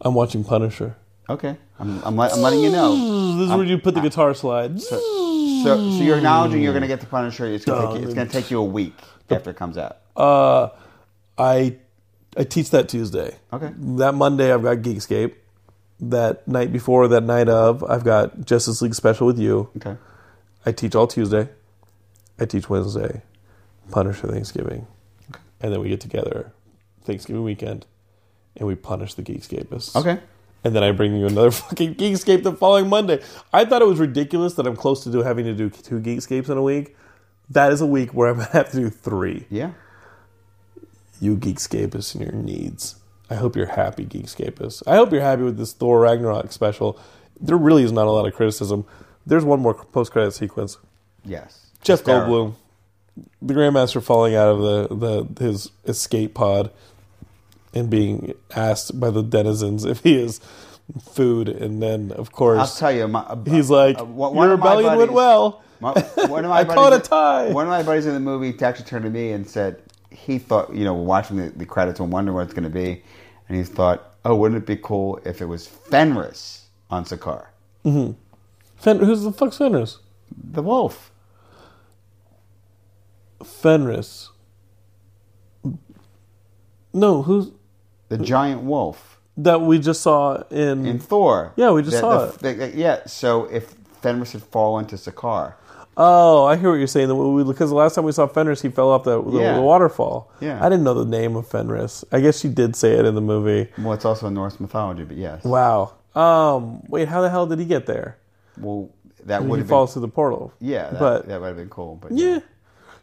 I'm 0.02 0.16
watching 0.16 0.44
Punisher. 0.44 0.96
Okay. 1.30 1.56
I'm, 1.80 2.04
I'm, 2.04 2.16
let, 2.18 2.34
I'm 2.34 2.42
letting 2.42 2.62
you 2.62 2.72
know. 2.72 3.38
This 3.38 3.50
is 3.50 3.56
where 3.56 3.66
you 3.66 3.78
put 3.78 3.94
the 3.94 4.02
guitar 4.02 4.34
slide. 4.34 4.82
So, 4.82 5.00
so 5.64 6.04
you're 6.04 6.18
acknowledging 6.18 6.62
you're 6.62 6.74
going 6.74 6.82
to 6.82 6.88
get 6.88 7.00
the 7.00 7.06
Punisher. 7.06 7.46
It's 7.46 7.66
going 7.66 7.88
to 7.88 7.94
take 7.96 8.04
it's 8.04 8.14
going 8.14 8.28
to 8.28 8.34
take 8.34 8.52
you 8.52 8.60
a 8.60 8.64
week 8.66 8.96
after 9.30 9.50
it 9.52 9.56
comes 9.56 9.78
out. 9.78 9.98
Uh, 10.16 10.70
I 11.38 11.78
I 12.38 12.44
teach 12.44 12.70
that 12.72 12.90
Tuesday. 12.90 13.36
Okay. 13.52 13.72
That 13.78 14.14
Monday 14.16 14.52
I've 14.54 14.64
got 14.64 14.78
Geekscape. 14.78 15.36
That 16.00 16.48
night 16.48 16.74
before, 16.74 17.08
that 17.08 17.24
night 17.24 17.48
of, 17.48 17.84
I've 17.84 18.04
got 18.04 18.46
Justice 18.46 18.82
League 18.82 18.96
special 18.96 19.26
with 19.28 19.40
you. 19.40 19.70
Okay. 19.78 19.96
I 20.66 20.72
teach 20.72 20.96
all 20.96 21.08
Tuesday. 21.08 21.48
I 22.40 22.46
teach 22.46 22.70
Wednesday. 22.70 23.22
Punisher 23.92 24.28
Thanksgiving, 24.28 24.88
Okay. 25.30 25.42
and 25.62 25.72
then 25.74 25.80
we 25.82 25.90
get 25.90 26.00
together 26.02 26.52
Thanksgiving 27.04 27.44
weekend, 27.44 27.86
and 28.58 28.68
we 28.68 28.76
punish 28.76 29.14
the 29.14 29.22
Geekscapists. 29.22 29.96
Okay. 29.96 30.20
and 30.64 30.74
then 30.76 30.84
I 30.84 30.92
bring 30.92 31.16
you 31.16 31.28
another 31.28 31.52
fucking 31.62 31.96
Geekscape 31.96 32.44
the 32.44 32.54
following 32.54 32.88
Monday. 32.90 33.22
I 33.52 33.66
thought 33.66 33.82
it 33.82 33.88
was 33.88 34.00
ridiculous 34.00 34.54
that 34.56 34.66
I'm 34.66 34.76
close 34.78 35.04
to 35.04 35.12
do 35.12 35.22
having 35.22 35.44
to 35.46 35.54
do 35.54 35.70
two 35.70 36.00
Geekscapes 36.00 36.50
in 36.50 36.58
a 36.58 36.62
week. 36.64 36.96
That 37.50 37.72
is 37.72 37.82
a 37.82 37.86
week 37.86 38.14
where 38.14 38.30
I'm 38.30 38.38
gonna 38.38 38.50
have 38.52 38.72
to 38.72 38.78
do 38.78 38.90
three. 38.90 39.46
Yeah. 39.50 39.72
You 41.20 41.36
Geekscapists 41.38 42.16
and 42.16 42.24
your 42.24 42.34
needs. 42.34 42.96
I 43.30 43.36
hope 43.36 43.56
you're 43.56 43.66
happy, 43.68 44.06
Geekscapists. 44.06 44.84
I 44.86 44.96
hope 44.96 45.12
you're 45.12 45.22
happy 45.22 45.44
with 45.44 45.58
this 45.58 45.74
Thor 45.74 46.02
Ragnarok 46.02 46.52
special. 46.52 47.00
There 47.40 47.58
really 47.58 47.84
is 47.84 47.92
not 47.92 48.08
a 48.08 48.12
lot 48.12 48.28
of 48.28 48.34
criticism. 48.34 48.86
There's 49.26 49.46
one 49.46 49.60
more 49.62 49.74
post 49.74 50.12
credit 50.12 50.34
sequence. 50.34 50.78
Yes. 51.24 51.68
Jeff. 51.82 52.04
Goldblum, 52.04 52.56
the 53.42 53.54
Grandmaster 53.54 54.04
falling 54.04 54.36
out 54.36 54.50
of 54.50 54.60
the, 54.90 55.26
the 55.36 55.44
his 55.46 55.72
escape 55.86 56.34
pod 56.34 56.72
and 57.74 57.90
being 57.90 58.34
asked 58.56 59.00
by 59.00 59.10
the 59.10 59.24
denizens 59.24 59.84
if 59.86 60.00
he 60.02 60.16
is 60.22 60.40
food, 61.12 61.48
and 61.50 61.82
then 61.82 62.12
of 62.12 62.32
course 62.32 62.60
I'll 62.60 62.68
tell 62.80 62.92
you, 62.92 63.08
my, 63.08 63.22
uh, 63.22 63.38
he's 63.46 63.70
like, 63.70 64.00
uh, 64.00 64.06
one- 64.06 64.34
"Your 64.34 64.38
one 64.38 64.52
of 64.52 64.60
my 64.60 64.66
rebellion 64.66 64.98
went 64.98 65.12
buddies- 65.12 65.16
well." 65.16 65.63
My, 65.80 65.92
one 66.28 66.46
of 66.46 66.50
my 66.50 66.60
I 66.60 66.64
buddies, 66.64 66.76
caught 66.76 66.94
a 66.94 67.00
tie. 67.00 67.48
One 67.52 67.66
of 67.66 67.70
my 67.72 67.84
buddies 67.84 68.06
in 68.06 68.14
the 68.14 68.20
movie 68.20 68.56
actually 68.64 68.86
turned 68.86 69.04
to 69.06 69.10
me 69.10 69.32
and 69.32 69.48
said 69.50 69.82
he 70.10 70.38
thought, 70.38 70.74
you 70.74 70.84
know, 70.86 70.94
watching 70.94 71.38
the, 71.38 71.50
the 71.50 71.66
credits 71.66 72.00
and 72.00 72.12
wondering 72.12 72.36
what 72.36 72.46
it's 72.46 72.54
going 72.54 72.64
to 72.64 72.70
be, 72.70 73.02
and 73.50 73.58
he 73.58 73.64
thought, 73.64 74.14
oh, 74.26 74.36
wouldn't 74.36 74.62
it 74.62 74.66
be 74.68 74.76
cool 74.78 75.20
if 75.26 75.42
it 75.42 75.46
was 75.46 75.68
Fenris 75.68 76.68
on 76.90 77.04
Sakaar, 77.06 77.48
mm-hmm. 77.84 78.14
Fen- 78.78 79.00
who's 79.00 79.24
the 79.24 79.32
fuck's 79.32 79.58
Fenris? 79.58 80.00
the 80.36 80.62
wolf? 80.62 81.12
Fenris. 83.44 84.30
No, 86.94 87.24
who's 87.24 87.52
The 88.10 88.18
giant 88.20 88.62
wolf 88.62 89.20
that 89.38 89.62
we 89.62 89.80
just 89.80 90.02
saw 90.02 90.44
in? 90.52 90.86
in 90.86 91.00
Thor. 91.00 91.54
Yeah, 91.56 91.72
we 91.72 91.82
just 91.82 91.94
The- 91.94 92.00
saw 92.00 92.26
the- 92.28 92.54
the- 92.54 92.76
yeah, 92.76 93.06
so 93.08 93.46
if 93.46 93.74
Fenris 94.02 94.34
had 94.34 94.44
fallen 94.44 94.86
to 94.88 94.96
Sakaar, 94.96 95.54
oh, 95.98 96.46
I 96.46 96.56
hear 96.58 96.70
what 96.70 96.76
you're 96.78 96.88
saying. 96.88 97.08
Because 97.46 97.70
the 97.70 97.76
last 97.76 97.96
time 97.96 98.04
we 98.06 98.12
saw 98.12 98.28
Fenris, 98.28 98.62
he 98.62 98.70
fell 98.70 98.90
off 98.90 99.04
the, 99.04 99.22
the, 99.22 99.40
Yeah. 99.40 99.56
the 99.56 99.62
waterfall. 99.62 100.32
Yeah. 100.40 100.64
I 100.64 100.70
didn't 100.70 100.84
know 100.84 100.94
the 100.94 101.06
name 101.10 101.36
of 101.36 101.48
Fenris. 101.48 102.04
I 102.12 102.20
guess 102.22 102.40
she 102.40 102.48
did 102.50 102.76
say 102.76 102.94
it 102.94 103.06
in 103.06 103.16
the 103.16 103.22
movie. 103.22 103.70
well, 103.78 103.94
it's 103.94 104.06
also 104.06 104.28
in 104.28 104.34
Norse 104.34 104.60
mythology, 104.60 105.04
but 105.04 105.18
yes. 105.18 105.44
Wow. 105.44 105.94
Um. 106.16 106.84
Wait, 106.88 107.08
how 107.08 107.22
the 107.22 107.30
hell 107.30 107.46
did 107.48 107.60
he 107.60 107.66
get 107.66 107.86
there? 107.88 108.18
Well, 108.60 108.90
that 109.26 109.44
would 109.44 109.60
have 109.60 109.68
falls 109.70 109.90
been, 109.92 110.02
through 110.02 110.08
the 110.08 110.14
portal. 110.14 110.54
yeah, 110.60 110.90
that, 110.92 111.00
but 111.00 111.28
that 111.28 111.40
would 111.42 111.48
have 111.48 111.56
been 111.58 111.70
cool. 111.70 111.96
But 111.96 112.12
yeah. 112.12 112.36
But, 112.36 112.44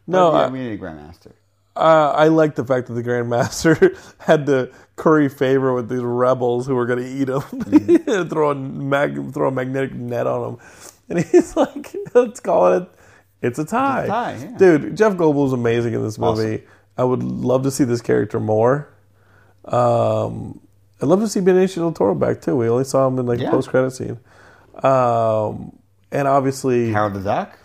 No, 0.07 0.33
yeah, 0.33 0.39
I- 0.39 0.49
we 0.51 0.59
need 0.61 0.73
a 0.73 0.79
grandmaster. 0.79 1.33
Uh, 1.77 2.13
I 2.15 2.29
like 2.29 2.57
the 2.57 2.65
fact 2.65 2.89
that 2.89 2.95
the 2.95 3.03
Grandmaster 3.03 3.97
had 4.19 4.45
to 4.47 4.71
curry 4.97 5.29
favor 5.29 5.73
with 5.73 5.89
these 5.89 6.01
rebels 6.03 6.67
who 6.67 6.75
were 6.75 6.85
going 6.85 6.99
to 6.99 7.07
eat 7.09 7.29
him, 7.29 7.41
Mm-hmm. 7.41 8.29
throw 8.29 8.51
a 8.51 8.55
mag- 8.57 9.33
throw 9.33 9.49
a 9.49 9.51
magnetic 9.53 9.95
net 9.95 10.27
on 10.27 10.55
him, 10.55 10.59
and 11.11 11.19
he's 11.25 11.55
like, 11.57 11.95
"Let's 12.15 12.41
call 12.41 12.73
it. 12.75 12.89
It's 13.43 13.59
a 13.59 13.65
tie, 13.65 14.07
tie, 14.07 14.39
yeah. 14.41 14.57
dude." 14.57 14.97
Jeff 14.97 15.15
Goldblum's 15.15 15.53
amazing 15.53 15.93
in 15.95 16.03
this 16.03 16.19
movie. 16.19 16.65
I 16.97 17.05
would 17.05 17.23
love 17.23 17.63
to 17.65 17.71
see 17.71 17.85
this 17.85 18.01
character 18.01 18.41
more. 18.41 18.89
Um, 19.65 20.61
I'd 21.03 21.07
love 21.09 21.21
to 21.21 21.29
see 21.29 21.41
Benicio 21.41 21.77
del 21.77 21.93
Toro 21.93 22.15
back 22.15 22.41
too. 22.43 22.57
We 22.57 22.69
only 22.69 22.85
saw 22.85 23.07
him 23.07 23.19
in 23.19 23.27
like 23.27 23.39
Yeah. 23.41 23.51
post 23.51 23.69
credit 23.69 23.91
scene, 23.93 24.19
um, 24.83 25.73
and 26.13 26.27
obviously, 26.29 26.93
Howard 26.93 27.15
the 27.15 27.21
Duck. 27.21 27.59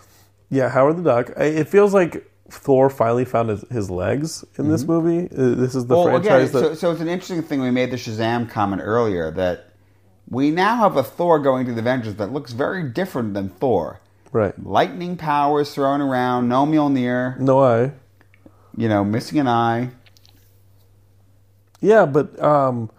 yeah, 0.49 0.69
Howard 0.69 0.97
the 0.97 1.03
Duck. 1.03 1.31
It 1.37 1.67
feels 1.67 1.93
like 1.93 2.29
Thor 2.49 2.89
finally 2.89 3.25
found 3.25 3.49
his, 3.49 3.61
his 3.69 3.89
legs 3.89 4.45
in 4.57 4.69
this 4.69 4.83
movie. 4.83 5.25
Uh, 5.35 5.55
This 5.55 5.73
is 5.75 5.87
the 5.87 5.95
Mm-hmm. 5.95 6.07
Well, 6.07 6.15
again, 6.17 6.31
franchise 6.31 6.51
that 6.51 6.59
so, 6.59 6.73
so 6.75 6.91
it's 6.91 7.01
an 7.01 7.07
interesting 7.07 7.41
thing. 7.41 7.61
We 7.61 7.71
made 7.71 7.91
the 7.91 7.97
Shazam 7.97 8.49
comment 8.49 8.81
earlier 8.85 9.31
that 9.31 9.71
we 10.29 10.51
now 10.51 10.75
have 10.77 10.95
a 10.97 11.03
Thor 11.03 11.39
going 11.39 11.65
to 11.67 11.73
the 11.73 11.79
Avengers 11.79 12.15
that 12.15 12.31
looks 12.33 12.51
very 12.53 12.83
different 12.89 13.33
than 13.33 13.49
Thor. 13.49 13.99
right. 14.31 14.53
Lightning 14.65 15.17
powers 15.17 15.73
thrown 15.73 16.01
around, 16.01 16.49
no 16.49 16.65
Mjolnir, 16.65 17.39
No, 17.39 17.63
eye. 17.63 17.91
you 18.75 18.89
know, 18.89 19.03
missing 19.03 19.39
an 19.39 19.47
eye. 19.47 19.91
yeah, 21.79 22.05
but 22.05 22.41
um, 22.41 22.89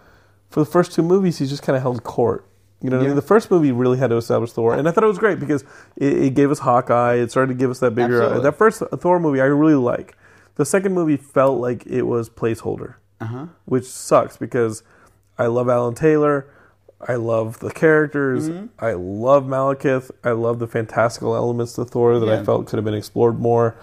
for 0.51 0.61
the 0.61 0.67
first 0.71 0.93
two 0.93 1.03
movies, 1.03 1.39
he 1.39 1.47
just 1.47 1.63
kind 1.63 1.77
of 1.77 1.83
held 1.83 2.03
court. 2.05 2.47
You 2.83 2.91
know 2.91 2.99
what 2.99 3.05
I 3.05 3.07
mean? 3.09 3.17
The 3.17 3.23
first 3.23 3.51
movie 3.51 3.73
really 3.73 3.99
had 3.99 4.11
to 4.11 4.17
establish 4.17 4.53
Thor, 4.53 4.75
and 4.75 4.87
I 4.87 4.93
thought 4.93 5.03
it 5.03 5.09
was 5.09 5.19
great 5.19 5.41
because 5.41 5.63
it, 5.97 6.13
it 6.13 6.35
gave 6.35 6.51
us 6.51 6.61
Hawkeye. 6.61 7.15
It 7.15 7.31
started 7.31 7.55
to 7.55 7.59
give 7.59 7.71
us 7.71 7.81
that 7.81 7.95
bigger. 7.95 8.21
Absolutely. 8.23 8.43
that 8.45 8.53
first 8.57 8.83
Thor 9.01 9.19
movie, 9.19 9.41
I 9.41 9.45
really 9.47 9.75
like. 9.75 10.15
The 10.57 10.65
second 10.65 10.95
movie 10.95 11.17
felt 11.17 11.59
like 11.59 11.87
it 11.87 12.03
was 12.03 12.29
placeholder, 12.31 12.95
Uh-huh. 13.21 13.47
which 13.65 13.85
sucks 13.87 14.37
because 14.37 14.83
I 15.39 15.47
love 15.47 15.69
Alan 15.69 15.95
Taylor. 15.95 16.49
I 17.01 17.15
love 17.17 17.59
the 17.61 17.71
characters. 17.71 18.49
Mm-hmm. 18.49 18.67
I 18.85 18.93
love 18.95 19.45
Malekith. 19.45 20.11
I 20.25 20.31
love 20.31 20.59
the 20.59 20.67
fantastical 20.67 21.35
elements 21.37 21.75
to 21.75 21.85
Thor 21.85 22.19
that 22.19 22.29
I 22.29 22.43
felt 22.45 22.67
could 22.67 22.77
have 22.79 22.85
been 22.85 22.95
explored 22.95 23.39
more. 23.39 23.77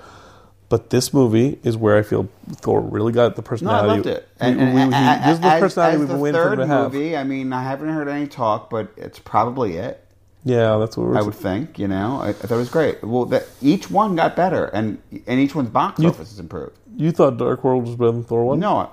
But 0.70 0.89
this 0.89 1.14
movie 1.14 1.59
is 1.64 1.78
where 1.78 1.95
I 1.97 2.01
feel 2.01 2.28
Thor 2.55 2.82
really 2.82 3.11
got 3.14 3.36
the 3.36 3.41
No, 3.43 3.45
I 3.45 3.49
personality. 3.49 3.88
loved 3.89 4.05
it. 4.07 4.28
We- 4.41 4.47
And, 4.47 4.59
and, 4.59 4.74
we- 4.74 4.82
and- 4.82 4.93
he- 4.95 4.99
and- 4.99 5.24
this 5.24 5.34
is 5.36 5.39
the 5.41 5.59
personality 5.59 5.93
as 5.95 5.99
we've 5.99 6.07
been 6.09 6.20
waiting 6.20 6.41
for 6.41 6.55
to 6.55 6.66
have. 6.68 6.93
movie, 6.93 7.16
I 7.16 7.24
mean, 7.24 7.53
I 7.53 7.61
haven't 7.64 7.89
heard 7.89 8.07
any 8.07 8.26
talk, 8.26 8.72
but 8.72 8.88
it's 8.97 9.20
probably 9.20 9.78
it. 9.78 9.99
Yeah, 10.45 10.78
that's 10.78 10.97
what 10.97 11.07
we're. 11.07 11.18
I 11.18 11.22
would 11.22 11.36
think. 11.36 11.78
You 11.80 11.88
know, 11.88 12.20
I, 12.22 12.30
I 12.30 12.34
thought 12.34 12.55
it 12.55 12.57
was 12.57 12.70
great. 12.70 13.01
Well, 13.03 13.26
that 13.26 13.45
each 13.61 13.89
one 13.91 14.16
got 14.16 14.36
better, 14.36 14.66
and 14.66 14.97
and 15.28 15.39
each 15.39 15.53
one's 15.55 15.70
box 15.70 15.99
You- 16.01 16.09
office 16.09 16.32
has 16.32 16.39
improved. 16.39 16.76
You 16.97 17.11
thought 17.11 17.38
Dark 17.38 17.64
World 17.64 17.86
was 17.86 17.95
better 17.95 18.11
than 18.11 18.24
Thor 18.26 18.43
one? 18.45 18.59
No, 18.59 18.89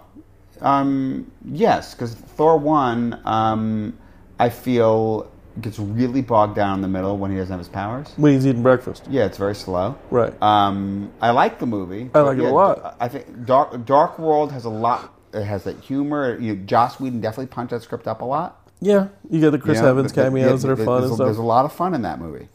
um, 0.60 1.30
yes, 1.44 1.94
because 1.94 2.14
Thor 2.14 2.56
one, 2.58 3.18
um, 3.24 3.94
I 4.40 4.48
feel 4.48 5.30
gets 5.60 5.78
really 5.78 6.22
bogged 6.22 6.54
down 6.54 6.76
in 6.76 6.82
the 6.82 6.88
middle 6.88 7.18
when 7.18 7.30
he 7.30 7.36
doesn't 7.36 7.50
have 7.50 7.60
his 7.60 7.68
powers. 7.68 8.12
When 8.16 8.32
he's 8.32 8.46
eating 8.46 8.62
breakfast. 8.62 9.06
Yeah, 9.10 9.26
it's 9.26 9.36
very 9.36 9.54
slow. 9.54 9.98
Right. 10.10 10.32
Um, 10.42 11.12
I 11.20 11.30
like 11.30 11.58
the 11.58 11.66
movie. 11.66 12.10
I 12.14 12.20
like 12.20 12.38
it 12.38 12.44
a 12.44 12.50
lot. 12.50 12.96
I 13.00 13.08
think 13.08 13.44
Dark 13.44 13.84
Dark 13.84 14.18
World 14.18 14.52
has 14.52 14.64
a 14.64 14.70
lot. 14.70 15.14
It 15.32 15.44
has 15.44 15.64
that 15.64 15.80
humor. 15.80 16.38
You 16.38 16.54
know, 16.54 16.64
Joss 16.64 16.98
Whedon 16.98 17.20
definitely 17.20 17.46
punched 17.46 17.70
that 17.70 17.82
script 17.82 18.06
up 18.06 18.22
a 18.22 18.24
lot. 18.24 18.70
Yeah, 18.80 19.08
you 19.28 19.40
got 19.40 19.50
the 19.50 19.58
Chris 19.58 19.76
You 19.76 19.82
know, 19.82 19.90
Evans 19.90 20.12
th- 20.12 20.14
th- 20.14 20.26
cameos 20.26 20.64
yeah, 20.64 20.74
that 20.74 20.80
are 20.80 20.84
fun 20.84 21.00
there's 21.02 21.18
There's 21.18 21.38
a 21.38 21.42
lot 21.42 21.64
of 21.66 21.72
fun 21.72 21.94
in 21.94 22.02
that 22.02 22.18
movie. 22.18 22.48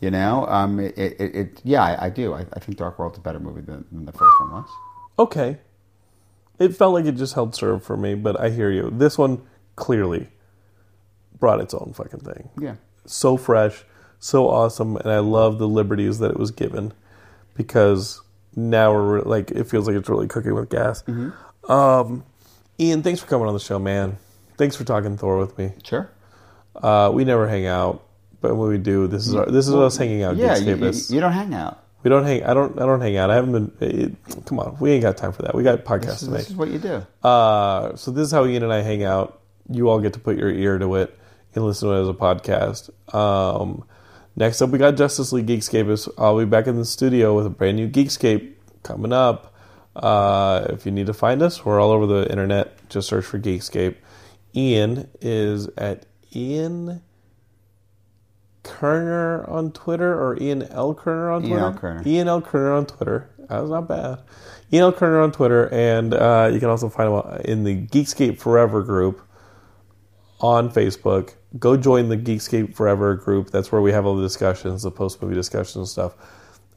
You 0.00 0.10
know, 0.10 0.46
um, 0.48 0.80
it, 0.80 0.98
it, 0.98 1.20
it, 1.20 1.34
it 1.34 1.60
yeah, 1.64 1.82
I, 1.82 2.06
I 2.06 2.10
do. 2.10 2.34
I, 2.34 2.44
I 2.52 2.58
think 2.58 2.76
Dark 2.76 2.98
World's 2.98 3.18
a 3.18 3.20
better 3.20 3.38
movie 3.38 3.60
than, 3.60 3.84
than 3.90 4.04
the 4.04 4.12
first 4.12 4.40
one 4.40 4.50
was. 4.50 4.68
Okay, 5.18 5.58
it 6.58 6.76
felt 6.76 6.92
like 6.92 7.06
it 7.06 7.12
just 7.12 7.34
held 7.34 7.54
serve 7.54 7.84
for 7.84 7.96
me, 7.96 8.14
but 8.14 8.38
I 8.38 8.50
hear 8.50 8.70
you. 8.70 8.90
This 8.92 9.16
one 9.16 9.42
clearly 9.76 10.28
brought 11.42 11.60
its 11.60 11.74
own 11.74 11.92
fucking 11.92 12.20
thing. 12.20 12.48
Yeah. 12.56 12.76
so 13.04 13.36
fresh, 13.36 13.82
so 14.20 14.48
awesome, 14.48 14.96
and 14.96 15.10
I 15.10 15.18
love 15.18 15.58
the 15.58 15.66
liberties 15.66 16.20
that 16.20 16.30
it 16.30 16.38
was 16.38 16.52
given 16.52 16.92
because 17.56 18.20
now 18.54 18.92
we're 18.92 19.16
re- 19.16 19.22
like 19.24 19.50
it 19.50 19.64
feels 19.64 19.88
like 19.88 19.96
it's 19.96 20.08
really 20.08 20.28
cooking 20.28 20.54
with 20.54 20.70
gas. 20.70 21.02
Um, 21.68 22.24
Ian, 22.78 23.02
thanks 23.02 23.20
for 23.20 23.26
coming 23.26 23.48
on 23.48 23.54
the 23.54 23.60
show, 23.60 23.80
man. 23.80 24.18
Thanks 24.56 24.76
for 24.76 24.84
talking 24.84 25.16
Thor 25.16 25.36
with 25.36 25.58
me. 25.58 25.72
Sure. 25.82 26.08
Uh, 26.76 27.10
we 27.12 27.24
never 27.24 27.48
hang 27.48 27.66
out, 27.66 28.04
but 28.40 28.54
when 28.54 28.68
we 28.68 28.78
do, 28.78 29.08
this 29.08 29.26
is 29.26 29.34
our, 29.34 29.46
this 29.46 29.66
is 29.66 29.74
us 29.74 29.96
hanging 29.96 30.22
out. 30.22 30.36
Yeah, 30.36 30.56
you, 30.56 30.76
you, 30.76 30.92
you 31.08 31.20
don't 31.20 31.32
hang 31.32 31.52
out. 31.54 31.82
we 32.04 32.08
don't 32.08 32.24
hang. 32.24 32.44
I 32.44 32.54
don't. 32.54 32.80
I 32.80 32.86
don't 32.86 33.00
hang 33.00 33.16
out. 33.16 33.30
I 33.30 33.34
haven't 33.34 33.52
been. 33.52 33.88
It, 33.88 34.44
come 34.46 34.60
on, 34.60 34.76
we 34.78 34.92
ain't 34.92 35.02
got 35.02 35.16
time 35.16 35.32
for 35.32 35.42
that. 35.42 35.56
We 35.56 35.64
got 35.64 35.84
podcasts 35.84 36.20
This, 36.20 36.20
to 36.20 36.24
is- 36.26 36.30
make. 36.30 36.38
this 36.42 36.50
is 36.50 36.56
what 36.56 36.68
you 36.70 36.78
do. 36.78 37.04
Uh, 37.28 37.96
so 37.96 38.12
this 38.12 38.26
is 38.26 38.30
how 38.32 38.46
Ian 38.46 38.62
and 38.62 38.72
I 38.72 38.80
hang 38.82 39.02
out. 39.02 39.40
You 39.68 39.88
all 39.88 39.98
get 40.00 40.12
to 40.14 40.20
put 40.20 40.36
your 40.38 40.50
ear 40.50 40.78
to 40.78 40.94
it 40.96 41.18
and 41.54 41.64
listen 41.64 41.88
to 41.88 41.94
it 41.94 42.02
as 42.02 42.08
a 42.08 42.14
podcast. 42.14 42.90
Um, 43.14 43.84
next 44.36 44.62
up, 44.62 44.70
we 44.70 44.78
got 44.78 44.96
Justice 44.96 45.32
League 45.32 45.46
Geekscape. 45.46 46.08
I'll 46.18 46.38
be 46.38 46.44
back 46.44 46.66
in 46.66 46.76
the 46.76 46.84
studio 46.84 47.34
with 47.34 47.46
a 47.46 47.50
brand 47.50 47.76
new 47.76 47.88
Geekscape 47.88 48.52
coming 48.82 49.12
up. 49.12 49.54
Uh, 49.94 50.66
if 50.70 50.86
you 50.86 50.92
need 50.92 51.06
to 51.06 51.14
find 51.14 51.42
us, 51.42 51.64
we're 51.64 51.80
all 51.80 51.90
over 51.90 52.06
the 52.06 52.30
internet. 52.30 52.88
Just 52.88 53.08
search 53.08 53.24
for 53.24 53.38
Geekscape. 53.38 53.96
Ian 54.54 55.08
is 55.20 55.68
at 55.76 56.06
Ian 56.34 57.02
Kerner 58.62 59.48
on 59.48 59.72
Twitter 59.72 60.12
or 60.12 60.40
Ian 60.40 60.62
L. 60.62 60.94
Kerner 60.94 61.30
on 61.30 61.42
Ian 61.42 61.50
Twitter. 61.50 61.64
L. 61.66 61.74
Kerner. 61.74 62.02
Ian 62.06 62.28
L. 62.28 62.42
Kerner 62.42 62.72
on 62.72 62.86
Twitter. 62.86 63.30
That 63.48 63.60
was 63.60 63.70
not 63.70 63.88
bad. 63.88 64.20
Ian 64.72 64.84
L. 64.84 64.92
Kerner 64.92 65.20
on 65.20 65.32
Twitter, 65.32 65.68
and 65.72 66.14
uh, 66.14 66.50
you 66.52 66.60
can 66.60 66.70
also 66.70 66.88
find 66.88 67.12
him 67.12 67.40
in 67.44 67.64
the 67.64 67.86
Geekscape 67.86 68.38
Forever 68.38 68.82
group 68.82 69.20
on 70.42 70.70
Facebook. 70.70 71.34
Go 71.58 71.76
join 71.76 72.08
the 72.08 72.16
Geekscape 72.16 72.74
Forever 72.74 73.14
group. 73.14 73.50
That's 73.50 73.70
where 73.70 73.80
we 73.80 73.92
have 73.92 74.04
all 74.04 74.16
the 74.16 74.22
discussions, 74.22 74.82
the 74.82 74.90
post 74.90 75.22
movie 75.22 75.34
discussions 75.34 75.76
and 75.76 75.88
stuff. 75.88 76.14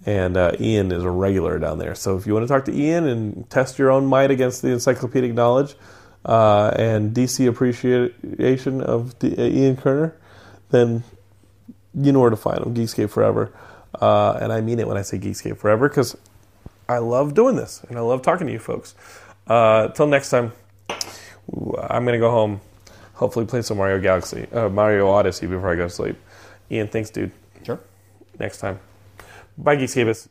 And 0.05 0.37
uh, 0.37 0.51
Ian 0.59 0.91
is 0.91 1.03
a 1.03 1.09
regular 1.09 1.57
down 1.57 1.79
there. 1.79 1.95
So 1.95 2.15
if 2.15 2.27
you 2.27 2.33
want 2.33 2.47
to 2.47 2.53
talk 2.53 2.65
to 2.65 2.73
Ian 2.73 3.07
and 3.07 3.49
test 3.49 3.79
your 3.79 3.89
own 3.89 4.05
might 4.05 4.29
against 4.29 4.61
the 4.61 4.69
encyclopedic 4.69 5.33
knowledge 5.33 5.75
uh, 6.25 6.71
and 6.77 7.15
DC 7.15 7.47
appreciation 7.47 8.81
of 8.81 9.17
the, 9.19 9.35
uh, 9.35 9.47
Ian 9.47 9.77
Kerner, 9.77 10.15
then 10.69 11.03
you 11.95 12.11
know 12.11 12.19
where 12.19 12.29
to 12.29 12.35
find 12.35 12.59
him. 12.59 12.75
Geekscape 12.75 13.09
Forever. 13.09 13.51
Uh, 13.99 14.37
and 14.41 14.51
I 14.51 14.61
mean 14.61 14.79
it 14.79 14.87
when 14.87 14.97
I 14.97 15.01
say 15.01 15.17
Geekscape 15.17 15.57
Forever 15.57 15.89
because 15.89 16.15
I 16.87 16.99
love 16.99 17.33
doing 17.33 17.55
this 17.55 17.83
and 17.89 17.97
I 17.97 18.01
love 18.01 18.21
talking 18.21 18.45
to 18.45 18.53
you 18.53 18.59
folks. 18.59 18.93
Uh, 19.47 19.87
till 19.89 20.07
next 20.07 20.29
time, 20.29 20.51
I'm 20.89 22.03
going 22.03 22.13
to 22.13 22.19
go 22.19 22.29
home. 22.29 22.61
Hopefully, 23.15 23.45
play 23.45 23.61
some 23.61 23.77
Mario 23.77 23.99
Galaxy, 23.99 24.47
uh, 24.51 24.69
Mario 24.69 25.09
Odyssey 25.09 25.47
before 25.47 25.71
I 25.71 25.75
go 25.75 25.83
to 25.83 25.89
sleep. 25.89 26.17
Ian, 26.69 26.87
thanks, 26.87 27.09
dude. 27.09 27.31
Sure. 27.63 27.79
Next 28.39 28.59
time. 28.59 28.79
Bye, 29.57 29.77
Geekscapists. 29.77 30.29